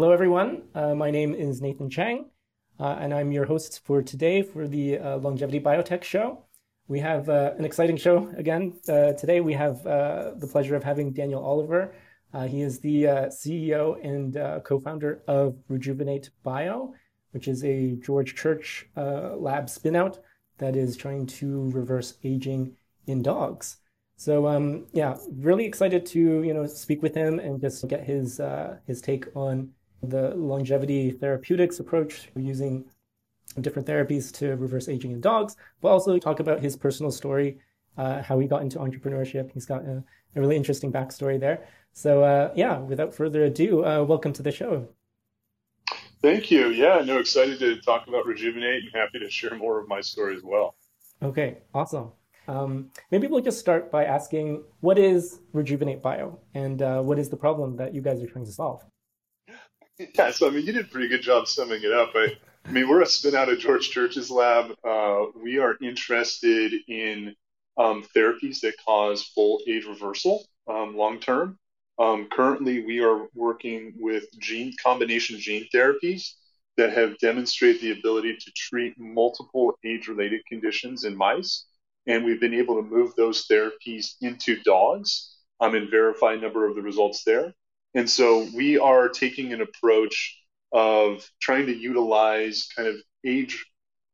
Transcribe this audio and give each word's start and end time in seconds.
hello, 0.00 0.12
everyone. 0.12 0.62
Uh, 0.74 0.94
my 0.94 1.10
name 1.10 1.34
is 1.34 1.60
Nathan 1.60 1.90
Cheng, 1.90 2.24
uh, 2.78 2.96
and 3.00 3.12
I'm 3.12 3.32
your 3.32 3.44
host 3.44 3.82
for 3.84 4.00
today 4.00 4.40
for 4.40 4.66
the 4.66 4.96
uh, 4.96 5.18
Longevity 5.18 5.60
Biotech 5.60 6.04
Show. 6.04 6.46
We 6.88 7.00
have 7.00 7.28
uh, 7.28 7.52
an 7.58 7.66
exciting 7.66 7.98
show 7.98 8.32
again. 8.34 8.80
Uh, 8.88 9.12
today, 9.12 9.42
we 9.42 9.52
have 9.52 9.86
uh, 9.86 10.30
the 10.38 10.46
pleasure 10.46 10.74
of 10.74 10.82
having 10.84 11.12
Daniel 11.12 11.44
Oliver. 11.44 11.92
he 12.48 12.62
is 12.62 12.80
the 12.80 13.02
CEO 13.28 14.02
and 14.02 14.64
co 14.64 14.80
founder 14.80 15.20
of 15.28 15.58
Rejuvenate 15.68 16.30
Bio, 16.44 16.94
which 17.32 17.46
is 17.46 17.62
a 17.62 17.96
George 17.96 18.34
Church 18.34 18.86
lab 18.96 19.66
spinout 19.66 20.20
that 20.56 20.76
is 20.76 20.96
trying 20.96 21.26
to 21.40 21.70
reverse 21.72 22.14
aging 22.24 22.74
in 23.06 23.20
dogs. 23.20 23.76
So 24.16 24.46
um, 24.46 24.86
yeah, 24.94 25.18
really 25.30 25.66
excited 25.66 26.06
to 26.06 26.20
you 26.42 26.54
know 26.54 26.64
speak 26.64 27.02
with 27.02 27.14
him 27.14 27.38
and 27.38 27.60
just 27.60 27.86
get 27.86 28.02
his 28.04 28.40
his 28.86 29.02
take 29.02 29.26
on 29.36 29.74
the 30.02 30.34
longevity 30.34 31.10
therapeutics 31.10 31.80
approach 31.80 32.30
using 32.36 32.84
different 33.60 33.86
therapies 33.86 34.32
to 34.38 34.56
reverse 34.56 34.88
aging 34.88 35.12
in 35.12 35.20
dogs, 35.20 35.56
but 35.80 35.88
also 35.88 36.18
talk 36.18 36.40
about 36.40 36.60
his 36.60 36.76
personal 36.76 37.10
story, 37.10 37.58
uh, 37.98 38.22
how 38.22 38.38
he 38.38 38.46
got 38.46 38.62
into 38.62 38.78
entrepreneurship. 38.78 39.50
He's 39.52 39.66
got 39.66 39.82
a, 39.84 40.02
a 40.36 40.40
really 40.40 40.56
interesting 40.56 40.92
backstory 40.92 41.38
there. 41.38 41.66
So 41.92 42.22
uh, 42.22 42.52
yeah, 42.54 42.78
without 42.78 43.14
further 43.14 43.44
ado, 43.44 43.84
uh, 43.84 44.04
welcome 44.04 44.32
to 44.34 44.42
the 44.42 44.52
show. 44.52 44.88
Thank 46.22 46.50
you. 46.50 46.68
Yeah, 46.68 47.02
no, 47.04 47.18
excited 47.18 47.58
to 47.60 47.80
talk 47.80 48.06
about 48.06 48.26
Rejuvenate 48.26 48.84
and 48.84 48.92
happy 48.92 49.18
to 49.18 49.30
share 49.30 49.56
more 49.56 49.80
of 49.80 49.88
my 49.88 50.00
story 50.00 50.36
as 50.36 50.42
well. 50.42 50.76
Okay, 51.22 51.58
awesome. 51.74 52.12
Um, 52.46 52.90
maybe 53.10 53.26
we'll 53.26 53.42
just 53.42 53.58
start 53.58 53.90
by 53.90 54.04
asking 54.04 54.64
what 54.80 54.98
is 54.98 55.40
Rejuvenate 55.52 56.02
Bio 56.02 56.38
and 56.54 56.82
uh, 56.82 57.00
what 57.00 57.18
is 57.18 57.28
the 57.28 57.36
problem 57.36 57.76
that 57.76 57.94
you 57.94 58.00
guys 58.02 58.22
are 58.22 58.26
trying 58.26 58.44
to 58.44 58.52
solve? 58.52 58.84
Yeah, 60.14 60.30
so 60.30 60.48
I 60.48 60.50
mean, 60.50 60.66
you 60.66 60.72
did 60.72 60.86
a 60.86 60.88
pretty 60.88 61.08
good 61.08 61.22
job 61.22 61.46
summing 61.46 61.82
it 61.82 61.92
up. 61.92 62.12
I, 62.14 62.36
I 62.64 62.70
mean, 62.70 62.88
we're 62.88 63.02
a 63.02 63.06
spin 63.06 63.34
out 63.34 63.48
of 63.48 63.58
George 63.58 63.90
Church's 63.90 64.30
lab. 64.30 64.72
Uh, 64.84 65.26
we 65.36 65.58
are 65.58 65.76
interested 65.82 66.72
in 66.88 67.34
um, 67.76 68.04
therapies 68.16 68.60
that 68.60 68.74
cause 68.84 69.22
full 69.22 69.60
age 69.68 69.84
reversal 69.86 70.44
um, 70.68 70.96
long 70.96 71.20
term. 71.20 71.58
Um, 71.98 72.28
currently, 72.32 72.84
we 72.84 73.00
are 73.00 73.26
working 73.34 73.92
with 73.98 74.24
gene 74.38 74.74
combination 74.82 75.38
gene 75.38 75.66
therapies 75.74 76.32
that 76.78 76.92
have 76.94 77.18
demonstrated 77.18 77.82
the 77.82 77.92
ability 77.92 78.36
to 78.36 78.52
treat 78.52 78.98
multiple 78.98 79.76
age 79.84 80.08
related 80.08 80.40
conditions 80.46 81.04
in 81.04 81.14
mice 81.16 81.66
and 82.06 82.24
we've 82.24 82.40
been 82.40 82.54
able 82.54 82.76
to 82.76 82.88
move 82.88 83.14
those 83.16 83.46
therapies 83.46 84.14
into 84.22 84.62
dogs 84.62 85.36
um, 85.60 85.74
and 85.74 85.90
verify 85.90 86.32
a 86.32 86.38
number 86.38 86.66
of 86.66 86.74
the 86.74 86.82
results 86.82 87.24
there. 87.24 87.52
And 87.94 88.08
so 88.08 88.46
we 88.54 88.78
are 88.78 89.08
taking 89.08 89.52
an 89.52 89.60
approach 89.60 90.38
of 90.72 91.28
trying 91.40 91.66
to 91.66 91.76
utilize 91.76 92.68
kind 92.74 92.88
of 92.88 92.96
age, 93.24 93.64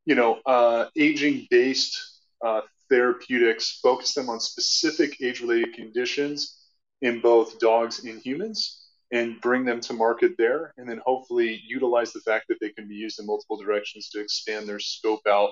you 0.06 0.14
know, 0.14 0.40
uh, 0.46 0.86
aging 0.96 1.46
based 1.50 2.20
uh, 2.44 2.62
therapeutics, 2.88 3.78
focus 3.82 4.14
them 4.14 4.28
on 4.28 4.40
specific 4.40 5.20
age 5.20 5.40
related 5.40 5.74
conditions 5.74 6.58
in 7.02 7.20
both 7.20 7.58
dogs 7.58 8.04
and 8.04 8.20
humans 8.20 8.82
and 9.12 9.40
bring 9.40 9.64
them 9.64 9.80
to 9.80 9.92
market 9.92 10.32
there. 10.38 10.72
And 10.78 10.88
then 10.88 11.00
hopefully 11.04 11.60
utilize 11.66 12.12
the 12.12 12.20
fact 12.20 12.46
that 12.48 12.58
they 12.60 12.70
can 12.70 12.88
be 12.88 12.94
used 12.94 13.20
in 13.20 13.26
multiple 13.26 13.56
directions 13.56 14.08
to 14.10 14.20
expand 14.20 14.66
their 14.66 14.80
scope 14.80 15.26
out 15.28 15.50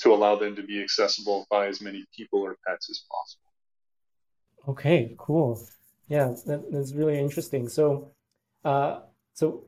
to 0.00 0.12
allow 0.12 0.36
them 0.36 0.56
to 0.56 0.62
be 0.62 0.82
accessible 0.82 1.46
by 1.50 1.68
as 1.68 1.80
many 1.80 2.04
people 2.16 2.40
or 2.40 2.56
pets 2.66 2.90
as 2.90 3.04
possible. 3.10 3.52
Okay, 4.68 5.14
cool. 5.18 5.60
Yeah, 6.10 6.34
that, 6.46 6.70
that's 6.70 6.92
really 6.92 7.18
interesting. 7.18 7.68
So, 7.68 8.10
uh, 8.64 9.00
so 9.32 9.64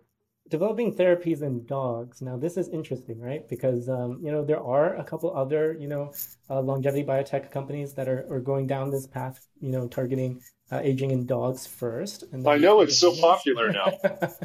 developing 0.48 0.94
therapies 0.94 1.40
in 1.40 1.64
dogs. 1.66 2.20
Now, 2.20 2.36
this 2.36 2.56
is 2.56 2.68
interesting, 2.68 3.20
right? 3.20 3.48
Because 3.48 3.88
um, 3.88 4.20
you 4.22 4.32
know 4.32 4.44
there 4.44 4.60
are 4.60 4.96
a 4.96 5.04
couple 5.04 5.34
other 5.34 5.76
you 5.78 5.86
know 5.86 6.12
uh, 6.50 6.60
longevity 6.60 7.04
biotech 7.04 7.52
companies 7.52 7.94
that 7.94 8.08
are, 8.08 8.26
are 8.28 8.40
going 8.40 8.66
down 8.66 8.90
this 8.90 9.06
path. 9.06 9.46
You 9.60 9.70
know, 9.70 9.86
targeting 9.86 10.42
uh, 10.72 10.80
aging 10.82 11.12
in 11.12 11.26
dogs 11.26 11.66
first. 11.66 12.24
And 12.32 12.46
I 12.48 12.56
know 12.56 12.80
it's 12.80 12.98
so 12.98 13.14
popular 13.20 13.70
now. 13.70 13.92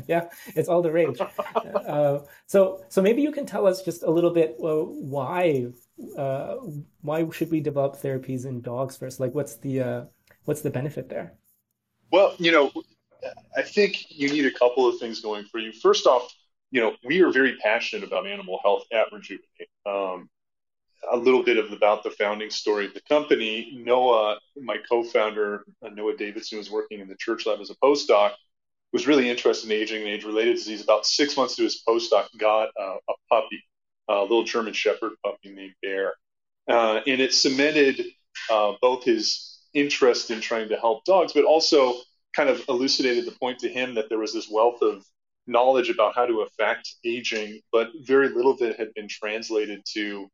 yeah, 0.08 0.30
it's 0.56 0.70
all 0.70 0.84
the 0.84 0.92
rage. 0.92 1.20
uh, 1.56 2.20
so, 2.46 2.84
so 2.90 3.02
maybe 3.02 3.24
you 3.24 3.32
can 3.32 3.48
tell 3.48 3.66
us 3.66 3.82
just 3.82 4.04
a 4.04 4.12
little 4.12 4.32
bit 4.32 4.56
why 4.60 5.68
uh, 6.16 6.56
why 7.02 7.28
should 7.32 7.50
we 7.50 7.60
develop 7.60 7.96
therapies 7.96 8.46
in 8.46 8.62
dogs 8.62 8.96
first? 8.98 9.20
Like, 9.20 9.34
what's 9.34 9.56
the 9.56 9.82
uh, 9.82 10.02
what's 10.46 10.62
the 10.62 10.70
benefit 10.70 11.10
there? 11.10 11.34
Well, 12.12 12.36
you 12.38 12.52
know, 12.52 12.72
I 13.56 13.62
think 13.64 14.06
you 14.10 14.30
need 14.30 14.46
a 14.46 14.52
couple 14.52 14.88
of 14.88 15.00
things 15.00 15.22
going 15.22 15.46
for 15.46 15.60
you. 15.60 15.72
First 15.74 16.08
off, 16.08 16.32
you 16.72 16.82
know, 16.82 16.96
we 17.04 17.22
are 17.22 17.32
very 17.32 17.56
passionate 17.58 18.06
about 18.06 18.28
animal 18.28 18.60
health 18.64 18.84
at 18.92 19.12
Rejuvenate. 19.12 19.70
Um, 19.86 20.30
a 21.12 21.18
little 21.18 21.44
bit 21.44 21.58
of 21.58 21.72
about 21.72 22.04
the 22.04 22.12
founding 22.12 22.50
story 22.50 22.86
of 22.86 22.94
the 22.94 23.02
company. 23.02 23.82
Noah, 23.84 24.40
my 24.62 24.78
co-founder, 24.90 25.64
uh, 25.84 25.90
Noah 25.90 26.14
Davidsohn, 26.14 26.58
was 26.58 26.72
working 26.72 27.00
in 27.00 27.08
the 27.08 27.16
Church 27.16 27.46
Lab 27.46 27.60
as 27.60 27.70
a 27.70 27.76
postdoc. 27.76 28.32
Was 28.94 29.06
really 29.06 29.30
interested 29.30 29.70
in 29.70 29.78
aging 29.78 30.02
and 30.02 30.10
age-related 30.10 30.56
disease. 30.56 30.82
About 30.82 31.06
six 31.06 31.36
months 31.36 31.56
to 31.58 31.64
his 31.64 31.84
postdoc, 31.88 32.28
got 32.38 32.70
uh, 32.80 32.96
a 33.10 33.14
puppy, 33.30 33.64
a 34.08 34.22
little 34.22 34.44
German 34.44 34.74
Shepherd 34.74 35.12
puppy 35.24 35.50
named 35.52 35.74
Bear, 35.82 36.14
uh, 36.70 37.02
and 37.06 37.22
it 37.22 37.34
cemented 37.34 38.02
uh, 38.50 38.74
both 38.82 39.04
his 39.04 39.47
interest 39.74 40.32
in 40.32 40.42
trying 40.42 40.70
to 40.70 40.78
help 40.78 41.04
dogs, 41.06 41.34
but 41.34 41.46
also 41.46 41.96
kind 42.36 42.50
of 42.50 42.64
elucidated 42.70 43.26
the 43.26 43.32
point 43.32 43.60
to 43.60 43.70
him 43.70 43.96
that 43.96 44.10
there 44.10 44.20
was 44.20 44.34
this 44.34 44.50
wealth 44.50 44.82
of 44.82 45.04
knowledge 45.48 45.90
about 45.90 46.16
how 46.16 46.26
to 46.26 46.42
affect 46.42 46.96
aging, 47.06 47.62
but 47.72 47.90
very 48.02 48.30
little 48.30 48.52
of 48.52 48.62
it 48.62 48.78
had 48.78 48.94
been 48.94 49.08
translated 49.08 49.82
to, 49.94 50.30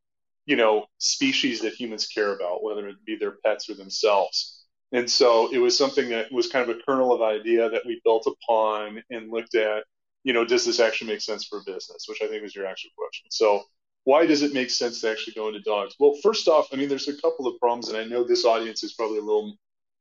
you 0.46 0.56
know, 0.56 0.86
species 0.98 1.60
that 1.62 1.72
humans 1.72 2.06
care 2.06 2.34
about, 2.34 2.62
whether 2.62 2.88
it 2.88 2.96
be 3.06 3.16
their 3.16 3.36
pets 3.44 3.70
or 3.70 3.74
themselves. 3.74 4.64
And 4.92 5.10
so 5.10 5.52
it 5.52 5.58
was 5.58 5.76
something 5.76 6.10
that 6.10 6.30
was 6.32 6.48
kind 6.48 6.68
of 6.68 6.76
a 6.76 6.80
kernel 6.82 7.12
of 7.12 7.22
idea 7.22 7.70
that 7.70 7.86
we 7.86 8.00
built 8.04 8.26
upon 8.26 9.02
and 9.10 9.30
looked 9.30 9.54
at, 9.54 9.84
you 10.24 10.32
know, 10.32 10.44
does 10.44 10.64
this 10.64 10.80
actually 10.80 11.12
make 11.12 11.20
sense 11.20 11.44
for 11.44 11.62
business, 11.64 12.06
which 12.08 12.22
I 12.22 12.28
think 12.28 12.42
was 12.42 12.54
your 12.54 12.66
actual 12.66 12.90
question. 12.96 13.26
So 13.30 13.62
why 14.04 14.26
does 14.26 14.42
it 14.42 14.52
make 14.52 14.70
sense 14.70 15.00
to 15.00 15.10
actually 15.10 15.34
go 15.34 15.48
into 15.48 15.60
dogs? 15.60 15.94
Well, 15.98 16.14
first 16.22 16.46
off, 16.48 16.68
I 16.72 16.76
mean, 16.76 16.88
there's 16.88 17.08
a 17.08 17.20
couple 17.20 17.46
of 17.46 17.58
problems, 17.58 17.88
and 17.88 17.96
I 17.96 18.04
know 18.04 18.22
this 18.22 18.44
audience 18.44 18.82
is 18.84 18.94
probably 18.94 19.18
a 19.18 19.22
little 19.22 19.56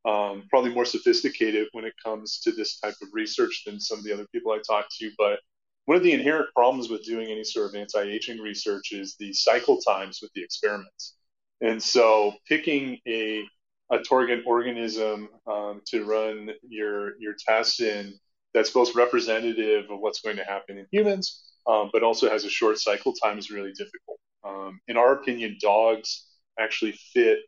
um, 0.05 0.43
probably 0.49 0.73
more 0.73 0.85
sophisticated 0.85 1.69
when 1.71 1.85
it 1.85 1.93
comes 2.03 2.39
to 2.41 2.51
this 2.51 2.77
type 2.79 2.95
of 3.01 3.07
research 3.13 3.63
than 3.65 3.79
some 3.79 3.99
of 3.99 4.03
the 4.03 4.11
other 4.11 4.27
people 4.33 4.51
I 4.51 4.59
talk 4.67 4.87
to. 4.99 5.11
But 5.17 5.39
one 5.85 5.95
of 5.97 6.03
the 6.03 6.11
inherent 6.11 6.47
problems 6.53 6.89
with 6.89 7.05
doing 7.05 7.29
any 7.29 7.45
sort 7.45 7.69
of 7.69 7.75
anti-aging 7.75 8.39
research 8.39 8.91
is 8.91 9.15
the 9.17 9.31
cycle 9.33 9.77
times 9.77 10.19
with 10.21 10.31
the 10.33 10.43
experiments. 10.43 11.15
And 11.61 11.81
so 11.81 12.33
picking 12.47 12.99
a 13.07 13.43
a 13.91 13.99
target 13.99 14.43
organism 14.45 15.29
um, 15.45 15.81
to 15.87 16.03
run 16.03 16.51
your 16.67 17.17
your 17.19 17.35
test 17.37 17.79
in 17.79 18.13
that's 18.53 18.69
both 18.69 18.95
representative 18.95 19.89
of 19.89 19.99
what's 19.99 20.21
going 20.21 20.37
to 20.37 20.43
happen 20.43 20.77
in 20.77 20.87
humans, 20.91 21.43
um, 21.67 21.89
but 21.91 22.03
also 22.03 22.29
has 22.29 22.45
a 22.45 22.49
short 22.49 22.77
cycle 22.79 23.13
time 23.13 23.37
is 23.37 23.49
really 23.51 23.71
difficult. 23.71 24.19
Um, 24.43 24.79
in 24.87 24.97
our 24.97 25.13
opinion, 25.13 25.57
dogs 25.61 26.25
actually 26.59 26.93
fit 27.13 27.39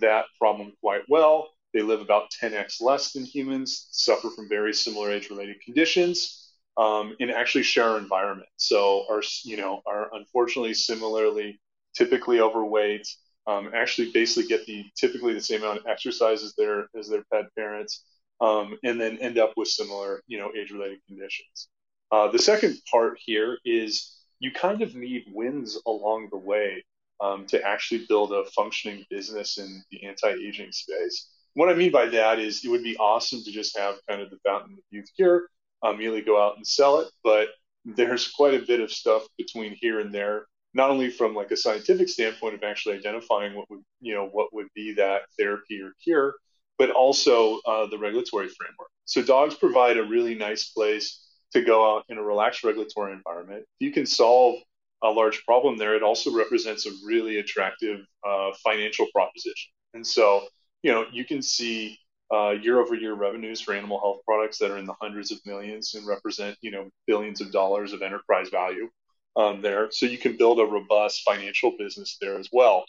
that 0.00 0.26
problem 0.38 0.72
quite 0.80 1.02
well. 1.08 1.48
They 1.74 1.82
live 1.82 2.00
about 2.00 2.30
10x 2.42 2.80
less 2.80 3.12
than 3.12 3.24
humans, 3.24 3.88
suffer 3.90 4.30
from 4.30 4.48
very 4.48 4.72
similar 4.72 5.12
age-related 5.12 5.60
conditions, 5.60 6.50
um, 6.78 7.14
and 7.20 7.30
actually 7.30 7.64
share 7.64 7.84
our 7.90 7.98
environment. 7.98 8.48
So 8.56 9.04
are 9.10 9.22
you 9.44 9.56
know 9.56 9.82
are 9.86 10.08
unfortunately 10.14 10.74
similarly 10.74 11.60
typically 11.94 12.40
overweight. 12.40 13.06
Um, 13.46 13.70
actually, 13.74 14.12
basically 14.12 14.48
get 14.48 14.66
the 14.66 14.84
typically 14.96 15.34
the 15.34 15.40
same 15.40 15.62
amount 15.62 15.80
of 15.80 15.86
exercise 15.86 16.42
as 16.42 16.54
their 16.54 16.88
as 16.96 17.08
their 17.08 17.24
pet 17.32 17.46
parents, 17.56 18.04
um, 18.40 18.78
and 18.84 19.00
then 19.00 19.18
end 19.18 19.38
up 19.38 19.52
with 19.56 19.68
similar 19.68 20.22
you 20.26 20.38
know 20.38 20.50
age-related 20.56 20.98
conditions. 21.06 21.68
Uh, 22.10 22.30
the 22.30 22.38
second 22.38 22.78
part 22.90 23.18
here 23.18 23.58
is 23.64 24.16
you 24.40 24.50
kind 24.52 24.82
of 24.82 24.94
need 24.94 25.24
wins 25.32 25.78
along 25.86 26.28
the 26.30 26.38
way 26.38 26.82
um, 27.20 27.46
to 27.46 27.62
actually 27.62 28.06
build 28.08 28.32
a 28.32 28.44
functioning 28.56 29.04
business 29.10 29.58
in 29.58 29.82
the 29.90 30.06
anti-aging 30.06 30.72
space 30.72 31.28
what 31.58 31.68
I 31.68 31.74
mean 31.74 31.90
by 31.90 32.06
that 32.06 32.38
is 32.38 32.64
it 32.64 32.68
would 32.68 32.84
be 32.84 32.96
awesome 32.98 33.42
to 33.42 33.50
just 33.50 33.76
have 33.76 33.96
kind 34.08 34.22
of 34.22 34.30
the 34.30 34.38
fountain 34.46 34.74
of 34.74 34.84
youth 34.90 35.10
cure, 35.16 35.48
um, 35.82 35.96
immediately 35.96 36.22
go 36.22 36.40
out 36.40 36.56
and 36.56 36.64
sell 36.64 37.00
it. 37.00 37.08
But 37.24 37.48
there's 37.84 38.28
quite 38.28 38.54
a 38.54 38.64
bit 38.64 38.78
of 38.78 38.92
stuff 38.92 39.26
between 39.36 39.76
here 39.80 39.98
and 39.98 40.14
there, 40.14 40.46
not 40.72 40.90
only 40.90 41.10
from 41.10 41.34
like 41.34 41.50
a 41.50 41.56
scientific 41.56 42.08
standpoint 42.08 42.54
of 42.54 42.62
actually 42.62 42.96
identifying 42.96 43.56
what 43.56 43.68
would, 43.70 43.80
you 44.00 44.14
know, 44.14 44.28
what 44.28 44.54
would 44.54 44.68
be 44.72 44.94
that 44.94 45.22
therapy 45.36 45.80
or 45.80 45.94
cure, 46.00 46.34
but 46.78 46.90
also 46.90 47.60
uh, 47.66 47.86
the 47.86 47.98
regulatory 47.98 48.48
framework. 48.48 48.90
So 49.04 49.22
dogs 49.22 49.54
provide 49.54 49.96
a 49.96 50.04
really 50.04 50.34
nice 50.34 50.70
place 50.70 51.24
to 51.52 51.62
go 51.62 51.96
out 51.96 52.04
in 52.08 52.18
a 52.18 52.22
relaxed 52.22 52.64
regulatory 52.64 53.12
environment. 53.12 53.62
If 53.80 53.86
you 53.86 53.92
can 53.92 54.06
solve 54.06 54.56
a 55.02 55.08
large 55.08 55.44
problem 55.44 55.78
there, 55.78 55.94
it 55.94 56.02
also 56.02 56.34
represents 56.34 56.86
a 56.86 56.90
really 57.06 57.38
attractive 57.38 58.00
uh, 58.28 58.50
financial 58.62 59.06
proposition. 59.14 59.70
And 59.94 60.06
so 60.06 60.46
you 60.82 60.92
know, 60.92 61.06
you 61.12 61.24
can 61.24 61.42
see 61.42 61.98
uh, 62.32 62.50
year-over-year 62.50 63.14
revenues 63.14 63.60
for 63.60 63.74
animal 63.74 63.98
health 64.00 64.20
products 64.24 64.58
that 64.58 64.70
are 64.70 64.78
in 64.78 64.84
the 64.84 64.94
hundreds 65.00 65.32
of 65.32 65.38
millions 65.44 65.94
and 65.94 66.06
represent, 66.06 66.56
you 66.60 66.70
know, 66.70 66.88
billions 67.06 67.40
of 67.40 67.50
dollars 67.50 67.92
of 67.92 68.02
enterprise 68.02 68.48
value 68.50 68.88
um, 69.36 69.62
there. 69.62 69.88
So 69.90 70.06
you 70.06 70.18
can 70.18 70.36
build 70.36 70.60
a 70.60 70.64
robust 70.64 71.22
financial 71.24 71.74
business 71.78 72.16
there 72.20 72.38
as 72.38 72.48
well. 72.52 72.84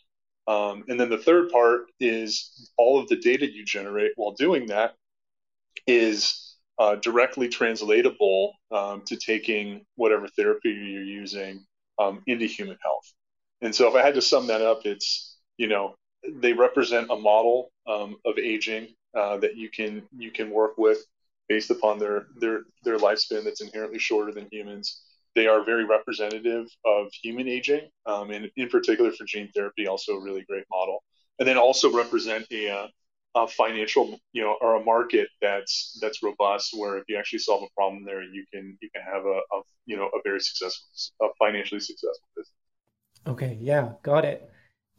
Um, 0.48 0.84
and 0.88 1.00
then 1.00 1.10
the 1.10 1.18
third 1.18 1.50
part 1.50 1.82
is 2.00 2.72
all 2.78 3.00
of 3.00 3.08
the 3.08 3.18
data 3.18 3.52
you 3.52 3.64
generate 3.66 4.12
while 4.16 4.32
doing 4.32 4.68
that 4.68 4.96
is 5.86 6.56
uh, 6.80 6.96
directly 6.96 7.50
translatable 7.50 8.54
um, 8.72 9.04
to 9.06 9.16
taking 9.16 9.86
whatever 9.96 10.28
therapy 10.28 10.70
you're 10.70 11.04
using 11.04 11.66
um, 12.00 12.24
into 12.26 12.46
human 12.46 12.78
health. 12.82 13.14
And 13.62 13.76
so 13.76 13.88
if 13.90 13.96
I 13.96 14.02
had 14.02 14.16
to 14.16 14.22
sum 14.22 14.48
that 14.48 14.62
up, 14.62 14.86
it's, 14.86 15.38
you 15.58 15.68
know, 15.68 15.96
they 16.28 16.54
represent 16.54 17.12
a 17.12 17.16
model 17.16 17.72
um, 17.88 18.16
of 18.26 18.38
aging 18.38 18.88
uh, 19.16 19.38
that 19.38 19.58
you 19.58 19.70
can 19.70 20.04
you 20.18 20.32
can 20.32 20.50
work 20.52 20.78
with 20.78 21.00
based 21.48 21.72
upon 21.72 21.98
their 22.00 22.28
their 22.40 22.62
their 22.84 22.98
lifespan 22.98 23.44
that's 23.44 23.62
inherently 23.62 24.00
shorter 24.00 24.32
than 24.32 24.48
humans. 24.52 25.02
They 25.36 25.48
are 25.48 25.64
very 25.64 25.86
representative 25.86 26.68
of 26.86 27.08
human 27.22 27.48
aging, 27.48 27.90
um, 28.06 28.32
and 28.32 28.50
in 28.56 28.70
particular 28.70 29.12
for 29.12 29.26
gene 29.26 29.50
therapy, 29.56 29.88
also 29.88 30.14
a 30.14 30.24
really 30.24 30.44
great 30.44 30.66
model. 30.72 31.04
And 31.38 31.48
then 31.48 31.58
also 31.58 31.92
represent 31.92 32.46
a, 32.52 32.70
uh, 32.70 32.88
a 33.36 33.48
financial, 33.48 34.20
you 34.34 34.42
know, 34.42 34.58
or 34.60 34.76
a 34.76 34.84
market 34.84 35.30
that's 35.42 35.98
that's 36.02 36.24
robust, 36.24 36.74
where 36.78 36.98
if 36.98 37.04
you 37.08 37.18
actually 37.18 37.40
solve 37.40 37.64
a 37.64 37.74
problem 37.76 38.04
there, 38.04 38.24
you 38.24 38.44
can 38.52 38.78
you 38.82 38.90
can 38.94 39.04
have 39.04 39.26
a, 39.26 39.40
a 39.56 39.62
you 39.86 39.96
know 39.96 40.08
a 40.08 40.20
very 40.24 40.42
successful, 40.42 40.88
a 41.22 41.28
financially 41.38 41.80
successful 41.80 42.28
business. 42.36 42.54
Okay, 43.28 43.58
yeah, 43.62 43.94
got 44.04 44.26
it. 44.26 44.50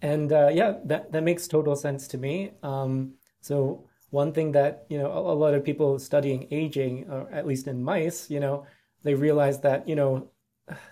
And 0.02 0.32
uh, 0.32 0.48
yeah, 0.52 0.74
that 0.84 1.12
that 1.12 1.22
makes 1.22 1.48
total 1.48 1.76
sense 1.76 2.08
to 2.08 2.18
me. 2.18 2.52
Um, 2.62 3.14
so 3.40 3.84
one 4.10 4.32
thing 4.32 4.52
that 4.52 4.86
you 4.88 4.98
know 4.98 5.10
a, 5.10 5.32
a 5.32 5.36
lot 5.36 5.54
of 5.54 5.64
people 5.64 5.98
studying 5.98 6.46
aging, 6.50 7.10
or 7.10 7.30
at 7.32 7.46
least 7.46 7.66
in 7.66 7.82
mice, 7.82 8.30
you 8.30 8.40
know, 8.40 8.64
they 9.02 9.14
realize 9.14 9.60
that 9.60 9.88
you 9.88 9.96
know 9.96 10.30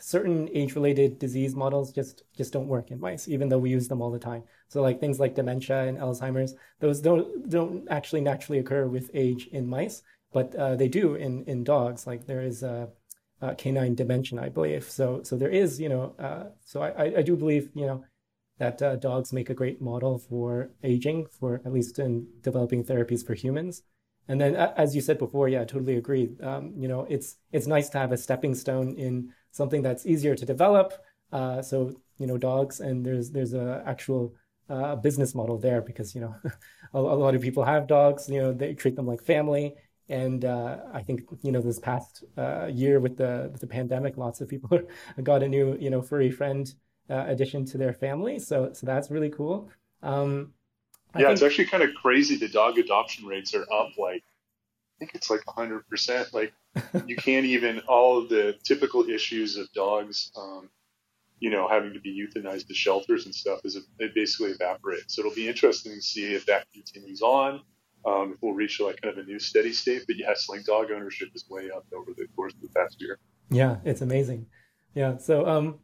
certain 0.01 0.49
age-related 0.53 1.19
disease 1.19 1.55
models 1.55 1.93
just 1.93 2.23
just 2.37 2.53
don't 2.53 2.67
work 2.67 2.91
in 2.91 3.01
mice, 3.01 3.29
even 3.29 3.49
though 3.49 3.59
we 3.59 3.71
use 3.71 3.89
them 3.89 4.03
all 4.03 4.11
the 4.11 4.19
time. 4.19 4.43
So 4.69 4.83
like 4.83 5.01
things 5.01 5.21
like 5.21 5.35
dementia 5.35 5.85
and 5.85 5.99
Alzheimer's, 5.99 6.55
those 6.81 7.01
don't 7.01 7.49
don't 7.49 7.89
actually 7.91 8.21
naturally 8.21 8.59
occur 8.59 8.87
with 8.87 9.11
age 9.15 9.49
in 9.53 9.67
mice, 9.67 10.03
but 10.33 10.55
uh, 10.55 10.77
they 10.77 10.89
do 10.89 11.15
in 11.15 11.45
in 11.45 11.65
dogs. 11.65 12.07
Like 12.07 12.27
there 12.27 12.43
is 12.43 12.63
a, 12.63 12.89
a, 13.41 13.55
canine 13.55 13.95
dementia, 13.95 14.41
I 14.41 14.49
believe. 14.49 14.85
So 14.85 15.23
so 15.23 15.37
there 15.37 15.51
is 15.51 15.81
you 15.81 15.89
know 15.89 16.15
uh, 16.19 16.45
so 16.65 16.83
I 16.83 17.19
I 17.19 17.23
do 17.23 17.37
believe 17.37 17.71
you 17.75 17.87
know 17.87 18.05
that 18.59 18.83
uh, 18.83 18.97
dogs 18.97 19.33
make 19.33 19.51
a 19.51 19.55
great 19.55 19.81
model 19.81 20.19
for 20.19 20.71
aging, 20.83 21.27
for 21.27 21.63
at 21.65 21.73
least 21.73 21.99
in 21.99 22.27
developing 22.43 22.85
therapies 22.85 23.25
for 23.25 23.35
humans. 23.35 23.83
And 24.29 24.41
then, 24.41 24.55
as 24.55 24.95
you 24.95 25.01
said 25.01 25.19
before, 25.19 25.49
yeah, 25.49 25.63
I 25.63 25.65
totally 25.65 25.97
agree. 25.97 26.31
Um, 26.43 26.75
you 26.77 26.87
know, 26.87 27.07
it's 27.09 27.37
it's 27.51 27.67
nice 27.67 27.89
to 27.91 27.99
have 27.99 28.13
a 28.13 28.17
stepping 28.17 28.55
stone 28.55 28.95
in 28.95 29.33
something 29.53 29.83
that's 29.83 30.05
easier 30.05 30.35
to 30.35 30.45
develop. 30.45 30.93
Uh, 31.33 31.63
so 31.63 31.95
you 32.19 32.27
know, 32.27 32.37
dogs, 32.37 32.81
and 32.81 33.05
there's 33.05 33.31
there's 33.31 33.55
a 33.55 33.83
actual 33.87 34.35
uh, 34.69 34.97
business 34.97 35.35
model 35.35 35.59
there 35.59 35.81
because 35.81 36.15
you 36.15 36.21
know, 36.21 36.35
a, 36.95 36.99
a, 36.99 37.19
lot 37.25 37.35
of 37.35 37.41
people 37.41 37.65
have 37.65 37.87
dogs. 37.87 38.29
You 38.29 38.43
know, 38.43 38.53
they 38.53 38.75
treat 38.75 38.97
them 38.97 39.07
like 39.07 39.23
family. 39.23 39.75
And 40.11 40.45
uh, 40.45 40.79
I 40.93 41.03
think 41.03 41.23
you 41.43 41.53
know 41.53 41.61
this 41.61 41.79
past 41.79 42.25
uh, 42.37 42.67
year 42.67 43.01
with 43.01 43.17
the 43.17 43.49
with 43.53 43.61
the 43.61 43.67
pandemic, 43.67 44.17
lots 44.17 44.41
of 44.41 44.49
people 44.49 44.81
got 45.23 45.43
a 45.43 45.49
new 45.49 45.77
you 45.81 45.91
know 45.91 46.03
furry 46.03 46.31
friend 46.31 46.73
uh, 47.11 47.25
addition 47.27 47.65
to 47.67 47.79
their 47.79 47.93
family. 47.93 48.39
So 48.39 48.73
so 48.73 48.87
that's 48.87 49.11
really 49.11 49.31
cool. 49.31 49.71
Um, 50.03 50.53
yeah, 51.15 51.27
think... 51.27 51.33
it's 51.33 51.43
actually 51.43 51.67
kind 51.67 51.83
of 51.83 51.95
crazy. 51.95 52.37
The 52.37 52.49
dog 52.49 52.79
adoption 52.79 53.27
rates 53.27 53.55
are 53.55 53.63
up 53.73 53.97
like 53.99 54.23
I 54.23 54.99
think 54.99 55.15
it's 55.15 55.31
like 55.31 55.47
100 55.47 55.89
percent. 55.89 56.35
Like 56.35 56.53
you 57.07 57.17
can't 57.17 57.47
even 57.47 57.81
all 57.81 58.19
of 58.19 58.29
the 58.29 58.57
typical 58.65 59.09
issues 59.09 59.57
of 59.57 59.73
dogs, 59.73 60.33
um, 60.37 60.69
you 61.41 61.51
know, 61.51 61.69
having 61.69 61.93
to 61.93 62.01
be 62.01 62.19
euthanized 62.19 62.67
to 62.67 62.75
shelters 62.75 63.25
and 63.25 63.35
stuff 63.35 63.61
is 63.65 63.77
it 63.77 64.15
basically 64.15 64.51
evaporates. 64.51 65.15
So 65.15 65.21
it'll 65.21 65.35
be 65.35 65.49
interesting 65.49 65.93
to 65.93 66.03
see 66.03 66.35
if 66.35 66.47
that 66.47 66.67
continues 66.73 67.23
on. 67.23 67.63
Um, 68.05 68.33
if 68.35 68.43
we'll 68.43 68.55
reach 68.55 68.81
like 68.81 69.01
kind 69.01 69.17
of 69.17 69.25
a 69.25 69.27
new 69.27 69.39
steady 69.39 69.73
state. 69.73 70.03
But 70.07 70.17
yes, 70.17 70.49
like 70.49 70.65
dog 70.65 70.91
ownership 70.91 71.29
is 71.35 71.45
way 71.49 71.71
up 71.75 71.85
over 71.95 72.13
the 72.17 72.27
course 72.35 72.55
of 72.55 72.61
the 72.63 72.69
past 72.69 73.01
year. 73.01 73.19
Yeah, 73.51 73.77
it's 73.85 74.03
amazing. 74.03 74.47
Yeah. 74.95 75.17
So 75.19 75.47
um, 75.47 75.79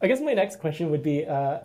I 0.00 0.08
guess 0.08 0.20
my 0.20 0.34
next 0.34 0.60
question 0.60 0.90
would 0.90 1.02
be, 1.02 1.26
uh, 1.26 1.60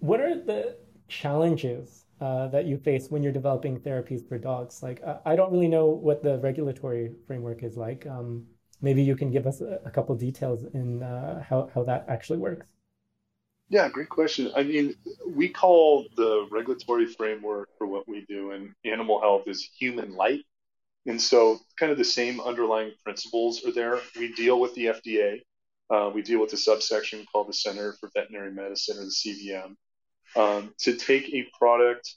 what 0.00 0.20
are 0.20 0.34
the 0.34 0.76
challenges 1.08 2.04
uh, 2.20 2.48
that 2.48 2.66
you 2.66 2.78
face 2.78 3.10
when 3.10 3.22
you're 3.22 3.32
developing 3.32 3.78
therapies 3.80 4.26
for 4.28 4.38
dogs? 4.38 4.82
Like, 4.82 5.00
uh, 5.04 5.18
I 5.24 5.36
don't 5.36 5.52
really 5.52 5.68
know 5.68 5.86
what 5.86 6.22
the 6.22 6.38
regulatory 6.38 7.12
framework 7.26 7.62
is 7.62 7.76
like. 7.76 8.06
Um, 8.06 8.46
maybe 8.80 9.02
you 9.02 9.16
can 9.16 9.30
give 9.30 9.46
us 9.46 9.60
a, 9.60 9.80
a 9.84 9.90
couple 9.90 10.14
details 10.16 10.64
in 10.74 11.02
uh, 11.02 11.42
how 11.42 11.70
how 11.74 11.82
that 11.84 12.06
actually 12.08 12.38
works. 12.38 12.66
Yeah, 13.70 13.88
great 13.90 14.08
question. 14.08 14.50
I 14.56 14.62
mean, 14.62 14.94
we 15.26 15.50
call 15.50 16.06
the 16.16 16.48
regulatory 16.50 17.06
framework 17.06 17.68
for 17.76 17.86
what 17.86 18.08
we 18.08 18.24
do 18.26 18.52
in 18.52 18.74
animal 18.84 19.20
health 19.20 19.42
is 19.46 19.62
human 19.78 20.16
light. 20.16 20.40
And 21.06 21.20
so, 21.20 21.58
kind 21.78 21.92
of 21.92 21.98
the 21.98 22.04
same 22.04 22.40
underlying 22.40 22.92
principles 23.04 23.64
are 23.64 23.72
there. 23.72 24.00
We 24.16 24.32
deal 24.32 24.58
with 24.58 24.74
the 24.74 24.86
FDA, 24.86 25.42
uh, 25.90 26.10
we 26.14 26.22
deal 26.22 26.40
with 26.40 26.50
the 26.50 26.56
subsection 26.56 27.26
called 27.30 27.48
the 27.48 27.54
Center 27.54 27.94
for 27.94 28.10
Veterinary 28.14 28.52
Medicine 28.52 28.98
or 28.98 29.04
the 29.04 29.10
CVM 29.10 29.74
um, 30.36 30.74
to 30.78 30.96
take 30.96 31.32
a 31.32 31.46
product 31.58 32.14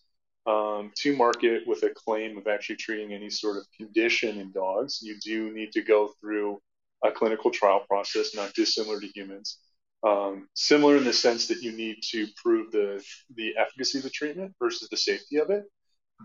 um, 0.47 0.91
to 0.97 1.15
market 1.15 1.67
with 1.67 1.83
a 1.83 1.89
claim 1.89 2.37
of 2.37 2.47
actually 2.47 2.77
treating 2.77 3.13
any 3.13 3.29
sort 3.29 3.57
of 3.57 3.65
condition 3.77 4.39
in 4.39 4.51
dogs. 4.51 4.99
You 5.01 5.17
do 5.23 5.51
need 5.51 5.71
to 5.73 5.81
go 5.81 6.11
through 6.19 6.59
a 7.03 7.11
clinical 7.11 7.51
trial 7.51 7.83
process, 7.87 8.35
not 8.35 8.53
dissimilar 8.53 8.99
to 8.99 9.07
humans. 9.07 9.59
Um, 10.03 10.47
similar 10.55 10.97
in 10.97 11.03
the 11.03 11.13
sense 11.13 11.47
that 11.47 11.61
you 11.61 11.71
need 11.71 11.97
to 12.11 12.27
prove 12.43 12.71
the 12.71 13.03
the 13.35 13.53
efficacy 13.57 13.99
of 13.99 14.03
the 14.03 14.09
treatment 14.09 14.53
versus 14.59 14.89
the 14.89 14.97
safety 14.97 15.37
of 15.37 15.51
it. 15.51 15.65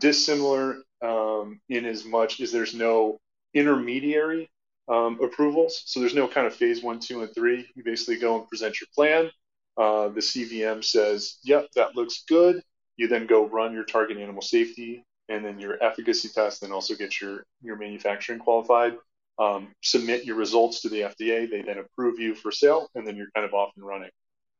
Dissimilar 0.00 0.79
um, 1.03 1.61
in 1.69 1.85
as 1.85 2.05
much 2.05 2.41
as 2.41 2.53
there's 2.53 2.75
no 2.75 3.19
intermediary 3.53 4.49
um, 4.88 5.19
approvals. 5.23 5.83
So 5.85 6.00
there's 6.00 6.15
no 6.15 6.29
kind 6.29 6.47
of 6.47 6.55
phase 6.55 6.83
one, 6.83 7.00
two, 7.00 7.23
and 7.23 7.35
three. 7.35 7.67
You 7.75 7.85
basically 7.85 8.19
go 8.19 8.38
and 8.38 8.49
present 8.49 8.81
your 8.81 8.88
plan. 8.94 9.31
Uh, 9.76 10.08
the 10.08 10.20
CVM 10.20 10.82
says, 10.82 11.38
yep, 11.43 11.69
that 11.75 11.94
looks 11.94 12.25
good. 12.28 12.62
You 12.96 13.08
then 13.08 13.26
go 13.26 13.46
run 13.46 13.73
your 13.73 13.84
target 13.84 14.17
animal 14.17 14.43
safety 14.43 15.05
and 15.28 15.44
then 15.44 15.58
your 15.58 15.82
efficacy 15.82 16.28
test, 16.28 16.62
and 16.62 16.73
also 16.73 16.94
get 16.94 17.20
your, 17.20 17.44
your 17.61 17.76
manufacturing 17.76 18.38
qualified. 18.38 18.96
Um, 19.38 19.73
submit 19.82 20.25
your 20.25 20.37
results 20.37 20.82
to 20.82 20.88
the 20.88 21.00
FDA. 21.00 21.50
They 21.50 21.62
then 21.62 21.78
approve 21.78 22.19
you 22.19 22.34
for 22.34 22.52
sale, 22.52 22.88
and 22.94 23.06
then 23.06 23.17
you're 23.17 23.31
kind 23.34 23.45
of 23.45 23.52
off 23.52 23.73
and 23.76 23.85
running. 23.85 24.11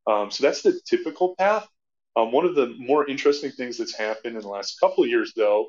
Um, 0.07 0.31
so 0.31 0.43
that's 0.43 0.63
the 0.63 0.79
typical 0.85 1.35
path. 1.37 1.67
Um, 2.17 2.33
one 2.33 2.45
of 2.45 2.55
the 2.55 2.75
more 2.79 3.09
interesting 3.09 3.53
things 3.53 3.79
that's 3.79 3.95
happened 3.95 4.37
in 4.37 4.43
the 4.43 4.49
last 4.49 4.81
couple 4.81 5.05
of 5.05 5.11
years, 5.11 5.33
though, 5.37 5.69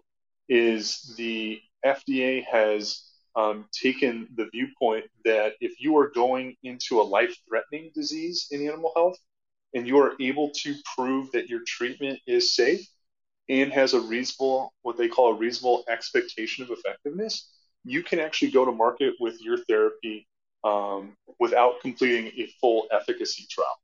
is 0.50 1.14
the 1.18 1.60
FDA 1.86 2.44
has 2.46 3.04
um, 3.36 3.66
taken 3.72 4.28
the 4.36 4.50
viewpoint 4.52 5.06
that 5.26 5.54
if 5.62 5.80
you 5.80 5.98
are 5.98 6.10
going 6.10 6.56
into 6.64 7.00
a 7.00 7.04
life 7.04 7.36
threatening 7.48 7.92
disease 7.94 8.48
in 8.50 8.68
animal 8.68 8.92
health 8.96 9.18
and 9.74 9.88
you 9.88 10.00
are 10.00 10.14
able 10.20 10.52
to 10.64 10.76
prove 10.96 11.32
that 11.32 11.50
your 11.50 11.62
treatment 11.66 12.20
is 12.28 12.56
safe 12.56 12.88
and 13.50 13.72
has 13.72 13.94
a 13.94 14.02
reasonable, 14.02 14.74
what 14.82 14.98
they 14.98 15.08
call 15.08 15.34
a 15.34 15.38
reasonable 15.38 15.84
expectation 15.90 16.64
of 16.64 16.72
effectiveness, 16.72 17.52
you 17.84 18.04
can 18.04 18.20
actually 18.20 18.52
go 18.52 18.66
to 18.66 18.72
market 18.72 19.14
with 19.20 19.42
your 19.42 19.58
therapy 19.66 20.28
um, 20.64 21.16
without 21.40 21.80
completing 21.82 22.28
a 22.38 22.48
full 22.60 22.88
efficacy 22.92 23.46
trial. 23.50 23.78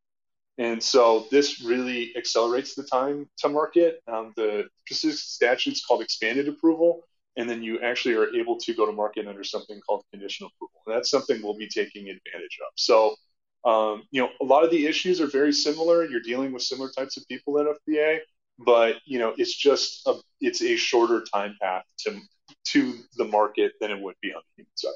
And 0.58 0.84
so 0.84 1.26
this 1.32 1.62
really 1.62 2.16
accelerates 2.16 2.76
the 2.76 2.84
time 2.84 3.28
to 3.38 3.50
market. 3.50 4.02
Um, 4.08 4.34
the 4.36 4.68
specific 4.86 5.18
statute 5.18 5.74
is 5.74 5.86
called 5.86 6.02
expanded 6.02 6.48
approval 6.48 7.04
and 7.38 7.50
then 7.50 7.64
you 7.64 7.80
actually 7.82 8.16
are 8.16 8.34
able 8.36 8.58
to 8.58 8.74
go 8.74 8.86
to 8.86 8.92
market 8.92 9.28
under 9.28 9.44
something 9.44 9.80
called 9.82 10.04
conditional 10.12 10.52
approval. 10.56 10.82
And 10.86 10.96
that's 10.96 11.10
something 11.10 11.42
we'll 11.42 11.58
be 11.58 11.68
taking 11.68 12.04
advantage 12.10 12.60
of. 12.62 12.72
So, 12.76 13.16
um, 13.66 14.04
you 14.12 14.22
know, 14.22 14.30
a 14.42 14.46
lot 14.46 14.64
of 14.64 14.72
the 14.72 14.86
issues 14.86 15.22
are 15.22 15.28
very 15.28 15.54
similar. 15.54 16.06
You're 16.06 16.22
dealing 16.22 16.52
with 16.52 16.64
similar 16.64 16.90
types 16.90 17.18
of 17.18 17.28
people 17.28 17.60
at 17.60 17.68
FDA, 17.88 18.20
but 18.60 18.98
you 19.06 19.20
know, 19.20 19.34
it's 19.38 19.56
just 19.56 20.06
a 20.08 20.16
it's 20.42 20.62
a 20.62 20.76
shorter 20.76 21.24
time 21.34 21.56
path 21.62 21.84
to 22.00 22.20
to 22.66 22.96
the 23.18 23.26
market 23.26 23.74
than 23.80 23.92
it 23.92 24.00
would 24.02 24.16
be 24.22 24.34
on 24.34 24.42
the 24.58 24.64
human 24.64 24.76
side. 24.76 24.92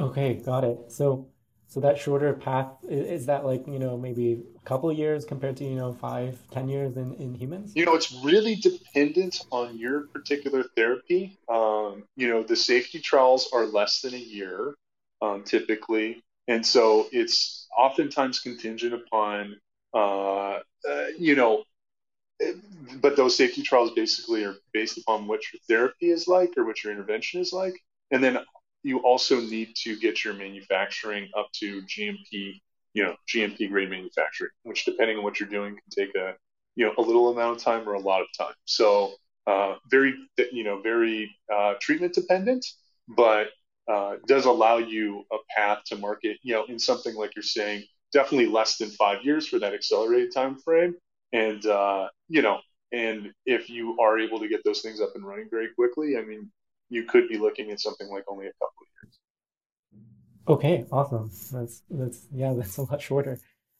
Okay, 0.00 0.34
got 0.34 0.64
it. 0.64 0.78
So 0.90 1.28
so 1.68 1.80
that 1.80 1.98
shorter 1.98 2.32
path 2.34 2.68
is 2.88 3.26
that 3.26 3.44
like 3.44 3.66
you 3.66 3.78
know 3.78 3.96
maybe 3.98 4.42
a 4.56 4.68
couple 4.68 4.90
years 4.92 5.24
compared 5.24 5.56
to 5.58 5.64
you 5.64 5.74
know 5.74 5.92
five, 5.92 6.38
ten 6.50 6.68
years 6.68 6.96
in, 6.96 7.14
in 7.14 7.34
humans? 7.34 7.72
You 7.74 7.84
know, 7.84 7.94
it's 7.94 8.12
really 8.24 8.56
dependent 8.56 9.44
on 9.50 9.78
your 9.78 10.06
particular 10.08 10.64
therapy. 10.76 11.38
Um, 11.48 12.04
you 12.16 12.28
know, 12.28 12.42
the 12.42 12.56
safety 12.56 13.00
trials 13.00 13.50
are 13.52 13.66
less 13.66 14.00
than 14.00 14.14
a 14.14 14.18
year 14.18 14.74
um, 15.22 15.44
typically, 15.44 16.22
and 16.48 16.64
so 16.66 17.06
it's 17.12 17.66
oftentimes 17.76 18.40
contingent 18.40 18.94
upon 18.94 19.56
uh, 19.94 20.58
uh, 20.88 21.06
you 21.18 21.34
know 21.36 21.64
but 23.00 23.16
those 23.16 23.36
safety 23.36 23.62
trials 23.62 23.92
basically 23.92 24.44
are 24.44 24.56
based 24.72 24.98
upon 24.98 25.26
what 25.26 25.40
your 25.52 25.60
therapy 25.68 26.10
is 26.10 26.26
like 26.26 26.52
or 26.56 26.64
what 26.64 26.82
your 26.82 26.92
intervention 26.92 27.40
is 27.40 27.52
like. 27.52 27.74
And 28.10 28.22
then 28.22 28.38
you 28.82 28.98
also 28.98 29.40
need 29.40 29.74
to 29.84 29.96
get 29.98 30.24
your 30.24 30.34
manufacturing 30.34 31.28
up 31.36 31.48
to 31.60 31.82
GMP, 31.82 32.60
you 32.94 33.04
know, 33.04 33.16
GMP 33.28 33.68
grade 33.68 33.90
manufacturing, 33.90 34.50
which 34.64 34.84
depending 34.84 35.18
on 35.18 35.24
what 35.24 35.40
you're 35.40 35.48
doing 35.48 35.74
can 35.74 36.06
take 36.06 36.14
a, 36.16 36.34
you 36.74 36.86
know, 36.86 36.94
a 36.98 37.02
little 37.02 37.30
amount 37.30 37.56
of 37.56 37.62
time 37.62 37.88
or 37.88 37.94
a 37.94 38.00
lot 38.00 38.22
of 38.22 38.26
time. 38.36 38.54
So 38.64 39.12
uh, 39.46 39.76
very, 39.90 40.14
you 40.52 40.64
know, 40.64 40.80
very 40.80 41.34
uh, 41.52 41.74
treatment 41.80 42.14
dependent, 42.14 42.64
but 43.08 43.48
uh, 43.92 44.16
does 44.26 44.46
allow 44.46 44.78
you 44.78 45.24
a 45.30 45.36
path 45.54 45.80
to 45.84 45.96
market, 45.96 46.38
you 46.42 46.54
know, 46.54 46.64
in 46.64 46.78
something 46.78 47.14
like 47.14 47.36
you're 47.36 47.42
saying, 47.42 47.84
definitely 48.10 48.46
less 48.46 48.78
than 48.78 48.88
five 48.90 49.22
years 49.22 49.46
for 49.46 49.58
that 49.58 49.74
accelerated 49.74 50.32
time 50.32 50.56
frame. 50.56 50.94
And, 51.32 51.64
uh, 51.66 52.08
you 52.28 52.40
know, 52.40 52.60
and 52.90 53.32
if 53.44 53.68
you 53.68 53.98
are 54.00 54.18
able 54.18 54.38
to 54.40 54.48
get 54.48 54.60
those 54.64 54.80
things 54.80 55.00
up 55.00 55.10
and 55.14 55.26
running 55.26 55.48
very 55.50 55.68
quickly, 55.74 56.16
I 56.16 56.22
mean, 56.22 56.50
you 56.88 57.04
could 57.04 57.28
be 57.28 57.36
looking 57.36 57.70
at 57.70 57.80
something 57.80 58.08
like 58.08 58.24
only 58.28 58.46
a 58.46 58.52
couple 58.52 58.80
of 58.80 58.88
years. 59.02 59.18
Okay, 60.48 60.86
awesome. 60.90 61.30
That's 61.52 61.82
that's 61.90 62.26
yeah, 62.32 62.52
that's 62.56 62.76
a 62.78 62.82
lot 62.82 63.00
shorter. 63.00 63.38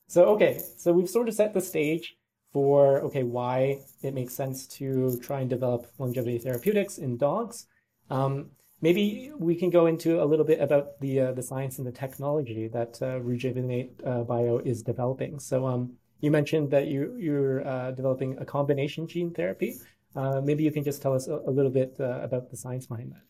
So 0.09 0.25
okay, 0.27 0.61
so 0.79 0.93
we've 0.93 1.09
sort 1.09 1.29
of 1.29 1.35
set 1.35 1.55
the 1.55 1.61
stage 1.61 2.17
for 2.53 3.01
okay 3.01 3.23
why 3.23 3.81
it 4.03 4.15
makes 4.15 4.35
sense 4.35 4.67
to 4.79 5.19
try 5.21 5.41
and 5.41 5.51
develop 5.51 5.87
longevity 5.99 6.39
therapeutics 6.39 6.99
in 6.99 7.17
dogs. 7.17 7.67
Um, 8.11 8.51
maybe 8.83 9.31
we 9.39 9.55
can 9.55 9.71
go 9.71 9.87
into 9.87 10.23
a 10.23 10.27
little 10.27 10.45
bit 10.45 10.61
about 10.61 11.01
the 11.01 11.21
uh, 11.21 11.33
the 11.33 11.43
science 11.43 11.79
and 11.79 11.87
the 11.87 11.93
technology 11.93 12.69
that 12.69 13.01
uh, 13.01 13.21
Rejuvenate 13.21 13.93
uh, 14.05 14.25
Bio 14.25 14.59
is 14.59 14.83
developing. 14.83 15.39
So 15.39 15.67
um, 15.67 15.93
you 16.21 16.31
mentioned 16.31 16.71
that 16.73 16.89
you 16.89 17.17
you're 17.19 17.67
uh, 17.67 17.93
developing 17.93 18.37
a 18.39 18.45
combination 18.45 19.07
gene 19.07 19.33
therapy. 19.33 19.79
Uh, 20.15 20.43
maybe 20.43 20.63
you 20.63 20.71
can 20.71 20.85
just 20.85 21.01
tell 21.01 21.15
us 21.15 21.29
a, 21.29 21.37
a 21.47 21.51
little 21.51 21.71
bit 21.71 21.97
uh, 21.99 22.21
about 22.21 22.51
the 22.51 22.57
science 22.57 22.87
behind 22.87 23.13
that. 23.13 23.23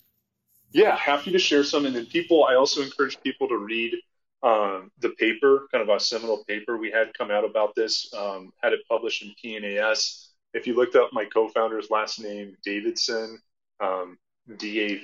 Yeah, 0.73 0.97
happy 0.97 1.30
to 1.30 1.38
share 1.38 1.64
some. 1.64 1.87
And 1.87 1.94
then 1.94 2.06
people, 2.06 2.44
I 2.44 2.54
also 2.54 2.82
encourage 2.82 3.21
people 3.21 3.47
to 3.49 3.59
read 3.59 3.94
um, 4.42 4.90
the 4.99 5.11
paper, 5.11 5.68
kind 5.71 5.88
of 5.88 5.94
a 5.94 6.00
seminal 6.00 6.44
paper 6.49 6.78
we 6.78 6.90
had 6.90 7.14
come 7.14 7.30
out 7.30 7.44
about 7.44 7.75
this, 7.76 8.12
um, 8.14 8.52
had 8.62 8.73
it 8.73 8.80
published 8.88 9.23
in 9.23 9.32
PNAS. 9.42 10.28
If 10.54 10.66
you 10.66 10.75
looked 10.75 10.97
up 10.97 11.11
my 11.12 11.26
co-founder's 11.26 11.90
last 11.90 12.21
name, 12.21 12.56
Davidsohn, 12.66 13.37
um, 13.80 14.18
D-A-V-I-D-S-O-H-N, 14.56 14.99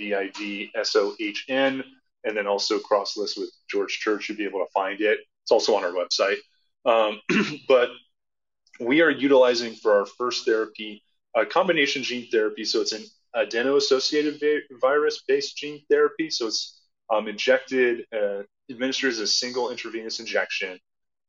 and 2.25 2.37
then 2.37 2.47
also 2.47 2.79
cross 2.79 3.17
list 3.17 3.39
with 3.39 3.51
George 3.71 3.99
Church, 3.99 4.29
you'd 4.29 4.39
be 4.39 4.45
able 4.45 4.61
to 4.61 4.71
find 4.73 5.01
it. 5.01 5.21
It's 5.43 5.53
also 5.53 5.75
on 5.77 5.85
our 5.85 5.93
website. 5.93 6.37
Um, 6.85 7.21
but 7.69 7.91
we 8.81 9.01
are 9.01 9.11
utilizing 9.11 9.75
for 9.75 9.99
our 9.99 10.07
first 10.07 10.45
therapy 10.45 11.03
a 11.35 11.47
combination 11.47 12.03
gene 12.03 12.29
therapy. 12.31 12.65
So 12.65 12.81
it's 12.81 12.93
an 12.93 13.05
adeno-associated 13.35 14.43
virus-based 14.81 15.57
gene 15.57 15.83
therapy. 15.91 16.31
So 16.31 16.47
it's 16.49 16.81
um, 17.13 17.29
injected, 17.29 18.05
uh, 18.13 18.43
administered 18.71 19.11
as 19.11 19.19
a 19.19 19.27
single 19.27 19.71
intravenous 19.71 20.21
injection. 20.21 20.79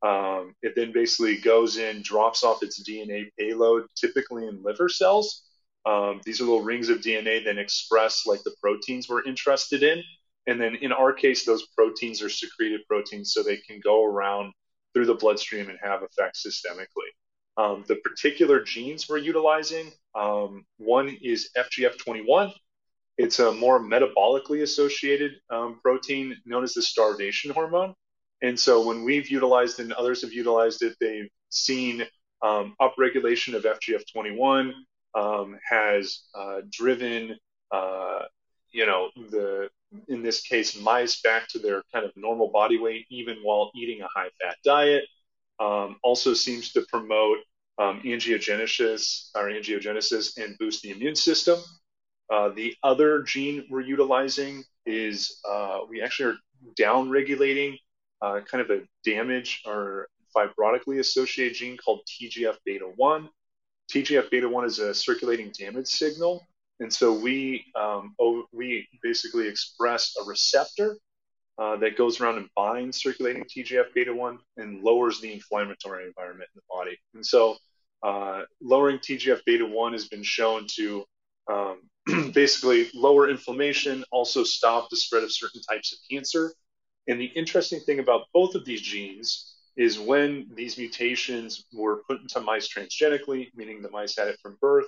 Um, 0.01 0.56
it 0.62 0.74
then 0.75 0.92
basically 0.94 1.38
goes 1.38 1.78
in, 1.78 2.01
drops 2.01 2.44
off 2.44 2.63
its 2.63 2.82
DNA 2.82 3.30
payload, 3.38 3.86
typically 3.96 4.48
in 4.48 4.63
liver 4.63 4.89
cells. 4.89 5.49
Um, 5.86 6.22
these 6.26 6.42
are 6.42 6.46
little 6.46 6.62
rings 6.62 6.90
of 6.90 7.00
DNA 7.00 7.44
that 7.46 7.58
express 7.58 8.26
like 8.26 8.44
the 8.44 8.56
proteins 8.62 9.08
we're 9.08 9.24
interested 9.24 9.84
in. 9.84 10.04
And 10.48 10.60
then 10.60 10.76
in 10.76 10.92
our 10.92 11.14
case, 11.14 11.46
those 11.46 11.68
proteins 11.76 12.22
are 12.22 12.30
secreted 12.30 12.82
proteins 12.88 13.34
so 13.34 13.44
they 13.44 13.58
can 13.58 13.80
go 13.80 14.04
around 14.04 14.54
through 14.94 15.06
the 15.06 15.16
bloodstream 15.16 15.70
and 15.70 15.78
have 15.82 16.02
effects 16.04 16.46
systemically. 16.46 17.10
Um, 17.58 17.84
the 17.88 17.98
particular 17.98 18.64
genes 18.64 19.08
we're 19.10 19.18
utilizing, 19.18 19.92
um, 20.16 20.66
one 20.78 21.18
is 21.22 21.50
FGF21. 21.58 22.54
It's 23.18 23.40
a 23.40 23.52
more 23.52 23.80
metabolically 23.80 24.62
associated 24.62 25.34
um, 25.50 25.80
protein 25.84 26.38
known 26.46 26.64
as 26.64 26.74
the 26.74 26.82
starvation 26.82 27.52
hormone. 27.52 27.94
And 28.42 28.58
so 28.58 28.86
when 28.86 29.04
we've 29.04 29.30
utilized 29.30 29.80
and 29.82 29.92
others 29.94 30.22
have 30.22 30.32
utilized 30.32 30.82
it, 30.84 30.96
they've 31.02 31.30
seen 31.50 32.06
um, 32.42 32.76
upregulation 32.80 33.56
of 33.56 33.64
FGF21 33.64 34.72
um, 35.16 35.58
has 35.68 36.22
uh, 36.36 36.62
driven, 36.72 37.38
uh, 37.72 38.24
you 38.72 38.86
know, 38.86 39.10
the 39.30 39.70
in 40.08 40.22
this 40.22 40.42
case 40.42 40.80
mice 40.80 41.22
back 41.22 41.48
to 41.48 41.60
their 41.60 41.82
kind 41.92 42.06
of 42.06 42.12
normal 42.16 42.50
body 42.51 42.78
weight 42.78 43.08
even 43.10 43.38
while 43.42 43.72
eating 43.75 44.01
a 44.01 44.08
high 44.08 44.30
fat 44.42 44.56
diet. 44.63 45.04
Um, 45.60 45.98
also 46.04 46.34
seems 46.34 46.72
to 46.74 46.86
promote 46.89 47.39
um, 47.80 48.01
angiogenesis 48.06 49.30
or 49.36 49.50
angiogenesis 49.50 50.38
and 50.38 50.58
boost 50.58 50.84
the 50.84 50.92
immune 50.92 51.16
system. 51.16 51.60
Uh, 52.30 52.50
the 52.50 52.75
other 52.84 53.24
gene 53.24 53.66
we're 53.70 53.82
utilizing 53.82 54.63
is 54.86 55.42
uh, 55.50 55.80
we 55.89 56.01
actually 56.01 56.32
are 56.34 56.38
down 56.75 57.10
regulating 57.10 57.78
uh, 58.22 58.42
kind 58.42 58.62
of 58.62 58.70
a 58.70 58.82
damage 59.04 59.63
or 59.66 60.08
fibrotically 60.36 61.00
associated 61.00 61.56
gene 61.56 61.78
called 61.78 62.01
TGF 62.08 62.58
beta 62.66 62.86
1. 62.96 63.30
TGF 63.93 64.29
beta 64.29 64.48
1 64.48 64.65
is 64.65 64.79
a 64.79 64.93
circulating 64.93 65.51
damage 65.58 65.88
signal. 65.88 66.48
And 66.79 66.93
so 66.93 67.13
we, 67.13 67.65
um, 67.75 68.15
we 68.53 68.88
basically 69.03 69.48
express 69.48 70.15
a 70.22 70.25
receptor 70.25 70.98
uh, 71.58 71.75
that 71.77 71.98
goes 71.98 72.22
around 72.22 72.38
and 72.38 72.48
binds 72.55 73.01
circulating 73.01 73.43
TGF 73.43 73.93
beta 73.93 74.13
1 74.13 74.39
and 74.58 74.81
lowers 74.81 75.19
the 75.19 75.34
inflammatory 75.34 76.05
environment 76.05 76.50
in 76.55 76.62
the 76.62 76.74
body. 76.74 76.98
And 77.13 77.25
so 77.25 77.58
uh, 78.01 78.43
lowering 78.62 79.00
TGF 79.00 79.41
beta 79.46 79.65
1 79.65 79.93
has 79.93 80.08
been 80.08 80.24
shown 80.24 80.67
to 80.75 81.03
um, 81.51 81.81
basically 82.34 82.89
lower 82.93 83.29
inflammation, 83.29 84.05
also 84.12 84.43
stop 84.43 84.89
the 84.89 84.96
spread 84.96 85.24
of 85.24 85.34
certain 85.34 85.62
types 85.62 85.91
of 85.91 86.00
cancer. 86.10 86.53
And 87.08 87.19
the 87.19 87.25
interesting 87.25 87.81
thing 87.81 88.00
about 88.00 88.27
both 88.34 88.55
of 88.55 88.63
these 88.63 88.81
genes 88.81 89.55
is 89.80 89.98
when 89.98 90.46
these 90.54 90.78
mutations 90.78 91.64
were 91.72 92.02
put 92.06 92.20
into 92.20 92.42
mice 92.42 92.68
transgenically, 92.68 93.48
meaning 93.56 93.82
the 93.82 93.90
mice 93.90 94.18
had 94.18 94.28
it 94.28 94.38
from 94.42 94.58
birth, 94.60 94.88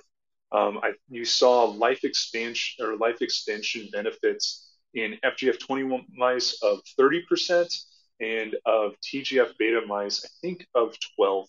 um, 0.52 0.80
I, 0.82 0.92
you 1.08 1.24
saw 1.24 1.64
life 1.64 2.04
expansion 2.04 2.84
or 2.84 2.98
life 2.98 3.22
extension 3.22 3.88
benefits 3.90 4.68
in 4.92 5.18
FGF21 5.24 6.04
mice 6.14 6.58
of 6.62 6.80
30% 7.00 7.74
and 8.20 8.54
of 8.66 8.92
TGF 9.00 9.56
beta 9.58 9.80
mice, 9.86 10.26
I 10.26 10.28
think 10.42 10.66
of 10.74 10.94
12%. 11.18 11.46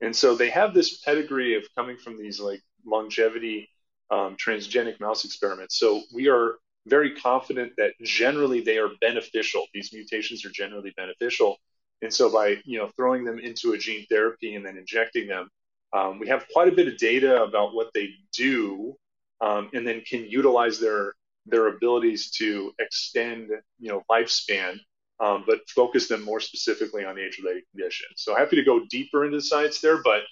And 0.00 0.16
so 0.16 0.34
they 0.34 0.48
have 0.48 0.72
this 0.72 1.00
pedigree 1.00 1.54
of 1.54 1.64
coming 1.76 1.98
from 1.98 2.16
these 2.16 2.40
like 2.40 2.62
longevity 2.86 3.68
um, 4.10 4.38
transgenic 4.42 5.00
mouse 5.00 5.26
experiments. 5.26 5.78
So 5.78 6.00
we 6.14 6.28
are 6.30 6.54
very 6.86 7.14
confident 7.14 7.74
that 7.76 7.92
generally 8.02 8.62
they 8.62 8.78
are 8.78 8.88
beneficial. 9.02 9.66
These 9.74 9.92
mutations 9.92 10.46
are 10.46 10.50
generally 10.50 10.94
beneficial. 10.96 11.58
And 12.02 12.12
so 12.12 12.30
by 12.30 12.56
you 12.64 12.78
know 12.78 12.90
throwing 12.96 13.24
them 13.24 13.38
into 13.38 13.72
a 13.72 13.78
gene 13.78 14.06
therapy 14.10 14.54
and 14.54 14.64
then 14.64 14.76
injecting 14.76 15.28
them, 15.28 15.48
um, 15.92 16.18
we 16.18 16.28
have 16.28 16.46
quite 16.52 16.68
a 16.68 16.72
bit 16.72 16.88
of 16.88 16.96
data 16.98 17.42
about 17.42 17.74
what 17.74 17.90
they 17.94 18.10
do, 18.36 18.94
um, 19.40 19.70
and 19.72 19.86
then 19.86 20.02
can 20.02 20.24
utilize 20.24 20.78
their 20.78 21.14
their 21.46 21.68
abilities 21.68 22.30
to 22.30 22.72
extend 22.78 23.50
you 23.78 23.88
know 23.88 24.02
lifespan 24.10 24.78
um, 25.22 25.44
but 25.46 25.60
focus 25.68 26.08
them 26.08 26.22
more 26.22 26.40
specifically 26.40 27.04
on 27.04 27.18
age-related 27.18 27.62
conditions. 27.70 28.14
So 28.16 28.34
happy 28.34 28.56
to 28.56 28.64
go 28.64 28.80
deeper 28.90 29.24
into 29.24 29.38
the 29.38 29.42
science 29.42 29.80
there, 29.80 30.02
but 30.02 30.22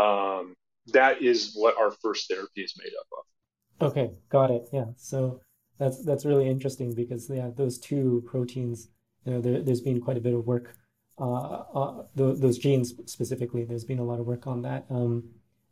um, 0.00 0.54
that 0.92 1.22
is 1.22 1.52
what 1.54 1.76
our 1.78 1.90
first 2.02 2.28
therapy 2.28 2.62
is 2.62 2.74
made 2.82 2.92
up 2.98 3.06
of. 3.18 3.90
Okay, 3.90 4.10
got 4.30 4.50
it. 4.50 4.68
Yeah, 4.72 4.86
so 4.96 5.40
that's 5.78 6.02
that's 6.04 6.24
really 6.24 6.48
interesting 6.48 6.94
because 6.94 7.28
yeah, 7.30 7.50
those 7.54 7.78
two 7.78 8.24
proteins, 8.26 8.88
you 9.24 9.34
know, 9.34 9.40
there, 9.40 9.62
has 9.62 9.80
been 9.80 10.00
quite 10.00 10.16
a 10.16 10.20
bit 10.20 10.34
of 10.34 10.46
work. 10.46 10.74
Uh, 11.20 11.64
uh, 11.74 12.02
those 12.14 12.58
genes 12.58 12.94
specifically, 13.06 13.64
there's 13.64 13.84
been 13.84 13.98
a 13.98 14.04
lot 14.04 14.20
of 14.20 14.26
work 14.26 14.46
on 14.46 14.62
that. 14.62 14.86
Um, 14.90 15.24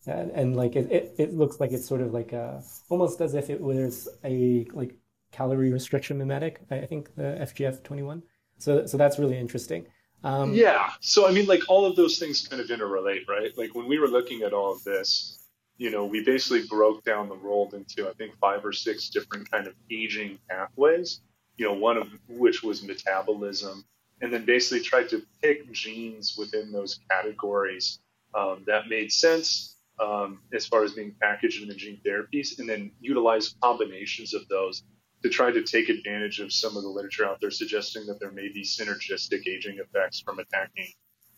and, 0.07 0.31
and 0.31 0.57
like 0.57 0.77
it, 0.77 0.91
it, 0.91 1.15
it 1.19 1.35
looks 1.35 1.61
like 1.61 1.73
it's 1.73 1.87
sort 1.87 2.01
of 2.01 2.13
like 2.13 2.33
a, 2.33 2.63
almost 2.89 3.21
as 3.21 3.35
if 3.35 3.51
it 3.51 3.61
was 3.61 4.09
a 4.25 4.67
like 4.73 4.97
calorie 5.33 5.73
restriction 5.73 6.19
mimetic. 6.19 6.61
I 6.71 6.87
think 6.87 7.15
the 7.15 7.39
FGF 7.41 7.83
twenty 7.83 8.03
one. 8.03 8.23
So, 8.59 8.87
so 8.87 8.97
that's 8.97 9.19
really 9.19 9.39
interesting. 9.39 9.87
Um, 10.25 10.55
yeah. 10.55 10.91
So, 11.01 11.29
I 11.29 11.31
mean, 11.31 11.47
like 11.47 11.63
all 11.69 11.85
of 11.85 11.97
those 11.97 12.19
things 12.19 12.47
kind 12.49 12.61
of 12.61 12.69
interrelate, 12.69 13.29
right? 13.29 13.57
Like 13.57 13.75
when 13.75 13.87
we 13.87 13.99
were 13.99 14.09
looking 14.09 14.43
at 14.43 14.53
all 14.53 14.73
of 14.73 14.83
this, 14.83 15.39
you 15.77 15.91
know, 15.91 16.07
we 16.07 16.25
basically 16.25 16.67
broke 16.67 17.05
down 17.05 17.29
the 17.29 17.35
world 17.35 17.75
into, 17.75 18.09
I 18.09 18.13
think, 18.15 18.37
five 18.39 18.65
or 18.65 18.73
six 18.73 19.11
different 19.11 19.51
kind 19.51 19.67
of 19.67 19.75
aging 19.91 20.39
pathways, 20.49 21.21
you 21.59 21.67
know, 21.67 21.75
one 21.75 21.99
of 21.99 22.09
which 22.29 22.63
was 22.63 22.83
metabolism, 22.83 23.85
and 24.21 24.33
then 24.33 24.45
basically 24.45 24.81
tried 24.81 25.09
to 25.09 25.23
pick 25.43 25.71
genes 25.73 26.37
within 26.39 26.73
those 26.73 27.01
categories 27.11 28.01
um, 28.35 28.65
that 28.67 28.89
made 28.89 29.13
sense 29.13 29.77
um, 30.01 30.41
as 30.53 30.67
far 30.67 30.85
as 30.85 30.93
being 30.93 31.15
packaged 31.21 31.63
in 31.63 31.69
the 31.69 31.75
gene 31.75 32.01
therapies, 32.07 32.59
and 32.59 32.69
then 32.69 32.91
utilize 33.01 33.55
combinations 33.63 34.35
of 34.35 34.47
those 34.49 34.83
to 35.23 35.29
try 35.31 35.51
to 35.51 35.63
take 35.63 35.89
advantage 35.89 36.41
of 36.41 36.53
some 36.53 36.77
of 36.77 36.83
the 36.83 36.89
literature 36.89 37.27
out 37.27 37.41
there 37.41 37.51
suggesting 37.51 38.07
that 38.07 38.21
there 38.21 38.31
may 38.33 38.49
be 38.53 38.63
synergistic 38.63 39.47
aging 39.47 39.79
effects 39.79 40.21
from 40.21 40.39
attacking 40.39 40.89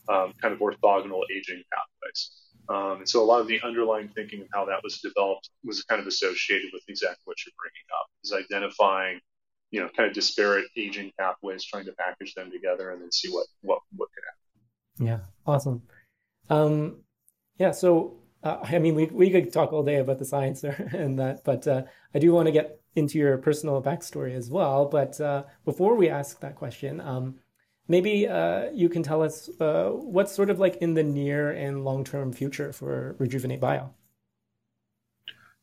um, 0.09 0.33
kind 0.41 0.53
of 0.53 0.59
orthogonal 0.59 1.21
aging 1.35 1.63
pathways. 1.71 2.31
Um, 2.67 2.97
and 2.99 3.09
so 3.09 3.23
a 3.23 3.25
lot 3.25 3.41
of 3.41 3.47
the 3.47 3.59
underlying 3.61 4.09
thinking 4.09 4.41
of 4.41 4.47
how 4.53 4.65
that 4.65 4.83
was 4.83 4.99
developed 4.99 5.49
was 5.63 5.83
kind 5.83 5.99
of 5.99 6.07
associated 6.07 6.69
with 6.71 6.83
exactly 6.87 7.21
what 7.25 7.37
you're 7.45 7.53
bringing 7.57 7.87
up, 7.99 8.07
is 8.23 8.33
identifying, 8.33 9.19
you 9.71 9.79
know, 9.79 9.89
kind 9.95 10.07
of 10.07 10.15
disparate 10.15 10.65
aging 10.75 11.11
pathways, 11.17 11.63
trying 11.63 11.85
to 11.85 11.93
package 11.93 12.33
them 12.33 12.51
together, 12.51 12.91
and 12.91 13.01
then 13.01 13.11
see 13.11 13.29
what 13.29 13.47
what 13.61 13.79
what 13.95 14.09
could 14.13 14.23
happen. 14.25 15.07
Yeah, 15.07 15.19
awesome. 15.45 15.83
Um, 16.49 17.01
yeah, 17.57 17.71
so 17.71 18.19
uh, 18.43 18.57
I 18.63 18.79
mean, 18.79 18.95
we 18.95 19.05
we 19.05 19.29
could 19.29 19.51
talk 19.51 19.73
all 19.73 19.83
day 19.83 19.97
about 19.97 20.19
the 20.19 20.25
science 20.25 20.63
and 20.93 21.19
that, 21.19 21.43
but 21.43 21.67
uh, 21.67 21.83
I 22.13 22.19
do 22.19 22.31
want 22.31 22.47
to 22.47 22.51
get 22.51 22.79
into 22.95 23.17
your 23.17 23.37
personal 23.37 23.81
backstory 23.81 24.33
as 24.35 24.49
well. 24.49 24.85
But 24.85 25.19
uh, 25.21 25.43
before 25.65 25.95
we 25.95 26.09
ask 26.09 26.39
that 26.39 26.55
question, 26.55 27.01
um, 27.01 27.35
maybe 27.87 28.27
uh, 28.27 28.69
you 28.73 28.89
can 28.89 29.03
tell 29.03 29.21
us 29.21 29.49
uh, 29.59 29.89
what's 29.89 30.31
sort 30.31 30.49
of 30.49 30.59
like 30.59 30.77
in 30.77 30.93
the 30.93 31.03
near 31.03 31.51
and 31.51 31.83
long 31.83 32.03
term 32.03 32.31
future 32.31 32.71
for 32.71 33.15
Rejuvenate 33.19 33.59
Bio. 33.59 33.93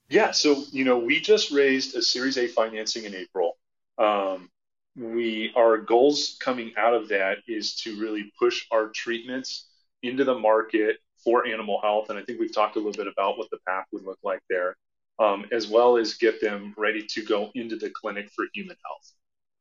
Yeah, 0.09 0.31
so 0.31 0.63
you 0.71 0.85
know, 0.85 0.99
we 0.99 1.21
just 1.21 1.51
raised 1.51 1.97
a 1.97 2.03
Series 2.03 2.37
A 2.37 2.47
financing 2.47 3.05
in 3.05 3.15
April. 3.15 3.57
Um, 3.99 4.51
we 4.97 5.53
our 5.57 5.79
goals 5.79 6.37
coming 6.41 6.73
out 6.77 6.95
of 6.95 7.09
that 7.09 7.39
is 7.47 7.75
to 7.77 8.01
really 8.01 8.33
push 8.39 8.67
our 8.71 8.89
treatments 8.89 9.69
into 10.03 10.25
the 10.25 10.39
market 10.39 10.97
for 11.23 11.47
animal 11.47 11.81
health, 11.83 12.11
and 12.11 12.19
I 12.19 12.23
think 12.23 12.41
we've 12.41 12.55
talked 12.55 12.77
a 12.77 12.79
little 12.79 12.93
bit 12.93 13.13
about 13.13 13.37
what 13.37 13.51
the 13.51 13.59
path 13.67 13.87
would 13.93 14.05
look 14.05 14.19
like 14.23 14.41
there, 14.49 14.77
um, 15.19 15.47
as 15.53 15.67
well 15.67 15.97
as 15.97 16.15
get 16.15 16.41
them 16.41 16.75
ready 16.77 17.05
to 17.11 17.23
go 17.23 17.51
into 17.55 17.77
the 17.77 17.91
clinic 17.91 18.31
for 18.35 18.47
human 18.55 18.77
health. 18.85 19.13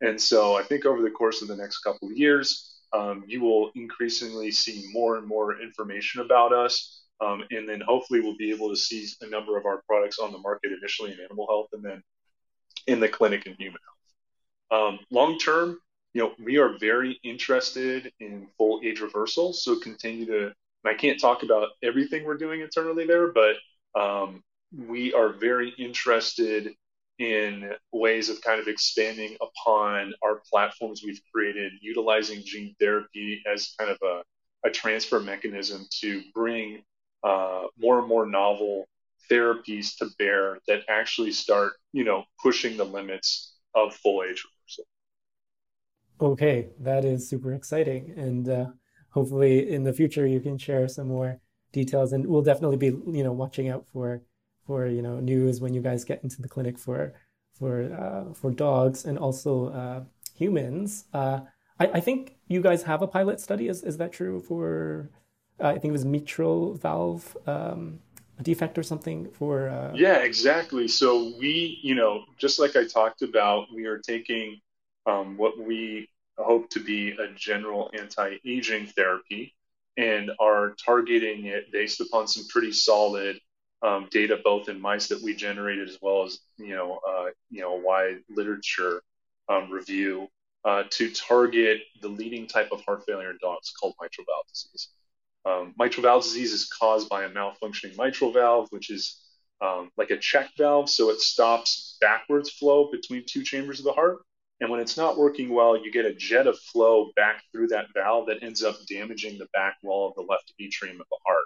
And 0.01 0.21
so 0.21 0.55
I 0.55 0.63
think 0.63 0.85
over 0.85 1.01
the 1.01 1.09
course 1.09 1.41
of 1.41 1.47
the 1.47 1.55
next 1.55 1.79
couple 1.79 2.09
of 2.09 2.17
years, 2.17 2.75
um, 2.93 3.23
you 3.27 3.41
will 3.41 3.71
increasingly 3.75 4.51
see 4.51 4.85
more 4.91 5.17
and 5.17 5.27
more 5.27 5.61
information 5.61 6.21
about 6.21 6.53
us. 6.53 7.03
Um, 7.21 7.43
and 7.49 7.67
then 7.67 7.81
hopefully 7.81 8.19
we'll 8.19 8.37
be 8.37 8.51
able 8.51 8.69
to 8.69 8.75
see 8.75 9.07
a 9.21 9.27
number 9.27 9.57
of 9.57 9.65
our 9.65 9.81
products 9.87 10.19
on 10.19 10.31
the 10.31 10.37
market 10.37 10.71
initially 10.71 11.13
in 11.13 11.19
animal 11.19 11.47
health 11.47 11.69
and 11.73 11.83
then 11.83 12.03
in 12.87 12.99
the 12.99 13.07
clinic 13.07 13.45
in 13.45 13.55
human 13.57 13.79
health. 13.85 13.94
Um, 14.75 15.00
long 15.12 15.38
term, 15.38 15.79
you 16.13 16.22
know, 16.22 16.32
we 16.44 16.58
are 16.58 16.77
very 16.79 17.20
interested 17.24 18.12
in 18.20 18.48
full 18.58 18.82
age 18.84 19.00
reversal. 19.01 19.53
So 19.53 19.79
continue 19.79 20.25
to, 20.27 20.53
I 20.86 20.94
can't 20.94 21.20
talk 21.20 21.44
about 21.44 21.70
everything 21.84 22.25
we're 22.25 22.38
doing 22.38 22.62
internally 22.62 23.05
there, 23.05 23.32
but 23.32 23.55
um, 24.00 24.44
we 24.75 25.13
are 25.13 25.29
very 25.29 25.74
interested 25.77 26.74
in 27.20 27.72
ways 27.94 28.29
of 28.29 28.41
kind 28.41 28.60
of 28.60 28.67
expanding 28.67 29.38
upon 29.41 30.13
our 30.24 30.41
platforms 30.51 31.01
we've 31.03 31.22
created, 31.34 31.72
utilizing 31.82 32.41
gene 32.44 32.75
therapy 32.79 33.41
as 33.51 33.74
kind 33.79 33.89
of 33.91 33.98
a, 34.03 34.67
a 34.67 34.72
transfer 34.72 35.20
mechanism 35.20 35.86
to 36.01 36.22
bring 36.34 36.82
uh, 37.24 37.63
more 37.77 38.00
and 38.00 38.08
more 38.08 38.25
novel 38.25 38.86
therapies 39.32 39.98
to 39.98 40.10
bear 40.20 40.60
that 40.67 40.82
actually 40.89 41.32
start, 41.32 41.74
you 41.94 42.03
know, 42.03 42.24
pushing 42.44 42.77
the 42.77 42.84
limits 42.84 43.55
of 43.74 43.96
full 43.96 44.24
age. 44.24 44.44
Okay, 46.22 46.69
that 46.79 47.03
is 47.03 47.27
super 47.27 47.53
exciting, 47.53 48.13
and 48.15 48.48
uh, 48.48 48.65
hopefully 49.10 49.72
in 49.72 49.84
the 49.84 49.93
future 49.93 50.25
you 50.25 50.39
can 50.39 50.57
share 50.57 50.88
some 50.88 51.07
more 51.07 51.39
details, 51.74 52.13
and 52.13 52.25
we'll 52.25 52.41
definitely 52.41 52.77
be, 52.77 52.88
you 52.88 53.24
know, 53.24 53.34
watching 53.34 53.69
out 53.69 53.86
for 53.91 54.22
for 54.65 54.88
you 54.88 55.01
know 55.01 55.19
news 55.19 55.62
when 55.62 55.74
you 55.74 55.81
guys 55.81 56.05
get 56.05 56.24
into 56.24 56.41
the 56.41 56.48
clinic 56.48 56.77
for 56.77 57.13
for 57.57 57.84
uh, 57.93 58.34
for 58.34 58.51
dogs 58.51 59.05
and 59.05 59.17
also 59.17 59.69
uh, 59.69 60.03
humans. 60.38 61.05
Uh, 61.13 61.41
I, 61.79 61.88
I, 61.88 62.00
think 62.00 62.36
you 62.48 62.62
guys 62.62 62.84
have 62.84 63.01
a 63.01 63.07
pilot 63.07 63.39
study. 63.39 63.67
Is 63.67 63.84
is 63.84 63.98
that 63.98 64.12
true 64.12 64.39
for? 64.39 65.10
Uh, 65.60 65.67
I 65.67 65.74
think 65.74 65.86
it 65.86 65.91
was 65.91 66.05
mitral 66.05 66.75
valve 66.75 67.38
um, 67.48 68.00
defect 68.41 68.77
or 68.77 68.84
something 68.84 69.29
for. 69.31 69.69
Uh, 69.69 69.91
yeah, 69.95 70.17
exactly. 70.17 70.88
So 70.88 71.34
we, 71.39 71.79
you 71.81 71.95
know, 71.95 72.24
just 72.38 72.60
like 72.60 72.75
I 72.75 72.86
talked 72.86 73.22
about, 73.22 73.67
we 73.74 73.86
are 73.86 74.00
taking 74.00 74.60
um, 75.05 75.38
what 75.38 75.57
we 75.57 76.09
hope 76.38 76.69
to 76.69 76.79
be 76.79 77.12
a 77.12 77.27
general 77.35 77.89
anti-aging 77.97 78.88
therapy 78.88 79.53
and 79.97 80.31
are 80.39 80.75
targeting 80.83 81.45
it 81.45 81.72
based 81.72 82.01
upon 82.01 82.27
some 82.27 82.46
pretty 82.50 82.72
solid 82.72 83.39
um, 83.81 84.07
data 84.11 84.39
both 84.44 84.68
in 84.68 84.79
mice 84.79 85.07
that 85.07 85.22
we 85.22 85.35
generated 85.35 85.87
as 85.87 85.98
well 86.01 86.24
as 86.24 86.39
you 86.57 86.75
know 86.75 87.00
uh, 87.07 87.25
you 87.50 87.61
know 87.61 87.75
wide 87.75 88.18
literature 88.29 89.01
um, 89.48 89.70
review 89.72 90.27
uh, 90.65 90.83
to 90.89 91.11
target 91.11 91.81
the 92.01 92.07
leading 92.07 92.48
type 92.48 92.72
of 92.72 92.81
heart 92.81 93.03
failure 93.05 93.29
in 93.29 93.37
dogs 93.41 93.72
called 93.72 93.94
mitral 94.01 94.25
valve 94.25 94.48
disease. 94.48 94.89
Um, 95.46 95.74
mitral 95.77 96.01
valve 96.01 96.24
disease 96.24 96.51
is 96.51 96.65
caused 96.68 97.07
by 97.07 97.25
a 97.25 97.29
malfunctioning 97.29 97.96
mitral 97.98 98.31
valve, 98.31 98.68
which 98.72 98.89
is 98.89 99.22
um, 99.61 99.91
like 99.96 100.09
a 100.09 100.18
check 100.18 100.50
valve, 100.57 100.89
so 100.89 101.11
it 101.11 101.20
stops 101.20 101.98
backwards 102.01 102.50
flow 102.50 102.89
between 102.91 103.24
two 103.27 103.44
chambers 103.44 103.79
of 103.79 103.85
the 103.85 103.94
heart. 103.94 104.18
And 104.61 104.70
when 104.70 104.79
it's 104.79 104.98
not 104.98 105.18
working 105.18 105.50
well, 105.50 105.77
you 105.77 105.91
get 105.91 106.05
a 106.05 106.13
jet 106.13 106.48
of 106.48 106.57
flow 106.59 107.11
back 107.15 107.44
through 107.51 107.68
that 107.68 107.87
valve 107.94 108.27
that 108.27 108.41
ends 108.41 108.63
up 108.63 108.77
damaging 108.89 109.37
the 109.37 109.48
back 109.53 109.75
wall 109.83 110.09
of 110.09 110.15
the 110.15 110.22
left 110.22 110.53
atrium 110.59 111.01
of 111.01 111.07
the 111.09 111.18
heart. 111.25 111.46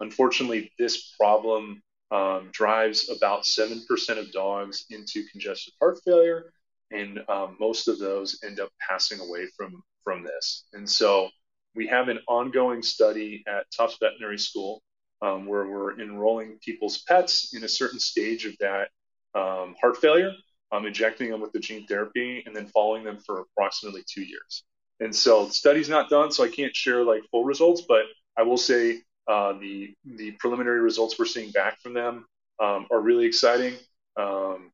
Unfortunately, 0.00 0.70
this 0.78 1.14
problem 1.18 1.82
um, 2.10 2.50
drives 2.52 3.10
about 3.10 3.42
7% 3.42 4.18
of 4.18 4.32
dogs 4.32 4.84
into 4.90 5.24
congestive 5.32 5.74
heart 5.80 5.98
failure, 6.04 6.52
and 6.92 7.20
um, 7.28 7.56
most 7.58 7.88
of 7.88 7.98
those 7.98 8.38
end 8.44 8.60
up 8.60 8.70
passing 8.88 9.18
away 9.18 9.46
from, 9.56 9.82
from 10.04 10.22
this. 10.22 10.66
And 10.74 10.88
so 10.88 11.28
we 11.74 11.88
have 11.88 12.08
an 12.08 12.20
ongoing 12.28 12.82
study 12.82 13.42
at 13.48 13.66
Tufts 13.76 13.98
Veterinary 14.00 14.38
School 14.38 14.80
um, 15.22 15.46
where 15.46 15.66
we're 15.66 15.98
enrolling 16.00 16.58
people's 16.64 17.02
pets 17.08 17.54
in 17.54 17.64
a 17.64 17.68
certain 17.68 17.98
stage 17.98 18.46
of 18.46 18.54
that 18.60 18.88
um, 19.34 19.74
heart 19.80 19.96
failure, 19.96 20.30
um, 20.74 20.86
injecting 20.86 21.30
them 21.30 21.40
with 21.40 21.52
the 21.52 21.60
gene 21.60 21.86
therapy, 21.86 22.42
and 22.46 22.54
then 22.54 22.66
following 22.66 23.04
them 23.04 23.18
for 23.24 23.40
approximately 23.40 24.02
two 24.06 24.22
years. 24.22 24.64
And 25.00 25.14
so 25.14 25.46
the 25.46 25.52
study's 25.52 25.88
not 25.88 26.08
done, 26.10 26.32
so 26.32 26.44
I 26.44 26.48
can't 26.48 26.74
share 26.74 27.04
like 27.04 27.22
full 27.30 27.44
results, 27.44 27.82
but 27.86 28.02
I 28.36 28.42
will 28.42 28.56
say 28.56 29.02
uh, 29.28 29.54
the 29.54 29.94
the 30.04 30.32
preliminary 30.32 30.80
results 30.80 31.18
we're 31.18 31.26
seeing 31.26 31.50
back 31.50 31.80
from 31.80 31.94
them 31.94 32.26
um, 32.60 32.86
are 32.90 33.00
really 33.00 33.26
exciting. 33.26 33.74
Um, 34.16 34.70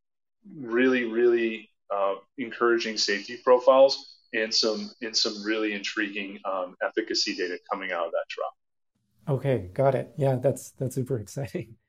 really, 0.56 1.04
really 1.04 1.70
uh, 1.94 2.14
encouraging 2.38 2.96
safety 2.96 3.38
profiles 3.42 4.16
and 4.32 4.54
some 4.54 4.90
and 5.02 5.16
some 5.16 5.42
really 5.44 5.72
intriguing 5.72 6.38
um, 6.44 6.76
efficacy 6.84 7.34
data 7.34 7.58
coming 7.70 7.92
out 7.92 8.06
of 8.06 8.12
that 8.12 8.24
trial. 8.28 9.36
Okay, 9.36 9.70
got 9.72 9.94
it. 9.94 10.12
Yeah, 10.16 10.36
that's 10.36 10.70
that's 10.72 10.94
super 10.94 11.18
exciting. 11.18 11.76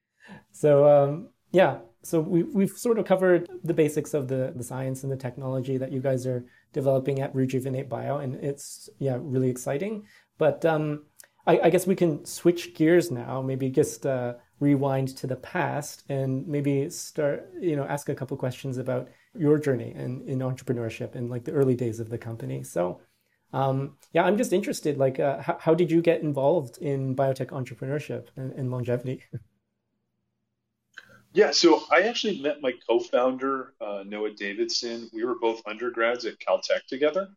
So 0.53 0.87
um, 0.87 1.29
yeah, 1.51 1.79
so 2.03 2.19
we 2.19 2.43
we've 2.43 2.71
sort 2.71 2.97
of 2.99 3.05
covered 3.05 3.47
the 3.63 3.73
basics 3.73 4.13
of 4.13 4.27
the 4.27 4.53
the 4.55 4.63
science 4.63 5.03
and 5.03 5.11
the 5.11 5.17
technology 5.17 5.77
that 5.77 5.91
you 5.91 5.99
guys 5.99 6.25
are 6.25 6.45
developing 6.73 7.21
at 7.21 7.33
Rejuvenate 7.35 7.89
Bio, 7.89 8.17
and 8.17 8.35
it's 8.35 8.89
yeah 8.99 9.17
really 9.19 9.49
exciting. 9.49 10.05
But 10.37 10.65
um, 10.65 11.03
I, 11.45 11.59
I, 11.59 11.69
guess 11.69 11.85
we 11.87 11.95
can 11.95 12.25
switch 12.25 12.73
gears 12.75 13.11
now. 13.11 13.41
Maybe 13.41 13.69
just 13.69 14.05
uh, 14.05 14.33
rewind 14.59 15.09
to 15.17 15.27
the 15.27 15.35
past 15.35 16.03
and 16.09 16.47
maybe 16.47 16.89
start, 16.89 17.51
you 17.59 17.75
know, 17.75 17.83
ask 17.85 18.09
a 18.09 18.15
couple 18.15 18.37
questions 18.37 18.77
about 18.77 19.09
your 19.37 19.57
journey 19.57 19.93
in, 19.95 20.23
in 20.27 20.39
entrepreneurship 20.39 21.15
and 21.15 21.29
like 21.29 21.43
the 21.43 21.51
early 21.51 21.75
days 21.75 21.99
of 21.99 22.09
the 22.09 22.17
company. 22.17 22.63
So, 22.63 23.01
um, 23.53 23.97
yeah, 24.13 24.23
I'm 24.23 24.37
just 24.37 24.53
interested. 24.53 24.97
Like, 24.97 25.19
uh, 25.19 25.41
how, 25.41 25.57
how, 25.59 25.73
did 25.73 25.91
you 25.91 26.01
get 26.01 26.21
involved 26.21 26.77
in 26.77 27.15
biotech 27.15 27.47
entrepreneurship 27.47 28.27
and, 28.37 28.53
and 28.53 28.71
longevity? 28.71 29.23
Yeah, 31.33 31.51
so 31.51 31.83
I 31.89 32.03
actually 32.03 32.41
met 32.41 32.61
my 32.61 32.73
co-founder 32.87 33.73
uh, 33.79 34.03
Noah 34.05 34.31
Davidsohn. 34.31 35.09
We 35.13 35.23
were 35.23 35.39
both 35.39 35.61
undergrads 35.65 36.25
at 36.25 36.39
Caltech 36.39 36.85
together, 36.87 37.29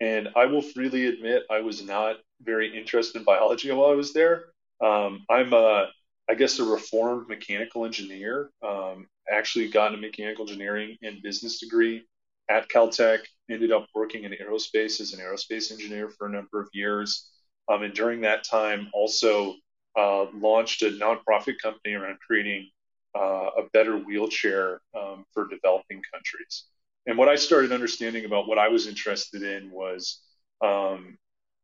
and 0.00 0.28
I 0.36 0.44
will 0.44 0.60
freely 0.60 1.06
admit 1.06 1.44
I 1.50 1.60
was 1.60 1.82
not 1.82 2.16
very 2.42 2.76
interested 2.76 3.18
in 3.18 3.24
biology 3.24 3.70
while 3.72 3.90
I 3.90 3.94
was 3.94 4.12
there. 4.12 4.46
Um, 4.84 5.24
I'm 5.30 5.54
a, 5.54 5.88
I 6.28 6.34
guess, 6.34 6.58
a 6.58 6.64
reformed 6.64 7.28
mechanical 7.28 7.86
engineer. 7.86 8.50
Um, 8.62 9.06
actually 9.30 9.70
got 9.70 9.94
a 9.94 9.96
mechanical 9.96 10.44
engineering 10.44 10.98
and 11.02 11.22
business 11.22 11.58
degree 11.58 12.04
at 12.50 12.68
Caltech. 12.68 13.20
Ended 13.50 13.72
up 13.72 13.86
working 13.94 14.24
in 14.24 14.32
aerospace 14.32 15.00
as 15.00 15.14
an 15.14 15.20
aerospace 15.20 15.72
engineer 15.72 16.10
for 16.10 16.26
a 16.26 16.30
number 16.30 16.60
of 16.60 16.68
years. 16.74 17.30
Um, 17.70 17.82
and 17.82 17.94
during 17.94 18.20
that 18.22 18.44
time, 18.44 18.88
also 18.92 19.54
uh, 19.98 20.26
launched 20.34 20.82
a 20.82 20.90
nonprofit 20.90 21.58
company 21.62 21.94
around 21.94 22.18
creating 22.20 22.68
uh, 23.16 23.50
a 23.58 23.62
better 23.72 23.96
wheelchair 23.96 24.80
um, 24.96 25.24
for 25.32 25.48
developing 25.48 26.02
countries. 26.12 26.64
And 27.06 27.16
what 27.16 27.28
I 27.28 27.36
started 27.36 27.72
understanding 27.72 28.24
about 28.24 28.48
what 28.48 28.58
I 28.58 28.68
was 28.68 28.86
interested 28.86 29.42
in 29.42 29.70
was 29.70 30.20
um, 30.62 31.16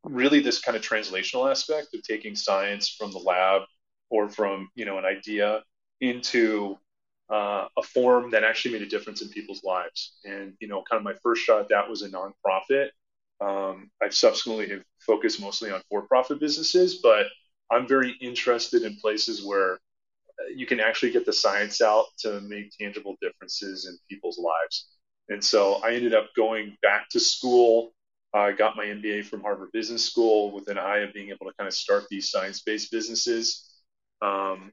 really 0.04 0.40
this 0.40 0.60
kind 0.60 0.76
of 0.76 0.82
translational 0.82 1.50
aspect 1.50 1.88
of 1.94 2.02
taking 2.02 2.34
science 2.34 2.88
from 2.88 3.12
the 3.12 3.18
lab 3.18 3.62
or 4.10 4.28
from 4.28 4.68
you 4.74 4.84
know 4.84 4.98
an 4.98 5.04
idea 5.04 5.62
into 6.00 6.76
uh, 7.30 7.66
a 7.76 7.82
form 7.82 8.30
that 8.30 8.44
actually 8.44 8.72
made 8.72 8.82
a 8.82 8.88
difference 8.88 9.22
in 9.22 9.28
people's 9.28 9.64
lives. 9.64 10.14
And 10.24 10.54
you 10.60 10.68
know, 10.68 10.82
kind 10.88 10.98
of 10.98 11.04
my 11.04 11.14
first 11.22 11.42
shot 11.42 11.60
at 11.62 11.68
that 11.68 11.88
was 11.88 12.02
a 12.02 12.08
nonprofit. 12.08 12.88
Um, 13.40 13.90
I've 14.02 14.14
subsequently 14.14 14.68
have 14.68 14.84
focused 15.00 15.40
mostly 15.40 15.70
on 15.70 15.82
for-profit 15.90 16.38
businesses, 16.38 16.96
but 17.02 17.26
I'm 17.70 17.88
very 17.88 18.14
interested 18.20 18.82
in 18.82 18.96
places 18.96 19.44
where 19.44 19.78
you 20.54 20.66
can 20.66 20.80
actually 20.80 21.12
get 21.12 21.26
the 21.26 21.32
science 21.32 21.80
out 21.80 22.06
to 22.18 22.40
make 22.42 22.72
tangible 22.78 23.16
differences 23.20 23.86
in 23.86 23.96
people's 24.08 24.38
lives. 24.38 24.88
And 25.28 25.42
so 25.42 25.74
I 25.82 25.94
ended 25.94 26.14
up 26.14 26.28
going 26.36 26.76
back 26.82 27.08
to 27.10 27.20
school. 27.20 27.92
I 28.34 28.52
got 28.52 28.76
my 28.76 28.84
MBA 28.84 29.26
from 29.26 29.42
Harvard 29.42 29.70
Business 29.72 30.04
School 30.04 30.52
with 30.52 30.68
an 30.68 30.78
eye 30.78 30.98
of 30.98 31.14
being 31.14 31.30
able 31.30 31.46
to 31.46 31.52
kind 31.56 31.68
of 31.68 31.74
start 31.74 32.04
these 32.10 32.30
science 32.30 32.60
based 32.62 32.90
businesses. 32.90 33.70
Um, 34.20 34.72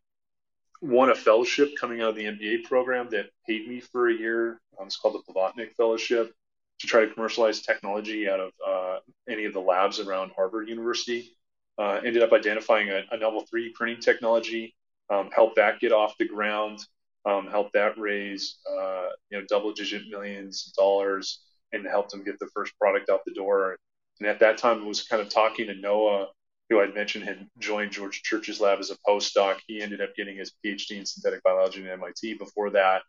won 0.81 1.11
a 1.11 1.15
fellowship 1.15 1.71
coming 1.79 2.01
out 2.01 2.09
of 2.09 2.15
the 2.15 2.25
MBA 2.25 2.63
program 2.63 3.09
that 3.11 3.29
paid 3.47 3.67
me 3.67 3.79
for 3.79 4.09
a 4.09 4.13
year. 4.13 4.59
Um, 4.79 4.87
it's 4.87 4.97
called 4.97 5.21
the 5.25 5.33
Blavatnik 5.33 5.75
Fellowship 5.75 6.33
to 6.79 6.87
try 6.87 7.05
to 7.05 7.13
commercialize 7.13 7.61
technology 7.61 8.27
out 8.27 8.39
of 8.39 8.51
uh, 8.67 8.99
any 9.29 9.45
of 9.45 9.53
the 9.53 9.59
labs 9.59 9.99
around 9.99 10.31
Harvard 10.35 10.67
University. 10.67 11.37
Uh, 11.77 12.01
ended 12.03 12.23
up 12.23 12.33
identifying 12.33 12.89
a, 12.89 13.03
a 13.11 13.17
novel 13.17 13.45
3D 13.45 13.73
printing 13.73 14.01
technology 14.01 14.75
um, 15.11 15.29
help 15.31 15.55
that 15.55 15.79
get 15.79 15.91
off 15.91 16.17
the 16.17 16.27
ground, 16.27 16.79
um, 17.25 17.47
help 17.47 17.71
that 17.73 17.97
raise 17.97 18.57
uh, 18.69 19.09
you 19.29 19.39
know 19.39 19.45
double 19.49 19.73
digit 19.73 20.03
millions 20.09 20.67
of 20.67 20.73
dollars, 20.81 21.41
and 21.73 21.85
help 21.85 22.09
them 22.09 22.23
get 22.23 22.39
the 22.39 22.49
first 22.53 22.77
product 22.79 23.09
out 23.09 23.21
the 23.25 23.33
door. 23.33 23.77
And 24.19 24.29
at 24.29 24.39
that 24.39 24.57
time, 24.57 24.83
I 24.83 24.87
was 24.87 25.03
kind 25.03 25.21
of 25.21 25.29
talking 25.29 25.67
to 25.67 25.75
Noah, 25.75 26.27
who 26.69 26.79
I'd 26.79 26.95
mentioned 26.95 27.25
had 27.25 27.47
joined 27.59 27.91
George 27.91 28.21
Church's 28.23 28.61
lab 28.61 28.79
as 28.79 28.91
a 28.91 28.97
postdoc. 29.07 29.57
He 29.67 29.81
ended 29.81 30.01
up 30.01 30.15
getting 30.15 30.37
his 30.37 30.53
PhD 30.63 30.91
in 30.91 31.05
synthetic 31.05 31.43
biology 31.43 31.83
at 31.83 31.91
MIT 31.91 32.35
before 32.35 32.69
that. 32.71 33.01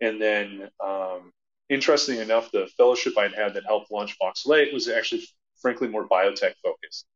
And 0.00 0.20
then, 0.20 0.68
um, 0.84 1.32
interestingly 1.68 2.20
enough, 2.20 2.50
the 2.52 2.68
fellowship 2.76 3.16
I'd 3.16 3.34
had 3.34 3.54
that 3.54 3.64
helped 3.64 3.90
launch 3.90 4.16
Voxel 4.22 4.56
8 4.56 4.72
was 4.72 4.88
actually, 4.88 5.26
frankly, 5.60 5.88
more 5.88 6.08
biotech 6.08 6.54
focused 6.62 7.06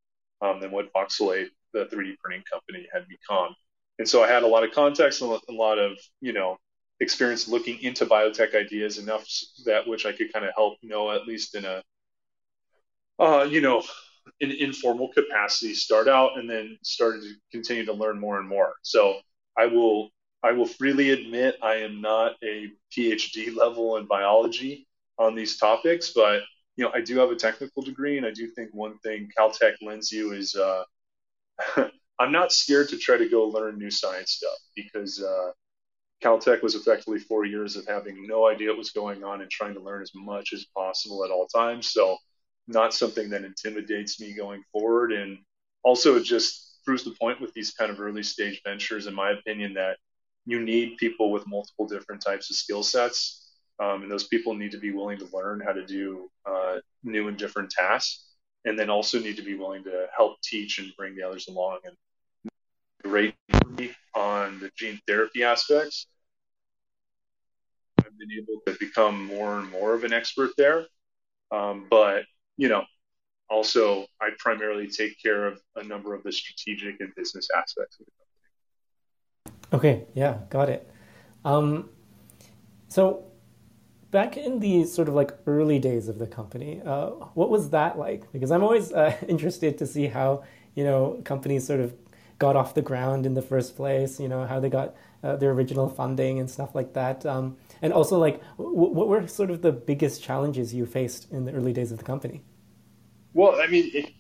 um, 0.41 0.61
than 0.61 0.71
what 0.71 0.93
Voxel 0.93 1.37
8, 1.37 1.51
the 1.73 1.87
3D 1.87 2.19
printing 2.19 2.43
company, 2.51 2.89
had 2.93 3.07
become. 3.09 3.55
And 3.99 4.09
so 4.09 4.23
I 4.23 4.29
had 4.29 4.43
a 4.43 4.47
lot 4.47 4.65
of 4.65 4.73
context 4.73 5.23
and 5.23 5.31
a 5.31 5.53
lot 5.53 5.79
of, 5.79 5.93
you 6.21 6.33
know, 6.33 6.57
experience 7.01 7.49
looking 7.49 7.81
into 7.83 8.07
biotech 8.07 8.55
ideas 8.55 8.99
enough 8.99 9.27
that 9.67 9.87
which 9.87 10.07
I 10.07 10.13
could 10.13 10.33
kind 10.33 10.45
of 10.45 10.53
help 10.55 10.79
Noah 10.83 11.17
at 11.17 11.27
least 11.27 11.55
in 11.55 11.65
a, 11.65 11.83
uh, 13.19 13.47
you 13.49 13.61
know, 13.61 13.83
in 14.41 14.51
informal 14.51 15.09
capacity 15.09 15.75
start 15.75 16.09
out 16.09 16.39
and 16.39 16.49
then 16.49 16.79
started 16.83 17.23
to 17.23 17.35
continue 17.51 17.85
to 17.85 17.93
learn 17.93 18.19
more 18.19 18.39
and 18.39 18.49
more. 18.49 18.75
So 18.83 19.21
I 19.57 19.67
will 19.67 20.11
I 20.43 20.53
will 20.53 20.67
freely 20.67 21.11
admit 21.11 21.57
I 21.63 21.77
am 21.77 22.01
not 22.01 22.33
a 22.43 22.71
PhD 22.97 23.55
level 23.55 23.97
in 23.97 24.07
biology 24.07 24.87
on 25.19 25.35
these 25.35 25.57
topics, 25.57 26.13
but 26.15 26.43
you 26.77 26.85
know 26.85 26.91
I 26.95 27.01
do 27.01 27.19
have 27.19 27.31
a 27.31 27.37
technical 27.37 27.83
degree, 27.83 28.17
and 28.17 28.27
I 28.27 28.33
do 28.33 28.49
think 28.49 28.71
one 28.73 28.99
thing 28.99 29.29
Caltech 29.39 29.75
lends 29.83 30.11
you 30.11 30.33
is 30.33 30.55
uh, 30.55 30.85
I'm 32.19 32.33
not 32.33 32.53
scared 32.53 32.89
to 32.91 32.99
try 32.99 33.17
to 33.17 33.29
go 33.29 33.45
learn 33.45 33.79
new 33.79 33.91
science 33.91 34.33
stuff 34.33 34.59
because 34.77 35.23
uh, 35.23 35.51
Caltech 36.23 36.63
was 36.63 36.75
effectively 36.75 37.19
four 37.19 37.45
years 37.45 37.77
of 37.77 37.87
having 37.87 38.27
no 38.27 38.47
idea 38.47 38.69
what 38.69 38.79
was 38.79 38.91
going 38.91 39.25
on 39.25 39.41
and 39.41 39.51
trying 39.51 39.75
to 39.75 39.81
learn 39.81 40.03
as 40.03 40.13
much 40.15 40.53
as 40.53 40.67
possible 40.77 41.25
at 41.25 41.31
all 41.31 41.47
times. 41.47 41.91
So, 41.91 42.17
not 42.69 42.95
something 42.95 43.29
that 43.31 43.45
intimidates 43.45 44.21
me 44.21 44.35
going 44.35 44.63
forward. 44.73 45.13
And 45.13 45.39
also, 45.83 46.17
it 46.17 46.23
just 46.23 46.79
proves 46.85 47.03
the 47.03 47.15
point 47.21 47.41
with 47.41 47.53
these 47.55 47.73
kind 47.73 47.91
of 47.91 48.01
early 48.01 48.23
stage 48.23 48.61
ventures, 48.65 49.07
in 49.07 49.15
my 49.15 49.33
opinion, 49.33 49.75
that 49.75 49.97
you 50.47 50.61
need 50.61 50.97
people 50.97 51.33
with 51.33 51.47
multiple 51.47 51.87
different 51.87 52.23
types 52.23 52.51
of 52.51 52.57
skill 52.57 52.83
sets. 52.83 53.51
Um, 53.81 54.03
and 54.03 54.11
those 54.11 54.29
people 54.29 54.55
need 54.55 54.73
to 54.73 54.79
be 54.79 54.93
willing 54.93 55.19
to 55.19 55.29
learn 55.33 55.61
how 55.61 55.73
to 55.73 55.85
do 55.85 56.31
uh, 56.47 56.77
new 57.03 57.29
and 57.29 57.37
different 57.37 57.71
tasks, 57.71 58.27
and 58.65 58.79
then 58.79 58.91
also 58.91 59.19
need 59.19 59.37
to 59.37 59.43
be 59.43 59.55
willing 59.55 59.85
to 59.85 60.07
help 60.17 60.41
teach 60.43 60.79
and 60.79 60.93
bring 60.97 61.17
the 61.17 61.23
others 61.23 61.49
along. 61.49 61.79
And 61.85 61.97
great 63.03 63.35
on 64.15 64.61
the 64.61 64.71
gene 64.77 65.01
therapy 65.07 65.43
aspects. 65.43 66.07
I've 67.99 68.19
been 68.19 68.31
able 68.33 68.61
to 68.67 68.77
become 68.79 69.27
more 69.27 69.59
and 69.59 69.71
more 69.71 69.95
of 69.95 70.05
an 70.05 70.13
expert 70.13 70.51
there. 70.57 70.87
Um, 71.51 71.87
but, 71.91 72.25
you 72.57 72.69
know, 72.69 72.85
also 73.51 74.07
I 74.21 74.31
primarily 74.39 74.89
take 74.89 75.21
care 75.21 75.47
of 75.47 75.61
a 75.77 75.83
number 75.83 76.15
of 76.15 76.23
the 76.23 76.33
strategic 76.33 77.01
and 77.01 77.15
business 77.15 77.49
aspects 77.57 77.99
of 78.01 78.07
the 78.07 78.13
company. 79.73 79.99
Okay, 79.99 80.07
yeah, 80.15 80.39
got 80.49 80.69
it. 80.69 80.89
Um, 81.45 81.91
so 82.89 83.32
back 84.13 84.37
in 84.37 84.61
the 84.61 84.85
sort 84.85 85.09
of 85.09 85.15
like 85.15 85.33
early 85.47 85.81
days 85.81 86.09
of 86.09 86.21
the 86.21 86.29
company, 86.29 86.83
uh, 86.87 87.09
what 87.35 87.51
was 87.51 87.71
that 87.71 87.99
like? 87.99 88.31
Because 88.33 88.53
I'm 88.53 88.63
always 88.63 88.93
uh, 88.93 89.17
interested 89.29 89.79
to 89.79 89.87
see 89.87 90.07
how, 90.07 90.45
you 90.77 90.85
know, 90.85 91.21
companies 91.25 91.67
sort 91.67 91.81
of 91.81 91.95
got 92.39 92.57
off 92.57 92.75
the 92.75 92.83
ground 92.83 93.27
in 93.27 93.35
the 93.35 93.43
first 93.43 93.77
place, 93.77 94.21
you 94.21 94.29
know, 94.29 94.47
how 94.47 94.61
they 94.61 94.71
got 94.71 94.95
uh, 95.25 95.37
their 95.37 95.51
original 95.53 95.89
funding 95.89 96.39
and 96.41 96.51
stuff 96.51 96.75
like 96.75 96.93
that. 96.95 97.27
Um, 97.27 97.57
and 97.83 97.93
also, 97.93 98.19
like, 98.19 98.41
w- 98.59 98.77
what 98.77 99.09
were 99.09 99.27
sort 99.29 99.51
of 99.51 99.63
the 99.63 99.73
biggest 99.73 100.23
challenges 100.23 100.75
you 100.75 100.87
faced 100.87 101.31
in 101.33 101.45
the 101.45 101.53
early 101.53 101.73
days 101.73 101.93
of 101.93 101.99
the 101.99 102.05
company? 102.05 102.43
Well, 103.35 103.61
I 103.61 103.67
mean, 103.69 103.91
it, 103.95 104.11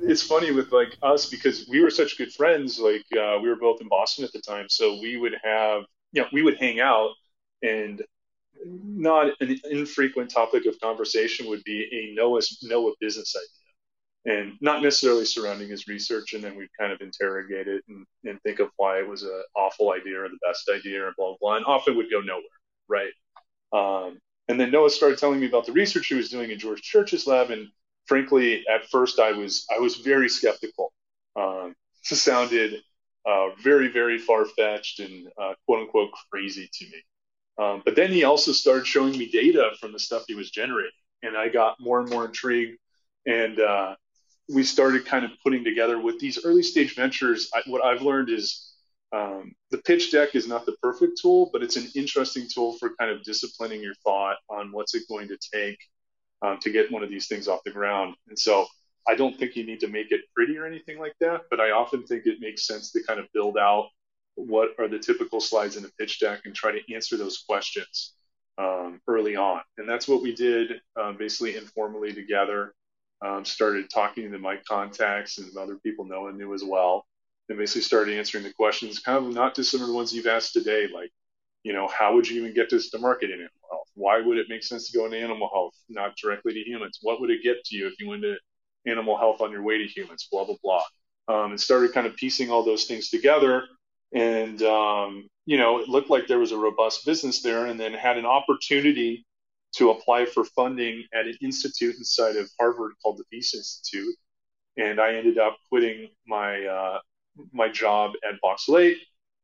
it's 0.00 0.22
funny 0.22 0.50
with 0.50 0.72
like 0.72 0.96
us 1.02 1.26
because 1.28 1.68
we 1.70 1.80
were 1.82 1.90
such 1.90 2.18
good 2.18 2.32
friends. 2.32 2.78
Like, 2.80 3.04
uh, 3.16 3.38
we 3.42 3.48
were 3.48 3.56
both 3.56 3.80
in 3.80 3.88
Boston 3.88 4.24
at 4.24 4.32
the 4.32 4.40
time, 4.40 4.68
so 4.68 4.98
we 5.00 5.16
would 5.16 5.36
have, 5.44 5.82
you 6.12 6.22
know, 6.22 6.28
we 6.32 6.42
would 6.42 6.56
hang 6.58 6.80
out, 6.80 7.10
and 7.62 8.02
not 8.64 9.32
an 9.40 9.58
infrequent 9.70 10.30
topic 10.30 10.66
of 10.66 10.78
conversation 10.80 11.48
would 11.48 11.64
be 11.64 11.88
a 11.92 12.14
Noah 12.14 12.40
Noah 12.62 12.92
business 13.00 13.34
idea 13.36 13.58
and 14.28 14.52
not 14.60 14.82
necessarily 14.82 15.24
surrounding 15.24 15.68
his 15.68 15.88
research. 15.88 16.34
And 16.34 16.42
then 16.42 16.56
we'd 16.56 16.68
kind 16.78 16.92
of 16.92 17.00
interrogate 17.00 17.68
it 17.68 17.82
and, 17.88 18.06
and 18.24 18.40
think 18.42 18.60
of 18.60 18.68
why 18.76 18.98
it 18.98 19.08
was 19.08 19.22
an 19.22 19.42
awful 19.56 19.92
idea 19.92 20.22
or 20.22 20.28
the 20.28 20.38
best 20.46 20.68
idea 20.74 21.04
or 21.04 21.12
blah, 21.16 21.28
blah, 21.28 21.36
blah. 21.40 21.56
And 21.56 21.66
often 21.66 21.96
would 21.96 22.10
go 22.10 22.20
nowhere, 22.20 22.42
right? 22.88 23.12
Um, 23.72 24.18
and 24.48 24.58
then 24.58 24.70
Noah 24.70 24.90
started 24.90 25.18
telling 25.18 25.40
me 25.40 25.46
about 25.46 25.66
the 25.66 25.72
research 25.72 26.06
he 26.06 26.14
was 26.14 26.30
doing 26.30 26.50
in 26.50 26.58
George 26.58 26.82
Church's 26.82 27.26
lab. 27.26 27.50
And 27.50 27.68
frankly, 28.06 28.64
at 28.68 28.86
first 28.90 29.18
I 29.18 29.32
was, 29.32 29.66
I 29.74 29.78
was 29.78 29.96
very 29.96 30.28
skeptical. 30.28 30.92
Um, 31.36 31.74
it 32.10 32.16
sounded 32.16 32.82
uh, 33.26 33.50
very, 33.62 33.88
very 33.88 34.18
far 34.18 34.44
fetched 34.44 35.00
and 35.00 35.28
uh, 35.40 35.54
quote 35.66 35.80
unquote 35.80 36.10
crazy 36.30 36.68
to 36.72 36.84
me. 36.86 37.02
Um, 37.58 37.82
but 37.84 37.96
then 37.96 38.10
he 38.12 38.24
also 38.24 38.52
started 38.52 38.86
showing 38.86 39.18
me 39.18 39.28
data 39.30 39.70
from 39.80 39.92
the 39.92 39.98
stuff 39.98 40.24
he 40.28 40.34
was 40.34 40.50
generating. 40.50 40.92
And 41.22 41.36
I 41.36 41.48
got 41.48 41.76
more 41.80 42.00
and 42.00 42.08
more 42.08 42.24
intrigued. 42.24 42.78
And 43.26 43.58
uh, 43.58 43.96
we 44.48 44.62
started 44.62 45.04
kind 45.04 45.24
of 45.24 45.32
putting 45.42 45.64
together 45.64 46.00
with 46.00 46.18
these 46.20 46.44
early 46.44 46.62
stage 46.62 46.94
ventures. 46.94 47.50
I, 47.54 47.62
what 47.66 47.84
I've 47.84 48.02
learned 48.02 48.30
is 48.30 48.72
um, 49.12 49.52
the 49.70 49.78
pitch 49.78 50.12
deck 50.12 50.34
is 50.34 50.46
not 50.46 50.66
the 50.66 50.76
perfect 50.82 51.18
tool, 51.20 51.50
but 51.52 51.62
it's 51.62 51.76
an 51.76 51.88
interesting 51.94 52.46
tool 52.52 52.76
for 52.78 52.94
kind 52.98 53.10
of 53.10 53.22
disciplining 53.24 53.82
your 53.82 53.94
thought 54.04 54.36
on 54.48 54.70
what's 54.70 54.94
it 54.94 55.02
going 55.08 55.28
to 55.28 55.38
take 55.52 55.78
um, 56.42 56.58
to 56.60 56.70
get 56.70 56.92
one 56.92 57.02
of 57.02 57.08
these 57.08 57.26
things 57.26 57.48
off 57.48 57.60
the 57.64 57.70
ground. 57.70 58.14
And 58.28 58.38
so 58.38 58.66
I 59.08 59.14
don't 59.14 59.36
think 59.38 59.56
you 59.56 59.64
need 59.64 59.80
to 59.80 59.88
make 59.88 60.12
it 60.12 60.20
pretty 60.34 60.56
or 60.56 60.66
anything 60.66 60.98
like 60.98 61.14
that, 61.20 61.42
but 61.50 61.60
I 61.60 61.70
often 61.70 62.04
think 62.04 62.26
it 62.26 62.40
makes 62.40 62.66
sense 62.66 62.92
to 62.92 63.02
kind 63.02 63.18
of 63.18 63.26
build 63.32 63.56
out 63.56 63.88
what 64.38 64.70
are 64.78 64.88
the 64.88 64.98
typical 64.98 65.40
slides 65.40 65.76
in 65.76 65.84
a 65.84 65.88
pitch 65.98 66.20
deck 66.20 66.40
and 66.44 66.54
try 66.54 66.72
to 66.72 66.94
answer 66.94 67.16
those 67.16 67.44
questions 67.48 68.14
um, 68.58 69.00
early 69.06 69.36
on. 69.36 69.60
And 69.78 69.88
that's 69.88 70.08
what 70.08 70.22
we 70.22 70.34
did 70.34 70.80
um, 71.00 71.16
basically 71.16 71.56
informally 71.56 72.12
together 72.12 72.74
um, 73.24 73.44
started 73.44 73.90
talking 73.90 74.30
to 74.30 74.38
my 74.38 74.56
contacts 74.68 75.38
and 75.38 75.56
other 75.56 75.76
people 75.76 76.04
Noah 76.04 76.32
knew 76.32 76.54
as 76.54 76.62
well, 76.64 77.06
and 77.48 77.58
basically 77.58 77.82
started 77.82 78.16
answering 78.16 78.44
the 78.44 78.52
questions, 78.52 79.00
kind 79.00 79.26
of 79.26 79.34
not 79.34 79.54
dissimilar 79.54 79.88
to 79.88 79.92
the 79.92 79.96
ones 79.96 80.12
you've 80.12 80.26
asked 80.26 80.52
today, 80.52 80.86
like, 80.92 81.10
you 81.64 81.72
know, 81.72 81.88
how 81.88 82.14
would 82.14 82.28
you 82.28 82.40
even 82.40 82.54
get 82.54 82.70
this 82.70 82.90
to 82.90 82.98
market 82.98 83.30
in 83.30 83.40
animal 83.40 83.68
health? 83.70 83.88
Why 83.94 84.20
would 84.20 84.38
it 84.38 84.46
make 84.48 84.62
sense 84.62 84.90
to 84.90 84.96
go 84.96 85.06
into 85.06 85.18
animal 85.18 85.50
health, 85.52 85.74
not 85.88 86.16
directly 86.16 86.54
to 86.54 86.60
humans? 86.60 87.00
What 87.02 87.20
would 87.20 87.30
it 87.30 87.42
get 87.42 87.64
to 87.64 87.76
you 87.76 87.88
if 87.88 87.94
you 87.98 88.08
went 88.08 88.22
to 88.22 88.36
animal 88.86 89.18
health 89.18 89.40
on 89.40 89.50
your 89.50 89.62
way 89.62 89.78
to 89.78 89.84
humans? 89.84 90.28
Blah 90.30 90.44
blah 90.44 90.56
blah. 90.62 90.82
Um, 91.26 91.50
and 91.50 91.60
started 91.60 91.92
kind 91.92 92.06
of 92.06 92.16
piecing 92.16 92.50
all 92.50 92.62
those 92.62 92.84
things 92.84 93.10
together, 93.10 93.64
and 94.12 94.62
um, 94.62 95.28
you 95.46 95.56
know, 95.58 95.78
it 95.78 95.88
looked 95.88 96.10
like 96.10 96.26
there 96.26 96.38
was 96.38 96.52
a 96.52 96.58
robust 96.58 97.04
business 97.06 97.42
there, 97.42 97.66
and 97.66 97.78
then 97.78 97.92
had 97.92 98.18
an 98.18 98.26
opportunity 98.26 99.24
to 99.76 99.90
apply 99.90 100.24
for 100.24 100.44
funding 100.44 101.04
at 101.12 101.26
an 101.26 101.36
institute 101.42 101.96
inside 101.96 102.36
of 102.36 102.50
Harvard 102.58 102.92
called 103.02 103.18
the 103.18 103.24
Wyss 103.32 103.54
Institute, 103.54 104.14
and 104.76 105.00
I 105.00 105.14
ended 105.14 105.38
up 105.38 105.56
quitting 105.68 106.08
my 106.26 106.64
uh, 106.64 106.98
my 107.52 107.68
job 107.68 108.12
at 108.28 108.34
8 108.74 108.96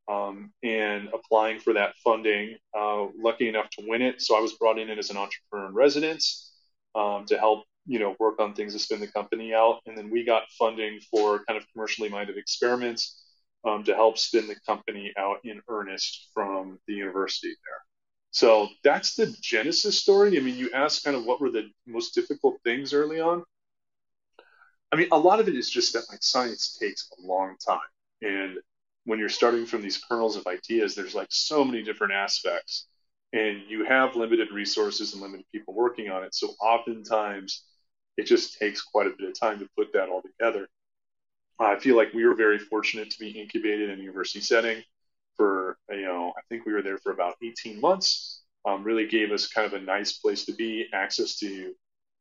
um, 0.08 0.52
and 0.62 1.08
applying 1.14 1.60
for 1.60 1.72
that 1.74 1.94
funding. 2.02 2.56
Uh, 2.76 3.06
lucky 3.18 3.48
enough 3.48 3.70
to 3.70 3.84
win 3.86 4.02
it, 4.02 4.20
so 4.20 4.36
I 4.36 4.40
was 4.40 4.52
brought 4.54 4.78
in 4.78 4.90
as 4.90 5.10
an 5.10 5.16
entrepreneur 5.16 5.68
in 5.68 5.74
residence 5.74 6.52
um, 6.94 7.24
to 7.26 7.38
help 7.38 7.64
you 7.86 7.98
know 7.98 8.16
work 8.18 8.40
on 8.40 8.54
things 8.54 8.72
to 8.72 8.78
spin 8.78 9.00
the 9.00 9.08
company 9.08 9.54
out, 9.54 9.80
and 9.86 9.96
then 9.96 10.10
we 10.10 10.24
got 10.24 10.44
funding 10.58 11.00
for 11.10 11.44
kind 11.44 11.58
of 11.58 11.66
commercially 11.72 12.08
minded 12.08 12.36
experiments. 12.36 13.23
Um, 13.66 13.82
to 13.84 13.94
help 13.94 14.18
spin 14.18 14.46
the 14.46 14.56
company 14.66 15.14
out 15.16 15.38
in 15.42 15.62
earnest 15.68 16.28
from 16.34 16.78
the 16.86 16.92
university 16.92 17.48
there. 17.48 17.80
So 18.30 18.68
that's 18.82 19.14
the 19.14 19.34
genesis 19.40 19.98
story. 19.98 20.36
I 20.36 20.42
mean, 20.42 20.56
you 20.56 20.70
asked 20.72 21.04
kind 21.04 21.16
of 21.16 21.24
what 21.24 21.40
were 21.40 21.50
the 21.50 21.70
most 21.86 22.14
difficult 22.14 22.56
things 22.62 22.92
early 22.92 23.20
on. 23.20 23.42
I 24.92 24.96
mean, 24.96 25.08
a 25.12 25.18
lot 25.18 25.40
of 25.40 25.48
it 25.48 25.54
is 25.54 25.70
just 25.70 25.92
that 25.94 26.04
like 26.10 26.22
science 26.22 26.76
takes 26.78 27.08
a 27.18 27.26
long 27.26 27.56
time. 27.66 27.78
And 28.22 28.58
when 29.04 29.18
you're 29.18 29.28
starting 29.28 29.66
from 29.66 29.82
these 29.82 29.98
kernels 29.98 30.36
of 30.36 30.46
ideas, 30.46 30.94
there's 30.94 31.14
like 31.14 31.28
so 31.30 31.64
many 31.64 31.82
different 31.82 32.12
aspects. 32.12 32.86
And 33.32 33.62
you 33.68 33.84
have 33.84 34.14
limited 34.16 34.50
resources 34.52 35.12
and 35.12 35.22
limited 35.22 35.46
people 35.52 35.74
working 35.74 36.10
on 36.10 36.22
it. 36.22 36.34
So 36.34 36.48
oftentimes 36.60 37.64
it 38.16 38.26
just 38.26 38.58
takes 38.58 38.82
quite 38.82 39.06
a 39.06 39.14
bit 39.16 39.28
of 39.28 39.38
time 39.38 39.58
to 39.60 39.68
put 39.76 39.92
that 39.94 40.08
all 40.08 40.22
together. 40.22 40.68
I 41.58 41.78
feel 41.78 41.96
like 41.96 42.12
we 42.12 42.26
were 42.26 42.34
very 42.34 42.58
fortunate 42.58 43.10
to 43.10 43.18
be 43.18 43.30
incubated 43.30 43.90
in 43.90 44.00
a 44.00 44.02
university 44.02 44.40
setting 44.40 44.82
for, 45.36 45.78
you 45.90 46.02
know, 46.02 46.32
I 46.36 46.40
think 46.48 46.66
we 46.66 46.72
were 46.72 46.82
there 46.82 46.98
for 46.98 47.12
about 47.12 47.34
18 47.42 47.80
months. 47.80 48.42
Um, 48.66 48.82
really 48.82 49.06
gave 49.06 49.30
us 49.30 49.46
kind 49.46 49.66
of 49.66 49.80
a 49.80 49.84
nice 49.84 50.18
place 50.18 50.46
to 50.46 50.52
be, 50.52 50.86
access 50.92 51.38
to 51.40 51.74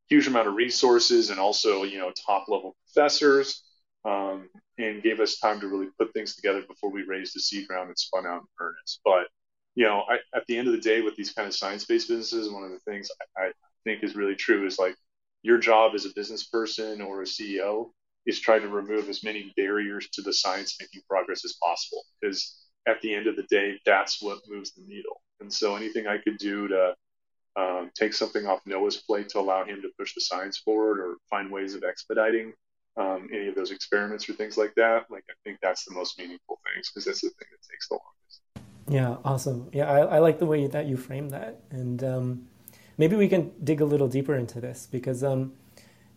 huge 0.09 0.27
amount 0.27 0.47
of 0.47 0.55
resources 0.55 1.29
and 1.29 1.39
also, 1.39 1.83
you 1.83 1.97
know, 1.97 2.11
top 2.25 2.45
level 2.49 2.75
professors, 2.85 3.63
um, 4.05 4.49
and 4.77 5.01
gave 5.01 5.19
us 5.19 5.39
time 5.39 5.59
to 5.61 5.67
really 5.67 5.87
put 5.97 6.13
things 6.13 6.35
together 6.35 6.61
before 6.67 6.91
we 6.91 7.03
raised 7.03 7.33
the 7.35 7.39
seed 7.39 7.65
round 7.69 7.87
and 7.87 7.97
spun 7.97 8.27
out 8.27 8.41
in 8.41 8.47
earnest. 8.59 8.99
But, 9.05 9.27
you 9.75 9.85
know, 9.85 10.03
I, 10.09 10.17
at 10.35 10.45
the 10.47 10.57
end 10.57 10.67
of 10.67 10.73
the 10.73 10.81
day, 10.81 11.01
with 11.01 11.15
these 11.15 11.31
kind 11.31 11.47
of 11.47 11.55
science 11.55 11.85
based 11.85 12.09
businesses, 12.09 12.51
one 12.51 12.63
of 12.63 12.71
the 12.71 12.79
things 12.79 13.09
I, 13.37 13.45
I 13.45 13.51
think 13.85 14.03
is 14.03 14.15
really 14.15 14.35
true 14.35 14.65
is 14.67 14.77
like 14.77 14.95
your 15.43 15.57
job 15.57 15.93
as 15.95 16.05
a 16.05 16.13
business 16.13 16.43
person 16.43 17.01
or 17.01 17.21
a 17.21 17.25
CEO 17.25 17.91
is 18.25 18.39
try 18.39 18.59
to 18.59 18.67
remove 18.67 19.09
as 19.09 19.23
many 19.23 19.53
barriers 19.57 20.09
to 20.13 20.21
the 20.21 20.33
science 20.33 20.75
making 20.79 21.01
progress 21.09 21.43
as 21.45 21.55
possible. 21.61 22.03
Because 22.21 22.67
at 22.87 23.01
the 23.01 23.13
end 23.13 23.27
of 23.27 23.35
the 23.35 23.43
day, 23.43 23.79
that's 23.85 24.21
what 24.21 24.39
moves 24.47 24.73
the 24.73 24.83
needle. 24.87 25.21
And 25.39 25.51
so 25.51 25.75
anything 25.75 26.07
I 26.07 26.17
could 26.17 26.37
do 26.37 26.67
to 26.69 26.95
um, 27.55 27.91
take 27.95 28.13
something 28.13 28.45
off 28.45 28.61
Noah's 28.65 28.97
plate 28.97 29.29
to 29.29 29.39
allow 29.39 29.63
him 29.65 29.81
to 29.81 29.89
push 29.99 30.13
the 30.13 30.21
science 30.21 30.57
forward 30.57 30.99
or 30.99 31.17
find 31.29 31.51
ways 31.51 31.75
of 31.75 31.83
expediting 31.83 32.53
um, 32.97 33.27
any 33.33 33.47
of 33.47 33.55
those 33.55 33.71
experiments 33.71 34.29
or 34.29 34.33
things 34.33 34.57
like 34.57 34.73
that, 34.75 35.05
like 35.09 35.23
I 35.29 35.33
think 35.43 35.59
that's 35.61 35.85
the 35.85 35.93
most 35.93 36.17
meaningful 36.19 36.59
things 36.73 36.89
because 36.89 37.05
that's 37.05 37.21
the 37.21 37.29
thing 37.29 37.47
that 37.51 37.67
takes 37.69 37.87
the 37.89 37.95
longest. 37.95 38.41
Yeah, 38.87 39.17
awesome. 39.25 39.69
Yeah, 39.71 39.89
I, 39.91 40.15
I 40.15 40.19
like 40.19 40.39
the 40.39 40.45
way 40.45 40.67
that 40.67 40.85
you 40.85 40.97
frame 40.97 41.29
that. 41.29 41.61
And 41.71 42.03
um, 42.03 42.47
maybe 42.97 43.15
we 43.15 43.27
can 43.27 43.51
dig 43.63 43.81
a 43.81 43.85
little 43.85 44.07
deeper 44.07 44.35
into 44.35 44.61
this 44.61 44.87
because, 44.91 45.23
um, 45.23 45.53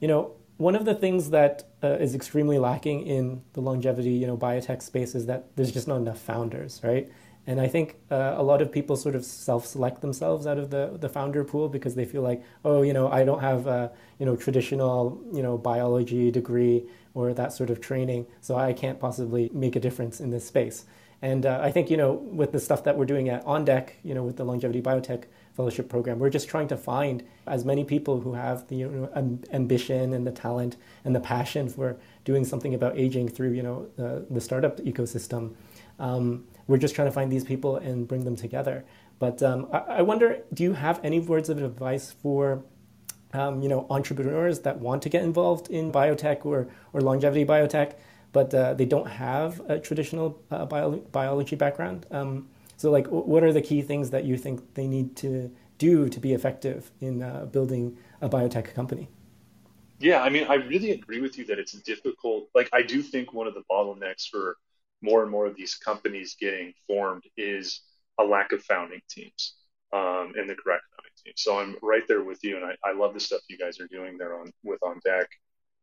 you 0.01 0.09
know, 0.09 0.33
one 0.57 0.75
of 0.75 0.85
the 0.85 0.95
things 0.95 1.31
that 1.31 1.64
uh, 1.83 1.88
is 1.88 2.14
extremely 2.14 2.59
lacking 2.59 3.07
in 3.07 3.42
the 3.53 3.61
longevity, 3.61 4.11
you 4.11 4.27
know, 4.27 4.37
biotech 4.37 4.83
space 4.83 5.14
is 5.14 5.27
that 5.27 5.55
there's 5.57 5.73
just 5.73 5.87
not 5.87 5.97
enough 5.97 6.19
founders, 6.19 6.81
right? 6.83 7.11
And 7.47 7.61
I 7.61 7.69
think 7.69 7.97
uh, 8.11 8.35
a 8.37 8.42
lot 8.42 8.61
of 8.61 8.73
people 8.73 8.97
sort 8.97 9.14
of 9.14 9.25
self-select 9.25 10.01
themselves 10.01 10.47
out 10.47 10.59
of 10.59 10.71
the, 10.71 10.97
the 10.99 11.09
founder 11.09 11.45
pool 11.45 11.69
because 11.69 11.95
they 11.95 12.05
feel 12.05 12.23
like, 12.23 12.42
oh, 12.64 12.83
you 12.83 12.92
know, 12.92 13.09
I 13.09 13.25
don't 13.25 13.40
have 13.40 13.66
a 13.66 13.92
you 14.19 14.27
know 14.27 14.35
traditional 14.35 15.23
you 15.33 15.42
know 15.42 15.57
biology 15.59 16.31
degree 16.31 16.88
or 17.14 17.33
that 17.35 17.53
sort 17.53 17.71
of 17.71 17.81
training, 17.81 18.27
so 18.40 18.57
I 18.57 18.73
can't 18.73 18.99
possibly 18.99 19.51
make 19.53 19.77
a 19.77 19.81
difference 19.81 20.21
in 20.21 20.31
this 20.31 20.47
space. 20.47 20.87
And 21.23 21.47
uh, 21.47 21.61
I 21.62 21.71
think 21.71 21.88
you 21.88 21.97
know 21.97 22.14
with 22.14 22.51
the 22.51 22.61
stuff 22.61 22.83
that 22.85 22.97
we're 22.99 23.07
doing 23.07 23.29
at 23.29 23.45
On 23.45 23.64
Deck, 23.64 23.97
you 24.03 24.14
know, 24.14 24.25
with 24.25 24.37
the 24.37 24.45
longevity 24.45 24.83
biotech 24.83 25.25
fellowship 25.57 25.88
program, 25.88 26.19
we're 26.19 26.31
just 26.31 26.49
trying 26.49 26.69
to 26.69 26.77
find 26.77 27.25
as 27.47 27.64
many 27.64 27.85
people 27.85 28.21
who 28.21 28.35
have 28.35 28.69
the 28.69 28.77
you 28.77 28.88
know, 28.88 29.38
ambition 29.53 30.12
and 30.12 30.27
the 30.27 30.31
talent 30.31 30.77
and 31.05 31.14
the 31.14 31.21
passion 31.21 31.69
for 31.69 31.97
doing 32.25 32.45
something 32.45 32.75
about 32.75 32.97
aging 32.99 33.29
through 33.29 33.53
you 33.53 33.62
know 33.62 34.27
the 34.31 34.40
startup 34.40 34.79
ecosystem. 34.81 35.55
Um, 35.99 36.45
we're 36.66 36.79
just 36.79 36.95
trying 36.95 37.09
to 37.09 37.12
find 37.12 37.31
these 37.33 37.45
people 37.45 37.77
and 37.77 38.07
bring 38.07 38.25
them 38.25 38.37
together. 38.37 38.85
But 39.19 39.42
um, 39.42 39.69
I, 39.73 39.79
I, 39.79 40.03
wonder, 40.03 40.42
do 40.53 40.62
you 40.62 40.75
have 40.75 41.01
any 41.03 41.21
words 41.21 41.49
of 41.49 41.62
advice 41.62 42.12
for 42.12 42.62
um, 43.33 43.62
you 43.62 43.69
know 43.69 43.87
entrepreneurs 43.90 44.61
that 44.61 44.79
want 44.81 45.03
to 45.03 45.09
get 45.09 45.23
involved 45.23 45.71
in 45.71 45.90
biotech 45.90 46.45
or 46.45 46.69
or 46.92 47.01
longevity 47.01 47.45
biotech, 47.45 47.95
but 48.33 48.53
uh, 48.53 48.75
they 48.75 48.85
don't 48.85 49.09
have 49.09 49.61
a 49.71 49.79
traditional 49.79 50.38
uh, 50.51 50.66
bio- 50.66 51.03
biology 51.12 51.57
background? 51.57 52.07
So, 52.77 52.91
like, 52.91 53.07
what 53.09 53.43
are 53.43 53.53
the 53.53 53.62
key 53.62 53.83
things 53.83 54.11
that 54.11 54.25
you 54.25 54.37
think 54.37 54.75
they 54.75 54.87
need 54.87 55.17
to 55.17 55.51
do 55.79 56.09
to 56.09 56.21
be 56.21 56.33
effective 56.35 56.91
in 57.01 57.23
uh, 57.23 57.47
building 57.47 57.97
a 58.21 58.29
biotech 58.29 58.75
company? 58.75 59.09
Yeah, 59.99 60.23
I 60.23 60.29
mean, 60.29 60.47
I 60.49 60.55
really 60.55 60.91
agree 60.91 61.21
with 61.21 61.39
you 61.39 61.47
that 61.47 61.59
it's 61.59 61.73
difficult. 61.73 62.49
Like, 62.55 62.69
I 62.73 62.83
do 62.83 63.03
think 63.03 63.33
one 63.33 63.47
of 63.47 63.55
the 63.55 63.62
bottlenecks 63.71 64.29
for 64.29 64.57
more 65.01 65.23
and 65.23 65.31
more 65.31 65.47
of 65.47 65.57
these 65.57 65.75
companies 65.75 66.37
getting 66.39 66.75
formed 66.87 67.25
is 67.37 67.81
a 68.19 68.25
lack 68.25 68.53
of 68.53 68.62
founding 68.62 69.01
teams 69.09 69.55
um, 69.93 70.33
and 70.37 70.49
the 70.49 70.55
correct 70.55 70.85
founding 70.97 71.12
team. 71.25 71.33
So 71.37 71.59
I'm 71.59 71.77
right 71.83 72.07
there 72.07 72.23
with 72.23 72.43
you, 72.45 72.57
and 72.57 72.65
I, 72.65 72.75
I 72.85 72.93
love 72.93 73.15
the 73.15 73.21
stuff 73.21 73.41
you 73.49 73.57
guys 73.57 73.81
are 73.81 73.89
doing 73.89 74.19
there 74.19 74.39
on 74.39 74.53
with 74.65 74.83
on 74.83 75.01
deck. 75.05 75.29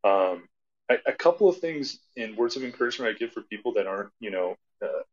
Um, 0.04 0.48
a, 0.90 0.98
a, 1.08 1.14
couple 1.14 1.48
of 1.48 1.58
things 1.58 2.00
in 2.18 2.36
words 2.36 2.58
of 2.58 2.64
encouragement 2.64 3.16
I 3.16 3.18
give 3.18 3.32
for 3.32 3.42
people 3.44 3.74
that 3.76 3.88
aren't, 3.88 4.10
you 4.20 4.32
know, 4.32 4.58
uh, 4.84 5.04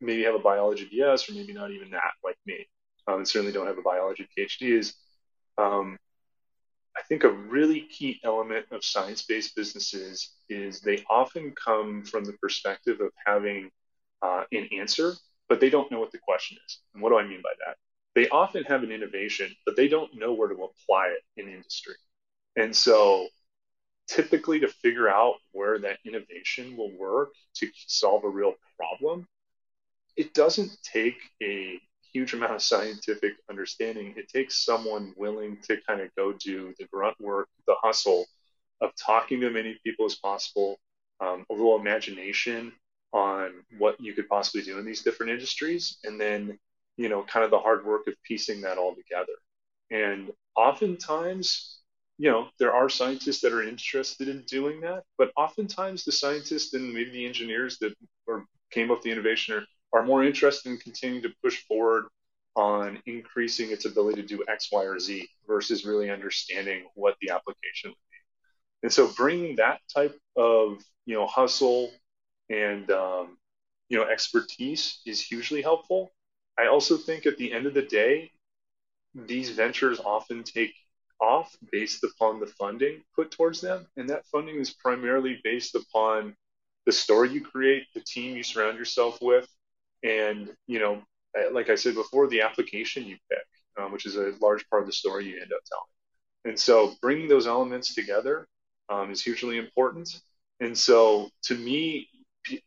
maybe 0.00 0.24
have 0.24 0.34
a 0.34 0.38
biology 0.40 0.88
BS 0.92 1.28
or 1.28 1.34
maybe 1.34 1.52
not 1.52 1.70
even 1.70 1.90
that, 1.90 2.12
like 2.24 2.36
me, 2.46 2.66
um, 3.06 3.18
and 3.18 3.28
certainly 3.28 3.52
don't 3.52 3.66
have 3.66 3.78
a 3.78 3.82
biology 3.82 4.26
PhD 4.36 4.78
is 4.78 4.94
um, 5.58 5.98
I 6.96 7.02
think 7.02 7.24
a 7.24 7.30
really 7.30 7.82
key 7.82 8.20
element 8.24 8.66
of 8.70 8.84
science 8.84 9.22
based 9.22 9.56
businesses 9.56 10.34
is 10.48 10.80
they 10.80 11.04
often 11.08 11.52
come 11.52 12.04
from 12.04 12.24
the 12.24 12.34
perspective 12.34 13.00
of 13.00 13.10
having 13.24 13.70
uh, 14.20 14.44
an 14.52 14.68
answer, 14.78 15.14
but 15.48 15.60
they 15.60 15.70
don't 15.70 15.90
know 15.90 16.00
what 16.00 16.12
the 16.12 16.18
question 16.18 16.58
is. 16.66 16.78
And 16.94 17.02
what 17.02 17.10
do 17.10 17.18
I 17.18 17.26
mean 17.26 17.40
by 17.42 17.52
that? 17.66 17.76
They 18.14 18.28
often 18.28 18.64
have 18.64 18.82
an 18.82 18.92
innovation, 18.92 19.54
but 19.64 19.74
they 19.74 19.88
don't 19.88 20.14
know 20.14 20.34
where 20.34 20.48
to 20.48 20.54
apply 20.54 21.08
it 21.08 21.40
in 21.40 21.48
industry. 21.48 21.94
And 22.56 22.76
so 22.76 23.28
typically 24.06 24.60
to 24.60 24.68
figure 24.68 25.08
out 25.08 25.36
where 25.52 25.78
that 25.78 25.98
innovation 26.04 26.76
will 26.76 26.92
work 26.98 27.30
to 27.54 27.68
solve 27.74 28.24
a 28.24 28.28
real 28.28 28.54
problem, 28.76 29.26
it 30.16 30.34
doesn't 30.34 30.76
take 30.82 31.16
a 31.42 31.80
huge 32.12 32.34
amount 32.34 32.52
of 32.54 32.62
scientific 32.62 33.34
understanding. 33.48 34.14
It 34.16 34.28
takes 34.28 34.64
someone 34.64 35.14
willing 35.16 35.58
to 35.62 35.78
kind 35.86 36.00
of 36.00 36.14
go 36.16 36.32
do 36.32 36.74
the 36.78 36.86
grunt 36.92 37.20
work, 37.20 37.48
the 37.66 37.76
hustle 37.82 38.26
of 38.80 38.90
talking 38.96 39.40
to 39.40 39.46
as 39.46 39.52
many 39.52 39.78
people 39.84 40.04
as 40.04 40.16
possible, 40.16 40.78
um, 41.20 41.46
a 41.50 41.52
little 41.54 41.78
imagination 41.78 42.72
on 43.12 43.52
what 43.78 44.00
you 44.00 44.12
could 44.14 44.28
possibly 44.28 44.62
do 44.62 44.78
in 44.78 44.84
these 44.84 45.02
different 45.02 45.32
industries, 45.32 45.98
and 46.04 46.20
then 46.20 46.58
you 46.96 47.08
know 47.08 47.22
kind 47.22 47.44
of 47.44 47.50
the 47.50 47.58
hard 47.58 47.84
work 47.84 48.06
of 48.06 48.14
piecing 48.24 48.60
that 48.62 48.78
all 48.78 48.94
together. 48.94 49.32
And 49.90 50.32
oftentimes, 50.56 51.78
you 52.18 52.30
know, 52.30 52.48
there 52.58 52.74
are 52.74 52.88
scientists 52.88 53.40
that 53.42 53.52
are 53.52 53.62
interested 53.62 54.28
in 54.28 54.42
doing 54.42 54.80
that, 54.80 55.04
but 55.18 55.30
oftentimes 55.36 56.04
the 56.04 56.12
scientists 56.12 56.74
and 56.74 56.92
maybe 56.92 57.10
the 57.10 57.26
engineers 57.26 57.78
that 57.78 57.94
or 58.26 58.46
came 58.70 58.90
up 58.90 58.98
with 58.98 59.04
the 59.04 59.10
innovation 59.12 59.54
are 59.54 59.64
are 59.92 60.04
more 60.04 60.24
interested 60.24 60.70
in 60.70 60.78
continuing 60.78 61.22
to 61.22 61.32
push 61.42 61.62
forward 61.66 62.04
on 62.54 62.98
increasing 63.06 63.70
its 63.70 63.84
ability 63.84 64.22
to 64.22 64.28
do 64.28 64.44
X, 64.48 64.68
Y, 64.72 64.84
or 64.84 64.98
Z 64.98 65.28
versus 65.46 65.84
really 65.84 66.10
understanding 66.10 66.84
what 66.94 67.16
the 67.20 67.30
application 67.30 67.90
would 67.90 67.96
be. 68.10 68.18
And 68.82 68.92
so 68.92 69.08
bringing 69.16 69.56
that 69.56 69.80
type 69.94 70.18
of 70.36 70.82
you 71.06 71.14
know 71.14 71.26
hustle 71.26 71.92
and 72.50 72.90
um, 72.90 73.38
you 73.88 73.98
know 73.98 74.04
expertise 74.04 75.00
is 75.06 75.20
hugely 75.20 75.62
helpful. 75.62 76.12
I 76.58 76.66
also 76.66 76.96
think 76.96 77.26
at 77.26 77.38
the 77.38 77.52
end 77.52 77.66
of 77.66 77.74
the 77.74 77.82
day, 77.82 78.30
these 79.14 79.50
ventures 79.50 80.00
often 80.00 80.42
take 80.42 80.74
off 81.20 81.54
based 81.70 82.04
upon 82.04 82.40
the 82.40 82.46
funding 82.46 83.02
put 83.14 83.30
towards 83.30 83.60
them, 83.60 83.86
and 83.96 84.10
that 84.10 84.26
funding 84.26 84.56
is 84.56 84.70
primarily 84.70 85.40
based 85.44 85.74
upon 85.74 86.34
the 86.84 86.92
story 86.92 87.30
you 87.30 87.40
create, 87.40 87.86
the 87.94 88.00
team 88.00 88.36
you 88.36 88.42
surround 88.42 88.76
yourself 88.76 89.18
with, 89.22 89.48
and 90.02 90.50
you 90.66 90.78
know, 90.78 91.02
like 91.52 91.70
I 91.70 91.74
said 91.74 91.94
before, 91.94 92.28
the 92.28 92.42
application 92.42 93.04
you 93.06 93.16
pick, 93.30 93.82
um, 93.82 93.92
which 93.92 94.06
is 94.06 94.16
a 94.16 94.32
large 94.40 94.68
part 94.68 94.82
of 94.82 94.86
the 94.86 94.92
story 94.92 95.26
you 95.26 95.36
end 95.36 95.52
up 95.52 95.60
telling. 95.68 95.92
And 96.44 96.58
so, 96.58 96.94
bringing 97.00 97.28
those 97.28 97.46
elements 97.46 97.94
together 97.94 98.46
um, 98.88 99.10
is 99.10 99.22
hugely 99.22 99.58
important. 99.58 100.20
And 100.60 100.76
so, 100.76 101.30
to 101.44 101.54
me, 101.54 102.08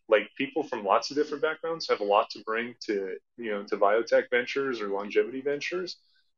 like 0.08 0.30
people 0.38 0.63
from 0.63 0.86
lots 0.86 1.12
of 1.12 1.17
different 1.17 1.43
backgrounds 1.43 1.88
have 1.89 2.00
a 2.00 2.06
lot 2.06 2.30
to 2.30 2.39
bring 2.45 2.76
to 2.86 3.17
you 3.38 3.52
know 3.52 3.63
to 3.63 3.78
biotech 3.78 4.30
ventures 4.32 4.82
or 4.82 4.88
longevity 4.88 5.41
ventures. 5.41 5.98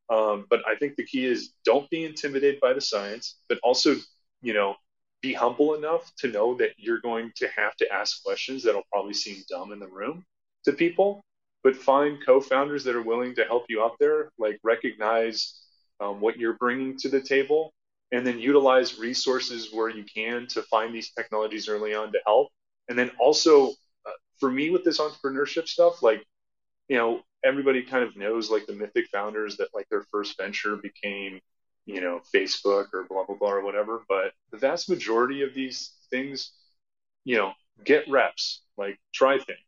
Um, 0.10 0.46
but 0.50 0.62
I 0.68 0.76
think 0.76 0.96
the 0.96 1.06
key 1.06 1.26
is 1.26 1.52
don't 1.66 1.90
be 1.90 2.06
intimidated 2.06 2.60
by 2.62 2.74
the 2.74 2.82
science, 2.82 3.36
but 3.50 3.60
also 3.64 3.96
you 4.42 4.54
know 4.54 4.76
be 5.22 5.34
humble 5.34 5.76
enough 5.76 6.12
to 6.20 6.28
know 6.28 6.56
that 6.56 6.72
you're 6.78 7.02
going 7.02 7.32
to 7.36 7.48
have 7.56 7.76
to 7.78 7.92
ask 7.92 8.24
questions 8.24 8.64
that'll 8.64 8.84
probably 8.92 9.14
seem 9.14 9.44
dumb 9.50 9.72
in 9.72 9.80
the 9.80 9.88
room 9.88 10.24
to 10.68 10.74
people, 10.74 11.24
but 11.64 11.76
find 11.76 12.20
co-founders 12.26 12.84
that 12.84 12.96
are 12.96 13.02
willing 13.02 13.36
to 13.36 13.44
help 13.46 13.66
you 13.70 13.84
out 13.84 13.98
there, 14.00 14.32
like 14.38 14.60
recognize 14.64 15.60
um, 16.00 16.22
what 16.22 16.38
you're 16.38 16.58
bringing 16.58 16.98
to 17.00 17.10
the 17.10 17.22
table, 17.22 17.74
and 18.12 18.26
then 18.26 18.40
utilize 18.40 19.00
resources 19.00 19.74
where 19.74 19.90
you 19.90 20.04
can 20.04 20.48
to 20.48 20.62
find 20.64 20.94
these 20.94 21.12
technologies 21.12 21.68
early 21.68 21.96
on 21.96 22.12
to 22.12 22.20
help. 22.26 22.50
And 22.90 22.98
then 22.98 23.12
also, 23.20 23.70
uh, 23.70 24.12
for 24.40 24.52
me 24.52 24.70
with 24.70 24.84
this 24.84 25.00
entrepreneurship 25.00 25.68
stuff, 25.68 26.04
like 26.04 26.24
you 26.88 26.98
know, 26.98 27.22
everybody 27.44 27.84
kind 27.84 28.04
of 28.04 28.16
knows 28.16 28.50
like 28.50 28.66
the 28.68 28.74
mythic 28.74 29.08
founders 29.12 29.58
that 29.58 29.70
like 29.74 29.90
their 29.90 30.04
first 30.12 30.38
venture 30.38 30.78
became 30.78 31.42
you 31.88 32.02
know, 32.02 32.22
Facebook 32.36 32.88
or 32.94 33.06
blah, 33.10 33.26
blah, 33.26 33.36
blah, 33.36 33.50
or 33.50 33.64
whatever. 33.64 34.04
But 34.08 34.34
the 34.52 34.58
vast 34.58 34.90
majority 34.90 35.42
of 35.42 35.54
these 35.56 35.94
things, 36.12 36.52
you 37.24 37.38
know, 37.38 37.54
get 37.84 38.08
reps, 38.10 38.62
like 38.78 39.00
try 39.14 39.38
things, 39.38 39.60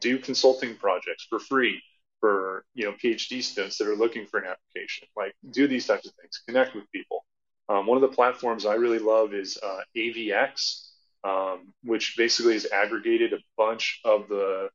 do 0.00 0.18
consulting 0.18 0.76
projects 0.76 1.26
for 1.28 1.38
free 1.38 1.82
for, 2.20 2.64
you 2.74 2.84
know, 2.84 2.92
PhD 2.92 3.42
students 3.42 3.78
that 3.78 3.88
are 3.88 3.96
looking 3.96 4.26
for 4.26 4.38
an 4.40 4.46
application, 4.46 5.06
like 5.16 5.34
do 5.50 5.68
these 5.68 5.86
types 5.86 6.06
of 6.06 6.12
things, 6.14 6.42
connect 6.46 6.74
with 6.74 6.90
people. 6.92 7.24
Um, 7.68 7.86
one 7.86 7.96
of 7.96 8.02
the 8.02 8.14
platforms 8.14 8.64
I 8.64 8.74
really 8.74 8.98
love 8.98 9.34
is 9.34 9.58
uh, 9.62 9.80
AVX, 9.96 10.88
um, 11.24 11.72
which 11.82 12.14
basically 12.16 12.54
has 12.54 12.66
aggregated 12.72 13.32
a 13.32 13.38
bunch 13.56 14.00
of 14.04 14.28
the 14.28 14.68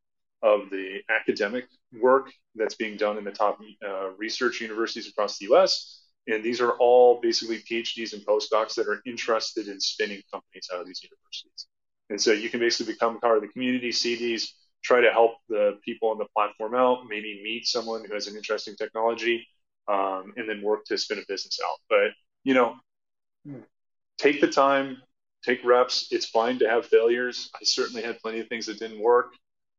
of 0.43 0.71
the 0.71 1.02
academic 1.08 1.65
work 2.02 2.32
that's 2.56 2.74
being 2.74 2.97
done 2.97 3.17
in 3.17 3.24
the 3.24 3.32
top 3.32 3.60
uh, 3.88 4.10
research 4.17 4.60
universities 4.60 5.08
across 5.08 5.38
the 5.38 5.45
U.S 5.45 6.02
and 6.28 6.43
these 6.43 6.62
are 6.62 6.71
all 6.74 7.19
basically 7.21 7.60
PhDs 7.60 8.13
and 8.13 8.26
postdocs 8.26 8.76
that 8.76 8.88
are 8.88 9.02
interested 9.06 9.67
in 9.67 9.80
spinning 9.80 10.21
companies 10.32 10.69
out 10.74 10.82
of 10.82 10.88
these 10.88 11.02
universities. 11.04 11.67
And 12.10 12.21
so 12.21 12.32
you 12.32 12.50
can 12.50 12.60
basically 12.60 12.93
become 12.93 13.19
part 13.19 13.38
of 13.38 13.41
the 13.41 13.50
community, 13.50 13.91
see 13.91 14.15
these, 14.15 14.54
try 14.84 15.02
to 15.02 15.12
help 15.12 15.34
the 15.50 15.78
people 15.86 16.10
on 16.10 16.17
the 16.17 16.26
platform 16.36 16.76
out, 16.76 17.08
maybe 17.08 17.41
meet 17.44 17.67
someone 17.67 18.04
who 18.06 18.13
has 18.13 18.28
an 18.28 18.36
interesting 18.36 18.76
technology, 18.76 19.48
um, 19.88 20.34
and 20.38 20.50
then 20.50 20.62
work 20.62 20.86
to 20.86 20.98
spin 20.98 21.20
a 21.20 21.22
business 21.28 21.60
out. 21.63 21.78
But, 21.89 22.12
you 22.44 22.54
know, 22.54 22.76
take 24.17 24.41
the 24.41 24.48
time, 24.48 24.98
take 25.44 25.63
reps. 25.63 26.08
It's 26.12 26.26
fine 26.26 26.60
to 26.60 26.70
have 26.70 26.86
failures. 26.86 27.50
I 27.56 27.63
certainly 27.63 28.02
had 28.02 28.20
plenty 28.20 28.39
of 28.39 28.48
things 28.48 28.65
that 28.67 28.80
didn't 28.80 29.00
work 29.00 29.34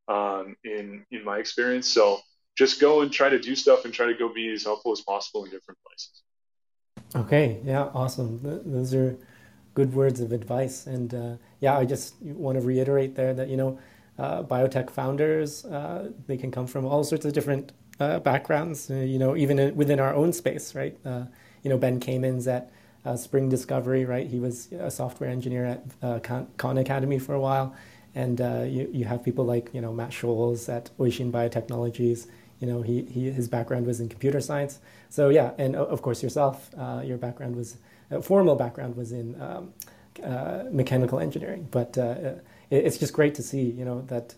um, 0.07 0.55
in, 0.63 1.05
in 1.11 1.23
my 1.23 1.37
experience. 1.37 1.87
So 1.87 2.19
just 2.55 2.79
go 2.79 3.01
and 3.01 3.11
try 3.11 3.29
to 3.29 3.39
do 3.39 3.55
stuff 3.55 3.85
and 3.85 3.93
try 3.93 4.05
to 4.05 4.13
go 4.13 4.31
be 4.33 4.51
as 4.53 4.63
helpful 4.63 4.91
as 4.91 5.01
possible 5.01 5.43
in 5.45 5.51
different 5.51 5.79
places. 5.85 6.21
Okay, 7.15 7.59
yeah, 7.63 7.89
awesome. 7.93 8.39
those 8.41 8.93
are 8.93 9.17
good 9.73 9.93
words 9.93 10.19
of 10.19 10.31
advice. 10.31 10.87
And 10.87 11.13
uh, 11.13 11.35
yeah, 11.59 11.77
I 11.77 11.85
just 11.85 12.21
want 12.21 12.59
to 12.59 12.65
reiterate 12.65 13.15
there 13.15 13.33
that, 13.33 13.49
you 13.49 13.57
know, 13.57 13.79
uh, 14.17 14.43
biotech 14.43 14.89
founders, 14.89 15.65
uh, 15.65 16.09
they 16.27 16.37
can 16.37 16.51
come 16.51 16.67
from 16.67 16.85
all 16.85 17.03
sorts 17.03 17.25
of 17.25 17.33
different 17.33 17.71
uh, 17.99 18.19
backgrounds, 18.19 18.89
uh, 18.89 18.95
you 18.95 19.19
know, 19.19 19.35
even 19.35 19.59
in, 19.59 19.75
within 19.75 19.99
our 19.99 20.13
own 20.13 20.33
space, 20.33 20.75
right? 20.75 20.97
Uh, 21.05 21.23
you 21.63 21.69
know, 21.69 21.77
Ben 21.77 21.99
Kamens 21.99 22.47
at 22.47 22.71
Spring 23.19 23.49
Discovery, 23.49 24.05
right? 24.05 24.27
He 24.27 24.39
was 24.39 24.71
a 24.71 24.89
software 24.89 25.29
engineer 25.29 25.65
at 26.01 26.23
Khan 26.57 26.77
Academy 26.77 27.19
for 27.19 27.33
a 27.35 27.39
while. 27.39 27.75
And 28.15 28.39
you, 28.39 28.89
you 28.91 29.05
have 29.05 29.23
people 29.23 29.45
like, 29.45 29.69
you 29.73 29.81
know, 29.81 29.91
Matt 29.91 30.11
Scholz 30.11 30.69
at 30.69 30.89
Oisín 30.97 31.31
Biotechnologies, 31.31 32.27
you 32.63 32.67
know, 32.67 32.81
he, 32.81 33.01
he 33.03 33.29
his 33.29 33.49
background 33.49 33.85
was 33.85 33.99
in 33.99 34.07
computer 34.07 34.39
science. 34.39 34.79
So 35.09 35.27
yeah, 35.27 35.51
and 35.57 35.75
of 35.75 36.01
course 36.01 36.23
yourself, 36.23 36.69
uh, 36.77 37.01
your 37.03 37.17
background 37.17 37.57
was 37.57 37.75
uh, 38.09 38.21
formal 38.21 38.55
background 38.55 38.95
was 38.95 39.11
in 39.11 39.39
um, 39.41 39.73
uh, 40.23 40.63
mechanical 40.71 41.19
engineering. 41.19 41.67
But 41.71 41.97
uh, 41.97 42.35
it's 42.77 42.97
just 42.97 43.13
great 43.13 43.35
to 43.35 43.43
see, 43.43 43.61
you 43.61 43.85
know, 43.85 44.01
that 44.07 44.35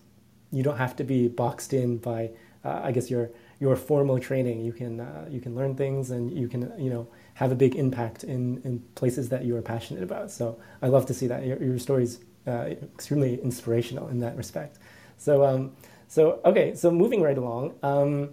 you 0.51 0.63
don't 0.63 0.77
have 0.77 0.95
to 0.97 1.03
be 1.03 1.27
boxed 1.27 1.73
in 1.73 1.97
by, 1.97 2.31
uh, 2.63 2.81
I 2.83 2.91
guess 2.91 3.09
your 3.09 3.29
your 3.59 3.75
formal 3.75 4.19
training. 4.19 4.65
You 4.65 4.73
can 4.73 4.99
uh, 4.99 5.25
you 5.29 5.41
can 5.41 5.55
learn 5.55 5.75
things 5.75 6.11
and 6.11 6.31
you 6.31 6.47
can 6.47 6.71
you 6.77 6.89
know 6.89 7.07
have 7.35 7.51
a 7.51 7.55
big 7.55 7.75
impact 7.75 8.23
in 8.23 8.61
in 8.63 8.79
places 8.95 9.29
that 9.29 9.45
you 9.45 9.55
are 9.55 9.61
passionate 9.61 10.03
about. 10.03 10.31
So 10.31 10.59
I 10.81 10.87
love 10.87 11.05
to 11.07 11.13
see 11.13 11.27
that 11.27 11.45
your, 11.45 11.61
your 11.61 11.79
story 11.79 12.03
is 12.03 12.19
extremely 12.47 13.41
inspirational 13.41 14.07
in 14.09 14.19
that 14.19 14.35
respect. 14.37 14.79
So. 15.17 15.45
Um, 15.45 15.71
so 16.07 16.39
okay, 16.45 16.75
so 16.75 16.91
moving 16.91 17.21
right 17.21 17.37
along, 17.37 17.73
um, 17.83 18.29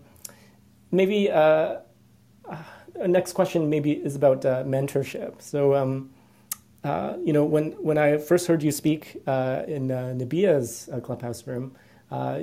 maybe 0.91 1.31
uh, 1.31 1.79
uh, 2.49 2.57
next 3.07 3.33
question 3.33 3.69
maybe 3.69 3.93
is 3.93 4.15
about 4.15 4.45
uh, 4.45 4.63
mentorship. 4.65 5.41
So 5.41 5.75
um, 5.75 6.11
uh, 6.85 7.17
you 7.25 7.33
know 7.33 7.45
when 7.45 7.73
when 7.73 7.99
I 7.99 8.19
first 8.19 8.47
heard 8.47 8.63
you 8.63 8.73
speak 8.73 9.23
uh, 9.27 9.63
in 9.69 9.91
uh, 9.91 10.15
Nabiha's 10.17 10.89
clubhouse 11.03 11.47
room, 11.47 11.75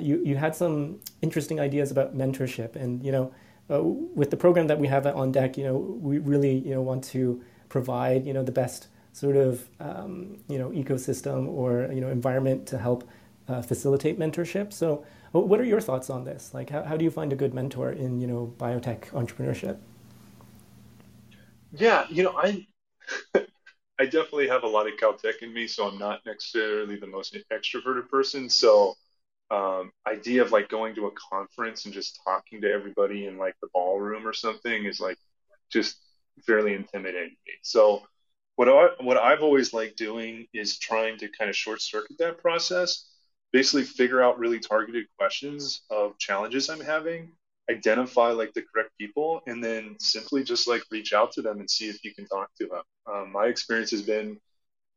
you 0.00 0.22
you 0.24 0.36
had 0.36 0.54
some 0.56 1.00
interesting 1.22 1.60
ideas 1.60 1.90
about 1.90 2.16
mentorship, 2.16 2.76
and 2.76 3.04
you 3.04 3.12
know 3.12 3.32
with 3.68 4.30
the 4.30 4.36
program 4.36 4.66
that 4.66 4.78
we 4.78 4.88
have 4.88 5.06
on 5.06 5.32
deck, 5.32 5.56
you 5.56 5.64
know 5.64 5.76
we 5.76 6.18
really 6.18 6.58
you 6.58 6.74
know 6.74 6.82
want 6.82 7.04
to 7.04 7.42
provide 7.68 8.26
you 8.26 8.32
know 8.32 8.42
the 8.42 8.52
best 8.52 8.88
sort 9.12 9.36
of 9.36 9.68
um, 9.80 10.38
you 10.48 10.58
know 10.58 10.70
ecosystem 10.70 11.46
or 11.48 11.90
you 11.92 12.00
know 12.00 12.08
environment 12.08 12.66
to 12.66 12.78
help 12.78 13.08
facilitate 13.66 14.18
mentorship. 14.18 14.72
So 14.72 15.04
what 15.32 15.60
are 15.60 15.64
your 15.64 15.80
thoughts 15.80 16.10
on 16.10 16.24
this? 16.24 16.52
Like, 16.52 16.70
how, 16.70 16.82
how 16.82 16.96
do 16.96 17.04
you 17.04 17.10
find 17.10 17.32
a 17.32 17.36
good 17.36 17.54
mentor 17.54 17.92
in, 17.92 18.20
you 18.20 18.26
know, 18.26 18.52
biotech 18.58 19.10
entrepreneurship? 19.10 19.78
Yeah, 21.72 22.06
you 22.10 22.22
know, 22.24 22.36
I 22.36 22.66
I 24.00 24.04
definitely 24.04 24.48
have 24.48 24.62
a 24.62 24.66
lot 24.66 24.86
of 24.86 24.94
Caltech 24.98 25.42
in 25.42 25.52
me, 25.52 25.66
so 25.66 25.86
I'm 25.86 25.98
not 25.98 26.24
necessarily 26.24 26.96
the 26.96 27.06
most 27.06 27.36
extroverted 27.52 28.08
person. 28.08 28.48
So, 28.48 28.94
um, 29.50 29.92
idea 30.08 30.40
of 30.40 30.52
like 30.52 30.70
going 30.70 30.94
to 30.94 31.06
a 31.06 31.10
conference 31.10 31.84
and 31.84 31.92
just 31.92 32.18
talking 32.24 32.62
to 32.62 32.72
everybody 32.72 33.26
in 33.26 33.36
like 33.36 33.56
the 33.60 33.68
ballroom 33.74 34.26
or 34.26 34.32
something 34.32 34.86
is 34.86 35.00
like 35.00 35.18
just 35.70 35.98
fairly 36.46 36.72
intimidating 36.72 37.36
me. 37.46 37.52
So, 37.60 38.02
what 38.56 38.70
I 38.70 38.88
what 39.04 39.18
I've 39.18 39.42
always 39.42 39.74
liked 39.74 39.98
doing 39.98 40.46
is 40.54 40.78
trying 40.78 41.18
to 41.18 41.28
kind 41.28 41.50
of 41.50 41.56
short 41.56 41.82
circuit 41.82 42.16
that 42.20 42.38
process 42.38 43.06
basically 43.52 43.84
figure 43.84 44.22
out 44.22 44.38
really 44.38 44.60
targeted 44.60 45.08
questions 45.18 45.82
of 45.90 46.16
challenges 46.16 46.70
I'm 46.70 46.80
having, 46.80 47.32
identify 47.70 48.32
like 48.32 48.52
the 48.54 48.62
correct 48.62 48.90
people, 48.98 49.42
and 49.46 49.62
then 49.64 49.96
simply 50.00 50.44
just 50.44 50.68
like 50.68 50.82
reach 50.90 51.12
out 51.14 51.32
to 51.32 51.42
them 51.42 51.60
and 51.60 51.70
see 51.70 51.88
if 51.88 52.04
you 52.04 52.14
can 52.14 52.26
talk 52.26 52.50
to 52.60 52.66
them. 52.66 52.82
Um, 53.12 53.32
my 53.32 53.46
experience 53.46 53.90
has 53.92 54.02
been 54.02 54.38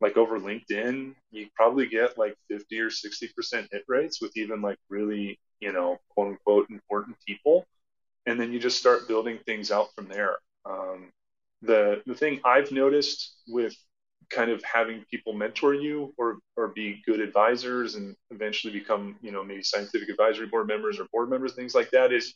like 0.01 0.17
over 0.17 0.39
LinkedIn, 0.39 1.15
you 1.31 1.47
probably 1.55 1.87
get 1.87 2.17
like 2.17 2.35
50 2.49 2.79
or 2.79 2.89
60% 2.89 3.67
hit 3.71 3.83
rates 3.87 4.21
with 4.21 4.35
even 4.35 4.61
like 4.61 4.77
really, 4.89 5.39
you 5.61 5.71
know, 5.71 5.97
quote 6.09 6.27
unquote 6.27 6.69
important 6.69 7.15
people. 7.25 7.65
And 8.25 8.39
then 8.39 8.51
you 8.51 8.59
just 8.59 8.77
start 8.77 9.07
building 9.07 9.39
things 9.45 9.71
out 9.71 9.87
from 9.95 10.09
there. 10.09 10.35
Um, 10.65 11.09
the, 11.61 12.01
the 12.05 12.15
thing 12.15 12.41
I've 12.43 12.71
noticed 12.71 13.35
with 13.47 13.75
kind 14.29 14.51
of 14.51 14.61
having 14.63 15.05
people 15.11 15.33
mentor 15.33 15.73
you 15.73 16.13
or 16.17 16.37
or 16.57 16.69
be 16.69 17.01
good 17.05 17.19
advisors 17.19 17.95
and 17.95 18.15
eventually 18.31 18.73
become 18.73 19.15
you 19.21 19.31
know 19.31 19.43
maybe 19.43 19.61
scientific 19.61 20.09
advisory 20.09 20.47
board 20.47 20.67
members 20.67 20.99
or 20.99 21.05
board 21.11 21.29
members 21.29 21.53
things 21.53 21.75
like 21.75 21.91
that 21.91 22.11
is 22.13 22.33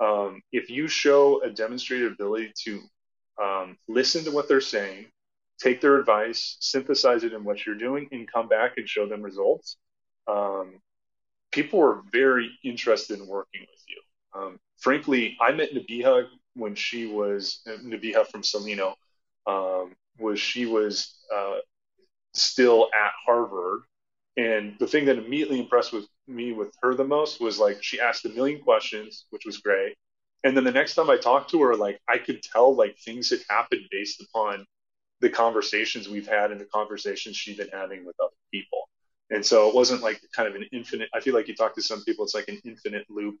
um, 0.00 0.42
if 0.52 0.70
you 0.70 0.88
show 0.88 1.42
a 1.42 1.50
demonstrated 1.50 2.12
ability 2.12 2.52
to 2.64 2.80
um, 3.42 3.76
listen 3.88 4.24
to 4.24 4.30
what 4.30 4.48
they're 4.48 4.60
saying 4.60 5.06
take 5.60 5.80
their 5.80 5.98
advice 5.98 6.56
synthesize 6.60 7.24
it 7.24 7.32
in 7.32 7.44
what 7.44 7.64
you're 7.64 7.74
doing 7.76 8.08
and 8.12 8.30
come 8.30 8.48
back 8.48 8.72
and 8.76 8.88
show 8.88 9.06
them 9.06 9.22
results 9.22 9.76
um, 10.26 10.80
people 11.52 11.80
are 11.80 12.02
very 12.12 12.50
interested 12.64 13.18
in 13.18 13.26
working 13.26 13.60
with 13.62 13.84
you 13.88 14.00
um, 14.40 14.58
frankly 14.78 15.36
i 15.40 15.52
met 15.52 15.72
nabiha 15.72 16.26
when 16.54 16.74
she 16.74 17.06
was 17.06 17.60
nabiha 17.66 18.26
from 18.28 18.42
Cellino. 18.42 18.94
um, 19.46 19.94
was 20.18 20.38
she 20.40 20.66
was 20.66 21.16
uh, 21.34 21.56
still 22.34 22.88
at 22.94 23.12
Harvard. 23.24 23.82
And 24.36 24.74
the 24.78 24.86
thing 24.86 25.04
that 25.06 25.18
immediately 25.18 25.60
impressed 25.60 25.92
with 25.92 26.06
me 26.26 26.52
with 26.52 26.74
her 26.82 26.94
the 26.94 27.04
most 27.04 27.40
was 27.40 27.58
like 27.58 27.82
she 27.82 28.00
asked 28.00 28.24
a 28.24 28.30
million 28.30 28.60
questions, 28.60 29.26
which 29.30 29.44
was 29.44 29.58
great. 29.58 29.96
And 30.44 30.56
then 30.56 30.64
the 30.64 30.72
next 30.72 30.94
time 30.94 31.10
I 31.10 31.16
talked 31.16 31.50
to 31.50 31.62
her, 31.62 31.74
like 31.74 32.00
I 32.08 32.18
could 32.18 32.42
tell 32.42 32.74
like 32.74 32.98
things 32.98 33.30
had 33.30 33.40
happened 33.48 33.86
based 33.90 34.22
upon 34.22 34.66
the 35.20 35.30
conversations 35.30 36.08
we've 36.08 36.28
had 36.28 36.50
and 36.50 36.60
the 36.60 36.66
conversations 36.66 37.36
she'd 37.36 37.56
been 37.56 37.70
having 37.72 38.04
with 38.04 38.16
other 38.22 38.36
people. 38.52 38.88
And 39.30 39.44
so 39.44 39.68
it 39.68 39.74
wasn't 39.74 40.02
like 40.02 40.20
kind 40.36 40.48
of 40.48 40.54
an 40.54 40.68
infinite. 40.72 41.08
I 41.14 41.20
feel 41.20 41.34
like 41.34 41.48
you 41.48 41.54
talk 41.54 41.74
to 41.76 41.82
some 41.82 42.04
people, 42.04 42.24
it's 42.24 42.34
like 42.34 42.48
an 42.48 42.60
infinite 42.64 43.06
loop 43.08 43.38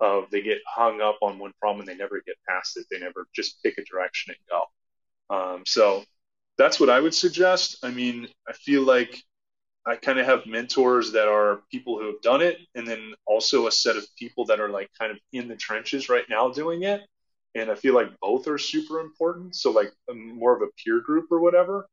of 0.00 0.30
they 0.30 0.42
get 0.42 0.58
hung 0.66 1.00
up 1.00 1.18
on 1.22 1.38
one 1.38 1.52
problem 1.60 1.80
and 1.80 1.88
they 1.88 2.00
never 2.00 2.20
get 2.26 2.36
past 2.48 2.76
it. 2.76 2.86
They 2.90 2.98
never 2.98 3.26
just 3.34 3.62
pick 3.62 3.78
a 3.78 3.84
direction 3.84 4.34
and 4.34 4.48
go. 4.50 5.34
Um, 5.34 5.62
so 5.64 6.04
that's 6.58 6.78
what 6.78 6.90
I 6.90 7.00
would 7.00 7.14
suggest. 7.14 7.78
I 7.82 7.90
mean, 7.90 8.28
I 8.46 8.52
feel 8.52 8.82
like 8.82 9.22
I 9.86 9.96
kind 9.96 10.18
of 10.18 10.26
have 10.26 10.46
mentors 10.46 11.12
that 11.12 11.28
are 11.28 11.62
people 11.70 11.98
who 11.98 12.06
have 12.06 12.22
done 12.22 12.40
it, 12.40 12.58
and 12.74 12.86
then 12.86 13.14
also 13.26 13.66
a 13.66 13.72
set 13.72 13.96
of 13.96 14.06
people 14.16 14.44
that 14.46 14.60
are 14.60 14.68
like 14.68 14.90
kind 14.98 15.10
of 15.10 15.18
in 15.32 15.48
the 15.48 15.56
trenches 15.56 16.08
right 16.08 16.24
now 16.28 16.50
doing 16.50 16.84
it. 16.84 17.02
And 17.54 17.70
I 17.70 17.74
feel 17.74 17.94
like 17.94 18.08
both 18.20 18.46
are 18.48 18.58
super 18.58 19.00
important. 19.00 19.56
So 19.56 19.72
like 19.72 19.92
more 20.14 20.54
of 20.56 20.62
a 20.62 20.70
peer 20.82 21.00
group 21.00 21.26
or 21.30 21.40
whatever, 21.40 21.86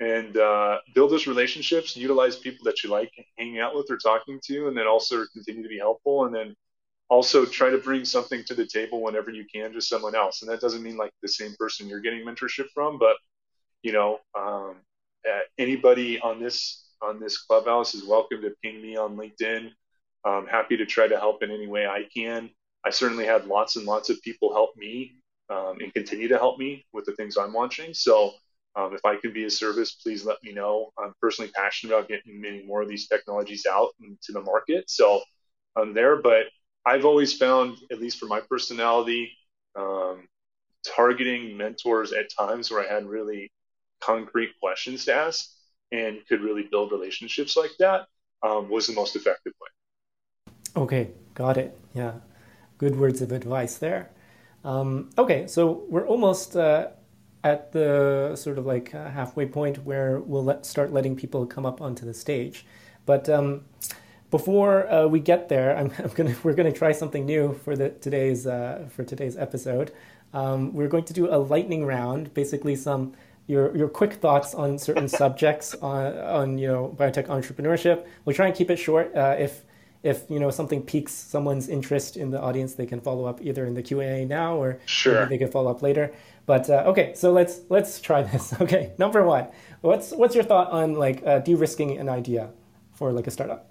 and 0.00 0.36
uh, 0.36 0.78
build 0.94 1.10
those 1.12 1.26
relationships, 1.26 1.96
utilize 1.96 2.36
people 2.36 2.64
that 2.64 2.82
you 2.82 2.90
like 2.90 3.12
hanging 3.38 3.60
out 3.60 3.74
with 3.76 3.90
or 3.90 3.98
talking 3.98 4.40
to, 4.46 4.68
and 4.68 4.76
then 4.76 4.86
also 4.86 5.24
continue 5.32 5.62
to 5.62 5.68
be 5.68 5.78
helpful, 5.78 6.24
and 6.24 6.34
then 6.34 6.54
also 7.10 7.44
try 7.44 7.70
to 7.70 7.78
bring 7.78 8.04
something 8.04 8.42
to 8.44 8.54
the 8.54 8.66
table 8.66 9.02
whenever 9.02 9.30
you 9.30 9.44
can 9.52 9.72
to 9.72 9.80
someone 9.80 10.14
else. 10.14 10.42
And 10.42 10.50
that 10.50 10.60
doesn't 10.60 10.82
mean 10.82 10.96
like 10.96 11.12
the 11.22 11.28
same 11.28 11.54
person 11.58 11.88
you're 11.88 12.00
getting 12.00 12.24
mentorship 12.24 12.66
from, 12.74 12.98
but 12.98 13.16
you 13.82 13.92
know, 13.92 14.20
um, 14.36 14.76
anybody 15.58 16.18
on 16.20 16.40
this 16.40 16.83
on 17.04 17.20
this 17.20 17.38
clubhouse 17.38 17.94
is 17.94 18.04
welcome 18.04 18.40
to 18.40 18.54
ping 18.62 18.80
me 18.80 18.96
on 18.96 19.16
LinkedIn. 19.16 19.70
I'm 20.24 20.46
happy 20.46 20.76
to 20.78 20.86
try 20.86 21.06
to 21.06 21.18
help 21.18 21.42
in 21.42 21.50
any 21.50 21.66
way 21.66 21.86
I 21.86 22.04
can. 22.14 22.50
I 22.84 22.90
certainly 22.90 23.26
had 23.26 23.46
lots 23.46 23.76
and 23.76 23.84
lots 23.84 24.08
of 24.08 24.20
people 24.22 24.54
help 24.54 24.70
me 24.76 25.16
um, 25.50 25.76
and 25.80 25.92
continue 25.92 26.28
to 26.28 26.38
help 26.38 26.58
me 26.58 26.86
with 26.92 27.04
the 27.04 27.12
things 27.12 27.36
I'm 27.36 27.52
launching. 27.52 27.92
So 27.92 28.32
um, 28.74 28.94
if 28.94 29.04
I 29.04 29.16
can 29.16 29.32
be 29.32 29.44
of 29.44 29.52
service, 29.52 29.92
please 29.92 30.24
let 30.24 30.42
me 30.42 30.52
know. 30.52 30.90
I'm 30.98 31.12
personally 31.20 31.50
passionate 31.54 31.94
about 31.94 32.08
getting 32.08 32.40
many 32.40 32.64
more 32.64 32.82
of 32.82 32.88
these 32.88 33.06
technologies 33.06 33.66
out 33.70 33.90
into 34.00 34.32
the 34.32 34.40
market. 34.40 34.88
So 34.88 35.20
I'm 35.76 35.92
there, 35.92 36.16
but 36.16 36.46
I've 36.86 37.04
always 37.04 37.36
found, 37.36 37.76
at 37.92 38.00
least 38.00 38.18
for 38.18 38.26
my 38.26 38.40
personality, 38.40 39.30
um, 39.76 40.26
targeting 40.86 41.56
mentors 41.56 42.12
at 42.12 42.26
times 42.36 42.70
where 42.70 42.80
I 42.86 42.92
had 42.92 43.06
really 43.06 43.50
concrete 44.00 44.52
questions 44.60 45.04
to 45.04 45.14
ask 45.14 45.53
and 45.94 46.26
could 46.26 46.40
really 46.40 46.64
build 46.70 46.90
relationships 46.92 47.56
like 47.56 47.70
that 47.78 48.06
um, 48.42 48.68
was 48.68 48.86
the 48.86 48.94
most 48.94 49.14
effective 49.16 49.52
way. 49.60 50.52
Okay, 50.76 51.10
got 51.34 51.56
it. 51.56 51.78
Yeah, 51.94 52.14
good 52.78 52.96
words 52.96 53.22
of 53.22 53.30
advice 53.32 53.78
there. 53.78 54.10
Um, 54.64 55.10
okay, 55.18 55.46
so 55.46 55.84
we're 55.88 56.06
almost 56.06 56.56
uh, 56.56 56.88
at 57.44 57.72
the 57.72 58.34
sort 58.34 58.58
of 58.58 58.66
like 58.66 58.94
uh, 58.94 59.10
halfway 59.10 59.46
point 59.46 59.84
where 59.84 60.18
we'll 60.20 60.44
let, 60.44 60.66
start 60.66 60.92
letting 60.92 61.14
people 61.14 61.46
come 61.46 61.66
up 61.66 61.80
onto 61.80 62.04
the 62.04 62.14
stage. 62.14 62.66
But 63.06 63.28
um, 63.28 63.66
before 64.30 64.90
uh, 64.90 65.06
we 65.06 65.20
get 65.20 65.48
there, 65.48 65.76
I'm, 65.76 65.92
I'm, 65.98 66.08
gonna 66.08 66.34
we're 66.42 66.54
gonna 66.54 66.72
try 66.72 66.92
something 66.92 67.24
new 67.24 67.54
for 67.64 67.76
the 67.76 67.90
today's 67.90 68.46
uh, 68.46 68.88
for 68.90 69.04
today's 69.04 69.36
episode. 69.36 69.92
Um, 70.32 70.72
we're 70.72 70.88
going 70.88 71.04
to 71.04 71.12
do 71.12 71.32
a 71.32 71.38
lightning 71.38 71.86
round, 71.86 72.34
basically 72.34 72.74
some 72.74 73.12
your 73.46 73.76
your 73.76 73.88
quick 73.88 74.14
thoughts 74.14 74.54
on 74.54 74.78
certain 74.78 75.08
subjects 75.08 75.74
on 75.76 76.16
on 76.18 76.58
you 76.58 76.68
know 76.68 76.94
biotech 76.98 77.26
entrepreneurship. 77.26 78.06
We'll 78.24 78.36
try 78.36 78.46
and 78.46 78.54
keep 78.54 78.70
it 78.70 78.76
short. 78.76 79.14
Uh, 79.14 79.36
if 79.38 79.64
if 80.02 80.24
you 80.28 80.38
know 80.38 80.50
something 80.50 80.82
piques 80.82 81.12
someone's 81.12 81.68
interest 81.68 82.16
in 82.16 82.30
the 82.30 82.40
audience, 82.40 82.74
they 82.74 82.86
can 82.86 83.00
follow 83.00 83.24
up 83.24 83.40
either 83.42 83.64
in 83.64 83.74
the 83.74 83.82
Q 83.82 84.00
and 84.00 84.10
A 84.10 84.24
now 84.26 84.56
or 84.56 84.78
sure. 84.86 85.26
they 85.26 85.38
can 85.38 85.50
follow 85.50 85.70
up 85.70 85.82
later. 85.82 86.12
But 86.46 86.68
uh, 86.68 86.84
okay, 86.86 87.14
so 87.14 87.32
let's 87.32 87.60
let's 87.70 88.00
try 88.00 88.22
this. 88.22 88.54
Okay, 88.60 88.92
number 88.98 89.24
one, 89.24 89.48
what's 89.80 90.12
what's 90.12 90.34
your 90.34 90.44
thought 90.44 90.70
on 90.70 90.94
like 90.94 91.22
uh, 91.26 91.38
de-risking 91.40 91.98
an 91.98 92.08
idea 92.08 92.50
for 92.92 93.12
like 93.12 93.26
a 93.26 93.30
startup? 93.30 93.70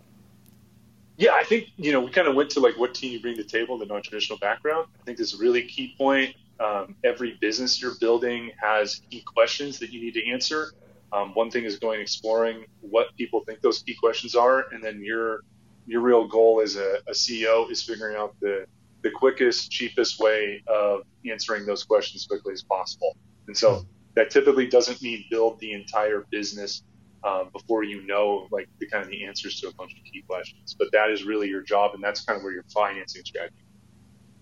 Yeah, 1.18 1.34
I 1.34 1.44
think 1.44 1.70
you 1.78 1.92
know 1.92 2.02
we 2.02 2.10
kind 2.10 2.28
of 2.28 2.36
went 2.36 2.50
to 2.52 2.60
like 2.60 2.78
what 2.78 2.94
team 2.96 3.12
you 3.12 3.20
bring 3.20 3.36
to 3.38 3.44
the 3.44 3.50
table, 3.50 3.78
the 3.78 3.86
non-traditional 3.86 4.40
background. 4.40 4.88
I 5.00 5.04
think 5.04 5.18
this 5.20 5.34
is 5.34 5.40
a 5.40 5.42
really 5.42 5.64
key 5.64 5.96
point. 5.98 6.36
Um, 6.60 6.95
every 7.04 7.38
business 7.41 7.82
you're 7.82 7.95
building 7.99 8.51
has 8.62 9.01
key 9.10 9.22
questions 9.22 9.80
that 9.80 9.91
you 9.91 10.01
need 10.01 10.14
to 10.14 10.30
answer. 10.30 10.72
Um, 11.12 11.34
one 11.34 11.51
thing 11.51 11.64
is 11.64 11.78
going 11.78 12.01
exploring 12.01 12.66
what 12.82 13.16
people 13.18 13.43
think 13.43 13.62
those 13.62 13.80
key 13.80 13.95
questions 13.95 14.36
are, 14.36 14.66
and 14.72 14.84
then 14.84 15.04
your 15.04 15.41
your 15.86 16.01
real 16.01 16.28
goal 16.28 16.62
as 16.62 16.76
a, 16.76 16.99
a 17.08 17.12
CEO 17.12 17.70
is 17.70 17.84
figuring 17.84 18.16
out 18.16 18.36
the 18.39 18.66
the 19.04 19.12
quickest, 19.12 19.70
cheapest 19.70 20.20
way 20.20 20.64
of 20.68 21.01
answering 21.30 21.66
those 21.66 21.84
questions 21.84 22.26
quickly 22.26 22.54
as 22.54 22.64
possible. 22.64 23.18
And 23.47 23.56
so 23.56 23.86
that 24.16 24.30
typically 24.30 24.68
doesn't 24.68 25.01
mean 25.01 25.26
build 25.30 25.60
the 25.60 25.74
entire 25.74 26.26
business 26.32 26.84
um, 27.24 27.49
before 27.51 27.84
you 27.84 28.06
know 28.06 28.47
like 28.51 28.68
the 28.80 28.88
kind 28.88 29.04
of 29.04 29.10
the 29.10 29.26
answers 29.26 29.60
to 29.62 29.68
a 29.68 29.74
bunch 29.74 29.93
of 29.93 30.04
key 30.04 30.24
questions. 30.28 30.76
But 30.78 30.91
that 30.93 31.10
is 31.10 31.24
really 31.24 31.47
your 31.47 31.62
job, 31.62 31.91
and 31.93 32.04
that's 32.04 32.22
kind 32.22 32.38
of 32.38 32.43
where 32.43 32.54
your 32.54 32.64
financing 32.74 33.24
strategy. 33.24 33.56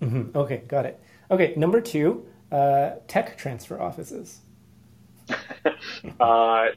Mm-hmm. 0.02 0.38
Okay, 0.38 0.58
got 0.68 0.86
it. 0.86 1.00
Okay, 1.32 1.54
number 1.56 1.80
two, 1.80 2.26
uh, 2.52 2.96
tech 3.08 3.38
transfer 3.38 3.82
offices. 3.82 4.42
uh, 6.20 6.68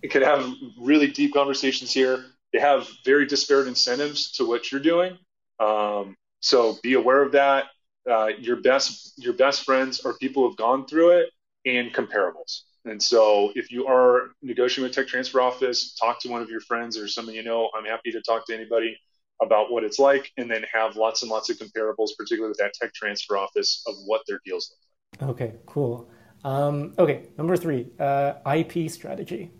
it 0.00 0.08
could 0.12 0.22
have 0.22 0.48
really 0.80 1.08
deep 1.08 1.34
conversations 1.34 1.92
here. 1.92 2.24
They 2.52 2.60
have 2.60 2.88
very 3.04 3.26
disparate 3.26 3.66
incentives 3.66 4.30
to 4.32 4.46
what 4.46 4.70
you're 4.70 4.80
doing. 4.80 5.18
Um, 5.58 6.14
so 6.38 6.76
be 6.84 6.94
aware 6.94 7.20
of 7.20 7.32
that. 7.32 7.64
Uh, 8.08 8.28
your 8.38 8.56
best 8.56 9.14
your 9.16 9.32
best 9.32 9.64
friends 9.64 10.00
are 10.04 10.14
people 10.18 10.44
who 10.44 10.50
have 10.50 10.56
gone 10.56 10.86
through 10.86 11.18
it 11.18 11.30
and 11.64 11.92
comparables. 11.92 12.60
And 12.84 13.02
so 13.02 13.50
if 13.56 13.72
you 13.72 13.88
are 13.88 14.28
negotiating 14.42 14.84
with 14.84 14.92
tech 14.92 15.08
transfer 15.08 15.40
office, 15.40 15.94
talk 15.94 16.20
to 16.20 16.28
one 16.28 16.40
of 16.40 16.48
your 16.48 16.60
friends 16.60 16.96
or 16.96 17.08
someone 17.08 17.34
you 17.34 17.42
know. 17.42 17.68
I'm 17.76 17.84
happy 17.84 18.12
to 18.12 18.22
talk 18.22 18.46
to 18.46 18.54
anybody 18.54 18.96
about 19.42 19.70
what 19.70 19.84
it's 19.84 19.98
like 19.98 20.32
and 20.36 20.50
then 20.50 20.64
have 20.72 20.96
lots 20.96 21.22
and 21.22 21.30
lots 21.30 21.50
of 21.50 21.58
comparables, 21.58 22.10
particularly 22.16 22.48
with 22.48 22.58
that 22.58 22.72
tech 22.74 22.94
transfer 22.94 23.36
office 23.36 23.82
of 23.86 23.94
what 24.06 24.22
their 24.26 24.40
deals 24.44 24.70
look 24.70 25.28
like. 25.28 25.30
Okay, 25.30 25.54
cool. 25.66 26.08
Um, 26.44 26.94
okay, 26.98 27.28
number 27.36 27.56
three, 27.56 27.88
uh, 27.98 28.34
IP 28.54 28.90
strategy. 28.90 29.50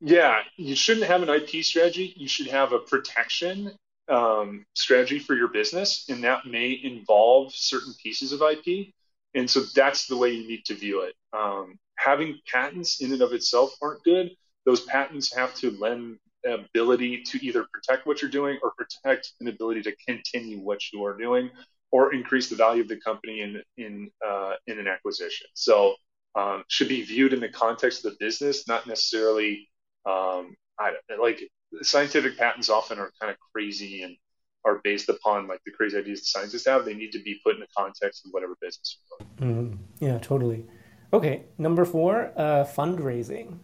Yeah, 0.00 0.40
you 0.56 0.74
shouldn't 0.74 1.06
have 1.06 1.22
an 1.22 1.28
IP 1.28 1.62
strategy. 1.64 2.14
You 2.16 2.26
should 2.26 2.46
have 2.48 2.72
a 2.72 2.78
protection 2.78 3.72
um, 4.08 4.64
strategy 4.74 5.18
for 5.18 5.34
your 5.34 5.48
business, 5.48 6.06
and 6.08 6.24
that 6.24 6.46
may 6.46 6.78
involve 6.82 7.54
certain 7.54 7.94
pieces 8.02 8.32
of 8.32 8.42
IP. 8.42 8.92
And 9.34 9.48
so 9.48 9.60
that's 9.74 10.06
the 10.06 10.16
way 10.16 10.32
you 10.32 10.48
need 10.48 10.64
to 10.64 10.74
view 10.74 11.02
it. 11.02 11.14
Um, 11.32 11.78
having 11.96 12.40
patents 12.50 13.00
in 13.00 13.12
and 13.12 13.22
of 13.22 13.32
itself 13.32 13.72
aren't 13.80 14.02
good. 14.02 14.32
Those 14.64 14.80
patents 14.84 15.34
have 15.34 15.54
to 15.56 15.70
lend 15.70 16.18
ability 16.44 17.22
to 17.22 17.44
either 17.44 17.66
protect 17.72 18.06
what 18.06 18.22
you're 18.22 18.30
doing 18.30 18.58
or 18.62 18.72
protect 18.76 19.32
an 19.40 19.48
ability 19.48 19.82
to 19.82 19.94
continue 20.06 20.58
what 20.58 20.80
you 20.92 21.04
are 21.04 21.16
doing 21.16 21.50
or 21.92 22.14
increase 22.14 22.48
the 22.48 22.56
value 22.56 22.82
of 22.82 22.88
the 22.88 23.00
company 23.00 23.40
in 23.40 23.62
in 23.76 24.10
uh, 24.26 24.54
in 24.66 24.78
an 24.78 24.86
acquisition. 24.86 25.46
So 25.54 25.94
um, 26.34 26.64
should 26.68 26.88
be 26.88 27.02
viewed 27.02 27.32
in 27.32 27.40
the 27.40 27.48
context 27.48 28.04
of 28.04 28.12
the 28.12 28.16
business, 28.20 28.68
not 28.68 28.86
necessarily 28.86 29.68
um, 30.06 30.54
I 30.78 30.92
don't, 31.08 31.20
like 31.20 31.40
scientific 31.82 32.38
patents 32.38 32.70
often 32.70 32.98
are 32.98 33.12
kind 33.20 33.30
of 33.30 33.36
crazy 33.52 34.02
and 34.02 34.16
are 34.64 34.80
based 34.84 35.08
upon 35.08 35.48
like 35.48 35.60
the 35.64 35.72
crazy 35.72 35.96
ideas 35.96 36.20
the 36.20 36.26
scientists 36.26 36.66
have. 36.66 36.84
They 36.84 36.94
need 36.94 37.12
to 37.12 37.22
be 37.22 37.40
put 37.44 37.54
in 37.54 37.60
the 37.60 37.66
context 37.76 38.26
of 38.26 38.32
whatever 38.32 38.56
business 38.60 38.98
you're 39.38 39.48
mm-hmm. 39.48 39.76
Yeah, 40.00 40.18
totally. 40.18 40.66
Okay, 41.12 41.44
number 41.58 41.84
four, 41.84 42.32
uh, 42.36 42.64
fundraising. 42.64 43.58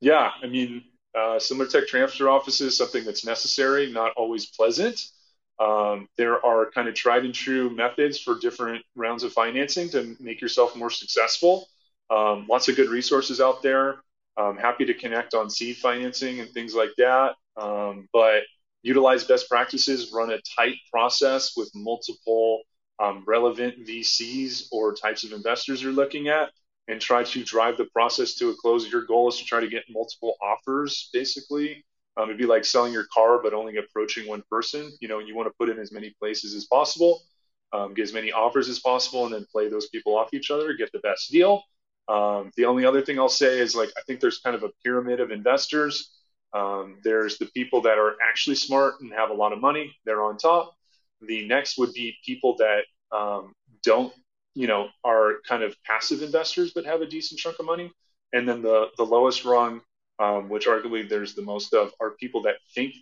Yeah, 0.00 0.30
I 0.42 0.46
mean, 0.46 0.84
uh, 1.14 1.38
similar 1.38 1.68
tech 1.68 1.86
transfer 1.88 2.28
offices, 2.28 2.76
something 2.76 3.04
that's 3.04 3.24
necessary, 3.24 3.90
not 3.90 4.12
always 4.16 4.46
pleasant. 4.46 5.00
Um, 5.58 6.08
there 6.16 6.44
are 6.44 6.70
kind 6.70 6.88
of 6.88 6.94
tried 6.94 7.24
and 7.24 7.34
true 7.34 7.70
methods 7.70 8.20
for 8.20 8.38
different 8.38 8.84
rounds 8.94 9.24
of 9.24 9.32
financing 9.32 9.88
to 9.90 10.16
make 10.20 10.40
yourself 10.40 10.76
more 10.76 10.90
successful. 10.90 11.66
Um, 12.10 12.46
lots 12.48 12.68
of 12.68 12.76
good 12.76 12.88
resources 12.90 13.40
out 13.40 13.62
there. 13.62 13.96
I'm 14.36 14.56
happy 14.56 14.84
to 14.84 14.94
connect 14.94 15.34
on 15.34 15.50
seed 15.50 15.78
financing 15.78 16.38
and 16.38 16.48
things 16.50 16.74
like 16.74 16.90
that. 16.98 17.34
Um, 17.56 18.08
but 18.12 18.42
utilize 18.82 19.24
best 19.24 19.48
practices, 19.48 20.12
run 20.12 20.30
a 20.30 20.38
tight 20.56 20.76
process 20.92 21.56
with 21.56 21.72
multiple 21.74 22.62
um, 23.00 23.24
relevant 23.26 23.84
VCs 23.84 24.68
or 24.70 24.94
types 24.94 25.24
of 25.24 25.32
investors 25.32 25.82
you're 25.82 25.92
looking 25.92 26.28
at, 26.28 26.50
and 26.88 27.00
try 27.00 27.22
to 27.22 27.44
drive 27.44 27.76
the 27.76 27.84
process 27.86 28.34
to 28.34 28.48
a 28.48 28.54
close. 28.56 28.90
Your 28.90 29.02
goal 29.02 29.28
is 29.28 29.38
to 29.38 29.44
try 29.44 29.60
to 29.60 29.68
get 29.68 29.84
multiple 29.90 30.34
offers, 30.42 31.10
basically. 31.12 31.84
Um, 32.16 32.24
it'd 32.24 32.38
be 32.38 32.46
like 32.46 32.64
selling 32.64 32.92
your 32.92 33.06
car, 33.14 33.40
but 33.42 33.54
only 33.54 33.76
approaching 33.76 34.26
one 34.26 34.42
person. 34.50 34.90
You 35.00 35.08
know, 35.08 35.20
you 35.20 35.36
want 35.36 35.48
to 35.48 35.54
put 35.58 35.68
in 35.68 35.78
as 35.78 35.92
many 35.92 36.14
places 36.18 36.54
as 36.54 36.64
possible, 36.64 37.20
um, 37.72 37.94
get 37.94 38.02
as 38.02 38.12
many 38.12 38.32
offers 38.32 38.68
as 38.68 38.80
possible, 38.80 39.26
and 39.26 39.34
then 39.34 39.46
play 39.52 39.68
those 39.68 39.88
people 39.90 40.16
off 40.16 40.34
each 40.34 40.50
other, 40.50 40.72
get 40.72 40.90
the 40.92 40.98
best 41.00 41.30
deal. 41.30 41.62
Um, 42.08 42.50
the 42.56 42.64
only 42.64 42.86
other 42.86 43.02
thing 43.02 43.18
I'll 43.18 43.28
say 43.28 43.60
is 43.60 43.76
like 43.76 43.90
I 43.96 44.00
think 44.06 44.20
there's 44.20 44.38
kind 44.38 44.56
of 44.56 44.62
a 44.62 44.70
pyramid 44.82 45.20
of 45.20 45.30
investors. 45.30 46.10
Um, 46.54 46.98
there's 47.04 47.36
the 47.36 47.46
people 47.46 47.82
that 47.82 47.98
are 47.98 48.16
actually 48.26 48.56
smart 48.56 48.94
and 49.00 49.12
have 49.12 49.30
a 49.30 49.34
lot 49.34 49.52
of 49.52 49.60
money; 49.60 49.94
they're 50.06 50.24
on 50.24 50.38
top. 50.38 50.74
The 51.20 51.46
next 51.46 51.78
would 51.78 51.92
be 51.92 52.16
people 52.24 52.56
that 52.58 52.84
um, 53.16 53.52
don't, 53.84 54.12
you 54.58 54.66
know, 54.66 54.88
are 55.04 55.34
kind 55.48 55.62
of 55.62 55.76
passive 55.84 56.20
investors 56.20 56.72
but 56.74 56.84
have 56.84 57.00
a 57.00 57.06
decent 57.06 57.38
chunk 57.38 57.60
of 57.60 57.66
money. 57.66 57.92
And 58.32 58.48
then 58.48 58.60
the 58.60 58.88
the 58.96 59.04
lowest 59.04 59.44
rung, 59.44 59.80
um, 60.18 60.48
which 60.48 60.66
arguably 60.66 61.08
there's 61.08 61.34
the 61.34 61.42
most 61.42 61.72
of, 61.74 61.92
are 62.00 62.10
people 62.10 62.42
that 62.42 62.56
think 62.74 62.92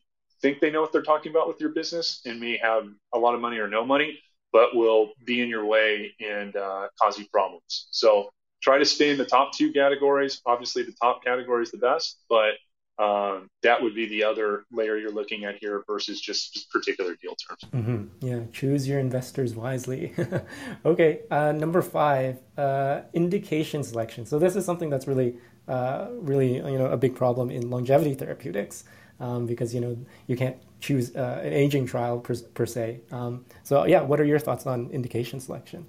think 0.42 0.60
they 0.60 0.70
know 0.70 0.82
what 0.82 0.92
they're 0.92 1.10
talking 1.12 1.32
about 1.32 1.48
with 1.48 1.58
your 1.58 1.70
business 1.70 2.20
and 2.26 2.38
may 2.38 2.58
have 2.58 2.84
a 3.14 3.18
lot 3.18 3.34
of 3.34 3.40
money 3.40 3.56
or 3.56 3.68
no 3.68 3.86
money, 3.86 4.18
but 4.52 4.76
will 4.76 5.12
be 5.24 5.40
in 5.40 5.48
your 5.48 5.64
way 5.64 6.12
and 6.20 6.54
uh, 6.56 6.88
cause 7.00 7.18
you 7.18 7.24
problems. 7.32 7.88
So 7.90 8.28
try 8.60 8.76
to 8.76 8.84
stay 8.84 9.08
in 9.08 9.16
the 9.16 9.24
top 9.24 9.54
two 9.54 9.72
categories. 9.72 10.42
Obviously, 10.44 10.82
the 10.82 10.94
top 11.00 11.24
category 11.24 11.62
is 11.62 11.70
the 11.70 11.78
best, 11.78 12.20
but 12.28 12.52
um, 12.98 13.50
that 13.62 13.82
would 13.82 13.94
be 13.94 14.06
the 14.06 14.24
other 14.24 14.64
layer 14.72 14.96
you're 14.96 15.12
looking 15.12 15.44
at 15.44 15.56
here 15.56 15.84
versus 15.86 16.20
just 16.20 16.70
particular 16.70 17.14
deal 17.20 17.36
terms. 17.36 17.72
Mm-hmm. 17.72 18.26
Yeah, 18.26 18.40
choose 18.52 18.88
your 18.88 18.98
investors 18.98 19.54
wisely. 19.54 20.14
okay, 20.84 21.20
uh, 21.30 21.52
number 21.52 21.82
five, 21.82 22.38
uh, 22.56 23.02
indication 23.12 23.84
selection. 23.84 24.24
So 24.24 24.38
this 24.38 24.56
is 24.56 24.64
something 24.64 24.88
that's 24.88 25.06
really, 25.06 25.36
uh, 25.68 26.08
really 26.12 26.56
you 26.56 26.78
know 26.78 26.86
a 26.86 26.96
big 26.96 27.14
problem 27.14 27.50
in 27.50 27.68
longevity 27.68 28.14
therapeutics 28.14 28.84
um, 29.20 29.46
because 29.46 29.74
you 29.74 29.80
know 29.80 29.98
you 30.26 30.36
can't 30.36 30.56
choose 30.80 31.14
uh, 31.14 31.40
an 31.42 31.52
aging 31.52 31.86
trial 31.86 32.18
per, 32.18 32.34
per 32.54 32.64
se. 32.64 33.00
Um, 33.10 33.44
so 33.62 33.84
yeah, 33.84 34.00
what 34.00 34.20
are 34.20 34.24
your 34.24 34.38
thoughts 34.38 34.66
on 34.66 34.90
indication 34.90 35.40
selection? 35.40 35.86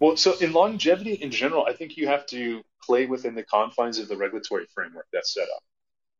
Well, 0.00 0.16
so 0.16 0.36
in 0.38 0.52
longevity 0.52 1.14
in 1.14 1.30
general, 1.30 1.64
I 1.68 1.72
think 1.72 1.96
you 1.96 2.08
have 2.08 2.26
to 2.26 2.62
play 2.86 3.06
within 3.06 3.34
the 3.34 3.42
confines 3.42 3.98
of 3.98 4.08
the 4.08 4.16
regulatory 4.16 4.66
framework 4.74 5.06
that's 5.12 5.34
set 5.34 5.48
up. 5.54 5.62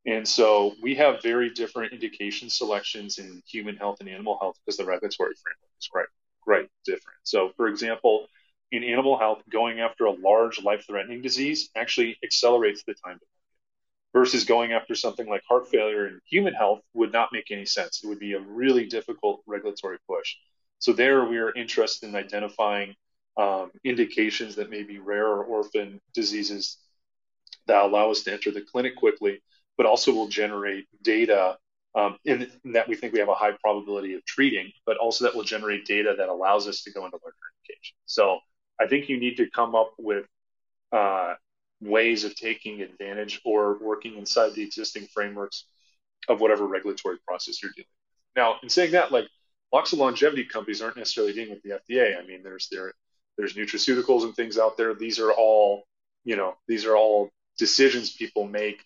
And 0.05 0.27
so 0.27 0.75
we 0.81 0.95
have 0.95 1.23
very 1.23 1.49
different 1.49 1.91
indication 1.91 2.49
selections 2.49 3.17
in 3.17 3.41
human 3.47 3.75
health 3.75 3.97
and 4.01 4.09
animal 4.09 4.37
health 4.39 4.57
because 4.63 4.77
the 4.77 4.85
regulatory 4.85 5.33
framework 5.33 5.71
is 5.79 5.87
quite, 5.87 6.05
quite 6.41 6.69
different. 6.85 7.17
So, 7.23 7.51
for 7.57 7.67
example, 7.67 8.27
in 8.71 8.83
animal 8.83 9.17
health, 9.17 9.41
going 9.49 9.79
after 9.79 10.05
a 10.05 10.11
large 10.11 10.61
life 10.61 10.85
threatening 10.85 11.21
disease 11.21 11.69
actually 11.75 12.17
accelerates 12.23 12.83
the 12.83 12.93
time 12.93 13.17
to 13.17 13.25
market 13.25 14.13
versus 14.13 14.45
going 14.45 14.73
after 14.73 14.93
something 14.93 15.27
like 15.27 15.41
heart 15.47 15.67
failure 15.67 16.07
in 16.07 16.19
human 16.25 16.53
health 16.53 16.81
would 16.93 17.11
not 17.11 17.33
make 17.33 17.49
any 17.49 17.65
sense. 17.65 18.01
It 18.03 18.07
would 18.07 18.19
be 18.19 18.33
a 18.33 18.39
really 18.39 18.85
difficult 18.85 19.41
regulatory 19.47 19.97
push. 20.07 20.35
So, 20.77 20.93
there 20.93 21.25
we 21.25 21.37
are 21.39 21.51
interested 21.53 22.09
in 22.09 22.15
identifying 22.15 22.95
um, 23.37 23.71
indications 23.83 24.55
that 24.55 24.69
may 24.69 24.83
be 24.83 24.99
rare 24.99 25.27
or 25.27 25.43
orphan 25.43 25.99
diseases 26.13 26.77
that 27.67 27.83
allow 27.83 28.11
us 28.11 28.23
to 28.23 28.31
enter 28.31 28.51
the 28.51 28.61
clinic 28.61 28.95
quickly 28.95 29.41
but 29.77 29.85
also 29.85 30.13
will 30.13 30.27
generate 30.27 30.85
data 31.01 31.57
um, 31.95 32.17
in, 32.25 32.49
in, 32.63 32.71
that 32.73 32.87
we 32.87 32.95
think 32.95 33.13
we 33.13 33.19
have 33.19 33.29
a 33.29 33.35
high 33.35 33.53
probability 33.63 34.13
of 34.13 34.25
treating, 34.25 34.71
but 34.85 34.97
also 34.97 35.25
that 35.25 35.35
will 35.35 35.43
generate 35.43 35.85
data 35.85 36.13
that 36.17 36.29
allows 36.29 36.67
us 36.67 36.83
to 36.83 36.91
go 36.91 37.05
into 37.05 37.17
larger 37.23 37.37
indications. 37.63 37.97
So 38.05 38.39
I 38.79 38.87
think 38.87 39.07
you 39.07 39.19
need 39.19 39.37
to 39.37 39.49
come 39.49 39.75
up 39.75 39.93
with 39.97 40.25
uh, 40.91 41.35
ways 41.81 42.23
of 42.23 42.35
taking 42.35 42.81
advantage 42.81 43.41
or 43.45 43.77
working 43.79 44.17
inside 44.17 44.53
the 44.53 44.63
existing 44.63 45.07
frameworks 45.13 45.65
of 46.27 46.41
whatever 46.41 46.67
regulatory 46.67 47.17
process 47.25 47.61
you're 47.61 47.71
dealing 47.75 47.87
with. 47.87 48.43
Now, 48.43 48.55
in 48.61 48.69
saying 48.69 48.91
that, 48.91 49.11
like 49.11 49.27
lots 49.71 49.93
of 49.93 49.99
longevity 49.99 50.43
companies 50.45 50.81
aren't 50.81 50.97
necessarily 50.97 51.33
dealing 51.33 51.51
with 51.51 51.63
the 51.63 51.79
FDA. 51.79 52.21
I 52.21 52.25
mean, 52.25 52.43
there's 52.43 52.67
there 52.69 52.93
there's 53.37 53.53
nutraceuticals 53.53 54.23
and 54.23 54.35
things 54.35 54.57
out 54.57 54.77
there. 54.77 54.93
These 54.93 55.19
are 55.19 55.31
all, 55.31 55.83
you 56.23 56.35
know, 56.35 56.55
these 56.67 56.85
are 56.85 56.95
all 56.95 57.29
decisions 57.57 58.11
people 58.11 58.47
make 58.47 58.81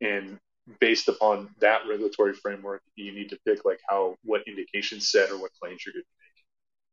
and 0.00 0.38
based 0.80 1.08
upon 1.08 1.50
that 1.60 1.82
regulatory 1.88 2.32
framework, 2.32 2.82
you 2.96 3.12
need 3.12 3.28
to 3.30 3.38
pick 3.46 3.64
like 3.64 3.80
how 3.88 4.16
what 4.24 4.42
indications 4.46 5.10
set 5.10 5.30
or 5.30 5.38
what 5.38 5.50
claims 5.60 5.84
you're 5.84 5.92
going 5.92 6.02
to 6.02 6.08
make, 6.20 6.44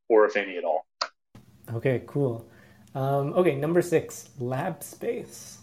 or 0.09 0.25
if 0.25 0.35
any 0.35 0.57
at 0.57 0.63
all. 0.63 0.85
Okay, 1.73 2.03
cool. 2.07 2.49
Um, 2.95 3.33
okay, 3.33 3.55
number 3.55 3.81
six, 3.81 4.29
lab 4.39 4.83
space. 4.83 5.59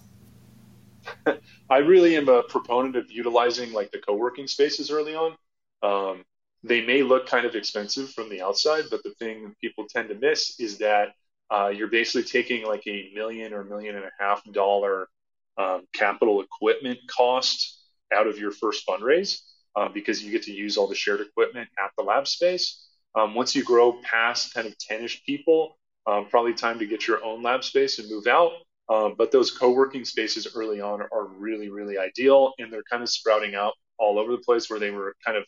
I 1.70 1.78
really 1.78 2.16
am 2.16 2.28
a 2.28 2.42
proponent 2.42 2.96
of 2.96 3.10
utilizing 3.10 3.72
like 3.72 3.90
the 3.90 3.98
co-working 3.98 4.46
spaces 4.46 4.90
early 4.90 5.14
on. 5.14 5.36
Um, 5.82 6.24
they 6.64 6.84
may 6.84 7.02
look 7.02 7.26
kind 7.26 7.46
of 7.46 7.54
expensive 7.54 8.10
from 8.10 8.30
the 8.30 8.42
outside, 8.42 8.84
but 8.90 9.02
the 9.02 9.14
thing 9.18 9.54
people 9.60 9.86
tend 9.86 10.08
to 10.08 10.14
miss 10.14 10.58
is 10.58 10.78
that 10.78 11.10
uh, 11.50 11.68
you're 11.68 11.88
basically 11.88 12.24
taking 12.24 12.64
like 12.66 12.86
a 12.86 13.10
million 13.14 13.52
or 13.52 13.64
million 13.64 13.96
and 13.96 14.04
a 14.04 14.10
half 14.18 14.42
dollar 14.52 15.08
um, 15.56 15.84
capital 15.92 16.40
equipment 16.42 16.98
cost 17.08 17.82
out 18.12 18.26
of 18.26 18.38
your 18.38 18.50
first 18.52 18.86
fundraise 18.86 19.40
uh, 19.76 19.88
because 19.88 20.22
you 20.22 20.30
get 20.30 20.42
to 20.44 20.52
use 20.52 20.76
all 20.76 20.86
the 20.86 20.94
shared 20.94 21.20
equipment 21.20 21.68
at 21.78 21.90
the 21.96 22.04
lab 22.04 22.26
space. 22.26 22.86
Um, 23.14 23.34
once 23.34 23.54
you 23.54 23.64
grow 23.64 24.00
past 24.02 24.54
kind 24.54 24.66
of 24.66 24.76
10 24.78 25.04
ish 25.04 25.24
people, 25.24 25.78
um, 26.06 26.26
probably 26.30 26.54
time 26.54 26.78
to 26.78 26.86
get 26.86 27.06
your 27.06 27.22
own 27.24 27.42
lab 27.42 27.64
space 27.64 27.98
and 27.98 28.08
move 28.08 28.26
out. 28.26 28.52
Um, 28.88 29.14
but 29.18 29.30
those 29.30 29.50
co 29.50 29.70
working 29.72 30.04
spaces 30.04 30.48
early 30.54 30.80
on 30.80 31.02
are 31.02 31.26
really, 31.26 31.68
really 31.68 31.98
ideal. 31.98 32.52
And 32.58 32.72
they're 32.72 32.84
kind 32.90 33.02
of 33.02 33.08
sprouting 33.10 33.54
out 33.54 33.74
all 33.98 34.18
over 34.18 34.32
the 34.32 34.38
place 34.38 34.70
where 34.70 34.78
they 34.78 34.90
were 34.90 35.14
kind 35.24 35.36
of 35.36 35.44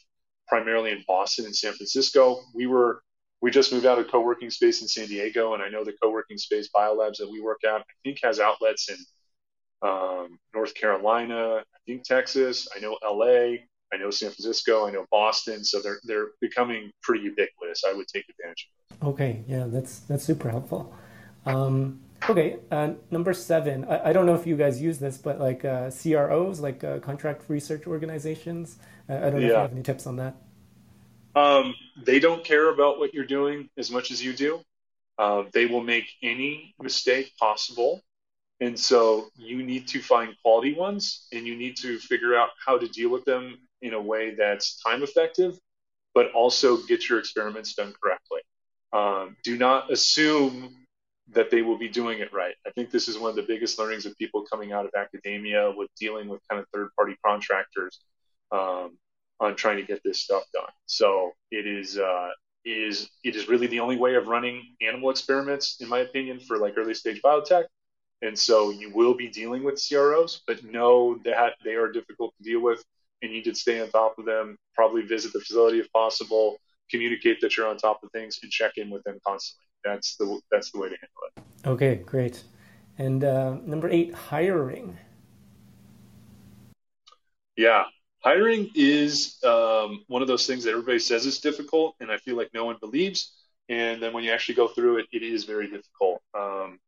primarily 0.48 0.90
in 0.90 1.04
Boston 1.06 1.46
and 1.46 1.56
San 1.56 1.72
Francisco. 1.72 2.40
We 2.54 2.66
were 2.66 3.02
we 3.40 3.50
just 3.50 3.72
moved 3.72 3.86
out 3.86 3.98
of 3.98 4.10
co-working 4.10 4.50
space 4.50 4.82
in 4.82 4.88
San 4.88 5.06
Diego, 5.06 5.54
and 5.54 5.62
I 5.62 5.68
know 5.68 5.84
the 5.84 5.94
co-working 6.02 6.38
space 6.38 6.68
biolabs 6.74 7.16
that 7.18 7.30
we 7.30 7.40
work 7.40 7.64
at, 7.64 7.80
I 7.80 7.84
think, 8.04 8.18
has 8.22 8.38
outlets 8.38 8.90
in 8.90 8.96
um, 9.82 10.38
North 10.54 10.74
Carolina, 10.74 11.58
I 11.58 11.78
think 11.86 12.02
Texas, 12.02 12.68
I 12.76 12.80
know 12.80 12.98
LA, 13.02 13.56
I 13.92 13.96
know 13.98 14.10
San 14.10 14.30
Francisco, 14.30 14.86
I 14.86 14.90
know 14.90 15.06
Boston. 15.10 15.64
So 15.64 15.80
they're 15.80 16.00
they're 16.04 16.28
becoming 16.40 16.90
pretty 17.02 17.24
ubiquitous. 17.24 17.82
I 17.88 17.92
would 17.92 18.06
take 18.06 18.24
advantage 18.28 18.68
of 18.68 19.06
those. 19.06 19.14
Okay, 19.14 19.44
yeah, 19.48 19.64
that's 19.66 20.00
that's 20.00 20.24
super 20.24 20.50
helpful. 20.50 20.94
Um, 21.46 22.00
okay, 22.28 22.58
uh, 22.70 22.92
number 23.10 23.32
seven. 23.32 23.84
I, 23.86 24.10
I, 24.10 24.12
don't 24.12 24.26
know 24.26 24.34
if 24.34 24.46
you 24.46 24.54
guys 24.54 24.80
use 24.80 24.98
this, 24.98 25.16
but 25.16 25.40
like 25.40 25.64
uh, 25.64 25.90
CROs, 25.90 26.60
like 26.60 26.84
uh, 26.84 26.98
contract 26.98 27.44
research 27.48 27.86
organizations. 27.86 28.76
I 29.08 29.14
don't 29.14 29.34
know 29.34 29.38
yeah. 29.38 29.46
if 29.46 29.50
you 29.50 29.54
have 29.54 29.72
any 29.72 29.82
tips 29.82 30.06
on 30.06 30.16
that. 30.16 30.36
Um, 31.34 31.74
they 31.96 32.18
don't 32.18 32.44
care 32.44 32.70
about 32.70 32.98
what 32.98 33.14
you're 33.14 33.24
doing 33.24 33.68
as 33.76 33.90
much 33.90 34.10
as 34.10 34.22
you 34.22 34.32
do. 34.32 34.60
Uh, 35.18 35.44
they 35.52 35.66
will 35.66 35.82
make 35.82 36.06
any 36.22 36.74
mistake 36.80 37.32
possible 37.38 38.02
and 38.60 38.78
so 38.78 39.30
you 39.36 39.62
need 39.62 39.88
to 39.88 40.00
find 40.00 40.36
quality 40.42 40.74
ones 40.74 41.26
and 41.32 41.46
you 41.46 41.56
need 41.56 41.76
to 41.78 41.98
figure 41.98 42.36
out 42.36 42.50
how 42.64 42.78
to 42.78 42.86
deal 42.88 43.10
with 43.10 43.24
them 43.24 43.56
in 43.80 43.94
a 43.94 44.00
way 44.00 44.34
that's 44.34 44.80
time 44.82 45.02
effective, 45.02 45.58
but 46.14 46.30
also 46.32 46.76
get 46.76 47.08
your 47.08 47.18
experiments 47.18 47.74
done 47.74 47.94
correctly. 48.02 48.40
Um, 48.92 49.36
do 49.44 49.56
not 49.56 49.90
assume 49.90 50.76
that 51.32 51.50
they 51.50 51.62
will 51.62 51.78
be 51.78 51.88
doing 51.88 52.18
it 52.18 52.32
right. 52.34 52.54
I 52.66 52.70
think 52.72 52.90
this 52.90 53.08
is 53.08 53.16
one 53.16 53.30
of 53.30 53.36
the 53.36 53.42
biggest 53.42 53.78
learnings 53.78 54.04
of 54.04 54.16
people 54.18 54.44
coming 54.50 54.72
out 54.72 54.84
of 54.84 54.90
academia 54.94 55.72
with 55.74 55.88
dealing 55.98 56.28
with 56.28 56.40
kind 56.50 56.60
of 56.60 56.66
third 56.74 56.88
party 56.96 57.16
contractors 57.24 58.00
um, 58.52 58.98
on 59.40 59.56
trying 59.56 59.76
to 59.76 59.82
get 59.82 60.02
this 60.04 60.20
stuff 60.20 60.44
done. 60.52 60.70
So 60.86 61.32
it 61.50 61.66
is, 61.66 61.98
uh, 61.98 62.28
is 62.64 63.08
it 63.24 63.36
is 63.36 63.48
really 63.48 63.66
the 63.66 63.80
only 63.80 63.96
way 63.96 64.14
of 64.14 64.26
running 64.26 64.76
animal 64.86 65.10
experiments, 65.10 65.78
in 65.80 65.88
my 65.88 66.00
opinion, 66.00 66.40
for 66.40 66.58
like 66.58 66.74
early 66.76 66.94
stage 66.94 67.20
biotech. 67.22 67.64
And 68.22 68.38
so 68.38 68.68
you 68.70 68.92
will 68.94 69.14
be 69.14 69.28
dealing 69.28 69.64
with 69.64 69.82
CROs, 69.82 70.42
but 70.46 70.62
know 70.62 71.18
that 71.24 71.54
they 71.64 71.74
are 71.74 71.90
difficult 71.90 72.34
to 72.36 72.42
deal 72.42 72.60
with 72.60 72.84
and 73.22 73.30
you 73.30 73.38
need 73.38 73.44
to 73.44 73.54
stay 73.54 73.80
on 73.80 73.88
top 73.90 74.18
of 74.18 74.26
them, 74.26 74.56
probably 74.74 75.02
visit 75.02 75.32
the 75.32 75.40
facility 75.40 75.78
if 75.78 75.90
possible, 75.92 76.58
communicate 76.90 77.40
that 77.40 77.56
you're 77.56 77.66
on 77.66 77.76
top 77.76 78.02
of 78.02 78.10
things 78.12 78.38
and 78.42 78.50
check 78.50 78.72
in 78.76 78.90
with 78.90 79.02
them 79.04 79.18
constantly. 79.26 79.64
That's 79.84 80.16
the, 80.16 80.40
that's 80.50 80.70
the 80.70 80.78
way 80.78 80.88
to 80.88 80.96
handle 80.96 81.22
it. 81.36 81.68
Okay, 81.68 82.02
great. 82.04 82.44
And 82.98 83.24
uh, 83.24 83.56
number 83.64 83.88
eight, 83.88 84.14
hiring. 84.14 84.98
Yeah, 87.56 87.84
hiring 88.20 88.70
is 88.74 89.42
um, 89.44 90.04
one 90.08 90.22
of 90.22 90.28
those 90.28 90.46
things 90.46 90.64
that 90.64 90.70
everybody 90.70 90.98
says 90.98 91.26
is 91.26 91.40
difficult, 91.40 91.96
and 92.00 92.10
I 92.10 92.18
feel 92.18 92.36
like 92.36 92.50
no 92.54 92.64
one 92.64 92.76
believes. 92.80 93.32
And 93.68 94.02
then 94.02 94.12
when 94.12 94.24
you 94.24 94.32
actually 94.32 94.56
go 94.56 94.68
through 94.68 94.98
it, 94.98 95.06
it 95.12 95.22
is 95.22 95.44
very 95.44 95.68
difficult. 95.68 96.22
Um, 96.38 96.78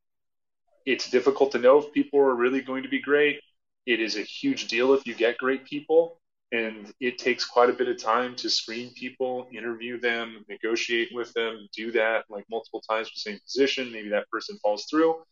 it's 0.84 1.10
difficult 1.10 1.52
to 1.52 1.58
know 1.58 1.78
if 1.78 1.92
people 1.92 2.20
are 2.20 2.34
really 2.34 2.60
going 2.60 2.82
to 2.82 2.88
be 2.88 3.00
great. 3.00 3.40
It 3.86 4.00
is 4.00 4.16
a 4.16 4.22
huge 4.22 4.68
deal 4.68 4.92
if 4.94 5.06
you 5.06 5.14
get 5.14 5.38
great 5.38 5.64
people, 5.64 6.20
and 6.50 6.92
it 7.00 7.18
takes 7.18 7.44
quite 7.44 7.70
a 7.70 7.72
bit 7.72 7.88
of 7.88 8.02
time 8.02 8.36
to 8.36 8.50
screen 8.50 8.92
people, 8.94 9.48
interview 9.52 9.98
them, 9.98 10.44
negotiate 10.48 11.08
with 11.12 11.32
them, 11.34 11.68
do 11.74 11.92
that 11.92 12.24
like 12.28 12.44
multiple 12.50 12.82
times 12.88 13.08
for 13.08 13.14
the 13.16 13.20
same 13.20 13.40
position. 13.44 13.90
Maybe 13.90 14.10
that 14.10 14.28
person 14.28 14.58
falls 14.62 14.86
through. 14.90 15.22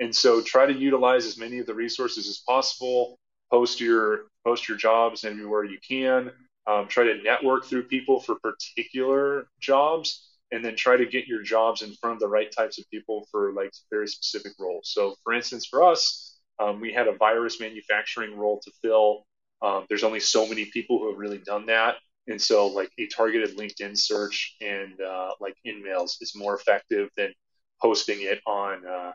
And 0.00 0.14
so 0.14 0.42
try 0.42 0.66
to 0.66 0.74
utilize 0.74 1.24
as 1.24 1.38
many 1.38 1.58
of 1.58 1.66
the 1.66 1.74
resources 1.74 2.28
as 2.28 2.38
possible. 2.46 3.18
Post 3.50 3.80
your 3.80 4.26
post 4.46 4.68
your 4.68 4.78
jobs 4.78 5.24
anywhere 5.24 5.64
you 5.64 5.78
can. 5.86 6.30
Um, 6.68 6.88
try 6.88 7.04
to 7.04 7.22
network 7.22 7.64
through 7.64 7.84
people 7.84 8.20
for 8.20 8.36
particular 8.36 9.46
jobs 9.60 10.30
and 10.52 10.64
then 10.64 10.76
try 10.76 10.96
to 10.96 11.06
get 11.06 11.26
your 11.26 11.42
jobs 11.42 11.82
in 11.82 11.92
front 11.94 12.14
of 12.14 12.20
the 12.20 12.28
right 12.28 12.50
types 12.50 12.78
of 12.78 12.88
people 12.90 13.26
for 13.30 13.52
like 13.52 13.72
very 13.90 14.08
specific 14.08 14.52
roles. 14.58 14.90
So, 14.92 15.14
for 15.24 15.32
instance, 15.32 15.66
for 15.66 15.84
us, 15.84 16.38
um, 16.58 16.80
we 16.80 16.92
had 16.92 17.08
a 17.08 17.12
virus 17.12 17.60
manufacturing 17.60 18.36
role 18.36 18.60
to 18.64 18.70
fill. 18.82 19.24
Um, 19.62 19.86
there's 19.88 20.04
only 20.04 20.20
so 20.20 20.46
many 20.46 20.66
people 20.66 20.98
who 20.98 21.10
have 21.10 21.18
really 21.18 21.38
done 21.38 21.66
that. 21.66 21.96
And 22.28 22.40
so, 22.40 22.66
like 22.66 22.90
a 22.98 23.06
targeted 23.06 23.56
LinkedIn 23.56 23.96
search 23.96 24.56
and 24.60 25.00
uh, 25.00 25.30
like 25.40 25.54
InMails 25.66 26.20
is 26.20 26.34
more 26.34 26.56
effective 26.56 27.08
than 27.16 27.32
posting 27.80 28.18
it 28.20 28.40
on 28.46 28.82
uh, 28.86 29.12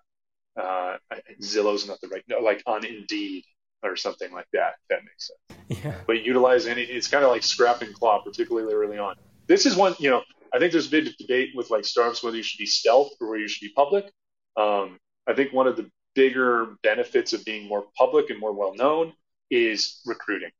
uh, 0.59 0.97
Zillow's 1.41 1.87
not 1.87 1.99
the 2.01 2.07
right, 2.07 2.23
no, 2.27 2.39
like 2.39 2.61
on 2.65 2.85
Indeed 2.85 3.43
or 3.83 3.95
something 3.95 4.31
like 4.31 4.47
that. 4.53 4.73
If 4.81 4.87
that 4.89 4.99
makes 5.03 5.27
sense. 5.27 5.83
Yeah. 5.83 5.95
But 6.05 6.23
utilize 6.23 6.67
any, 6.67 6.83
it's 6.83 7.07
kind 7.07 7.23
of 7.23 7.31
like 7.31 7.43
scrap 7.43 7.81
and 7.81 7.93
claw, 7.93 8.21
particularly 8.21 8.73
early 8.73 8.97
on. 8.97 9.15
This 9.47 9.65
is 9.65 9.75
one, 9.75 9.95
you 9.99 10.09
know, 10.09 10.21
I 10.53 10.59
think 10.59 10.71
there's 10.71 10.87
a 10.87 10.91
big 10.91 11.15
debate 11.17 11.51
with 11.55 11.69
like 11.69 11.85
startups 11.85 12.23
whether 12.23 12.37
you 12.37 12.43
should 12.43 12.59
be 12.59 12.65
stealth 12.65 13.11
or 13.19 13.29
whether 13.29 13.41
you 13.41 13.47
should 13.47 13.65
be 13.65 13.73
public. 13.73 14.11
Um, 14.57 14.99
I 15.27 15.33
think 15.33 15.53
one 15.53 15.67
of 15.67 15.77
the 15.77 15.89
bigger 16.13 16.75
benefits 16.83 17.33
of 17.33 17.45
being 17.45 17.67
more 17.67 17.85
public 17.97 18.29
and 18.29 18.39
more 18.39 18.53
well 18.53 18.75
known 18.75 19.13
is 19.49 20.01
recruiting. 20.05 20.51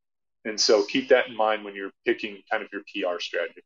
And 0.45 0.59
so 0.59 0.83
keep 0.83 1.09
that 1.09 1.27
in 1.27 1.35
mind 1.35 1.63
when 1.63 1.75
you're 1.75 1.91
picking 2.05 2.41
kind 2.49 2.63
of 2.63 2.69
your 2.71 2.81
PR 2.81 3.19
strategy. 3.19 3.61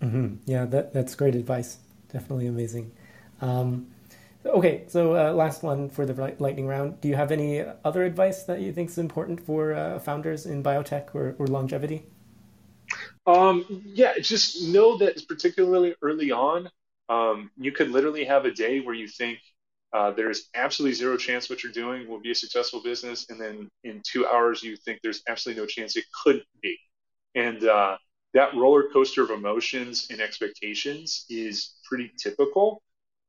Mm-hmm. 0.00 0.36
Yeah, 0.46 0.64
that, 0.66 0.92
that's 0.92 1.14
great 1.14 1.34
advice. 1.34 1.78
Definitely 2.12 2.46
amazing. 2.46 2.92
Um, 3.40 3.88
okay, 4.46 4.84
so 4.88 5.16
uh, 5.16 5.32
last 5.32 5.62
one 5.62 5.88
for 5.88 6.06
the 6.06 6.34
lightning 6.38 6.66
round. 6.66 7.00
Do 7.00 7.08
you 7.08 7.16
have 7.16 7.30
any 7.30 7.64
other 7.84 8.04
advice 8.04 8.44
that 8.44 8.60
you 8.60 8.72
think 8.72 8.90
is 8.90 8.98
important 8.98 9.40
for 9.40 9.74
uh, 9.74 9.98
founders 9.98 10.46
in 10.46 10.62
biotech 10.62 11.14
or, 11.14 11.34
or 11.38 11.46
longevity? 11.46 12.06
Um, 13.26 13.64
yeah, 13.84 14.18
just 14.18 14.68
know 14.68 14.98
that 14.98 15.26
particularly 15.28 15.94
early 16.02 16.30
on, 16.30 16.68
um, 17.08 17.50
you 17.56 17.72
could 17.72 17.90
literally 17.90 18.24
have 18.24 18.44
a 18.44 18.50
day 18.50 18.80
where 18.80 18.94
you 18.94 19.08
think 19.08 19.38
uh, 19.92 20.10
there's 20.10 20.48
absolutely 20.54 20.94
zero 20.94 21.16
chance 21.16 21.48
what 21.48 21.62
you're 21.62 21.72
doing 21.72 22.08
will 22.08 22.20
be 22.20 22.32
a 22.32 22.34
successful 22.34 22.82
business, 22.82 23.26
and 23.30 23.40
then 23.40 23.68
in 23.84 24.02
two 24.04 24.26
hours 24.26 24.62
you 24.62 24.76
think 24.76 25.00
there's 25.02 25.22
absolutely 25.28 25.62
no 25.62 25.66
chance 25.66 25.96
it 25.96 26.04
could 26.22 26.42
be. 26.60 26.76
And 27.34 27.64
uh, 27.64 27.96
that 28.34 28.54
roller 28.54 28.88
coaster 28.92 29.22
of 29.22 29.30
emotions 29.30 30.08
and 30.10 30.20
expectations 30.20 31.24
is 31.30 31.76
pretty 31.84 32.10
typical. 32.18 32.82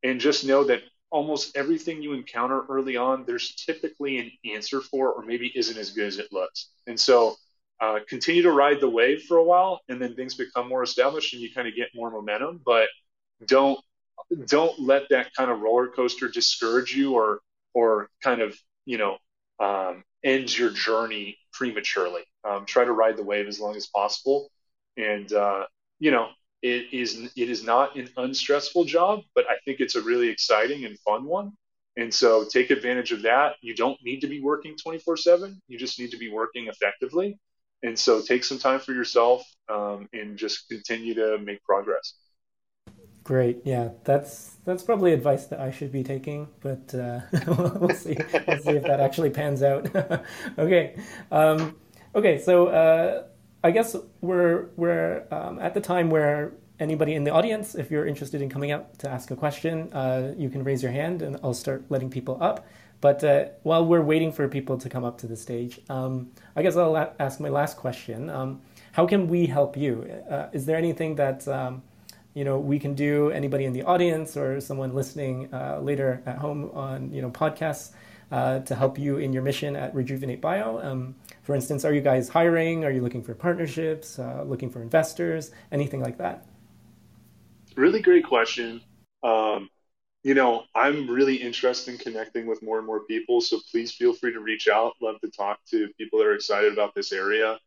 And 0.03 0.19
just 0.19 0.45
know 0.45 0.63
that 0.65 0.81
almost 1.15 1.55
everything 1.55 2.01
you 2.01 2.11
encounter 2.11 2.65
early 2.67 2.97
on, 2.97 3.23
there's 3.25 3.55
typically 3.55 4.17
an 4.17 4.29
answer 4.53 4.81
for, 4.81 5.13
or 5.13 5.23
maybe 5.23 5.49
isn't 5.55 5.77
as 5.77 5.91
good 5.91 6.07
as 6.07 6.17
it 6.17 6.27
looks. 6.33 6.71
And 6.87 6.99
so 6.99 7.37
uh, 7.79 7.99
continue 8.05 8.41
to 8.41 8.51
ride 8.51 8.81
the 8.81 8.89
wave 8.89 9.23
for 9.23 9.37
a 9.37 9.43
while, 9.43 9.79
and 9.87 10.01
then 10.01 10.13
things 10.13 10.35
become 10.35 10.67
more 10.67 10.83
established, 10.83 11.33
and 11.33 11.41
you 11.41 11.53
kind 11.53 11.69
of 11.69 11.75
get 11.75 11.87
more 11.95 12.11
momentum. 12.11 12.59
But 12.65 12.89
don't 13.45 13.79
don't 14.45 14.77
let 14.77 15.03
that 15.09 15.33
kind 15.37 15.49
of 15.49 15.61
roller 15.61 15.87
coaster 15.87 16.27
discourage 16.27 16.93
you 16.93 17.13
or 17.13 17.39
or 17.73 18.09
kind 18.21 18.41
of 18.41 18.57
you 18.85 18.97
know 18.97 19.17
um, 19.61 20.03
end 20.21 20.57
your 20.57 20.71
journey 20.71 21.37
prematurely. 21.53 22.23
Um, 22.43 22.65
try 22.65 22.83
to 22.83 22.91
ride 22.91 23.15
the 23.15 23.23
wave 23.23 23.47
as 23.47 23.57
long 23.57 23.77
as 23.77 23.87
possible, 23.87 24.49
and 24.97 25.31
uh, 25.31 25.63
you 25.97 26.11
know 26.11 26.27
it 26.65 26.91
is 26.91 27.29
it 27.35 27.49
is 27.49 27.63
not 27.63 27.95
an 27.95 28.09
unstressful 28.17 28.85
job, 28.85 29.21
but 29.35 29.45
I 29.47 29.57
think 29.65 29.79
it's 29.79 29.93
a 29.93 30.01
really 30.01 30.29
exciting 30.29 30.83
and 30.85 30.97
fun 30.99 31.25
one. 31.25 31.51
And 31.95 32.11
so 32.11 32.43
take 32.43 32.71
advantage 32.71 33.11
of 33.11 33.21
that. 33.21 33.55
You 33.61 33.75
don't 33.75 33.99
need 34.03 34.21
to 34.21 34.27
be 34.27 34.41
working 34.41 34.75
24 34.75 35.17
7. 35.17 35.61
You 35.67 35.77
just 35.77 35.99
need 35.99 36.11
to 36.11 36.17
be 36.17 36.29
working 36.29 36.67
effectively. 36.67 37.37
And 37.83 37.97
so 37.97 38.19
take 38.21 38.43
some 38.43 38.57
time 38.57 38.79
for 38.79 38.93
yourself 38.93 39.43
um, 39.69 40.09
and 40.11 40.37
just 40.37 40.67
continue 40.67 41.13
to 41.13 41.37
make 41.37 41.63
progress. 41.63 42.15
Great. 43.23 43.59
Yeah, 43.63 43.89
that's 44.03 44.55
that's 44.65 44.81
probably 44.81 45.13
advice 45.13 45.45
that 45.47 45.59
I 45.59 45.69
should 45.69 45.91
be 45.91 46.03
taking, 46.03 46.47
but 46.61 46.93
uh, 46.95 47.21
we'll 47.79 47.89
see. 47.89 48.17
We'll 48.47 48.59
see 48.59 48.71
if 48.71 48.83
that 48.83 48.99
actually 48.99 49.29
pans 49.29 49.61
out. 49.61 49.87
okay. 50.57 50.95
Um, 51.31 51.75
okay. 52.15 52.39
So 52.39 52.67
uh, 52.67 53.23
I 53.65 53.71
guess 53.71 53.95
we're 54.21 54.67
we're 54.75 55.23
um, 55.31 55.57
at 55.57 55.73
the 55.73 55.81
time 55.81 56.11
where 56.11 56.51
anybody 56.79 57.15
in 57.15 57.23
the 57.23 57.31
audience, 57.31 57.73
if 57.73 57.89
you're 57.89 58.05
interested 58.05 58.39
in 58.43 58.47
coming 58.47 58.71
up 58.71 58.95
to 58.99 59.09
ask 59.09 59.31
a 59.31 59.35
question, 59.35 59.91
uh, 59.91 60.35
you 60.37 60.49
can 60.51 60.63
raise 60.63 60.83
your 60.83 60.91
hand, 60.91 61.23
and 61.23 61.39
I'll 61.43 61.55
start 61.55 61.83
letting 61.89 62.11
people 62.11 62.37
up. 62.39 62.67
But 63.01 63.23
uh, 63.23 63.45
while 63.63 63.83
we're 63.83 64.03
waiting 64.03 64.31
for 64.31 64.47
people 64.47 64.77
to 64.77 64.87
come 64.87 65.03
up 65.03 65.17
to 65.21 65.25
the 65.25 65.35
stage, 65.35 65.79
um, 65.89 66.29
I 66.55 66.61
guess 66.61 66.75
I'll 66.75 66.95
ask 67.17 67.39
my 67.39 67.49
last 67.49 67.75
question. 67.75 68.29
Um, 68.29 68.61
how 68.91 69.07
can 69.07 69.27
we 69.27 69.47
help 69.47 69.75
you? 69.75 70.13
Uh, 70.29 70.49
is 70.53 70.67
there 70.67 70.77
anything 70.77 71.15
that 71.15 71.47
um, 71.47 71.81
you 72.35 72.43
know 72.43 72.59
we 72.59 72.77
can 72.77 72.93
do? 72.93 73.31
Anybody 73.31 73.65
in 73.65 73.73
the 73.73 73.81
audience 73.81 74.37
or 74.37 74.61
someone 74.61 74.93
listening 74.93 75.51
uh, 75.51 75.79
later 75.81 76.21
at 76.27 76.37
home 76.37 76.69
on 76.75 77.11
you 77.11 77.23
know 77.23 77.31
podcasts 77.31 77.93
uh, 78.31 78.59
to 78.59 78.75
help 78.75 78.99
you 78.99 79.17
in 79.17 79.33
your 79.33 79.41
mission 79.41 79.75
at 79.75 79.95
Rejuvenate 79.95 80.39
Bio? 80.39 80.77
For 81.45 81.53
instance, 81.53 81.85
are 81.85 81.93
you 81.93 82.01
guys 82.01 82.27
hiring? 82.27 82.83
Are 82.85 82.89
you 82.89 83.01
looking 83.01 83.21
for 83.21 83.35
partnerships? 83.35 84.17
Uh, 84.17 84.43
looking 84.47 84.67
for 84.67 84.81
investors? 84.81 85.51
Anything 85.71 86.01
like 86.01 86.17
that? 86.17 86.47
Really 87.75 88.01
great 88.01 88.25
question. 88.25 88.81
Um, 89.21 89.69
you 90.23 90.33
know, 90.33 90.63
I'm 90.73 91.07
really 91.07 91.35
interested 91.35 91.91
in 91.93 91.99
connecting 91.99 92.47
with 92.47 92.63
more 92.63 92.79
and 92.79 92.87
more 92.87 93.01
people. 93.01 93.41
So 93.41 93.59
please 93.69 93.91
feel 93.91 94.13
free 94.13 94.33
to 94.33 94.39
reach 94.39 94.67
out. 94.67 94.93
Love 95.03 95.21
to 95.21 95.29
talk 95.29 95.59
to 95.69 95.87
people 95.99 96.17
that 96.17 96.25
are 96.25 96.33
excited 96.33 96.73
about 96.73 96.95
this 96.95 97.11
area. 97.11 97.59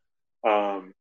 Um, 0.44 0.92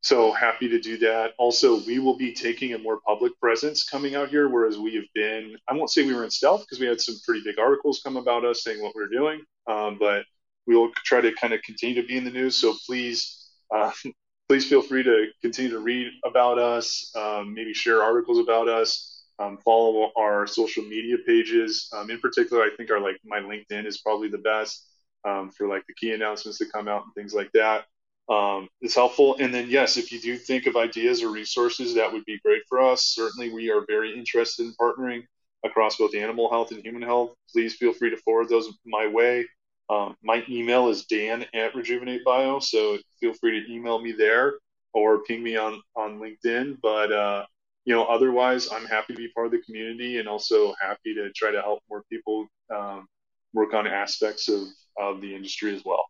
so 0.00 0.30
happy 0.30 0.68
to 0.68 0.78
do 0.78 0.98
that. 0.98 1.32
Also, 1.36 1.84
we 1.84 1.98
will 1.98 2.16
be 2.16 2.32
taking 2.32 2.74
a 2.74 2.78
more 2.78 3.00
public 3.04 3.32
presence 3.40 3.82
coming 3.82 4.14
out 4.14 4.28
here, 4.28 4.48
whereas 4.48 4.78
we 4.78 4.94
have 4.94 5.06
been, 5.16 5.56
I 5.66 5.74
won't 5.74 5.90
say 5.90 6.06
we 6.06 6.14
were 6.14 6.22
in 6.22 6.30
stealth 6.30 6.60
because 6.60 6.78
we 6.78 6.86
had 6.86 7.00
some 7.00 7.16
pretty 7.26 7.42
big 7.44 7.58
articles 7.58 8.00
come 8.04 8.16
about 8.16 8.44
us 8.44 8.62
saying 8.62 8.80
what 8.80 8.94
we 8.94 9.02
are 9.02 9.08
doing, 9.08 9.40
um, 9.66 9.96
but 9.98 10.22
we 10.68 10.76
will 10.76 10.92
try 11.04 11.20
to 11.20 11.32
kind 11.32 11.52
of 11.52 11.60
continue 11.62 12.00
to 12.00 12.06
be 12.06 12.16
in 12.16 12.24
the 12.24 12.30
news. 12.30 12.54
So 12.56 12.76
please, 12.86 13.50
uh, 13.74 13.90
please 14.48 14.68
feel 14.68 14.82
free 14.82 15.02
to 15.02 15.26
continue 15.42 15.72
to 15.72 15.80
read 15.80 16.12
about 16.24 16.60
us, 16.60 17.10
um, 17.16 17.52
maybe 17.52 17.74
share 17.74 18.04
articles 18.04 18.38
about 18.38 18.68
us 18.68 19.18
um, 19.38 19.58
follow 19.64 20.10
our 20.16 20.46
social 20.46 20.82
media 20.84 21.16
pages. 21.26 21.88
Um, 21.92 22.10
in 22.10 22.18
particular, 22.18 22.62
I 22.62 22.70
think 22.76 22.90
our 22.90 23.00
like 23.00 23.18
my 23.24 23.38
LinkedIn 23.38 23.86
is 23.86 23.98
probably 23.98 24.28
the 24.28 24.38
best 24.38 24.86
um, 25.24 25.50
for 25.50 25.68
like 25.68 25.84
the 25.86 25.94
key 25.94 26.12
announcements 26.12 26.58
that 26.58 26.72
come 26.72 26.88
out 26.88 27.04
and 27.04 27.14
things 27.14 27.34
like 27.34 27.50
that. 27.52 27.84
Um, 28.28 28.68
it's 28.80 28.94
helpful. 28.94 29.36
And 29.38 29.54
then 29.54 29.70
yes, 29.70 29.96
if 29.96 30.12
you 30.12 30.20
do 30.20 30.36
think 30.36 30.66
of 30.66 30.76
ideas 30.76 31.22
or 31.22 31.30
resources, 31.30 31.94
that 31.94 32.12
would 32.12 32.24
be 32.24 32.40
great 32.44 32.62
for 32.68 32.80
us. 32.80 33.04
Certainly, 33.04 33.52
we 33.52 33.70
are 33.70 33.84
very 33.86 34.16
interested 34.16 34.66
in 34.66 34.74
partnering 34.80 35.24
across 35.64 35.96
both 35.96 36.14
animal 36.14 36.50
health 36.50 36.72
and 36.72 36.84
human 36.84 37.02
health. 37.02 37.34
Please 37.52 37.74
feel 37.74 37.92
free 37.92 38.10
to 38.10 38.16
forward 38.18 38.48
those 38.48 38.68
my 38.86 39.06
way. 39.06 39.46
Um, 39.90 40.16
my 40.22 40.44
email 40.48 40.88
is 40.88 41.04
dan 41.06 41.46
at 41.54 41.74
rejuvenate 41.74 42.24
bio, 42.24 42.58
so 42.58 42.98
feel 43.20 43.32
free 43.34 43.60
to 43.60 43.72
email 43.72 44.00
me 44.00 44.12
there 44.12 44.54
or 44.92 45.22
ping 45.24 45.42
me 45.42 45.56
on 45.56 45.80
on 45.96 46.18
LinkedIn. 46.18 46.78
But 46.82 47.12
uh, 47.12 47.46
you 47.84 47.94
know, 47.94 48.04
otherwise, 48.04 48.68
I'm 48.70 48.84
happy 48.84 49.14
to 49.14 49.16
be 49.16 49.28
part 49.28 49.46
of 49.46 49.52
the 49.52 49.62
community 49.62 50.18
and 50.18 50.28
also 50.28 50.74
happy 50.80 51.14
to 51.14 51.32
try 51.32 51.50
to 51.50 51.62
help 51.62 51.82
more 51.88 52.02
people 52.10 52.46
um, 52.74 53.06
work 53.54 53.72
on 53.72 53.86
aspects 53.86 54.48
of, 54.48 54.64
of 54.98 55.22
the 55.22 55.34
industry 55.34 55.74
as 55.74 55.82
well. 55.86 56.04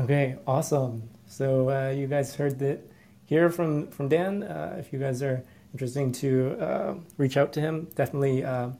Okay, 0.00 0.36
awesome. 0.46 1.08
So 1.26 1.70
uh, 1.70 1.90
you 1.90 2.06
guys 2.06 2.34
heard 2.34 2.58
that 2.58 2.80
here 3.24 3.50
from 3.50 3.88
from 3.88 4.08
Dan. 4.08 4.42
Uh, 4.42 4.76
if 4.78 4.92
you 4.92 4.98
guys 4.98 5.22
are 5.22 5.44
interested 5.72 6.14
to 6.14 6.56
uh, 6.60 6.94
reach 7.18 7.36
out 7.36 7.52
to 7.52 7.60
him, 7.60 7.88
definitely 7.94 8.44
uh, 8.44 8.70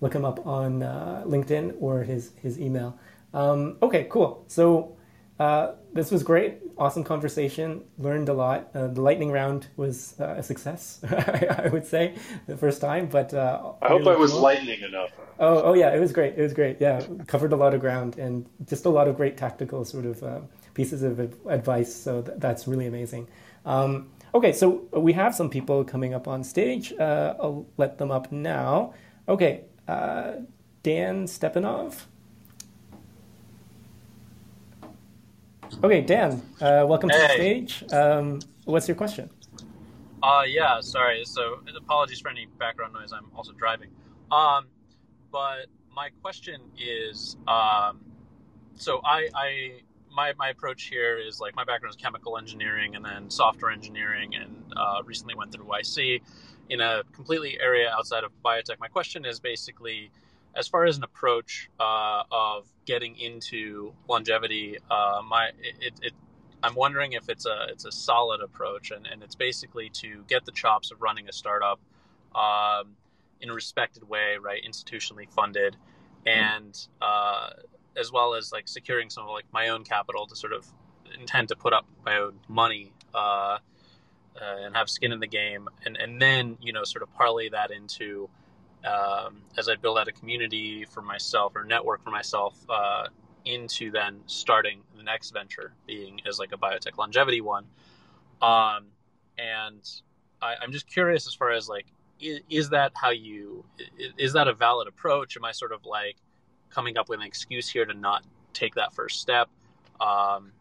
look 0.00 0.14
him 0.14 0.24
up 0.24 0.46
on 0.46 0.82
uh, 0.82 1.22
LinkedIn 1.26 1.76
or 1.80 2.02
his 2.02 2.32
his 2.40 2.58
email. 2.58 2.98
Um, 3.32 3.76
okay, 3.82 4.06
cool. 4.10 4.44
So 4.48 4.96
uh, 5.40 5.72
this 5.94 6.10
was 6.10 6.22
great. 6.22 6.58
Awesome 6.76 7.02
conversation. 7.02 7.82
Learned 7.98 8.28
a 8.28 8.34
lot. 8.34 8.68
Uh, 8.74 8.88
the 8.88 9.00
lightning 9.00 9.32
round 9.32 9.68
was 9.76 10.14
uh, 10.20 10.34
a 10.36 10.42
success, 10.42 11.00
I 11.10 11.70
would 11.72 11.86
say, 11.86 12.14
the 12.46 12.58
first 12.58 12.82
time. 12.82 13.06
But 13.06 13.32
uh, 13.32 13.72
I 13.80 13.88
hope 13.88 14.06
I 14.06 14.16
was 14.16 14.32
cool. 14.32 14.42
lightning 14.42 14.82
enough. 14.82 15.10
Oh, 15.38 15.62
oh 15.62 15.74
yeah, 15.74 15.94
it 15.94 15.98
was 15.98 16.12
great. 16.12 16.34
It 16.36 16.42
was 16.42 16.52
great. 16.52 16.76
Yeah, 16.78 17.02
covered 17.26 17.54
a 17.54 17.56
lot 17.56 17.72
of 17.72 17.80
ground 17.80 18.18
and 18.18 18.46
just 18.66 18.84
a 18.84 18.90
lot 18.90 19.08
of 19.08 19.16
great 19.16 19.38
tactical 19.38 19.84
sort 19.86 20.04
of 20.04 20.22
uh, 20.22 20.40
pieces 20.74 21.02
of 21.02 21.18
advice. 21.48 21.94
So 21.94 22.20
th- 22.20 22.36
that's 22.38 22.68
really 22.68 22.86
amazing. 22.86 23.26
Um, 23.64 24.10
okay, 24.34 24.52
so 24.52 24.88
we 24.92 25.14
have 25.14 25.34
some 25.34 25.48
people 25.48 25.84
coming 25.84 26.12
up 26.12 26.28
on 26.28 26.44
stage. 26.44 26.92
Uh, 26.92 27.34
I'll 27.40 27.66
let 27.78 27.96
them 27.96 28.10
up 28.10 28.30
now. 28.30 28.92
Okay, 29.26 29.64
Dan 29.86 31.26
Stepanov. 31.26 31.94
Okay, 35.78 36.02
Dan, 36.02 36.42
uh, 36.60 36.84
welcome 36.86 37.08
hey. 37.08 37.16
to 37.16 37.22
the 37.22 37.34
stage. 37.34 37.92
Um, 37.92 38.40
what's 38.64 38.86
your 38.86 38.96
question? 38.96 39.30
Uh, 40.22 40.42
yeah, 40.46 40.80
sorry. 40.80 41.24
So, 41.24 41.60
apologies 41.74 42.20
for 42.20 42.28
any 42.28 42.46
background 42.58 42.92
noise. 42.92 43.12
I'm 43.12 43.30
also 43.34 43.52
driving. 43.52 43.88
Um, 44.30 44.66
but 45.32 45.66
my 45.94 46.10
question 46.20 46.60
is, 46.78 47.36
um, 47.48 48.00
so 48.74 49.00
I, 49.04 49.28
I, 49.34 49.70
my, 50.14 50.34
my 50.36 50.50
approach 50.50 50.82
here 50.82 51.18
is 51.18 51.40
like 51.40 51.56
my 51.56 51.64
background 51.64 51.94
is 51.94 51.96
chemical 51.96 52.36
engineering 52.36 52.94
and 52.94 53.02
then 53.02 53.30
software 53.30 53.70
engineering, 53.70 54.34
and 54.34 54.74
uh, 54.76 55.02
recently 55.06 55.34
went 55.34 55.50
through 55.50 55.64
YC 55.64 56.20
in 56.68 56.80
a 56.82 57.02
completely 57.12 57.58
area 57.58 57.90
outside 57.90 58.24
of 58.24 58.32
biotech. 58.44 58.78
My 58.80 58.88
question 58.88 59.24
is 59.24 59.40
basically, 59.40 60.10
as 60.54 60.68
far 60.68 60.84
as 60.84 60.96
an 60.96 61.04
approach 61.04 61.70
uh, 61.78 62.22
of 62.30 62.66
getting 62.86 63.16
into 63.18 63.92
longevity, 64.08 64.78
uh, 64.90 65.22
my 65.26 65.50
it, 65.80 65.94
it, 66.02 66.12
I'm 66.62 66.74
wondering 66.74 67.12
if 67.12 67.28
it's 67.28 67.46
a 67.46 67.66
it's 67.70 67.84
a 67.84 67.92
solid 67.92 68.40
approach, 68.40 68.90
and, 68.90 69.06
and 69.06 69.22
it's 69.22 69.34
basically 69.34 69.90
to 69.94 70.24
get 70.28 70.44
the 70.44 70.52
chops 70.52 70.90
of 70.90 71.00
running 71.00 71.28
a 71.28 71.32
startup 71.32 71.80
um, 72.34 72.96
in 73.40 73.50
a 73.50 73.54
respected 73.54 74.08
way, 74.08 74.36
right, 74.40 74.62
institutionally 74.62 75.30
funded, 75.30 75.76
and 76.26 76.86
uh, 77.00 77.50
as 77.96 78.12
well 78.12 78.34
as 78.34 78.52
like 78.52 78.66
securing 78.66 79.10
some 79.10 79.24
of 79.24 79.30
like 79.30 79.46
my 79.52 79.68
own 79.68 79.84
capital 79.84 80.26
to 80.26 80.36
sort 80.36 80.52
of 80.52 80.66
intend 81.18 81.48
to 81.48 81.56
put 81.56 81.72
up 81.72 81.86
my 82.04 82.16
own 82.18 82.34
money. 82.48 82.92
Uh, 83.14 83.58
uh, 84.40 84.64
and 84.64 84.76
have 84.76 84.88
skin 84.88 85.10
in 85.12 85.18
the 85.18 85.26
game, 85.26 85.68
and, 85.84 85.96
and 85.96 86.22
then 86.22 86.56
you 86.62 86.72
know 86.72 86.84
sort 86.84 87.02
of 87.02 87.12
parlay 87.14 87.48
that 87.48 87.72
into 87.72 88.28
um, 88.84 89.42
as 89.58 89.68
I 89.68 89.76
build 89.76 89.98
out 89.98 90.08
a 90.08 90.12
community 90.12 90.84
for 90.84 91.02
myself 91.02 91.52
or 91.54 91.64
network 91.64 92.02
for 92.02 92.10
myself 92.10 92.56
uh, 92.68 93.08
into 93.44 93.90
then 93.90 94.20
starting 94.26 94.80
the 94.96 95.02
next 95.02 95.30
venture 95.30 95.72
being 95.86 96.20
as 96.26 96.38
like 96.38 96.52
a 96.52 96.56
biotech 96.56 96.96
longevity 96.96 97.40
one. 97.40 97.66
Um, 98.40 98.86
and 99.38 99.82
I, 100.40 100.54
am 100.62 100.72
just 100.72 100.86
curious 100.88 101.26
as 101.26 101.34
far 101.34 101.50
as 101.50 101.68
like, 101.68 101.86
is, 102.20 102.40
is, 102.48 102.70
that 102.70 102.92
how 102.94 103.10
you, 103.10 103.64
is 104.18 104.32
that 104.34 104.48
a 104.48 104.54
valid 104.54 104.88
approach? 104.88 105.36
Am 105.36 105.44
I 105.44 105.52
sort 105.52 105.72
of 105.72 105.84
like 105.84 106.16
coming 106.70 106.96
up 106.96 107.08
with 107.08 107.20
an 107.20 107.26
excuse 107.26 107.68
here 107.68 107.84
to 107.84 107.94
not 107.94 108.24
take 108.52 108.74
that 108.76 108.94
first 108.94 109.20
step? 109.20 109.48
Um, 110.00 110.52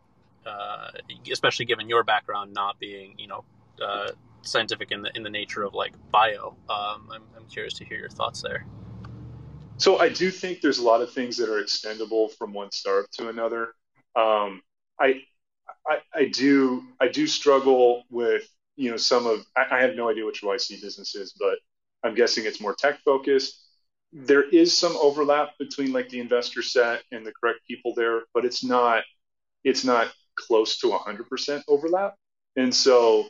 uh, 0.45 0.91
especially 1.31 1.65
given 1.65 1.87
your 1.87 2.03
background 2.03 2.53
not 2.53 2.79
being, 2.79 3.15
you 3.17 3.27
know, 3.27 3.43
uh, 3.81 4.11
scientific 4.41 4.91
in 4.91 5.01
the 5.01 5.15
in 5.15 5.23
the 5.23 5.29
nature 5.29 5.63
of 5.63 5.73
like 5.73 5.93
bio. 6.11 6.55
Um, 6.69 7.09
I'm, 7.11 7.23
I'm 7.35 7.45
curious 7.49 7.73
to 7.75 7.85
hear 7.85 7.97
your 7.97 8.09
thoughts 8.09 8.41
there. 8.41 8.65
So 9.77 9.97
I 9.97 10.09
do 10.09 10.29
think 10.29 10.59
there's 10.59 10.79
a 10.79 10.83
lot 10.83 11.01
of 11.01 11.11
things 11.13 11.37
that 11.37 11.49
are 11.49 11.63
extendable 11.63 12.31
from 12.37 12.51
one 12.51 12.69
startup 12.71 13.09
to 13.11 13.29
another. 13.29 13.73
Um, 14.13 14.61
I, 14.99 15.21
I, 15.87 15.99
I 16.13 16.25
do 16.25 16.83
I 16.99 17.07
do 17.07 17.25
struggle 17.27 18.03
with 18.09 18.43
you 18.75 18.91
know 18.91 18.97
some 18.97 19.25
of 19.25 19.45
I, 19.55 19.77
I 19.77 19.81
have 19.81 19.95
no 19.95 20.09
idea 20.09 20.25
what 20.25 20.41
your 20.41 20.53
YC 20.53 20.81
business 20.81 21.15
is, 21.15 21.33
but 21.39 21.59
I'm 22.03 22.15
guessing 22.15 22.45
it's 22.45 22.61
more 22.61 22.75
tech 22.75 22.99
focused. 23.05 23.65
There 24.11 24.43
is 24.49 24.77
some 24.77 24.97
overlap 24.97 25.51
between 25.59 25.93
like 25.93 26.09
the 26.09 26.19
investor 26.19 26.61
set 26.61 27.03
and 27.11 27.25
the 27.25 27.31
correct 27.39 27.59
people 27.67 27.93
there, 27.95 28.23
but 28.33 28.45
it's 28.45 28.63
not 28.63 29.03
it's 29.63 29.83
not 29.83 30.11
close 30.35 30.77
to 30.79 30.87
100% 30.87 31.63
overlap. 31.67 32.15
And 32.55 32.73
so 32.73 33.27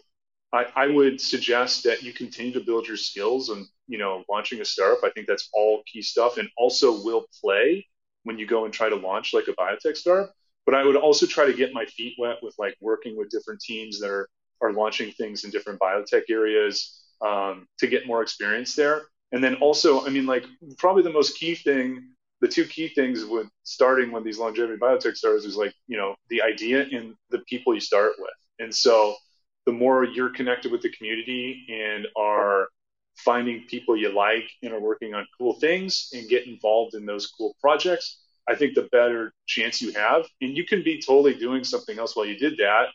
I, 0.52 0.66
I 0.76 0.88
would 0.88 1.22
suggest 1.22 1.84
that 1.84 2.02
you 2.04 2.14
continue 2.14 2.54
to 2.54 2.60
build 2.60 2.88
your 2.88 2.98
skills 2.98 3.50
and 3.50 3.68
you 3.88 3.98
know 3.98 4.24
launching 4.30 4.62
a 4.62 4.66
startup. 4.66 5.04
I 5.04 5.12
think 5.12 5.28
that's 5.28 5.50
all 5.54 5.84
key 5.92 6.02
stuff, 6.02 6.38
and 6.38 6.50
also 6.58 7.04
will 7.04 7.26
play 7.42 7.86
when 8.24 8.38
you 8.38 8.48
go 8.48 8.66
and 8.66 8.74
try 8.74 8.90
to 8.90 8.96
launch 8.96 9.34
like 9.34 9.48
a 9.48 9.54
biotech 9.54 9.98
startup. 9.98 10.34
But 10.66 10.76
I 10.76 10.84
would 10.84 10.96
also 10.96 11.26
try 11.26 11.46
to 11.46 11.54
get 11.54 11.74
my 11.74 11.86
feet 11.86 12.16
wet 12.20 12.38
with 12.42 12.56
like 12.58 12.76
working 12.82 13.18
with 13.18 13.30
different 13.30 13.62
teams 13.62 14.00
that 14.00 14.10
are 14.10 14.28
are 14.62 14.74
launching 14.74 15.12
things 15.12 15.44
in 15.44 15.52
different 15.52 15.80
biotech 15.80 16.24
areas 16.30 17.02
um, 17.26 17.68
to 17.80 17.88
get 17.88 18.08
more 18.08 18.22
experience 18.22 18.76
there. 18.76 19.04
And 19.32 19.44
then 19.44 19.56
also, 19.56 20.06
I 20.06 20.10
mean, 20.10 20.26
like 20.26 20.46
probably 20.78 21.04
the 21.04 21.14
most 21.14 21.38
key 21.38 21.56
thing, 21.56 22.10
the 22.42 22.48
two 22.48 22.66
key 22.66 22.90
things 22.90 23.24
with 23.26 23.48
starting 23.64 24.12
when 24.12 24.24
these 24.24 24.40
longevity 24.40 24.78
biotech 24.80 25.16
startups 25.16 25.46
is 25.46 25.56
like, 25.56 25.74
you 25.88 25.98
know, 25.98 26.16
the 26.30 26.42
idea 26.42 26.86
and 26.92 27.16
the 27.30 27.40
people 27.48 27.74
you 27.74 27.80
start 27.80 28.14
with. 28.18 28.32
And 28.60 28.74
so 28.74 29.16
the 29.70 29.76
more 29.76 30.04
you're 30.04 30.32
connected 30.32 30.72
with 30.72 30.82
the 30.82 30.90
community 30.90 31.64
and 31.70 32.08
are 32.18 32.70
finding 33.18 33.66
people 33.66 33.96
you 33.96 34.10
like 34.10 34.50
and 34.64 34.74
are 34.74 34.80
working 34.80 35.14
on 35.14 35.28
cool 35.38 35.54
things 35.60 36.10
and 36.12 36.28
get 36.28 36.48
involved 36.48 36.96
in 36.96 37.06
those 37.06 37.28
cool 37.28 37.56
projects, 37.62 38.20
I 38.48 38.56
think 38.56 38.74
the 38.74 38.90
better 38.92 39.32
chance 39.46 39.80
you 39.80 39.92
have. 39.92 40.26
And 40.42 40.58
you 40.58 40.66
can 40.66 40.82
be 40.82 41.00
totally 41.00 41.36
doing 41.36 41.64
something 41.64 42.00
else 42.00 42.16
while 42.16 42.26
you 42.26 42.36
did 42.36 42.58
that. 42.58 42.88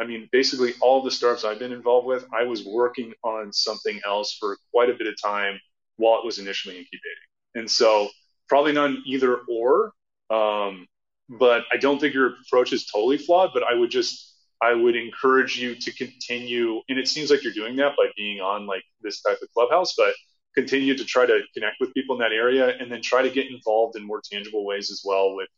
I 0.00 0.06
mean, 0.06 0.26
basically, 0.32 0.72
all 0.80 1.02
the 1.02 1.10
startups 1.10 1.44
I've 1.44 1.58
been 1.58 1.70
involved 1.70 2.06
with, 2.06 2.24
I 2.32 2.44
was 2.44 2.64
working 2.64 3.12
on 3.22 3.52
something 3.52 4.00
else 4.06 4.34
for 4.40 4.56
quite 4.72 4.88
a 4.88 4.94
bit 4.94 5.08
of 5.08 5.14
time 5.22 5.60
while 5.96 6.18
it 6.18 6.24
was 6.24 6.38
initially 6.38 6.78
incubating. 6.78 7.28
And 7.56 7.70
so, 7.70 8.08
probably 8.48 8.72
not 8.72 8.90
either 9.04 9.40
or. 9.50 9.92
Um, 10.30 10.86
but 11.28 11.64
I 11.70 11.76
don't 11.76 12.00
think 12.00 12.14
your 12.14 12.36
approach 12.46 12.72
is 12.72 12.86
totally 12.86 13.18
flawed. 13.18 13.50
But 13.52 13.64
I 13.64 13.74
would 13.74 13.90
just 13.90 14.31
I 14.62 14.74
would 14.74 14.94
encourage 14.94 15.58
you 15.58 15.74
to 15.74 15.92
continue, 15.92 16.80
and 16.88 16.98
it 16.98 17.08
seems 17.08 17.30
like 17.30 17.42
you're 17.42 17.52
doing 17.52 17.74
that 17.76 17.96
by 17.96 18.10
being 18.16 18.40
on 18.40 18.66
like 18.66 18.84
this 19.00 19.20
type 19.20 19.38
of 19.42 19.48
clubhouse, 19.52 19.94
but 19.96 20.14
continue 20.54 20.96
to 20.96 21.04
try 21.04 21.26
to 21.26 21.40
connect 21.54 21.76
with 21.80 21.92
people 21.94 22.14
in 22.14 22.20
that 22.20 22.32
area 22.32 22.76
and 22.78 22.90
then 22.90 23.00
try 23.02 23.22
to 23.22 23.30
get 23.30 23.50
involved 23.50 23.96
in 23.96 24.06
more 24.06 24.20
tangible 24.30 24.64
ways 24.64 24.90
as 24.90 25.02
well 25.04 25.34
with 25.34 25.48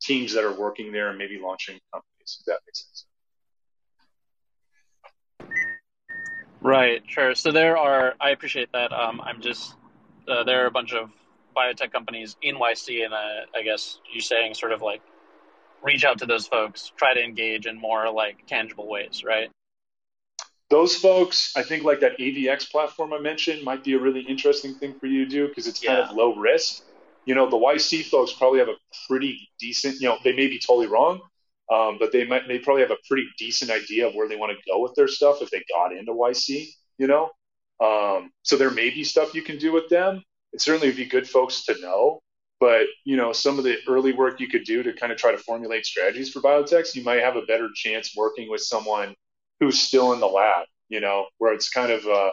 teams 0.00 0.32
that 0.32 0.44
are 0.44 0.52
working 0.52 0.92
there 0.92 1.10
and 1.10 1.18
maybe 1.18 1.38
launching 1.42 1.78
companies, 1.92 2.38
if 2.40 2.46
that 2.46 2.58
makes 2.66 2.86
sense. 2.86 3.06
Right, 6.62 7.02
sure. 7.06 7.34
So 7.34 7.52
there 7.52 7.76
are, 7.76 8.14
I 8.20 8.30
appreciate 8.30 8.70
that. 8.72 8.92
Um, 8.92 9.20
I'm 9.20 9.42
just, 9.42 9.74
uh, 10.26 10.44
there 10.44 10.62
are 10.64 10.66
a 10.66 10.70
bunch 10.70 10.94
of 10.94 11.10
biotech 11.54 11.92
companies 11.92 12.36
in 12.40 12.56
YC, 12.56 13.04
and 13.04 13.12
uh, 13.12 13.46
I 13.54 13.62
guess 13.62 13.98
you're 14.12 14.22
saying 14.22 14.54
sort 14.54 14.72
of 14.72 14.80
like 14.80 15.02
reach 15.84 16.04
out 16.04 16.18
to 16.18 16.26
those 16.26 16.46
folks, 16.46 16.90
try 16.96 17.14
to 17.14 17.22
engage 17.22 17.66
in 17.66 17.78
more 17.78 18.10
like 18.10 18.46
tangible 18.46 18.88
ways, 18.88 19.22
right? 19.24 19.50
Those 20.70 20.96
folks, 20.96 21.52
I 21.56 21.62
think 21.62 21.84
like 21.84 22.00
that 22.00 22.18
AVX 22.18 22.70
platform 22.70 23.12
I 23.12 23.20
mentioned 23.20 23.62
might 23.62 23.84
be 23.84 23.92
a 23.92 23.98
really 23.98 24.22
interesting 24.22 24.74
thing 24.74 24.94
for 24.98 25.06
you 25.06 25.24
to 25.24 25.30
do 25.30 25.46
because 25.46 25.68
it's 25.68 25.82
yeah. 25.82 25.96
kind 25.96 26.10
of 26.10 26.16
low 26.16 26.34
risk. 26.34 26.82
You 27.26 27.34
know, 27.34 27.48
the 27.48 27.56
YC 27.56 28.06
folks 28.06 28.32
probably 28.32 28.58
have 28.58 28.68
a 28.68 28.76
pretty 29.06 29.48
decent, 29.58 30.00
you 30.00 30.08
know, 30.08 30.16
they 30.24 30.32
may 30.32 30.46
be 30.46 30.58
totally 30.58 30.86
wrong, 30.86 31.20
um, 31.72 31.98
but 31.98 32.12
they 32.12 32.24
might 32.24 32.48
they 32.48 32.58
probably 32.58 32.82
have 32.82 32.90
a 32.90 32.98
pretty 33.06 33.26
decent 33.38 33.70
idea 33.70 34.08
of 34.08 34.14
where 34.14 34.28
they 34.28 34.36
want 34.36 34.52
to 34.52 34.70
go 34.70 34.80
with 34.80 34.94
their 34.94 35.08
stuff 35.08 35.42
if 35.42 35.50
they 35.50 35.62
got 35.70 35.94
into 35.94 36.12
YC, 36.12 36.66
you 36.98 37.06
know. 37.06 37.30
Um, 37.80 38.30
so 38.42 38.56
there 38.56 38.70
may 38.70 38.90
be 38.90 39.04
stuff 39.04 39.34
you 39.34 39.42
can 39.42 39.58
do 39.58 39.72
with 39.72 39.88
them. 39.88 40.22
It 40.52 40.60
certainly 40.60 40.88
would 40.88 40.96
be 40.96 41.06
good 41.06 41.28
folks 41.28 41.64
to 41.66 41.80
know. 41.80 42.20
But 42.64 42.86
you 43.04 43.18
know, 43.18 43.34
some 43.34 43.58
of 43.58 43.64
the 43.64 43.76
early 43.86 44.14
work 44.14 44.40
you 44.40 44.48
could 44.48 44.64
do 44.64 44.82
to 44.82 44.94
kind 44.94 45.12
of 45.12 45.18
try 45.18 45.32
to 45.32 45.36
formulate 45.36 45.84
strategies 45.84 46.32
for 46.32 46.40
biotechs, 46.40 46.94
you 46.94 47.04
might 47.04 47.20
have 47.20 47.36
a 47.36 47.42
better 47.42 47.68
chance 47.74 48.16
working 48.16 48.48
with 48.48 48.62
someone 48.62 49.14
who's 49.60 49.78
still 49.78 50.14
in 50.14 50.20
the 50.20 50.26
lab. 50.26 50.64
You 50.88 51.00
know, 51.00 51.26
where 51.36 51.52
it's 51.52 51.68
kind 51.68 51.92
of 51.92 52.06
a 52.06 52.30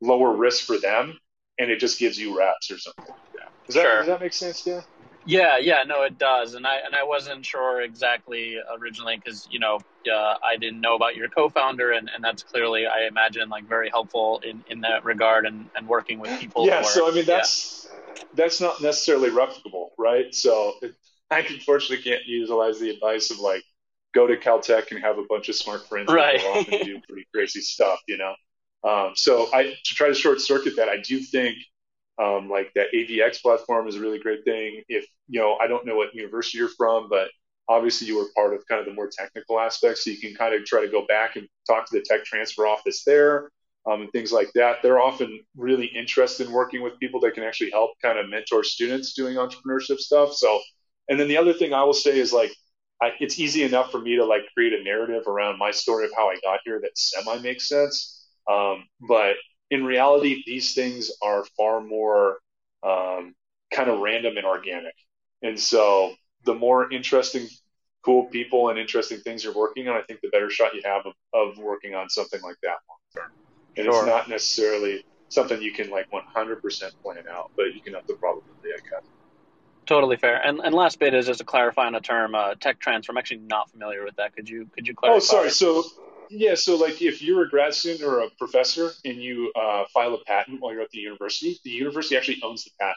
lower 0.00 0.34
risk 0.34 0.64
for 0.64 0.78
them, 0.78 1.18
and 1.58 1.70
it 1.70 1.80
just 1.80 1.98
gives 1.98 2.18
you 2.18 2.34
reps 2.34 2.70
or 2.70 2.78
something. 2.78 3.14
Yeah. 3.34 3.48
Does 3.66 3.74
that 3.74 3.82
does 3.82 4.06
that 4.06 4.20
make 4.22 4.32
sense? 4.32 4.66
Yeah. 4.66 4.80
Yeah, 5.26 5.58
yeah, 5.58 5.84
no, 5.86 6.02
it 6.02 6.18
does, 6.18 6.54
and 6.54 6.66
I 6.66 6.76
and 6.84 6.94
I 6.94 7.02
wasn't 7.02 7.46
sure 7.46 7.80
exactly 7.80 8.58
originally 8.78 9.16
because 9.16 9.48
you 9.50 9.58
know 9.58 9.80
uh, 10.12 10.34
I 10.42 10.56
didn't 10.56 10.80
know 10.80 10.94
about 10.96 11.16
your 11.16 11.28
co-founder, 11.28 11.92
and, 11.92 12.10
and 12.14 12.22
that's 12.22 12.42
clearly 12.42 12.86
I 12.86 13.06
imagine 13.06 13.48
like 13.48 13.66
very 13.66 13.88
helpful 13.88 14.40
in, 14.44 14.62
in 14.68 14.82
that 14.82 15.04
regard, 15.04 15.46
and, 15.46 15.68
and 15.76 15.88
working 15.88 16.18
with 16.18 16.38
people. 16.40 16.66
Yeah, 16.66 16.82
so 16.82 17.10
I 17.10 17.14
mean 17.14 17.24
that's 17.24 17.88
yeah. 17.90 18.22
that's 18.34 18.60
not 18.60 18.82
necessarily 18.82 19.30
replicable, 19.30 19.90
right? 19.98 20.34
So 20.34 20.74
it, 20.82 20.94
I 21.30 21.38
unfortunately 21.40 22.04
can't 22.04 22.24
utilize 22.26 22.78
the 22.78 22.90
advice 22.90 23.30
of 23.30 23.38
like 23.38 23.62
go 24.14 24.26
to 24.26 24.36
Caltech 24.36 24.90
and 24.90 25.00
have 25.00 25.18
a 25.18 25.24
bunch 25.28 25.48
of 25.48 25.54
smart 25.54 25.88
friends 25.88 26.12
right. 26.12 26.40
go 26.40 26.52
off 26.52 26.68
and 26.68 26.84
do 26.84 27.00
pretty 27.08 27.26
crazy 27.34 27.60
stuff, 27.60 27.98
you 28.06 28.18
know. 28.18 28.34
Um, 28.88 29.12
so 29.16 29.48
I 29.52 29.64
to 29.84 29.94
try 29.94 30.08
to 30.08 30.14
short 30.14 30.40
circuit 30.40 30.74
that, 30.76 30.90
I 30.90 30.98
do 30.98 31.18
think 31.18 31.56
um, 32.22 32.48
like 32.48 32.72
that 32.74 32.86
AVX 32.94 33.42
platform 33.42 33.88
is 33.88 33.96
a 33.96 34.00
really 34.00 34.18
great 34.18 34.44
thing. 34.44 34.82
If, 34.88 35.06
you 35.28 35.40
know, 35.40 35.56
I 35.60 35.66
don't 35.66 35.86
know 35.86 35.96
what 35.96 36.14
university 36.14 36.58
you're 36.58 36.68
from, 36.68 37.08
but 37.08 37.28
obviously 37.68 38.06
you 38.06 38.16
were 38.16 38.26
part 38.34 38.54
of 38.54 38.66
kind 38.68 38.80
of 38.80 38.86
the 38.86 38.92
more 38.92 39.08
technical 39.10 39.58
aspects. 39.58 40.04
So 40.04 40.10
you 40.10 40.18
can 40.18 40.34
kind 40.34 40.54
of 40.54 40.64
try 40.64 40.82
to 40.82 40.90
go 40.90 41.06
back 41.06 41.36
and 41.36 41.48
talk 41.66 41.86
to 41.88 41.98
the 41.98 42.04
tech 42.04 42.24
transfer 42.24 42.66
office 42.66 43.04
there 43.04 43.50
um, 43.90 44.02
and 44.02 44.12
things 44.12 44.32
like 44.32 44.50
that. 44.54 44.76
They're 44.82 45.00
often 45.00 45.40
really 45.56 45.86
interested 45.86 46.46
in 46.46 46.52
working 46.52 46.82
with 46.82 46.98
people 47.00 47.20
that 47.20 47.34
can 47.34 47.42
actually 47.42 47.70
help 47.70 47.92
kind 48.02 48.18
of 48.18 48.28
mentor 48.28 48.64
students 48.64 49.14
doing 49.14 49.36
entrepreneurship 49.36 49.98
stuff. 49.98 50.34
So, 50.34 50.60
and 51.08 51.18
then 51.18 51.28
the 51.28 51.36
other 51.36 51.52
thing 51.52 51.72
I 51.72 51.84
will 51.84 51.94
say 51.94 52.18
is 52.18 52.32
like, 52.32 52.52
I, 53.02 53.12
it's 53.18 53.38
easy 53.38 53.64
enough 53.64 53.90
for 53.90 53.98
me 53.98 54.16
to 54.16 54.24
like 54.24 54.42
create 54.54 54.72
a 54.72 54.82
narrative 54.82 55.26
around 55.26 55.58
my 55.58 55.72
story 55.72 56.04
of 56.04 56.12
how 56.16 56.28
I 56.28 56.36
got 56.42 56.60
here 56.64 56.80
that 56.80 56.96
semi 56.96 57.38
makes 57.40 57.68
sense. 57.68 58.24
Um, 58.50 58.84
but 59.08 59.36
in 59.70 59.84
reality, 59.84 60.42
these 60.46 60.74
things 60.74 61.10
are 61.22 61.44
far 61.56 61.80
more 61.80 62.38
um, 62.82 63.34
kind 63.72 63.90
of 63.90 64.00
random 64.00 64.36
and 64.36 64.46
organic. 64.46 64.94
And 65.42 65.58
so 65.58 66.14
the 66.44 66.54
more 66.54 66.92
interesting, 66.92 67.48
cool 68.04 68.26
people 68.26 68.68
and 68.68 68.78
interesting 68.78 69.18
things 69.18 69.44
you're 69.44 69.54
working 69.54 69.88
on, 69.88 69.96
I 69.96 70.02
think 70.02 70.20
the 70.20 70.28
better 70.28 70.50
shot 70.50 70.74
you 70.74 70.82
have 70.84 71.06
of, 71.06 71.12
of 71.32 71.58
working 71.58 71.94
on 71.94 72.08
something 72.08 72.40
like 72.42 72.56
that 72.62 72.76
long 72.88 72.98
term. 73.14 73.32
And 73.76 73.86
sure. 73.86 73.96
it's 73.96 74.06
not 74.06 74.28
necessarily 74.28 75.04
something 75.28 75.60
you 75.60 75.72
can 75.72 75.90
like 75.90 76.06
100% 76.10 76.92
plan 77.02 77.24
out, 77.30 77.50
but 77.56 77.74
you 77.74 77.80
can 77.80 77.94
up 77.94 78.06
the 78.06 78.14
probability, 78.14 78.68
I 78.68 78.80
guess. 78.88 79.04
Totally 79.86 80.16
fair. 80.16 80.36
And 80.36 80.60
and 80.60 80.74
last 80.74 80.98
bit 80.98 81.12
is 81.12 81.26
just 81.26 81.40
to 81.40 81.44
clarify 81.44 81.86
on 81.86 81.94
a 81.94 82.00
term, 82.00 82.34
uh, 82.34 82.54
tech 82.54 82.78
transfer. 82.78 83.12
I'm 83.12 83.18
actually 83.18 83.40
not 83.40 83.70
familiar 83.70 84.02
with 84.02 84.16
that. 84.16 84.34
Could 84.34 84.48
you 84.48 84.66
could 84.74 84.88
you 84.88 84.94
clarify? 84.94 85.16
Oh, 85.16 85.20
sorry. 85.20 85.50
So 85.50 85.84
yeah, 86.30 86.54
so 86.54 86.76
like 86.76 87.02
if 87.02 87.22
you're 87.22 87.42
a 87.42 87.48
grad 87.48 87.74
student 87.74 88.02
or 88.02 88.20
a 88.20 88.30
professor 88.38 88.90
and 89.04 89.22
you 89.22 89.52
uh, 89.56 89.84
file 89.92 90.14
a 90.14 90.24
patent 90.24 90.60
while 90.60 90.72
you're 90.72 90.82
at 90.82 90.90
the 90.90 90.98
university, 90.98 91.58
the 91.64 91.70
university 91.70 92.16
actually 92.16 92.40
owns 92.42 92.64
the 92.64 92.70
patent. 92.80 92.96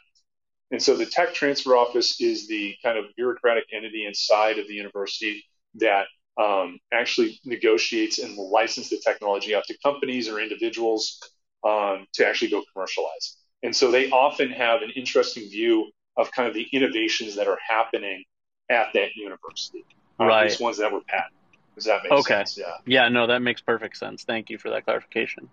And 0.71 0.81
so 0.81 0.95
the 0.95 1.05
tech 1.05 1.33
transfer 1.33 1.75
office 1.75 2.19
is 2.19 2.47
the 2.47 2.75
kind 2.83 2.97
of 2.97 3.05
bureaucratic 3.15 3.65
entity 3.73 4.05
inside 4.05 4.59
of 4.59 4.67
the 4.67 4.73
university 4.73 5.45
that 5.75 6.07
um, 6.37 6.79
actually 6.91 7.39
negotiates 7.45 8.19
and 8.19 8.37
will 8.37 8.51
license 8.51 8.89
the 8.89 8.99
technology 9.03 9.55
out 9.55 9.63
to 9.65 9.77
companies 9.79 10.27
or 10.27 10.39
individuals 10.39 11.19
um, 11.65 12.05
to 12.13 12.27
actually 12.27 12.51
go 12.51 12.63
commercialize. 12.73 13.37
And 13.63 13.75
so 13.75 13.91
they 13.91 14.09
often 14.11 14.51
have 14.51 14.81
an 14.81 14.91
interesting 14.95 15.49
view 15.49 15.89
of 16.15 16.31
kind 16.31 16.47
of 16.47 16.53
the 16.53 16.67
innovations 16.71 17.35
that 17.35 17.47
are 17.47 17.57
happening 17.67 18.23
at 18.69 18.87
that 18.93 19.15
university. 19.15 19.85
Um, 20.19 20.27
right. 20.27 20.49
These 20.49 20.59
ones 20.59 20.77
that 20.77 20.91
were 20.91 21.01
patent. 21.01 21.33
Does 21.77 21.85
that 21.85 22.01
make 22.01 22.11
okay. 22.11 22.43
sense? 22.43 22.57
Yeah. 22.57 22.73
Yeah, 22.87 23.09
no, 23.09 23.27
that 23.27 23.43
makes 23.43 23.61
perfect 23.61 23.97
sense. 23.97 24.23
Thank 24.23 24.49
you 24.49 24.57
for 24.57 24.71
that 24.71 24.83
clarification. 24.83 25.47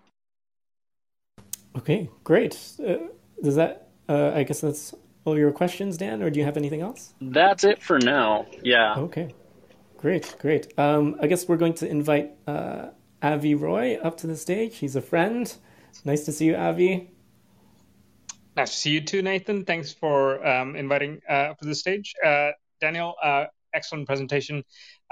Okay, 1.77 2.09
great. 2.23 2.57
Uh, 2.83 2.95
does 3.43 3.55
that, 3.57 3.89
uh, 4.09 4.31
I 4.33 4.41
guess 4.41 4.59
that's 4.59 4.95
all 5.23 5.37
your 5.37 5.51
questions, 5.51 5.97
Dan, 5.97 6.23
or 6.23 6.31
do 6.31 6.39
you 6.39 6.45
have 6.45 6.57
anything 6.57 6.81
else? 6.81 7.13
That's 7.21 7.63
it 7.63 7.83
for 7.83 7.99
now. 7.99 8.47
Yeah. 8.63 8.95
Okay. 8.95 9.35
Great, 9.97 10.35
great. 10.39 10.73
Um, 10.79 11.15
I 11.21 11.27
guess 11.27 11.47
we're 11.47 11.57
going 11.57 11.75
to 11.75 11.87
invite 11.87 12.31
uh, 12.47 12.87
Avi 13.21 13.53
Roy 13.53 13.97
up 13.97 14.17
to 14.17 14.27
the 14.27 14.35
stage. 14.35 14.77
He's 14.77 14.95
a 14.95 15.01
friend. 15.01 15.55
Nice 16.05 16.25
to 16.25 16.31
see 16.31 16.45
you, 16.45 16.55
Avi. 16.55 17.11
Nice 18.57 18.71
to 18.71 18.77
see 18.77 18.89
you 18.89 19.01
too, 19.01 19.21
Nathan. 19.21 19.63
Thanks 19.63 19.93
for 19.93 20.43
um, 20.43 20.75
inviting 20.75 21.21
uh, 21.29 21.51
up 21.51 21.59
to 21.59 21.65
the 21.65 21.75
stage. 21.75 22.15
Uh, 22.25 22.51
Daniel, 22.81 23.13
uh, 23.21 23.45
excellent 23.75 24.07
presentation. 24.07 24.63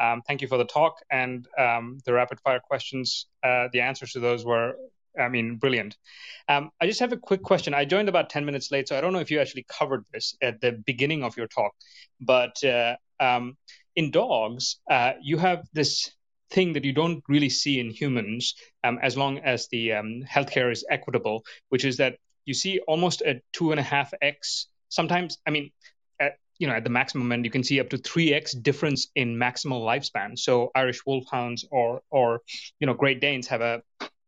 Um, 0.01 0.21
thank 0.27 0.41
you 0.41 0.47
for 0.47 0.57
the 0.57 0.65
talk 0.65 0.95
and 1.11 1.47
um, 1.57 1.99
the 2.05 2.13
rapid 2.13 2.39
fire 2.41 2.59
questions. 2.59 3.27
Uh, 3.43 3.67
the 3.71 3.81
answers 3.81 4.13
to 4.13 4.19
those 4.19 4.43
were 4.43 4.75
I 5.19 5.29
mean, 5.29 5.57
brilliant. 5.57 5.95
Um, 6.47 6.71
I 6.81 6.87
just 6.87 6.99
have 6.99 7.13
a 7.13 7.17
quick 7.17 7.43
question. 7.43 7.73
I 7.73 7.85
joined 7.85 8.09
about 8.09 8.29
10 8.29 8.45
minutes 8.45 8.71
late, 8.71 8.87
so 8.87 8.97
I 8.97 9.01
don't 9.01 9.13
know 9.13 9.19
if 9.19 9.31
you 9.31 9.39
actually 9.39 9.65
covered 9.69 10.05
this 10.11 10.35
at 10.41 10.61
the 10.61 10.71
beginning 10.71 11.23
of 11.23 11.37
your 11.37 11.47
talk. 11.47 11.73
But 12.19 12.63
uh, 12.63 12.95
um, 13.19 13.57
in 13.95 14.11
dogs, 14.11 14.79
uh, 14.89 15.13
you 15.21 15.37
have 15.37 15.67
this 15.73 16.11
thing 16.49 16.73
that 16.73 16.85
you 16.85 16.93
don't 16.93 17.23
really 17.27 17.49
see 17.49 17.79
in 17.79 17.89
humans 17.89 18.55
um, 18.83 18.99
as 19.01 19.17
long 19.17 19.39
as 19.39 19.67
the 19.69 19.93
um, 19.93 20.23
healthcare 20.23 20.71
is 20.71 20.85
equitable, 20.89 21.43
which 21.69 21.85
is 21.85 21.97
that 21.97 22.17
you 22.45 22.53
see 22.53 22.79
almost 22.87 23.21
a 23.21 23.41
two 23.53 23.71
and 23.71 23.79
a 23.79 23.83
half 23.83 24.13
x. 24.21 24.67
Sometimes, 24.89 25.37
I 25.47 25.51
mean, 25.51 25.71
you 26.59 26.67
know, 26.67 26.73
at 26.73 26.83
the 26.83 26.89
maximum 26.89 27.31
end, 27.31 27.45
you 27.45 27.51
can 27.51 27.63
see 27.63 27.79
up 27.79 27.89
to 27.89 27.97
three 27.97 28.33
x 28.33 28.53
difference 28.53 29.07
in 29.15 29.35
maximal 29.35 29.81
lifespan. 29.81 30.37
So 30.37 30.71
Irish 30.75 31.01
Wolfhounds 31.05 31.65
or 31.71 32.01
or 32.09 32.41
you 32.79 32.87
know 32.87 32.93
Great 32.93 33.21
Danes 33.21 33.47
have 33.47 33.61
a 33.61 33.81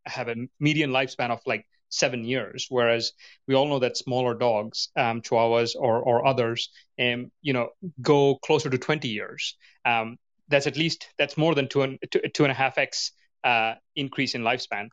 have 0.05 0.27
a 0.27 0.35
median 0.59 0.91
lifespan 0.91 1.31
of 1.31 1.39
like 1.45 1.65
seven 1.89 2.23
years, 2.23 2.67
whereas 2.69 3.13
we 3.47 3.55
all 3.55 3.67
know 3.67 3.79
that 3.79 3.97
smaller 3.97 4.33
dogs, 4.33 4.89
um, 4.95 5.21
Chihuahuas 5.21 5.75
or 5.77 6.01
or 6.01 6.25
others, 6.25 6.69
um, 6.99 7.31
you 7.41 7.53
know, 7.53 7.69
go 8.01 8.35
closer 8.35 8.69
to 8.69 8.77
20 8.77 9.07
years. 9.07 9.55
Um, 9.85 10.17
that's 10.47 10.67
at 10.67 10.77
least 10.77 11.07
that's 11.17 11.37
more 11.37 11.55
than 11.55 11.67
two 11.67 11.81
and 11.81 11.99
two, 12.11 12.21
two 12.33 12.43
and 12.43 12.51
a 12.51 12.55
half 12.55 12.77
x 12.77 13.11
uh, 13.43 13.75
increase 13.95 14.35
in 14.35 14.41
lifespan. 14.41 14.89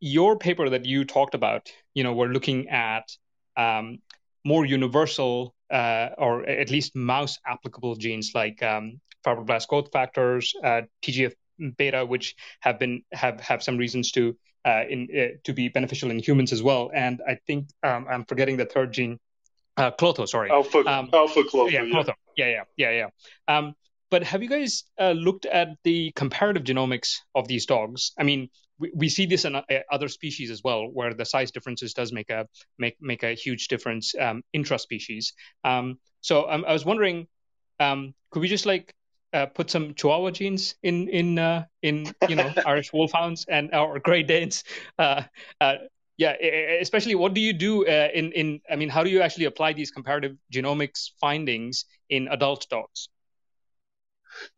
Your 0.00 0.38
paper 0.38 0.68
that 0.70 0.84
you 0.84 1.04
talked 1.04 1.34
about, 1.34 1.70
you 1.94 2.02
know, 2.04 2.12
we're 2.12 2.28
looking 2.28 2.68
at 2.68 3.04
um, 3.56 3.98
more 4.44 4.64
universal 4.64 5.54
uh, 5.70 6.08
or 6.18 6.46
at 6.48 6.70
least 6.70 6.94
mouse 6.94 7.38
applicable 7.46 7.96
genes 7.96 8.32
like 8.34 8.62
um, 8.62 9.00
fibroblast 9.24 9.68
growth 9.68 9.90
factors, 9.92 10.54
uh, 10.62 10.82
TGF 11.02 11.34
beta, 11.76 12.04
which 12.04 12.34
have 12.60 12.78
been 12.78 13.02
have 13.12 13.40
have 13.40 13.62
some 13.62 13.76
reasons 13.76 14.12
to 14.12 14.36
uh, 14.64 14.82
in 14.88 15.08
uh, 15.16 15.36
to 15.44 15.52
be 15.52 15.68
beneficial 15.68 16.10
in 16.10 16.18
humans 16.18 16.52
as 16.52 16.62
well. 16.62 16.90
And 16.94 17.20
I 17.26 17.38
think 17.46 17.68
um, 17.82 18.06
I'm 18.08 18.24
forgetting 18.24 18.56
the 18.56 18.66
third 18.66 18.92
gene, 18.92 19.18
uh, 19.76 19.90
Klotho. 19.90 20.28
Sorry, 20.28 20.50
alpha 20.50 20.78
um, 20.78 21.10
alpha 21.12 21.42
Klotho. 21.42 21.70
Yeah, 21.70 21.84
Klotho. 21.84 22.14
Yeah, 22.36 22.48
yeah, 22.48 22.62
yeah, 22.76 22.90
yeah. 22.90 23.56
Um, 23.56 23.74
but 24.10 24.22
have 24.22 24.42
you 24.42 24.48
guys 24.48 24.84
uh, 25.00 25.12
looked 25.12 25.46
at 25.46 25.68
the 25.82 26.12
comparative 26.14 26.62
genomics 26.62 27.16
of 27.34 27.48
these 27.48 27.66
dogs? 27.66 28.12
I 28.18 28.22
mean, 28.22 28.50
we, 28.78 28.90
we 28.94 29.08
see 29.08 29.26
this 29.26 29.44
in 29.44 29.56
uh, 29.56 29.62
other 29.90 30.08
species 30.08 30.50
as 30.50 30.62
well, 30.62 30.88
where 30.92 31.14
the 31.14 31.24
size 31.24 31.50
differences 31.50 31.94
does 31.94 32.12
make 32.12 32.30
a 32.30 32.46
make 32.78 32.96
make 33.00 33.22
a 33.22 33.34
huge 33.34 33.68
difference 33.68 34.14
um, 34.20 34.42
intra-species. 34.52 35.32
Um, 35.64 35.98
so 36.20 36.50
um, 36.50 36.64
I 36.66 36.72
was 36.72 36.84
wondering, 36.84 37.26
um, 37.80 38.14
could 38.30 38.40
we 38.40 38.48
just 38.48 38.66
like 38.66 38.92
uh, 39.32 39.46
put 39.46 39.70
some 39.70 39.94
Chihuahua 39.94 40.30
genes 40.30 40.76
in 40.82 41.08
in 41.08 41.38
uh, 41.38 41.64
in 41.82 42.12
you 42.28 42.36
know 42.36 42.52
Irish 42.66 42.92
Wolfhounds 42.92 43.46
and 43.48 43.74
or 43.74 43.98
Great 43.98 44.26
Danes? 44.26 44.64
Uh, 44.98 45.22
uh, 45.60 45.74
yeah, 46.18 46.32
especially 46.80 47.14
what 47.14 47.34
do 47.34 47.40
you 47.40 47.52
do 47.52 47.86
uh, 47.86 48.08
in 48.14 48.32
in? 48.32 48.60
I 48.70 48.76
mean, 48.76 48.88
how 48.88 49.04
do 49.04 49.10
you 49.10 49.20
actually 49.20 49.44
apply 49.44 49.74
these 49.74 49.90
comparative 49.90 50.36
genomics 50.52 51.10
findings 51.20 51.84
in 52.08 52.28
adult 52.28 52.66
dogs? 52.70 53.08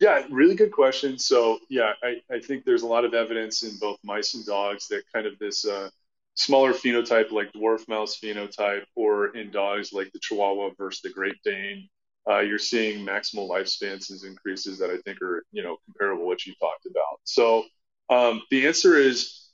Yeah, 0.00 0.26
really 0.30 0.54
good 0.54 0.72
question. 0.72 1.18
So 1.18 1.58
yeah, 1.68 1.92
I, 2.02 2.20
I 2.32 2.40
think 2.40 2.64
there's 2.64 2.82
a 2.82 2.86
lot 2.86 3.04
of 3.04 3.14
evidence 3.14 3.62
in 3.62 3.76
both 3.78 3.98
mice 4.04 4.34
and 4.34 4.44
dogs 4.46 4.88
that 4.88 5.02
kind 5.12 5.26
of 5.26 5.38
this 5.38 5.64
uh, 5.64 5.90
smaller 6.34 6.72
phenotype 6.72 7.30
like 7.32 7.52
dwarf 7.52 7.88
mouse 7.88 8.18
phenotype 8.18 8.84
or 8.94 9.36
in 9.36 9.50
dogs 9.50 9.92
like 9.92 10.10
the 10.12 10.20
Chihuahua 10.20 10.70
versus 10.78 11.00
the 11.02 11.10
Great 11.10 11.36
Dane, 11.44 11.88
uh, 12.28 12.40
you're 12.40 12.58
seeing 12.58 13.04
maximal 13.04 13.48
lifespans 13.48 14.24
increases 14.24 14.78
that 14.78 14.90
I 14.90 14.98
think 14.98 15.20
are, 15.22 15.44
you 15.52 15.62
know, 15.62 15.78
comparable 15.86 16.22
to 16.24 16.26
what 16.26 16.46
you 16.46 16.54
talked 16.60 16.86
about. 16.86 17.20
So 17.24 17.64
um, 18.10 18.42
the 18.50 18.66
answer 18.66 18.96
is, 18.96 19.48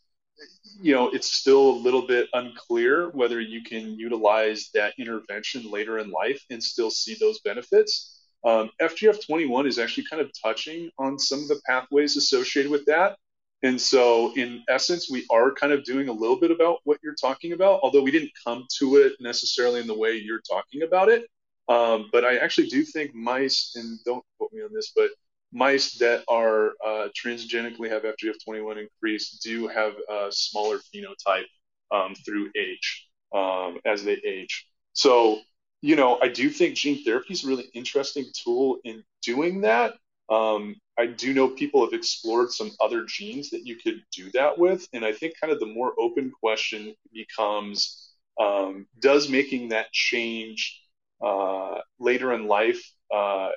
you 0.80 0.94
know, 0.94 1.10
it's 1.10 1.30
still 1.30 1.70
a 1.70 1.78
little 1.80 2.06
bit 2.06 2.28
unclear 2.32 3.08
whether 3.10 3.40
you 3.40 3.62
can 3.62 3.98
utilize 3.98 4.70
that 4.74 4.94
intervention 4.98 5.70
later 5.70 5.98
in 5.98 6.10
life 6.10 6.42
and 6.50 6.62
still 6.62 6.90
see 6.90 7.16
those 7.20 7.40
benefits. 7.40 8.13
Um, 8.44 8.70
FGF21 8.80 9.66
is 9.66 9.78
actually 9.78 10.04
kind 10.08 10.20
of 10.20 10.30
touching 10.42 10.90
on 10.98 11.18
some 11.18 11.40
of 11.40 11.48
the 11.48 11.60
pathways 11.66 12.16
associated 12.16 12.70
with 12.70 12.84
that. 12.86 13.16
And 13.62 13.80
so, 13.80 14.34
in 14.34 14.62
essence, 14.68 15.10
we 15.10 15.26
are 15.30 15.50
kind 15.52 15.72
of 15.72 15.84
doing 15.84 16.08
a 16.08 16.12
little 16.12 16.38
bit 16.38 16.50
about 16.50 16.80
what 16.84 16.98
you're 17.02 17.14
talking 17.14 17.52
about, 17.52 17.80
although 17.82 18.02
we 18.02 18.10
didn't 18.10 18.32
come 18.44 18.66
to 18.78 18.96
it 18.96 19.14
necessarily 19.20 19.80
in 19.80 19.86
the 19.86 19.96
way 19.96 20.16
you're 20.16 20.42
talking 20.42 20.82
about 20.82 21.08
it. 21.08 21.26
Um, 21.68 22.10
but 22.12 22.26
I 22.26 22.36
actually 22.36 22.66
do 22.66 22.84
think 22.84 23.14
mice, 23.14 23.72
and 23.76 23.98
don't 24.04 24.22
quote 24.36 24.52
me 24.52 24.62
on 24.62 24.70
this, 24.74 24.92
but 24.94 25.08
mice 25.50 25.94
that 25.98 26.24
are 26.28 26.72
uh, 26.84 27.08
transgenically 27.18 27.88
have 27.88 28.02
FGF21 28.02 28.82
increased 28.82 29.42
do 29.42 29.66
have 29.68 29.94
a 30.10 30.26
smaller 30.30 30.78
phenotype 30.94 31.46
um, 31.90 32.14
through 32.26 32.50
age 32.58 33.08
um, 33.34 33.78
as 33.86 34.04
they 34.04 34.20
age. 34.26 34.66
So 34.92 35.38
you 35.84 35.96
know, 35.96 36.18
I 36.22 36.28
do 36.28 36.48
think 36.48 36.76
gene 36.76 37.04
therapy 37.04 37.34
is 37.34 37.44
a 37.44 37.46
really 37.46 37.68
interesting 37.74 38.24
tool 38.32 38.78
in 38.84 39.04
doing 39.20 39.60
that. 39.60 39.92
Um, 40.30 40.76
I 40.98 41.04
do 41.04 41.34
know 41.34 41.46
people 41.46 41.84
have 41.84 41.92
explored 41.92 42.52
some 42.52 42.70
other 42.80 43.04
genes 43.04 43.50
that 43.50 43.66
you 43.66 43.76
could 43.76 44.02
do 44.10 44.30
that 44.32 44.58
with. 44.58 44.88
And 44.94 45.04
I 45.04 45.12
think 45.12 45.34
kind 45.38 45.52
of 45.52 45.60
the 45.60 45.66
more 45.66 45.92
open 45.98 46.32
question 46.40 46.94
becomes 47.12 48.14
um, 48.40 48.86
does 48.98 49.28
making 49.28 49.68
that 49.68 49.92
change 49.92 50.80
uh, 51.22 51.80
later 51.98 52.32
in 52.32 52.46
life, 52.46 52.82
uh, 53.14 53.50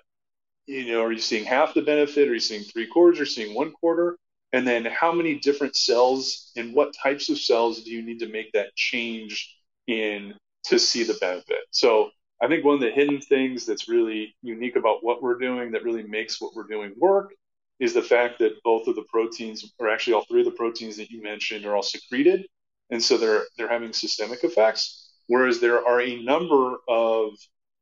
you 0.65 0.91
know, 0.91 1.03
are 1.03 1.13
you 1.13 1.19
seeing 1.19 1.45
half 1.45 1.73
the 1.73 1.81
benefit? 1.81 2.27
Are 2.27 2.33
you 2.33 2.41
seeing 2.41 2.63
three 2.63 2.87
quarters? 2.87 3.21
Are 3.21 3.23
you 3.23 3.29
seeing 3.29 3.55
one 3.55 3.71
quarter? 3.71 4.17
And 4.51 4.67
then 4.67 4.83
how 4.83 5.13
many 5.13 5.39
different 5.39 5.77
cells 5.77 6.51
and 6.57 6.75
what 6.75 6.93
types 6.93 7.29
of 7.29 7.37
cells 7.37 7.85
do 7.85 7.91
you 7.91 8.01
need 8.01 8.19
to 8.19 8.27
make 8.27 8.51
that 8.51 8.75
change 8.75 9.57
in 9.87 10.33
to 10.65 10.77
see 10.77 11.03
the 11.03 11.17
benefit? 11.21 11.59
So 11.71 12.11
I 12.41 12.47
think 12.47 12.63
one 12.63 12.75
of 12.75 12.81
the 12.81 12.91
hidden 12.91 13.19
things 13.19 13.65
that's 13.65 13.89
really 13.89 14.35
unique 14.41 14.75
about 14.75 15.03
what 15.03 15.23
we're 15.23 15.39
doing 15.39 15.71
that 15.71 15.83
really 15.83 16.03
makes 16.03 16.39
what 16.39 16.55
we're 16.55 16.67
doing 16.67 16.93
work 16.97 17.33
is 17.79 17.93
the 17.93 18.01
fact 18.01 18.39
that 18.39 18.61
both 18.63 18.87
of 18.87 18.95
the 18.95 19.05
proteins, 19.09 19.71
or 19.79 19.89
actually 19.89 20.13
all 20.13 20.25
three 20.25 20.41
of 20.41 20.45
the 20.45 20.51
proteins 20.51 20.97
that 20.97 21.09
you 21.09 21.21
mentioned, 21.21 21.65
are 21.65 21.75
all 21.75 21.83
secreted, 21.83 22.45
and 22.91 23.01
so 23.03 23.17
they're 23.17 23.45
they're 23.57 23.69
having 23.69 23.93
systemic 23.93 24.43
effects. 24.43 25.11
Whereas 25.27 25.59
there 25.59 25.85
are 25.85 26.01
a 26.01 26.21
number 26.23 26.77
of 26.87 27.33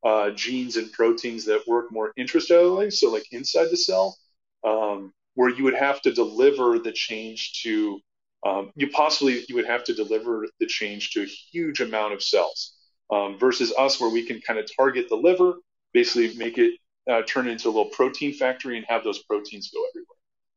uh, 0.04 0.32
genes 0.32 0.78
and 0.78 0.92
proteins 0.92 1.46
that 1.46 1.68
work 1.68 1.92
more 1.92 2.12
intracellularly, 2.18 2.92
so 2.92 3.12
like 3.12 3.26
inside 3.32 3.70
the 3.72 3.78
cell, 3.78 4.18
um, 4.64 5.14
where 5.36 5.50
you 5.50 5.64
would 5.64 5.76
have 5.76 6.02
to 6.02 6.14
deliver 6.14 6.80
the 6.80 6.92
change 6.92 7.62
to 7.64 8.00
um, 8.46 8.72
you 8.76 8.90
possibly 8.90 9.44
you 9.50 9.56
would 9.56 9.66
have 9.66 9.84
to 9.86 9.94
deliver 9.94 10.48
the 10.60 10.68
change 10.68 11.12
to 11.12 11.24
a 11.24 11.26
huge 11.26 11.82
amount 11.82 12.14
of 12.14 12.24
cells 12.24 12.76
um, 13.12 13.38
versus 13.40 13.74
us 13.78 14.00
where 14.00 14.10
we 14.10 14.26
can 14.26 14.42
kind 14.42 14.60
of 14.60 14.70
target 14.76 15.08
the 15.10 15.16
liver, 15.16 15.56
basically 15.94 16.36
make 16.38 16.58
it 16.58 16.80
uh, 17.10 17.22
turn 17.28 17.48
into 17.48 17.68
a 17.68 17.72
little 17.72 17.92
protein 17.92 18.34
factory 18.34 18.78
and 18.78 18.86
have 18.88 19.04
those 19.04 19.24
proteins 19.24 19.70
go 19.72 19.84
everywhere. 19.92 20.08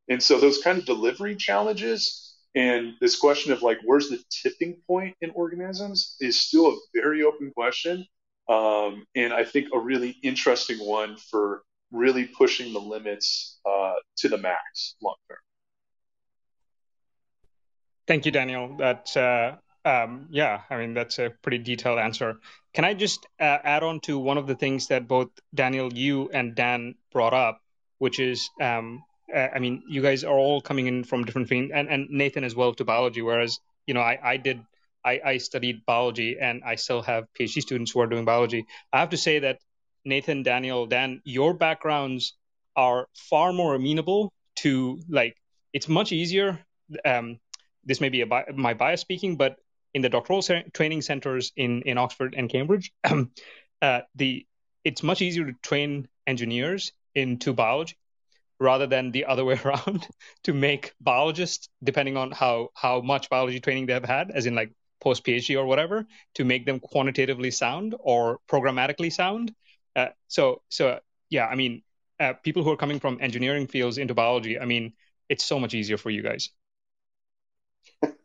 And 0.09 0.22
so 0.22 0.40
those 0.40 0.62
kind 0.62 0.78
of 0.78 0.86
delivery 0.86 1.36
challenges 1.36 2.28
and 2.55 2.94
this 3.01 3.16
question 3.16 3.53
of 3.53 3.62
like 3.62 3.78
where's 3.84 4.09
the 4.09 4.22
tipping 4.30 4.78
point 4.86 5.14
in 5.20 5.30
organisms 5.30 6.16
is 6.20 6.40
still 6.40 6.68
a 6.68 6.76
very 6.94 7.22
open 7.22 7.53
question. 7.55 8.07
Um, 8.49 9.05
and 9.14 9.32
I 9.32 9.44
think 9.44 9.68
a 9.74 9.78
really 9.78 10.16
interesting 10.22 10.78
one 10.78 11.16
for 11.30 11.62
really 11.92 12.24
pushing 12.24 12.72
the 12.72 12.80
limits 12.80 13.61
uh, 13.68 13.92
to 14.18 14.28
the 14.28 14.38
max 14.38 14.96
long 15.03 15.16
term. 15.28 15.38
Thank 18.07 18.24
you, 18.24 18.32
Daniel. 18.32 18.74
That 18.78 19.14
uh, 19.14 19.57
um, 19.85 20.26
yeah, 20.31 20.62
I 20.70 20.76
mean, 20.76 20.95
that's 20.95 21.18
a 21.18 21.31
pretty 21.43 21.59
detailed 21.59 21.99
answer. 21.99 22.39
Can 22.74 22.85
I 22.85 22.95
just 22.95 23.26
uh, 23.41 23.59
add 23.62 23.83
on 23.83 24.01
to 24.01 24.18
one 24.18 24.39
of 24.39 24.47
the 24.47 24.55
things 24.55 24.89
that 24.89 25.09
both 25.09 25.29
Daniel, 25.55 25.93
you, 25.93 26.31
and 26.33 26.55
Dan 26.55 26.95
brought 27.12 27.35
up, 27.35 27.61
which 27.99 28.20
is, 28.20 28.51
um, 28.61 29.03
uh, 29.35 29.49
I 29.55 29.59
mean, 29.59 29.83
you 29.89 30.03
guys 30.03 30.24
are 30.24 30.37
all 30.37 30.61
coming 30.61 30.87
in 30.87 31.05
from 31.05 31.24
different 31.24 31.49
things, 31.49 31.70
and, 31.74 31.89
and 31.89 32.11
Nathan 32.11 32.45
as 32.45 32.55
well 32.55 32.74
to 32.74 32.85
biology, 32.85 33.22
whereas, 33.22 33.59
you 33.87 33.95
know, 33.95 34.01
I, 34.01 34.18
I 34.22 34.37
did, 34.37 34.61
I, 35.05 35.20
I 35.24 35.39
studied 35.39 35.87
biology 35.87 36.37
and 36.41 36.62
I 36.64 36.74
still 36.76 37.03
have 37.03 37.24
PhD 37.39 37.61
students 37.62 37.93
who 37.93 38.01
are 38.01 38.07
doing 38.07 38.24
biology. 38.24 38.66
I 38.93 39.01
have 39.01 39.11
to 39.11 39.16
say 39.16 39.41
that 39.41 39.59
Nathan, 40.05 40.43
Daniel, 40.43 40.87
Dan, 40.87 41.20
your 41.24 41.55
backgrounds 41.55 42.35
are 42.76 43.09
far 43.14 43.53
more 43.53 43.74
amenable 43.74 44.33
to, 44.57 45.01
like, 45.09 45.35
it's 45.72 45.89
much 45.89 46.12
easier. 46.12 46.61
Um, 47.05 47.39
this 47.85 48.01
may 48.01 48.09
be 48.09 48.22
bi- 48.24 48.47
my 48.55 48.74
bias 48.74 49.01
speaking, 49.01 49.37
but 49.37 49.57
in 49.99 50.03
the 50.03 50.09
doctoral 50.09 50.42
training 50.72 51.03
centers 51.03 51.51
in, 51.57 51.82
in 51.82 51.99
Oxford 51.99 52.34
and 52.36 52.49
Cambridge, 52.49 52.92
uh, 53.82 54.01
the 54.14 54.46
it's 54.84 55.03
much 55.03 55.20
easier 55.20 55.46
to 55.46 55.55
train 55.61 56.07
engineers 56.24 56.92
into 57.16 57.53
biology 57.53 57.96
rather 58.61 58.86
than 58.86 59.11
the 59.11 59.24
other 59.24 59.44
way 59.49 59.59
around 59.64 60.07
to 60.44 60.55
make 60.55 60.94
biologists, 61.01 61.68
depending 61.82 62.16
on 62.16 62.30
how 62.30 62.68
how 62.74 63.01
much 63.01 63.28
biology 63.28 63.59
training 63.59 63.86
they've 63.86 64.05
had, 64.05 64.30
as 64.30 64.46
in 64.46 64.55
like 64.55 64.70
post 65.01 65.24
PhD 65.24 65.59
or 65.59 65.66
whatever, 65.66 66.07
to 66.34 66.44
make 66.44 66.64
them 66.64 66.78
quantitatively 66.78 67.51
sound 67.51 67.96
or 67.99 68.38
programmatically 68.49 69.12
sound. 69.12 69.53
Uh, 69.96 70.11
so 70.28 70.62
so 70.68 71.01
yeah, 71.28 71.46
I 71.46 71.57
mean, 71.57 71.82
uh, 72.20 72.34
people 72.34 72.62
who 72.62 72.70
are 72.70 72.76
coming 72.76 73.01
from 73.01 73.18
engineering 73.20 73.66
fields 73.66 73.99
into 73.99 74.14
biology, 74.14 74.61
I 74.61 74.64
mean, 74.64 74.92
it's 75.28 75.44
so 75.44 75.59
much 75.59 75.74
easier 75.74 75.99
for 75.99 76.11
you 76.11 76.22
guys. 76.22 76.51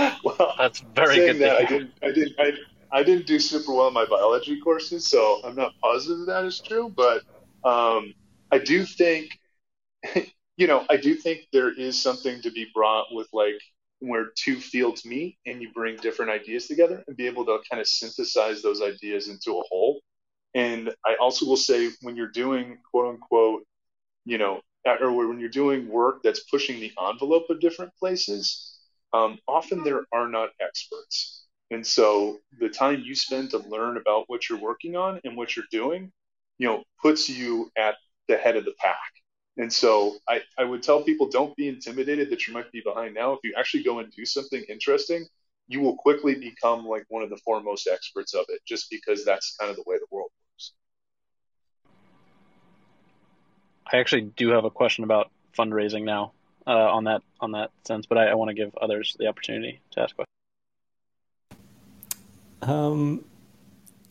well, 0.24 0.54
That's 0.58 0.80
very 0.94 1.16
good. 1.16 1.38
That, 1.40 1.56
I 1.56 1.64
didn't, 1.64 1.92
I 2.02 2.12
didn't, 2.12 2.34
I, 2.38 2.52
I 2.92 3.02
didn't 3.02 3.26
do 3.26 3.38
super 3.38 3.72
well 3.72 3.88
in 3.88 3.94
my 3.94 4.04
biology 4.04 4.60
courses, 4.60 5.06
so 5.06 5.40
I'm 5.44 5.56
not 5.56 5.72
positive 5.80 6.26
that 6.26 6.44
is 6.44 6.60
true. 6.60 6.92
But 6.94 7.22
um, 7.64 8.14
I 8.50 8.58
do 8.58 8.84
think, 8.84 9.30
you 10.56 10.66
know, 10.66 10.84
I 10.90 10.96
do 10.96 11.14
think 11.14 11.46
there 11.52 11.72
is 11.72 12.00
something 12.00 12.42
to 12.42 12.50
be 12.50 12.66
brought 12.74 13.06
with 13.12 13.28
like 13.32 13.60
where 14.00 14.26
two 14.34 14.56
fields 14.56 15.04
meet 15.04 15.36
and 15.46 15.60
you 15.60 15.70
bring 15.72 15.96
different 15.96 16.30
ideas 16.30 16.66
together 16.66 17.04
and 17.06 17.16
be 17.16 17.26
able 17.26 17.44
to 17.44 17.58
kind 17.70 17.80
of 17.80 17.86
synthesize 17.86 18.62
those 18.62 18.80
ideas 18.82 19.28
into 19.28 19.58
a 19.58 19.62
whole. 19.68 20.00
And 20.54 20.92
I 21.06 21.16
also 21.20 21.46
will 21.46 21.56
say 21.56 21.90
when 22.00 22.16
you're 22.16 22.30
doing 22.30 22.78
quote 22.90 23.14
unquote, 23.14 23.64
you 24.24 24.38
know, 24.38 24.60
or 24.84 25.28
when 25.28 25.38
you're 25.38 25.48
doing 25.50 25.88
work 25.88 26.22
that's 26.24 26.40
pushing 26.44 26.80
the 26.80 26.92
envelope 27.08 27.50
of 27.50 27.60
different 27.60 27.92
places, 27.96 28.69
um, 29.12 29.38
often 29.48 29.82
there 29.82 30.04
are 30.12 30.28
not 30.28 30.50
experts. 30.60 31.44
And 31.70 31.86
so 31.86 32.38
the 32.58 32.68
time 32.68 33.02
you 33.04 33.14
spend 33.14 33.50
to 33.50 33.58
learn 33.58 33.96
about 33.96 34.24
what 34.28 34.48
you're 34.48 34.58
working 34.58 34.96
on 34.96 35.20
and 35.24 35.36
what 35.36 35.54
you're 35.54 35.66
doing, 35.70 36.10
you 36.58 36.66
know, 36.66 36.82
puts 37.00 37.28
you 37.28 37.70
at 37.76 37.94
the 38.28 38.36
head 38.36 38.56
of 38.56 38.64
the 38.64 38.74
pack. 38.78 38.98
And 39.56 39.72
so 39.72 40.16
I, 40.28 40.40
I 40.58 40.64
would 40.64 40.82
tell 40.82 41.02
people 41.02 41.28
don't 41.28 41.54
be 41.56 41.68
intimidated 41.68 42.30
that 42.30 42.46
you 42.46 42.54
might 42.54 42.70
be 42.72 42.80
behind 42.84 43.14
now. 43.14 43.32
If 43.32 43.40
you 43.44 43.54
actually 43.56 43.82
go 43.82 43.98
and 43.98 44.10
do 44.12 44.24
something 44.24 44.62
interesting, 44.68 45.26
you 45.68 45.80
will 45.80 45.96
quickly 45.96 46.34
become 46.34 46.84
like 46.86 47.04
one 47.08 47.22
of 47.22 47.30
the 47.30 47.36
foremost 47.38 47.88
experts 47.92 48.34
of 48.34 48.44
it 48.48 48.60
just 48.66 48.90
because 48.90 49.24
that's 49.24 49.56
kind 49.58 49.70
of 49.70 49.76
the 49.76 49.84
way 49.86 49.96
the 49.98 50.06
world 50.10 50.30
works. 50.52 50.72
I 53.92 53.98
actually 53.98 54.32
do 54.36 54.50
have 54.50 54.64
a 54.64 54.70
question 54.70 55.04
about 55.04 55.30
fundraising 55.56 56.04
now 56.04 56.32
uh, 56.66 56.70
on 56.70 57.04
that 57.04 57.22
on 57.40 57.52
that 57.52 57.70
sense, 57.86 58.06
but 58.06 58.18
I, 58.18 58.28
I 58.28 58.34
want 58.34 58.48
to 58.48 58.54
give 58.54 58.74
others 58.80 59.16
the 59.18 59.26
opportunity 59.26 59.80
to 59.92 60.00
ask 60.00 60.14
questions. 60.14 60.26
Um, 62.62 63.24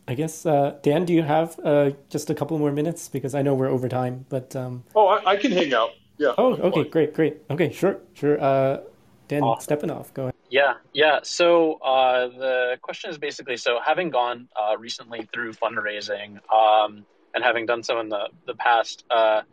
I 0.08 0.16
guess 0.16 0.46
uh, 0.46 0.78
Dan, 0.82 1.06
do 1.06 1.14
you 1.14 1.22
have 1.24 1.60
uh, 1.64 1.92
just 2.10 2.30
a 2.30 2.36
couple 2.36 2.58
more 2.58 2.72
minutes 2.72 3.10
because 3.10 3.36
I 3.36 3.42
know 3.44 3.54
we're 3.54 3.70
over 3.70 3.88
time, 3.88 4.26
but 4.30 4.56
um... 4.56 4.84
oh, 4.96 5.08
I, 5.08 5.32
I, 5.32 5.36
can 5.38 5.52
hang 5.52 5.74
out. 5.74 5.92
Yeah. 6.18 6.34
Oh, 6.38 6.54
okay, 6.56 6.84
great, 6.84 7.14
great. 7.14 7.38
Okay, 7.50 7.72
sure, 7.72 7.98
sure. 8.14 8.42
Uh, 8.42 8.80
Dan 9.28 9.44
awesome. 9.44 9.64
Stepanoff, 9.64 10.12
go 10.16 10.24
ahead. 10.24 10.34
Yeah, 10.50 10.74
yeah. 10.92 11.20
So 11.22 11.74
uh, 11.76 12.28
the 12.30 12.78
question 12.82 13.12
is 13.12 13.20
basically: 13.20 13.56
so 13.58 13.80
having 13.86 14.10
gone 14.10 14.50
uh, 14.60 14.76
recently 14.78 15.30
through 15.32 15.54
fundraising 15.54 16.40
um, 16.52 17.06
and 17.36 17.44
having 17.44 17.68
done 17.68 17.84
so 17.84 18.00
in 18.00 18.10
the 18.10 18.30
the 18.48 18.56
past, 18.56 19.06
uh, 19.12 19.44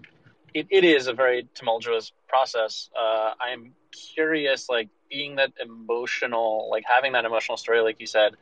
it, 0.54 0.66
it 0.70 0.84
is 0.84 1.06
a 1.06 1.12
very 1.12 1.48
tumultuous 1.54 2.12
process. 2.28 2.90
Uh, 2.98 3.32
I'm 3.40 3.74
curious, 4.14 4.68
like 4.68 4.88
being 5.10 5.36
that 5.36 5.52
emotional, 5.60 6.68
like 6.70 6.84
having 6.86 7.12
that 7.12 7.24
emotional 7.24 7.56
story, 7.56 7.80
like 7.80 8.00
you 8.00 8.06
said, 8.06 8.36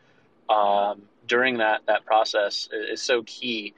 um, 0.48 1.02
during 1.26 1.58
that 1.58 1.82
that 1.86 2.04
process 2.04 2.68
is, 2.72 3.00
is 3.00 3.02
so 3.02 3.22
key. 3.24 3.74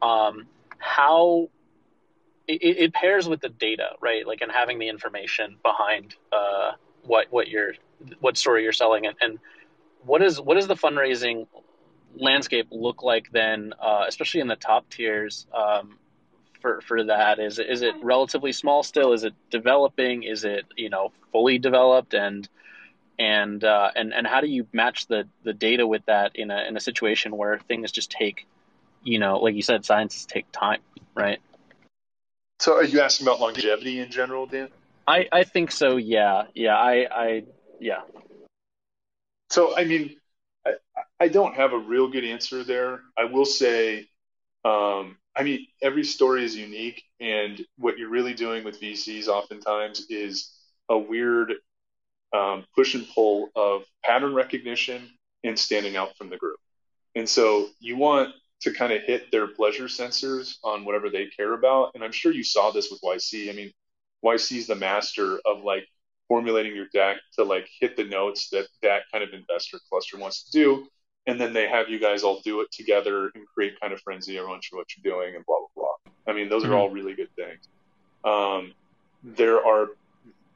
Um, 0.00 0.46
how 0.78 1.48
it, 2.46 2.78
it, 2.78 2.92
pairs 2.94 3.28
with 3.28 3.40
the 3.40 3.48
data, 3.48 3.90
right? 4.00 4.26
Like, 4.26 4.40
and 4.40 4.50
having 4.50 4.78
the 4.78 4.88
information 4.88 5.56
behind 5.62 6.14
uh, 6.32 6.72
what 7.02 7.26
what 7.30 7.48
you're 7.48 7.74
what 8.20 8.36
story 8.36 8.62
you're 8.62 8.72
selling, 8.72 9.06
and, 9.06 9.16
and 9.20 9.38
what 10.04 10.22
is 10.22 10.40
what 10.40 10.54
does 10.54 10.66
the 10.66 10.76
fundraising 10.76 11.46
landscape 12.16 12.68
look 12.70 13.02
like 13.02 13.30
then, 13.32 13.74
uh, 13.80 14.04
especially 14.08 14.40
in 14.40 14.48
the 14.48 14.56
top 14.56 14.88
tiers? 14.88 15.46
Um, 15.52 15.98
for 16.60 16.80
for 16.80 17.04
that? 17.04 17.38
Is 17.38 17.58
it 17.58 17.68
is 17.68 17.82
it 17.82 17.94
relatively 18.02 18.52
small 18.52 18.82
still? 18.82 19.12
Is 19.12 19.24
it 19.24 19.34
developing? 19.50 20.22
Is 20.22 20.44
it 20.44 20.66
you 20.76 20.90
know 20.90 21.12
fully 21.32 21.58
developed 21.58 22.14
and 22.14 22.48
and 23.18 23.64
uh, 23.64 23.90
and 23.96 24.14
and 24.14 24.26
how 24.26 24.40
do 24.40 24.46
you 24.46 24.66
match 24.72 25.06
the 25.06 25.26
the 25.42 25.52
data 25.52 25.86
with 25.86 26.04
that 26.06 26.36
in 26.36 26.50
a 26.50 26.64
in 26.68 26.76
a 26.76 26.80
situation 26.80 27.36
where 27.36 27.58
things 27.58 27.90
just 27.90 28.10
take 28.10 28.46
you 29.02 29.18
know 29.18 29.38
like 29.38 29.54
you 29.54 29.62
said 29.62 29.84
sciences 29.84 30.26
take 30.26 30.50
time 30.52 30.80
right 31.14 31.40
so 32.60 32.76
are 32.76 32.84
you 32.84 33.00
asking 33.00 33.26
about 33.26 33.40
longevity 33.40 34.00
in 34.00 34.10
general 34.10 34.46
dan 34.46 34.68
i 35.06 35.26
i 35.32 35.44
think 35.44 35.70
so 35.70 35.96
yeah 35.96 36.44
yeah 36.54 36.76
i 36.76 37.06
i 37.10 37.44
yeah 37.80 38.02
so 39.50 39.76
i 39.76 39.84
mean 39.84 40.16
i 40.66 40.72
i 41.20 41.28
don't 41.28 41.54
have 41.54 41.72
a 41.72 41.78
real 41.78 42.08
good 42.08 42.24
answer 42.24 42.64
there 42.64 43.00
i 43.16 43.24
will 43.24 43.46
say 43.46 44.08
um 44.64 45.16
I 45.38 45.44
mean, 45.44 45.68
every 45.80 46.02
story 46.02 46.44
is 46.44 46.56
unique, 46.56 47.04
and 47.20 47.64
what 47.76 47.96
you're 47.96 48.10
really 48.10 48.34
doing 48.34 48.64
with 48.64 48.80
VCs 48.80 49.28
oftentimes 49.28 50.06
is 50.10 50.52
a 50.88 50.98
weird 50.98 51.54
um, 52.32 52.64
push 52.74 52.94
and 52.94 53.06
pull 53.14 53.48
of 53.54 53.84
pattern 54.04 54.34
recognition 54.34 55.08
and 55.44 55.56
standing 55.56 55.96
out 55.96 56.16
from 56.16 56.28
the 56.28 56.36
group. 56.36 56.58
And 57.14 57.28
so 57.28 57.68
you 57.78 57.96
want 57.96 58.34
to 58.62 58.72
kind 58.72 58.92
of 58.92 59.02
hit 59.02 59.30
their 59.30 59.46
pleasure 59.46 59.84
sensors 59.84 60.56
on 60.64 60.84
whatever 60.84 61.08
they 61.08 61.26
care 61.26 61.54
about. 61.54 61.92
And 61.94 62.02
I'm 62.02 62.12
sure 62.12 62.32
you 62.32 62.42
saw 62.42 62.72
this 62.72 62.90
with 62.90 63.00
YC. 63.00 63.48
I 63.48 63.52
mean, 63.52 63.70
YC 64.24 64.56
is 64.58 64.66
the 64.66 64.74
master 64.74 65.38
of 65.46 65.62
like 65.62 65.86
formulating 66.26 66.74
your 66.74 66.88
deck 66.92 67.18
to 67.34 67.44
like 67.44 67.68
hit 67.80 67.96
the 67.96 68.04
notes 68.04 68.50
that 68.50 68.66
that 68.82 69.02
kind 69.12 69.22
of 69.22 69.30
investor 69.32 69.78
cluster 69.88 70.18
wants 70.18 70.44
to 70.44 70.50
do 70.50 70.88
and 71.28 71.38
then 71.38 71.52
they 71.52 71.68
have 71.68 71.90
you 71.90 72.00
guys 72.00 72.22
all 72.22 72.40
do 72.40 72.62
it 72.62 72.72
together 72.72 73.30
and 73.34 73.46
create 73.46 73.78
kind 73.80 73.92
of 73.92 74.00
frenzy 74.00 74.38
around 74.38 74.62
what 74.72 74.86
you're 74.96 75.14
doing 75.14 75.36
and 75.36 75.44
blah 75.44 75.58
blah 75.58 75.84
blah. 76.04 76.12
I 76.26 76.34
mean, 76.34 76.48
those 76.48 76.64
mm-hmm. 76.64 76.72
are 76.72 76.76
all 76.76 76.88
really 76.88 77.14
good 77.14 77.28
things. 77.36 77.68
Um, 78.24 78.72
there 79.22 79.64
are 79.64 79.90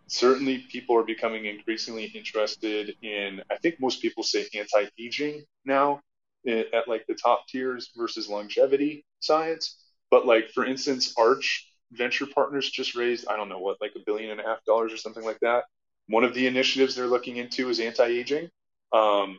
certainly 0.06 0.64
people 0.70 0.96
are 0.96 1.04
becoming 1.04 1.44
increasingly 1.44 2.04
interested 2.04 2.96
in. 3.02 3.42
I 3.50 3.56
think 3.56 3.80
most 3.80 4.00
people 4.00 4.22
say 4.22 4.46
anti-aging 4.54 5.44
now 5.66 6.00
at 6.46 6.88
like 6.88 7.06
the 7.06 7.14
top 7.14 7.46
tiers 7.48 7.90
versus 7.94 8.28
longevity 8.28 9.04
science. 9.20 9.76
But 10.10 10.26
like 10.26 10.50
for 10.52 10.64
instance, 10.64 11.12
Arch 11.18 11.68
Venture 11.92 12.26
Partners 12.26 12.70
just 12.70 12.94
raised 12.94 13.26
I 13.28 13.36
don't 13.36 13.50
know 13.50 13.58
what 13.58 13.76
like 13.82 13.92
a 13.94 14.00
billion 14.06 14.30
and 14.30 14.40
a 14.40 14.44
half 14.44 14.64
dollars 14.64 14.90
or 14.90 14.96
something 14.96 15.24
like 15.24 15.40
that. 15.40 15.64
One 16.08 16.24
of 16.24 16.32
the 16.32 16.46
initiatives 16.46 16.94
they're 16.94 17.06
looking 17.06 17.36
into 17.36 17.68
is 17.68 17.78
anti-aging. 17.78 18.48
Um, 18.92 19.38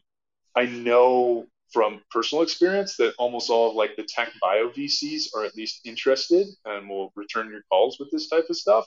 I 0.55 0.65
know 0.65 1.47
from 1.71 2.01
personal 2.11 2.43
experience 2.43 2.97
that 2.97 3.15
almost 3.17 3.49
all 3.49 3.71
of 3.71 3.75
like 3.75 3.95
the 3.95 4.03
tech 4.03 4.29
bio 4.41 4.69
VCs 4.69 5.35
are 5.35 5.43
at 5.43 5.55
least 5.55 5.81
interested 5.85 6.47
and 6.65 6.87
will 6.87 7.11
return 7.15 7.49
your 7.49 7.63
calls 7.71 7.97
with 7.99 8.11
this 8.11 8.29
type 8.29 8.45
of 8.49 8.55
stuff. 8.55 8.85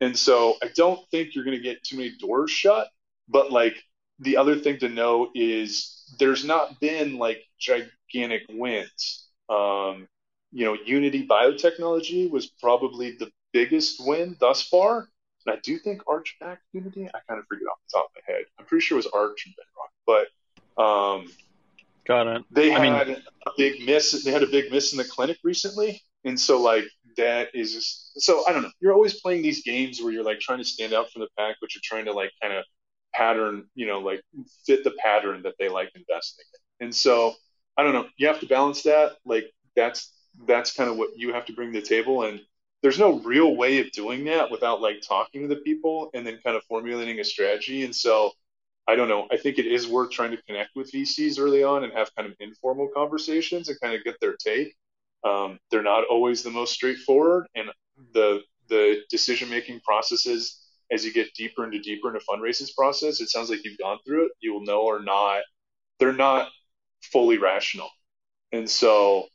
And 0.00 0.16
so 0.16 0.56
I 0.62 0.68
don't 0.74 1.00
think 1.10 1.34
you're 1.34 1.44
going 1.44 1.56
to 1.56 1.62
get 1.62 1.82
too 1.84 1.98
many 1.98 2.16
doors 2.18 2.50
shut. 2.50 2.88
But 3.28 3.52
like 3.52 3.76
the 4.18 4.38
other 4.38 4.56
thing 4.56 4.78
to 4.78 4.88
know 4.88 5.30
is 5.34 6.04
there's 6.18 6.44
not 6.44 6.80
been 6.80 7.18
like 7.18 7.42
gigantic 7.58 8.42
wins. 8.48 9.28
Um, 9.48 10.08
you 10.52 10.64
know, 10.64 10.76
Unity 10.86 11.26
Biotechnology 11.26 12.30
was 12.30 12.46
probably 12.46 13.16
the 13.18 13.30
biggest 13.52 14.00
win 14.06 14.36
thus 14.40 14.62
far. 14.62 15.08
And 15.46 15.56
I 15.56 15.60
do 15.62 15.78
think 15.78 16.02
Arch 16.06 16.36
backed 16.40 16.62
Unity. 16.72 17.08
I 17.08 17.18
kind 17.28 17.38
of 17.38 17.46
forget 17.48 17.68
off 17.68 17.78
the 17.86 17.98
top 17.98 18.06
of 18.06 18.22
my 18.26 18.34
head. 18.34 18.44
I'm 18.58 18.64
pretty 18.64 18.82
sure 18.82 18.96
it 18.96 19.04
was 19.04 19.06
Arch 19.08 19.46
and 19.46 19.54
Bedrock, 19.56 19.90
but 20.06 20.28
um, 20.78 21.26
Got 22.06 22.26
it. 22.26 22.42
They 22.50 22.74
I 22.74 22.80
had 22.80 23.08
mean, 23.08 23.16
a 23.46 23.50
big 23.56 23.84
miss. 23.86 24.24
They 24.24 24.30
had 24.30 24.42
a 24.42 24.46
big 24.46 24.70
miss 24.70 24.92
in 24.92 24.98
the 24.98 25.04
clinic 25.04 25.38
recently, 25.42 26.02
and 26.24 26.38
so 26.38 26.60
like 26.60 26.84
that 27.16 27.48
is 27.54 27.72
just, 27.72 28.20
so 28.20 28.44
I 28.46 28.52
don't 28.52 28.62
know. 28.62 28.70
You're 28.80 28.92
always 28.92 29.20
playing 29.20 29.42
these 29.42 29.62
games 29.62 30.02
where 30.02 30.12
you're 30.12 30.24
like 30.24 30.40
trying 30.40 30.58
to 30.58 30.64
stand 30.64 30.92
out 30.92 31.10
from 31.10 31.22
the 31.22 31.28
pack, 31.38 31.56
but 31.60 31.74
you're 31.74 31.80
trying 31.82 32.04
to 32.06 32.12
like 32.12 32.30
kind 32.42 32.54
of 32.54 32.64
pattern, 33.14 33.66
you 33.74 33.86
know, 33.86 34.00
like 34.00 34.22
fit 34.66 34.84
the 34.84 34.92
pattern 35.02 35.42
that 35.44 35.54
they 35.58 35.68
like 35.68 35.90
investing 35.94 36.44
in. 36.80 36.86
And 36.86 36.94
so 36.94 37.34
I 37.76 37.82
don't 37.82 37.92
know. 37.94 38.06
You 38.18 38.26
have 38.26 38.40
to 38.40 38.46
balance 38.46 38.82
that. 38.82 39.12
Like 39.24 39.50
that's 39.74 40.12
that's 40.46 40.74
kind 40.74 40.90
of 40.90 40.96
what 40.98 41.10
you 41.16 41.32
have 41.32 41.46
to 41.46 41.54
bring 41.54 41.72
to 41.72 41.80
the 41.80 41.86
table, 41.86 42.24
and 42.24 42.40
there's 42.82 42.98
no 42.98 43.20
real 43.20 43.56
way 43.56 43.78
of 43.78 43.90
doing 43.92 44.24
that 44.24 44.50
without 44.50 44.82
like 44.82 45.00
talking 45.00 45.42
to 45.42 45.48
the 45.48 45.60
people 45.62 46.10
and 46.12 46.26
then 46.26 46.38
kind 46.44 46.56
of 46.56 46.62
formulating 46.64 47.18
a 47.20 47.24
strategy. 47.24 47.82
And 47.84 47.96
so 47.96 48.32
I 48.86 48.96
don't 48.96 49.08
know. 49.08 49.26
I 49.30 49.36
think 49.36 49.58
it 49.58 49.66
is 49.66 49.88
worth 49.88 50.10
trying 50.10 50.32
to 50.32 50.42
connect 50.42 50.70
with 50.76 50.92
VCs 50.92 51.38
early 51.38 51.62
on 51.62 51.84
and 51.84 51.92
have 51.92 52.14
kind 52.14 52.28
of 52.28 52.36
informal 52.38 52.88
conversations 52.94 53.68
and 53.68 53.80
kind 53.80 53.94
of 53.94 54.04
get 54.04 54.16
their 54.20 54.34
take. 54.34 54.74
Um, 55.24 55.58
they're 55.70 55.82
not 55.82 56.04
always 56.04 56.42
the 56.42 56.50
most 56.50 56.74
straightforward, 56.74 57.46
and 57.54 57.70
the 58.12 58.42
the 58.68 59.02
decision 59.10 59.48
making 59.48 59.80
processes 59.80 60.60
as 60.90 61.04
you 61.04 61.12
get 61.12 61.32
deeper 61.34 61.64
into 61.64 61.78
deeper 61.78 62.08
into 62.08 62.20
fundraising 62.26 62.74
process, 62.76 63.20
it 63.20 63.30
sounds 63.30 63.48
like 63.48 63.64
you've 63.64 63.78
gone 63.78 63.98
through 64.06 64.26
it. 64.26 64.32
You 64.40 64.52
will 64.52 64.64
know 64.64 64.82
or 64.82 65.00
not. 65.00 65.42
They're 65.98 66.12
not 66.12 66.50
fully 67.02 67.38
rational, 67.38 67.88
and 68.52 68.68
so 68.68 69.28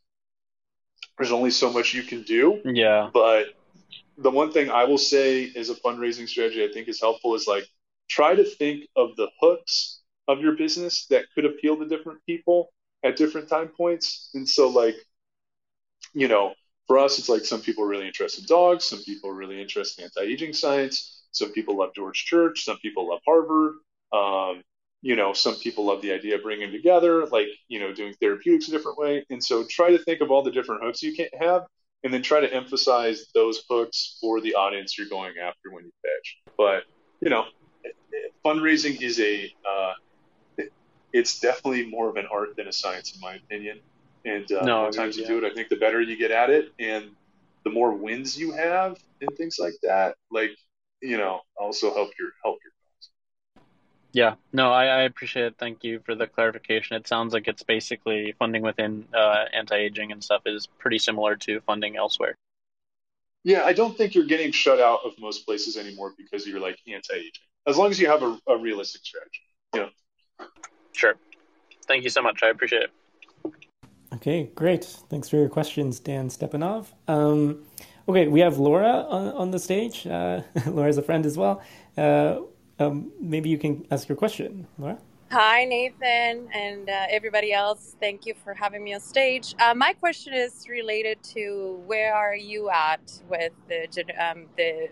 there's 1.17 1.31
only 1.31 1.51
so 1.51 1.71
much 1.71 1.93
you 1.93 2.03
can 2.03 2.21
do. 2.21 2.61
Yeah. 2.65 3.09
But 3.11 3.47
the 4.17 4.29
one 4.29 4.51
thing 4.51 4.69
I 4.69 4.83
will 4.83 4.97
say 4.97 5.51
as 5.55 5.69
a 5.69 5.75
fundraising 5.75 6.27
strategy 6.27 6.63
I 6.63 6.71
think 6.71 6.87
is 6.87 6.99
helpful 6.99 7.35
is 7.35 7.47
like 7.47 7.65
try 8.09 8.35
to 8.35 8.43
think 8.43 8.85
of 8.95 9.15
the 9.15 9.29
hooks 9.39 10.01
of 10.27 10.41
your 10.41 10.55
business 10.55 11.05
that 11.07 11.25
could 11.33 11.45
appeal 11.45 11.77
to 11.77 11.87
different 11.87 12.19
people 12.25 12.71
at 13.03 13.15
different 13.15 13.47
time 13.47 13.69
points. 13.69 14.29
And 14.33 14.47
so, 14.47 14.67
like, 14.67 14.95
you 16.13 16.27
know, 16.27 16.53
for 16.87 16.97
us, 16.97 17.19
it's 17.19 17.29
like 17.29 17.45
some 17.45 17.61
people 17.61 17.83
are 17.83 17.87
really 17.87 18.07
interested 18.07 18.41
in 18.41 18.47
dogs, 18.47 18.85
some 18.85 19.03
people 19.03 19.29
are 19.29 19.35
really 19.35 19.61
interested 19.61 20.01
in 20.01 20.09
anti 20.15 20.31
aging 20.31 20.53
science, 20.53 21.23
some 21.31 21.51
people 21.51 21.77
love 21.77 21.93
George 21.95 22.25
Church, 22.25 22.65
some 22.65 22.77
people 22.77 23.09
love 23.09 23.19
Harvard. 23.25 23.75
Um, 24.11 24.63
you 25.01 25.15
know, 25.15 25.31
some 25.31 25.55
people 25.55 25.85
love 25.85 26.01
the 26.01 26.11
idea 26.11 26.35
of 26.35 26.43
bringing 26.43 26.71
together, 26.71 27.25
like, 27.27 27.47
you 27.69 27.79
know, 27.79 27.93
doing 27.93 28.13
therapeutics 28.19 28.67
a 28.67 28.71
different 28.71 28.97
way. 28.97 29.23
And 29.29 29.41
so 29.41 29.63
try 29.63 29.91
to 29.91 29.99
think 29.99 30.19
of 30.21 30.29
all 30.29 30.43
the 30.43 30.51
different 30.51 30.83
hooks 30.83 31.01
you 31.01 31.13
can 31.13 31.27
have 31.39 31.67
and 32.03 32.13
then 32.13 32.21
try 32.21 32.41
to 32.41 32.53
emphasize 32.53 33.27
those 33.33 33.63
hooks 33.69 34.17
for 34.19 34.41
the 34.41 34.55
audience 34.55 34.97
you're 34.97 35.07
going 35.07 35.35
after 35.41 35.71
when 35.71 35.85
you 35.85 35.91
pitch. 36.03 36.37
But, 36.57 36.83
you 37.21 37.29
know, 37.29 37.45
fundraising 38.45 39.01
is 39.01 39.19
a, 39.19 39.53
uh, 39.67 39.93
it's 41.13 41.39
definitely 41.39 41.85
more 41.85 42.09
of 42.09 42.15
an 42.15 42.27
art 42.31 42.55
than 42.55 42.67
a 42.67 42.73
science, 42.73 43.13
in 43.13 43.21
my 43.21 43.35
opinion. 43.35 43.79
And 44.25 44.51
uh, 44.51 44.65
no, 44.65 44.85
the 44.91 44.97
times 44.97 45.17
you 45.17 45.25
do 45.25 45.37
it, 45.37 45.49
I 45.49 45.53
think 45.53 45.69
the 45.69 45.77
better 45.77 46.01
you 46.01 46.17
get 46.17 46.31
at 46.31 46.49
it, 46.49 46.73
and 46.79 47.11
the 47.63 47.69
more 47.69 47.93
wins 47.93 48.37
you 48.37 48.51
have, 48.51 48.97
and 49.21 49.29
things 49.37 49.57
like 49.59 49.75
that, 49.83 50.15
like 50.29 50.51
you 51.01 51.17
know, 51.17 51.41
also 51.57 51.93
help 51.93 52.11
your 52.19 52.31
help 52.43 52.59
your 52.63 52.71
cause. 52.71 53.09
Yeah, 54.11 54.35
no, 54.51 54.71
I, 54.71 54.85
I 54.85 55.01
appreciate 55.03 55.45
it. 55.45 55.55
Thank 55.57 55.83
you 55.83 56.01
for 56.05 56.15
the 56.15 56.27
clarification. 56.27 56.97
It 56.97 57.07
sounds 57.07 57.33
like 57.33 57.47
it's 57.47 57.63
basically 57.63 58.33
funding 58.37 58.61
within 58.61 59.05
uh, 59.13 59.45
anti-aging 59.53 60.11
and 60.11 60.23
stuff 60.23 60.41
is 60.45 60.67
pretty 60.67 60.99
similar 60.99 61.35
to 61.37 61.61
funding 61.61 61.95
elsewhere. 61.95 62.35
Yeah, 63.43 63.63
I 63.63 63.73
don't 63.73 63.97
think 63.97 64.15
you're 64.15 64.25
getting 64.25 64.51
shut 64.51 64.81
out 64.81 64.99
of 65.05 65.13
most 65.17 65.45
places 65.45 65.77
anymore 65.77 66.13
because 66.17 66.45
you're 66.45 66.59
like 66.59 66.77
anti-aging. 66.87 67.48
As 67.67 67.77
long 67.77 67.91
as 67.91 67.99
you 67.99 68.07
have 68.07 68.23
a, 68.23 68.37
a 68.47 68.57
realistic 68.57 69.01
strategy. 69.03 69.41
Yeah. 69.75 69.89
Sure. 70.93 71.15
Thank 71.87 72.03
you 72.03 72.09
so 72.09 72.21
much. 72.21 72.41
I 72.43 72.49
appreciate 72.49 72.83
it. 72.83 72.91
Okay, 74.13 74.49
great. 74.55 74.85
Thanks 75.09 75.29
for 75.29 75.37
your 75.37 75.49
questions, 75.49 75.99
Dan 75.99 76.29
Stepanov. 76.29 76.87
Um, 77.07 77.63
okay, 78.07 78.27
we 78.27 78.39
have 78.39 78.57
Laura 78.57 79.05
on, 79.07 79.27
on 79.33 79.51
the 79.51 79.59
stage. 79.59 80.07
Uh, 80.07 80.41
Laura's 80.65 80.97
a 80.97 81.03
friend 81.03 81.25
as 81.25 81.37
well. 81.37 81.61
Uh, 81.95 82.39
um, 82.79 83.11
maybe 83.19 83.49
you 83.49 83.57
can 83.57 83.85
ask 83.91 84.09
your 84.09 84.15
question, 84.15 84.65
Laura. 84.77 84.97
Hi, 85.31 85.63
Nathan, 85.65 86.49
and 86.53 86.89
uh, 86.89 87.05
everybody 87.11 87.53
else. 87.53 87.95
Thank 87.99 88.25
you 88.25 88.33
for 88.43 88.55
having 88.55 88.83
me 88.83 88.95
on 88.95 88.99
stage. 88.99 89.53
Uh, 89.59 89.75
my 89.75 89.93
question 89.93 90.33
is 90.33 90.67
related 90.67 91.21
to 91.35 91.83
where 91.85 92.15
are 92.15 92.35
you 92.35 92.71
at 92.71 93.21
with 93.29 93.51
the 93.67 93.85
um, 94.17 94.47
the 94.57 94.89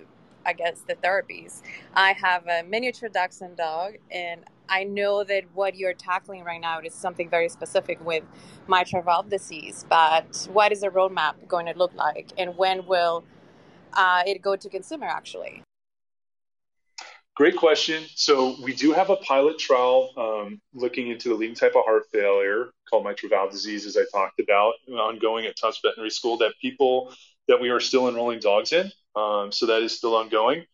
I 0.48 0.54
guess 0.54 0.82
the 0.88 0.96
therapies. 0.96 1.62
I 1.94 2.14
have 2.14 2.48
a 2.48 2.64
miniature 2.64 3.10
dachshund 3.10 3.58
dog, 3.58 3.98
and 4.10 4.42
I 4.70 4.86
know 4.86 5.26
that 5.26 5.44
what 5.54 5.76
you're 5.76 5.94
tackling 5.94 6.46
right 6.46 6.62
now 6.62 6.80
is 6.80 6.94
something 6.94 7.30
very 7.30 7.50
specific 7.50 8.04
with 8.04 8.24
mitral 8.68 9.04
valve 9.04 9.30
disease, 9.30 9.86
but 9.90 10.48
what 10.54 10.72
is 10.72 10.82
the 10.82 10.88
roadmap 10.88 11.36
going 11.48 11.66
to 11.66 11.78
look 11.78 11.94
like, 11.96 12.32
and 12.38 12.58
when 12.58 12.86
will 12.88 13.26
uh, 13.94 14.24
it 14.26 14.42
go 14.42 14.56
to 14.56 14.70
consumer 14.70 15.06
actually? 15.06 15.62
Great 17.36 17.56
question. 17.56 18.04
So 18.16 18.56
we 18.64 18.74
do 18.74 18.94
have 18.94 19.12
a 19.12 19.18
pilot 19.18 19.60
trial 19.60 20.10
um, 20.18 20.60
looking 20.74 21.10
into 21.10 21.30
the 21.30 21.36
leading 21.36 21.56
type 21.56 21.76
of 21.76 21.84
heart 21.86 22.04
failure 22.12 22.72
called 22.90 23.04
mitral 23.06 23.30
valve 23.30 23.52
disease, 23.52 23.86
as 23.86 23.96
I 23.96 24.06
talked 24.12 24.40
about, 24.40 24.74
ongoing 24.90 25.46
at 25.46 25.56
Tufts 25.56 25.80
Veterinary 25.84 26.10
School. 26.10 26.38
That 26.38 26.54
people 26.60 27.14
that 27.48 27.62
we 27.62 27.70
are 27.70 27.80
still 27.80 28.10
enrolling 28.10 28.40
dogs 28.40 28.74
in. 28.74 28.92
Um, 29.18 29.52
so 29.52 29.66
that 29.68 29.82
is 29.82 29.98
still 29.98 30.16
ongoing 30.16 30.66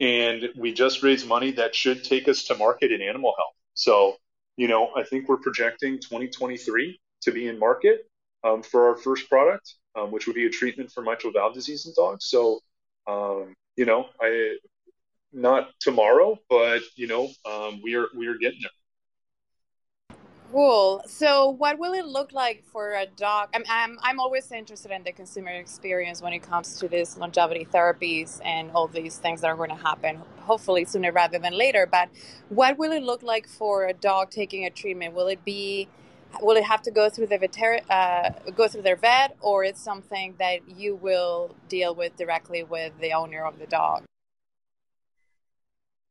and 0.00 0.48
we 0.56 0.72
just 0.72 1.02
raised 1.02 1.28
money 1.28 1.52
that 1.52 1.74
should 1.74 2.02
take 2.02 2.26
us 2.28 2.44
to 2.44 2.56
market 2.56 2.90
in 2.90 3.02
animal 3.02 3.34
health. 3.36 3.54
So, 3.74 4.16
you 4.56 4.66
know, 4.66 4.90
I 4.96 5.04
think 5.04 5.28
we're 5.28 5.36
projecting 5.36 5.98
2023 6.00 6.98
to 7.22 7.32
be 7.32 7.48
in 7.48 7.58
market 7.58 8.06
um, 8.42 8.62
for 8.62 8.88
our 8.88 8.96
first 8.96 9.28
product, 9.28 9.74
um, 9.94 10.10
which 10.10 10.26
would 10.26 10.36
be 10.36 10.46
a 10.46 10.50
treatment 10.50 10.90
for 10.90 11.02
mitral 11.02 11.32
valve 11.32 11.54
disease 11.54 11.86
in 11.86 11.92
dogs. 11.96 12.26
So, 12.26 12.60
um, 13.06 13.54
you 13.76 13.84
know, 13.84 14.06
I 14.20 14.56
not 15.32 15.70
tomorrow, 15.80 16.38
but 16.48 16.82
you 16.96 17.06
know, 17.06 17.30
um, 17.44 17.80
we 17.82 17.94
are 17.94 18.06
we 18.16 18.26
are 18.26 18.36
getting 18.36 18.60
there. 18.62 18.79
Cool. 20.52 21.02
So, 21.06 21.50
what 21.50 21.78
will 21.78 21.92
it 21.92 22.04
look 22.04 22.32
like 22.32 22.64
for 22.72 22.94
a 22.94 23.06
dog? 23.06 23.50
I'm, 23.54 23.62
I'm, 23.68 23.98
I'm 24.02 24.18
always 24.18 24.50
interested 24.50 24.90
in 24.90 25.04
the 25.04 25.12
consumer 25.12 25.50
experience 25.50 26.20
when 26.20 26.32
it 26.32 26.42
comes 26.42 26.76
to 26.80 26.88
these 26.88 27.16
longevity 27.16 27.68
therapies 27.72 28.40
and 28.44 28.72
all 28.72 28.88
these 28.88 29.16
things 29.18 29.42
that 29.42 29.46
are 29.46 29.54
going 29.54 29.70
to 29.70 29.76
happen, 29.76 30.20
hopefully 30.40 30.84
sooner 30.86 31.12
rather 31.12 31.38
than 31.38 31.56
later. 31.56 31.86
But 31.86 32.08
what 32.48 32.78
will 32.78 32.90
it 32.90 33.04
look 33.04 33.22
like 33.22 33.46
for 33.46 33.86
a 33.86 33.92
dog 33.92 34.30
taking 34.30 34.64
a 34.64 34.70
treatment? 34.70 35.14
Will 35.14 35.28
it 35.28 35.44
be 35.44 35.88
will 36.42 36.56
it 36.56 36.64
have 36.64 36.82
to 36.82 36.90
go 36.90 37.08
through 37.08 37.28
the 37.28 37.38
veter- 37.38 37.82
uh, 37.88 38.30
go 38.56 38.66
through 38.66 38.82
their 38.82 38.96
vet, 38.96 39.36
or 39.40 39.64
it's 39.64 39.80
something 39.80 40.34
that 40.38 40.68
you 40.68 40.96
will 40.96 41.54
deal 41.68 41.94
with 41.94 42.16
directly 42.16 42.64
with 42.64 42.92
the 43.00 43.12
owner 43.12 43.44
of 43.44 43.58
the 43.60 43.66
dog? 43.66 44.02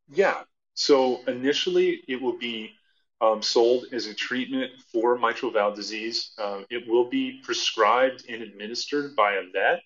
Yeah. 0.08 0.44
So 0.76 1.22
initially, 1.28 2.04
it 2.08 2.22
will 2.22 2.38
be 2.38 2.79
um, 3.22 3.42
sold 3.42 3.86
as 3.92 4.06
a 4.06 4.14
treatment 4.14 4.72
for 4.92 5.18
mitral 5.18 5.52
valve 5.52 5.76
disease. 5.76 6.32
Uh, 6.38 6.62
it 6.70 6.88
will 6.88 7.10
be 7.10 7.42
prescribed 7.44 8.26
and 8.30 8.42
administered 8.42 9.16
by 9.16 9.34
a 9.34 9.44
vet. 9.52 9.82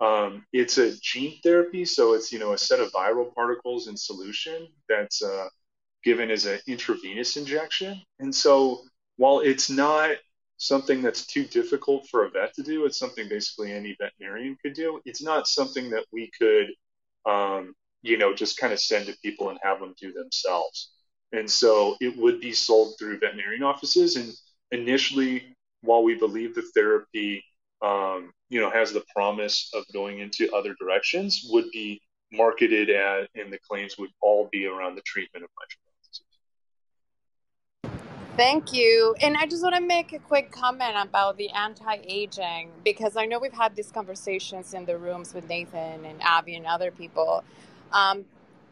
Um, 0.00 0.46
it's 0.52 0.78
a 0.78 0.96
gene 1.00 1.40
therapy, 1.42 1.84
so 1.84 2.12
it's 2.14 2.32
you 2.32 2.38
know 2.38 2.52
a 2.52 2.58
set 2.58 2.80
of 2.80 2.92
viral 2.92 3.34
particles 3.34 3.88
in 3.88 3.96
solution 3.96 4.68
that's 4.88 5.22
uh, 5.22 5.48
given 6.04 6.30
as 6.30 6.46
an 6.46 6.60
intravenous 6.68 7.36
injection. 7.36 8.00
And 8.20 8.32
so 8.32 8.82
while 9.16 9.40
it's 9.40 9.68
not 9.68 10.16
something 10.56 11.02
that's 11.02 11.26
too 11.26 11.44
difficult 11.44 12.08
for 12.08 12.24
a 12.24 12.30
vet 12.30 12.54
to 12.54 12.62
do, 12.62 12.84
it's 12.84 12.98
something 12.98 13.28
basically 13.28 13.72
any 13.72 13.96
veterinarian 14.00 14.56
could 14.62 14.74
do. 14.74 15.00
It's 15.04 15.22
not 15.22 15.48
something 15.48 15.90
that 15.90 16.04
we 16.12 16.30
could 16.38 16.68
um, 17.26 17.74
you 18.02 18.18
know 18.18 18.34
just 18.34 18.58
kind 18.58 18.72
of 18.72 18.78
send 18.78 19.06
to 19.06 19.16
people 19.24 19.50
and 19.50 19.58
have 19.62 19.80
them 19.80 19.94
do 20.00 20.12
themselves. 20.12 20.92
And 21.32 21.50
so 21.50 21.96
it 22.00 22.16
would 22.16 22.40
be 22.40 22.52
sold 22.52 22.94
through 22.98 23.18
veterinarian 23.18 23.62
offices. 23.62 24.16
And 24.16 24.32
initially, 24.72 25.44
while 25.82 26.02
we 26.02 26.14
believe 26.14 26.54
the 26.54 26.62
therapy, 26.74 27.44
um, 27.82 28.32
you 28.48 28.60
know, 28.60 28.70
has 28.70 28.92
the 28.92 29.04
promise 29.14 29.70
of 29.74 29.84
going 29.92 30.20
into 30.20 30.50
other 30.54 30.74
directions, 30.80 31.48
would 31.50 31.70
be 31.72 32.00
marketed 32.32 32.90
at, 32.90 33.28
and 33.34 33.52
the 33.52 33.58
claims 33.68 33.96
would 33.98 34.10
all 34.20 34.48
be 34.52 34.66
around 34.66 34.94
the 34.94 35.02
treatment 35.02 35.44
of 35.44 35.50
mitral 35.58 35.88
Thank 38.38 38.72
you. 38.72 39.16
And 39.20 39.36
I 39.36 39.46
just 39.46 39.64
want 39.64 39.74
to 39.74 39.80
make 39.80 40.12
a 40.12 40.20
quick 40.20 40.52
comment 40.52 40.94
about 40.96 41.36
the 41.36 41.50
anti 41.50 41.96
aging 42.04 42.70
because 42.84 43.16
I 43.16 43.26
know 43.26 43.40
we've 43.40 43.52
had 43.52 43.74
these 43.74 43.90
conversations 43.90 44.74
in 44.74 44.84
the 44.84 44.96
rooms 44.96 45.34
with 45.34 45.48
Nathan 45.48 46.04
and 46.04 46.22
Abby 46.22 46.54
and 46.54 46.64
other 46.64 46.92
people. 46.92 47.42
Um, 47.90 48.26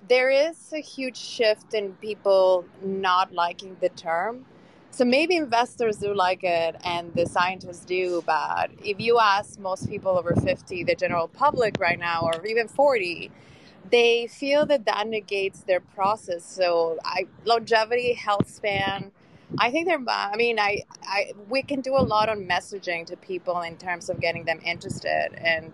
there 0.08 0.30
is 0.30 0.72
a 0.72 0.80
huge 0.80 1.16
shift 1.16 1.74
in 1.74 1.92
people 1.94 2.64
not 2.82 3.32
liking 3.32 3.76
the 3.80 3.88
term. 3.90 4.44
So 4.90 5.04
maybe 5.04 5.36
investors 5.36 5.96
do 5.96 6.14
like 6.14 6.42
it 6.42 6.76
and 6.84 7.12
the 7.14 7.26
scientists 7.26 7.84
do, 7.84 8.22
but 8.24 8.70
if 8.82 8.98
you 9.00 9.18
ask 9.18 9.58
most 9.58 9.88
people 9.88 10.16
over 10.16 10.34
50, 10.34 10.84
the 10.84 10.94
general 10.94 11.28
public 11.28 11.78
right 11.78 11.98
now, 11.98 12.22
or 12.22 12.46
even 12.46 12.66
40, 12.66 13.30
they 13.90 14.26
feel 14.26 14.64
that 14.66 14.86
that 14.86 15.06
negates 15.06 15.60
their 15.60 15.80
process. 15.80 16.44
So 16.44 16.98
I, 17.04 17.26
longevity, 17.44 18.14
health 18.14 18.48
span, 18.48 19.12
I 19.58 19.70
think 19.70 19.86
they're. 19.86 20.02
I 20.08 20.34
mean, 20.36 20.58
I, 20.58 20.82
I, 21.02 21.32
we 21.48 21.62
can 21.62 21.80
do 21.80 21.94
a 21.94 22.02
lot 22.02 22.28
on 22.28 22.46
messaging 22.48 23.06
to 23.06 23.16
people 23.16 23.60
in 23.60 23.76
terms 23.76 24.08
of 24.08 24.20
getting 24.20 24.44
them 24.44 24.60
interested, 24.64 25.28
and 25.36 25.72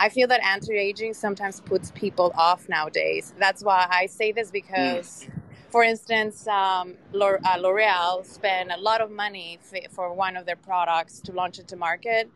I 0.00 0.08
feel 0.08 0.26
that 0.28 0.42
anti-aging 0.42 1.12
sometimes 1.12 1.60
puts 1.60 1.90
people 1.90 2.32
off 2.34 2.70
nowadays. 2.70 3.34
That's 3.38 3.62
why 3.62 3.86
I 3.90 4.06
say 4.06 4.32
this 4.32 4.50
because, 4.50 5.26
mm. 5.28 5.42
for 5.68 5.82
instance, 5.84 6.48
um, 6.48 6.94
uh, 7.14 7.58
L'Oreal 7.58 8.24
spent 8.24 8.72
a 8.72 8.78
lot 8.78 9.02
of 9.02 9.10
money 9.10 9.58
for 9.90 10.14
one 10.14 10.38
of 10.38 10.46
their 10.46 10.56
products 10.56 11.20
to 11.20 11.32
launch 11.32 11.58
it 11.58 11.68
to 11.68 11.76
market. 11.76 12.30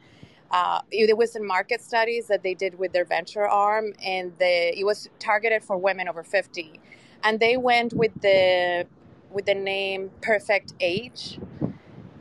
Uh, 0.50 0.82
it 0.90 1.16
was 1.16 1.36
in 1.36 1.46
market 1.46 1.80
studies 1.80 2.26
that 2.26 2.42
they 2.42 2.52
did 2.52 2.78
with 2.78 2.92
their 2.92 3.06
venture 3.06 3.48
arm, 3.48 3.94
and 4.04 4.36
the, 4.38 4.78
it 4.78 4.84
was 4.84 5.08
targeted 5.18 5.64
for 5.64 5.78
women 5.78 6.06
over 6.06 6.22
50. 6.22 6.78
And 7.22 7.40
they 7.40 7.56
went 7.56 7.94
with 7.94 8.12
the 8.20 8.86
with 9.30 9.46
the 9.46 9.54
name 9.54 10.10
Perfect 10.20 10.74
Age, 10.78 11.40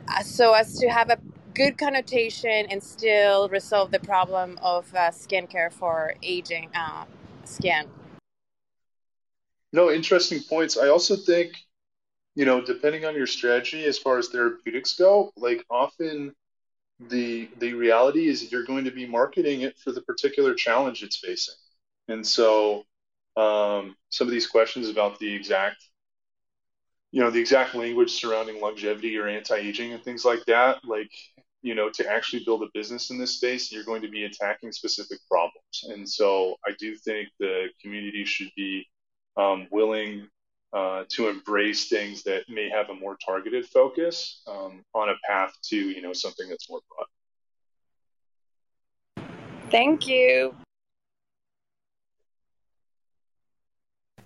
uh, 0.08 0.22
so 0.22 0.54
as 0.54 0.80
to 0.80 0.88
have 0.88 1.10
a 1.10 1.18
good 1.54 1.78
connotation 1.78 2.66
and 2.68 2.82
still 2.82 3.48
resolve 3.48 3.90
the 3.90 4.00
problem 4.00 4.58
of 4.62 4.92
uh, 4.94 5.10
skincare 5.10 5.72
for 5.72 6.14
aging 6.22 6.68
uh, 6.74 7.04
skin. 7.44 7.86
No, 9.72 9.90
interesting 9.90 10.40
points. 10.40 10.76
I 10.76 10.88
also 10.88 11.16
think, 11.16 11.52
you 12.34 12.44
know, 12.44 12.60
depending 12.60 13.04
on 13.04 13.14
your 13.14 13.26
strategy 13.26 13.84
as 13.84 13.98
far 13.98 14.18
as 14.18 14.28
therapeutics 14.28 14.94
go, 14.94 15.32
like 15.36 15.64
often 15.70 16.34
the 17.08 17.48
the 17.58 17.74
reality 17.74 18.28
is 18.28 18.52
you're 18.52 18.64
going 18.64 18.84
to 18.84 18.90
be 18.90 19.04
marketing 19.04 19.62
it 19.62 19.76
for 19.78 19.90
the 19.92 20.00
particular 20.02 20.54
challenge 20.54 21.02
it's 21.02 21.16
facing. 21.16 21.56
And 22.08 22.26
so 22.26 22.84
um, 23.36 23.96
some 24.10 24.28
of 24.28 24.32
these 24.32 24.46
questions 24.46 24.88
about 24.88 25.18
the 25.18 25.32
exact 25.32 25.88
you 27.14 27.20
know 27.20 27.30
the 27.30 27.40
exact 27.40 27.76
language 27.76 28.10
surrounding 28.10 28.60
longevity 28.60 29.16
or 29.16 29.28
anti-aging 29.28 29.92
and 29.92 30.02
things 30.02 30.24
like 30.24 30.44
that 30.46 30.84
like 30.84 31.12
you 31.64 31.74
know, 31.74 31.88
to 31.88 32.06
actually 32.06 32.44
build 32.44 32.62
a 32.62 32.66
business 32.74 33.10
in 33.10 33.16
this 33.16 33.36
space, 33.36 33.72
you're 33.72 33.84
going 33.84 34.02
to 34.02 34.08
be 34.08 34.24
attacking 34.24 34.70
specific 34.70 35.18
problems. 35.30 35.84
And 35.88 36.06
so 36.06 36.56
I 36.66 36.72
do 36.78 36.94
think 36.94 37.30
the 37.40 37.68
community 37.80 38.26
should 38.26 38.50
be 38.54 38.86
um, 39.38 39.66
willing 39.70 40.28
uh, 40.74 41.04
to 41.08 41.28
embrace 41.28 41.88
things 41.88 42.22
that 42.24 42.42
may 42.50 42.68
have 42.68 42.90
a 42.90 42.94
more 42.94 43.16
targeted 43.24 43.64
focus 43.64 44.42
um, 44.46 44.82
on 44.94 45.08
a 45.08 45.14
path 45.26 45.54
to 45.62 45.76
you 45.76 46.02
know 46.02 46.12
something 46.12 46.48
that's 46.50 46.68
more 46.68 46.80
broad. 46.90 47.06
Thank 49.70 50.06
you. 50.06 50.54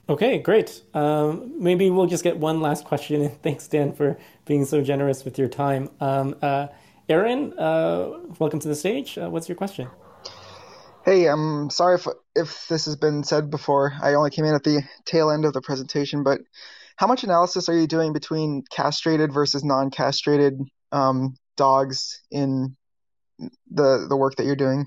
Okay, 0.08 0.38
great. 0.38 0.82
Um, 0.94 1.52
maybe 1.62 1.90
we'll 1.90 2.06
just 2.06 2.24
get 2.24 2.38
one 2.38 2.60
last 2.60 2.84
question. 2.84 3.28
Thanks, 3.42 3.68
Dan, 3.68 3.92
for 3.92 4.18
being 4.46 4.64
so 4.64 4.82
generous 4.82 5.24
with 5.24 5.38
your 5.38 5.48
time. 5.48 5.90
Um, 6.00 6.34
uh, 6.40 6.68
Aaron, 7.08 7.58
uh, 7.58 8.18
welcome 8.38 8.60
to 8.60 8.68
the 8.68 8.74
stage. 8.74 9.16
Uh, 9.16 9.30
what's 9.30 9.48
your 9.48 9.56
question? 9.56 9.88
Hey, 11.06 11.26
I'm 11.26 11.70
sorry 11.70 11.94
if 11.94 12.06
if 12.34 12.66
this 12.68 12.84
has 12.84 12.96
been 12.96 13.24
said 13.24 13.50
before. 13.50 13.94
I 14.02 14.12
only 14.12 14.28
came 14.28 14.44
in 14.44 14.54
at 14.54 14.62
the 14.62 14.82
tail 15.06 15.30
end 15.30 15.46
of 15.46 15.54
the 15.54 15.62
presentation, 15.62 16.22
but 16.22 16.40
how 16.96 17.06
much 17.06 17.24
analysis 17.24 17.70
are 17.70 17.78
you 17.78 17.86
doing 17.86 18.12
between 18.12 18.62
castrated 18.70 19.32
versus 19.32 19.64
non-castrated 19.64 20.60
um, 20.92 21.34
dogs 21.56 22.22
in 22.30 22.76
the 23.70 24.04
the 24.06 24.16
work 24.16 24.36
that 24.36 24.44
you're 24.44 24.54
doing? 24.54 24.84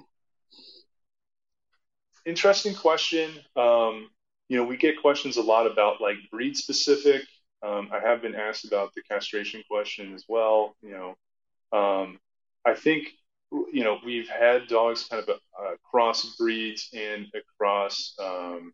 Interesting 2.28 2.76
question. 2.76 3.32
Um, 3.56 4.12
you 4.48 4.58
know, 4.58 4.64
we 4.64 4.78
get 4.78 5.02
questions 5.02 5.38
a 5.38 5.42
lot 5.42 5.66
about 5.66 6.02
like 6.02 6.18
breed 6.30 6.56
specific. 6.56 7.24
Um, 7.64 7.90
I 7.92 8.00
have 8.00 8.22
been 8.22 8.36
asked 8.36 8.66
about 8.66 8.94
the 8.94 9.02
castration 9.10 9.64
question 9.68 10.14
as 10.14 10.26
well. 10.28 10.76
You 10.84 10.92
know, 10.92 11.16
um, 11.72 12.20
I 12.66 12.74
think 12.76 13.08
you 13.52 13.84
know 13.84 14.00
we've 14.06 14.30
had 14.30 14.68
dogs 14.68 15.06
kind 15.10 15.24
of 15.24 15.30
a, 15.30 15.64
a 15.64 15.78
cross 15.90 16.36
breeds 16.38 16.90
and 16.94 17.28
across 17.36 18.16
um, 18.20 18.74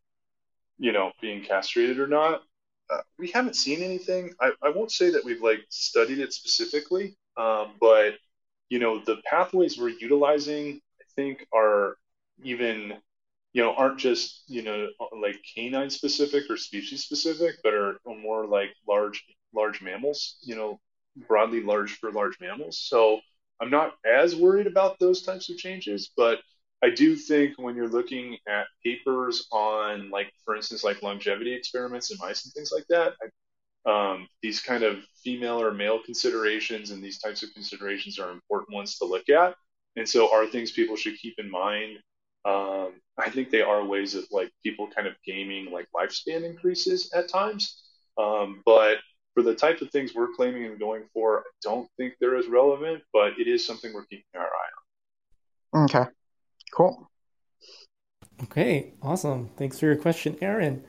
you 0.77 0.91
know 0.91 1.11
being 1.21 1.43
castrated 1.43 1.99
or 1.99 2.07
not. 2.07 2.43
Uh, 2.89 3.01
we 3.19 3.29
haven't 3.31 3.55
seen 3.55 3.81
anything. 3.83 4.33
I, 4.39 4.51
I 4.63 4.69
won't 4.69 4.91
say 4.91 5.09
that 5.11 5.25
we've 5.25 5.41
like 5.41 5.61
studied 5.69 6.19
it 6.19 6.33
specifically, 6.33 7.15
um, 7.37 7.73
but 7.81 8.15
you 8.69 8.79
know 8.79 8.99
the 9.03 9.17
pathways 9.29 9.77
we're 9.77 9.89
utilizing, 9.89 10.81
I 11.01 11.05
think, 11.15 11.45
are 11.53 11.97
even 12.43 12.93
you 13.53 13.63
know 13.63 13.73
aren't 13.73 13.99
just 13.99 14.43
you 14.47 14.61
know 14.63 14.89
like 15.21 15.37
canine 15.55 15.89
specific 15.89 16.43
or 16.49 16.57
species 16.57 17.03
specific, 17.03 17.55
but 17.63 17.73
are 17.73 17.97
more 18.05 18.45
like 18.45 18.69
large 18.87 19.23
large 19.53 19.81
mammals. 19.81 20.37
You 20.41 20.55
know, 20.55 20.79
broadly 21.27 21.61
large 21.61 21.97
for 21.97 22.11
large 22.11 22.39
mammals. 22.39 22.79
So 22.79 23.19
I'm 23.61 23.69
not 23.69 23.95
as 24.05 24.35
worried 24.35 24.67
about 24.67 24.99
those 24.99 25.23
types 25.23 25.49
of 25.49 25.57
changes, 25.57 26.11
but 26.15 26.39
I 26.83 26.91
do 26.91 27.15
think 27.15 27.57
when 27.57 27.75
you're 27.75 27.87
looking 27.87 28.37
at 28.47 28.67
papers 28.83 29.47
on, 29.51 30.11
like, 30.11 30.31
for 30.45 30.55
instance, 30.55 30.83
like 30.83 31.01
longevity 31.01 31.53
experiments 31.53 32.11
in 32.11 32.17
mice 32.19 32.45
and 32.45 32.53
things 32.53 32.71
like 32.71 32.85
that, 32.89 33.13
I, 33.21 33.29
um, 33.89 34.27
these 34.43 34.59
kind 34.59 34.83
of 34.83 34.99
female 35.23 35.61
or 35.61 35.73
male 35.73 35.99
considerations 36.03 36.91
and 36.91 37.01
these 37.01 37.19
types 37.19 37.41
of 37.41 37.53
considerations 37.53 38.19
are 38.19 38.31
important 38.31 38.75
ones 38.75 38.97
to 38.99 39.05
look 39.05 39.29
at. 39.29 39.55
And 39.95 40.07
so, 40.07 40.31
are 40.31 40.45
things 40.45 40.71
people 40.71 40.95
should 40.95 41.17
keep 41.17 41.35
in 41.39 41.49
mind? 41.49 41.97
Um, 42.45 42.93
I 43.17 43.29
think 43.31 43.49
they 43.49 43.61
are 43.61 43.83
ways 43.83 44.13
of 44.13 44.25
like 44.31 44.51
people 44.63 44.87
kind 44.87 45.07
of 45.07 45.15
gaming 45.25 45.71
like 45.71 45.87
lifespan 45.95 46.43
increases 46.43 47.11
at 47.15 47.29
times. 47.29 47.81
Um, 48.17 48.61
but 48.65 48.97
for 49.37 49.43
the 49.43 49.53
type 49.53 49.81
of 49.81 49.91
things 49.91 50.15
we're 50.15 50.33
claiming 50.35 50.65
and 50.65 50.79
going 50.79 51.03
for, 51.13 51.41
I 51.41 51.43
don't 51.61 51.87
think 51.95 52.15
they're 52.19 52.37
as 52.37 52.47
relevant, 52.47 53.03
but 53.13 53.33
it 53.39 53.47
is 53.47 53.63
something 53.63 53.93
we're 53.93 54.05
keeping 54.05 54.25
our 54.33 54.41
eye 54.41 55.77
on. 55.77 55.83
Okay, 55.83 56.05
cool. 56.73 57.11
Okay, 58.41 58.93
awesome. 59.03 59.51
Thanks 59.55 59.79
for 59.79 59.85
your 59.85 59.95
question, 59.95 60.39
Aaron. 60.41 60.83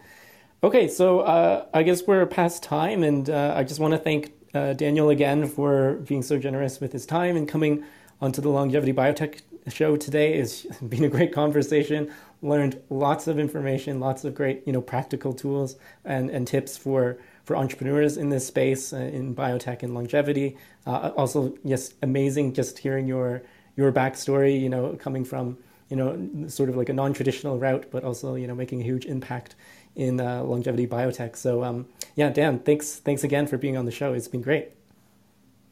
Okay, 0.63 0.89
so 0.89 1.21
uh, 1.21 1.67
I 1.75 1.83
guess 1.83 2.07
we're 2.07 2.25
past 2.25 2.63
time, 2.63 3.03
and 3.03 3.29
uh, 3.29 3.53
I 3.55 3.65
just 3.65 3.81
want 3.81 3.93
to 3.93 3.99
thank 3.99 4.33
uh, 4.55 4.73
Daniel 4.73 5.11
again 5.11 5.47
for 5.47 5.97
being 5.97 6.23
so 6.23 6.39
generous 6.39 6.81
with 6.81 6.93
his 6.93 7.05
time 7.05 7.37
and 7.37 7.47
coming 7.47 7.85
onto 8.23 8.41
the 8.41 8.49
Longevity 8.49 8.95
Biotech 8.95 9.43
show 9.71 9.95
today. 9.99 10.39
It's 10.39 10.63
been 10.89 11.05
a 11.05 11.09
great 11.09 11.35
conversation. 11.35 12.11
Learned 12.41 12.81
lots 12.89 13.27
of 13.27 13.39
information, 13.39 14.01
lots 14.01 14.25
of 14.25 14.35
great, 14.35 14.63
you 14.67 14.73
know, 14.73 14.81
practical 14.81 15.35
tools 15.35 15.77
and, 16.03 16.31
and 16.31 16.47
tips 16.47 16.79
for 16.79 17.19
for 17.49 17.57
entrepreneurs 17.57 18.19
in 18.19 18.29
this 18.29 18.47
space 18.47 18.93
uh, 18.93 18.99
in 18.99 19.35
biotech 19.35 19.83
and 19.83 19.95
longevity. 19.95 20.55
Uh, 20.87 21.13
also, 21.17 21.55
yes, 21.65 21.95
amazing 22.03 22.53
just 22.53 22.79
hearing 22.79 23.09
your 23.09 23.43
your 23.75 23.91
backstory. 23.91 24.61
You 24.61 24.69
know, 24.69 24.95
coming 24.97 25.25
from 25.25 25.57
you 25.89 25.97
know 25.97 26.47
sort 26.49 26.69
of 26.69 26.77
like 26.77 26.91
a 26.91 26.93
non-traditional 26.93 27.59
route, 27.59 27.87
but 27.91 28.05
also 28.05 28.35
you 28.35 28.47
know 28.47 28.55
making 28.55 28.83
a 28.83 28.85
huge 28.85 29.07
impact 29.07 29.55
in 29.97 30.21
uh, 30.21 30.43
longevity 30.43 30.87
biotech. 30.87 31.37
So 31.37 31.65
um, 31.65 31.87
yeah, 32.17 32.29
Dan, 32.29 32.59
thanks 32.59 32.97
thanks 32.97 33.25
again 33.25 33.47
for 33.47 33.57
being 33.57 33.79
on 33.79 33.87
the 33.87 33.93
show. 33.93 34.13
It's 34.13 34.29
been 34.29 34.43
great. 34.43 34.73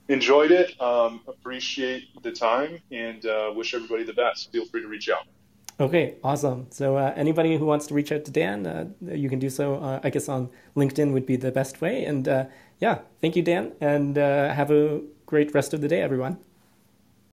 Enjoyed 0.08 0.52
it. 0.52 0.80
Um, 0.80 1.20
appreciate 1.28 2.22
the 2.22 2.32
time 2.32 2.80
and 2.90 3.26
uh, 3.26 3.52
wish 3.54 3.74
everybody 3.74 4.04
the 4.04 4.14
best. 4.14 4.50
Feel 4.50 4.64
free 4.64 4.80
to 4.80 4.88
reach 4.88 5.10
out. 5.10 5.26
Okay, 5.78 6.14
awesome. 6.24 6.68
So 6.70 6.96
uh, 6.96 7.12
anybody 7.16 7.58
who 7.58 7.66
wants 7.66 7.86
to 7.88 7.94
reach 7.94 8.10
out 8.10 8.24
to 8.24 8.30
Dan, 8.30 8.66
uh, 8.66 8.86
you 9.02 9.28
can 9.28 9.38
do 9.38 9.50
so. 9.50 9.74
Uh, 9.74 10.00
I 10.02 10.08
guess 10.08 10.26
on 10.26 10.48
LinkedIn 10.74 11.12
would 11.12 11.26
be 11.26 11.36
the 11.36 11.52
best 11.52 11.82
way. 11.82 12.04
And 12.04 12.26
uh, 12.26 12.46
yeah, 12.80 13.00
thank 13.20 13.36
you, 13.36 13.42
Dan, 13.42 13.72
and 13.80 14.16
uh, 14.16 14.54
have 14.54 14.70
a 14.70 15.02
great 15.26 15.52
rest 15.52 15.74
of 15.74 15.82
the 15.82 15.88
day, 15.88 16.00
everyone. 16.00 16.38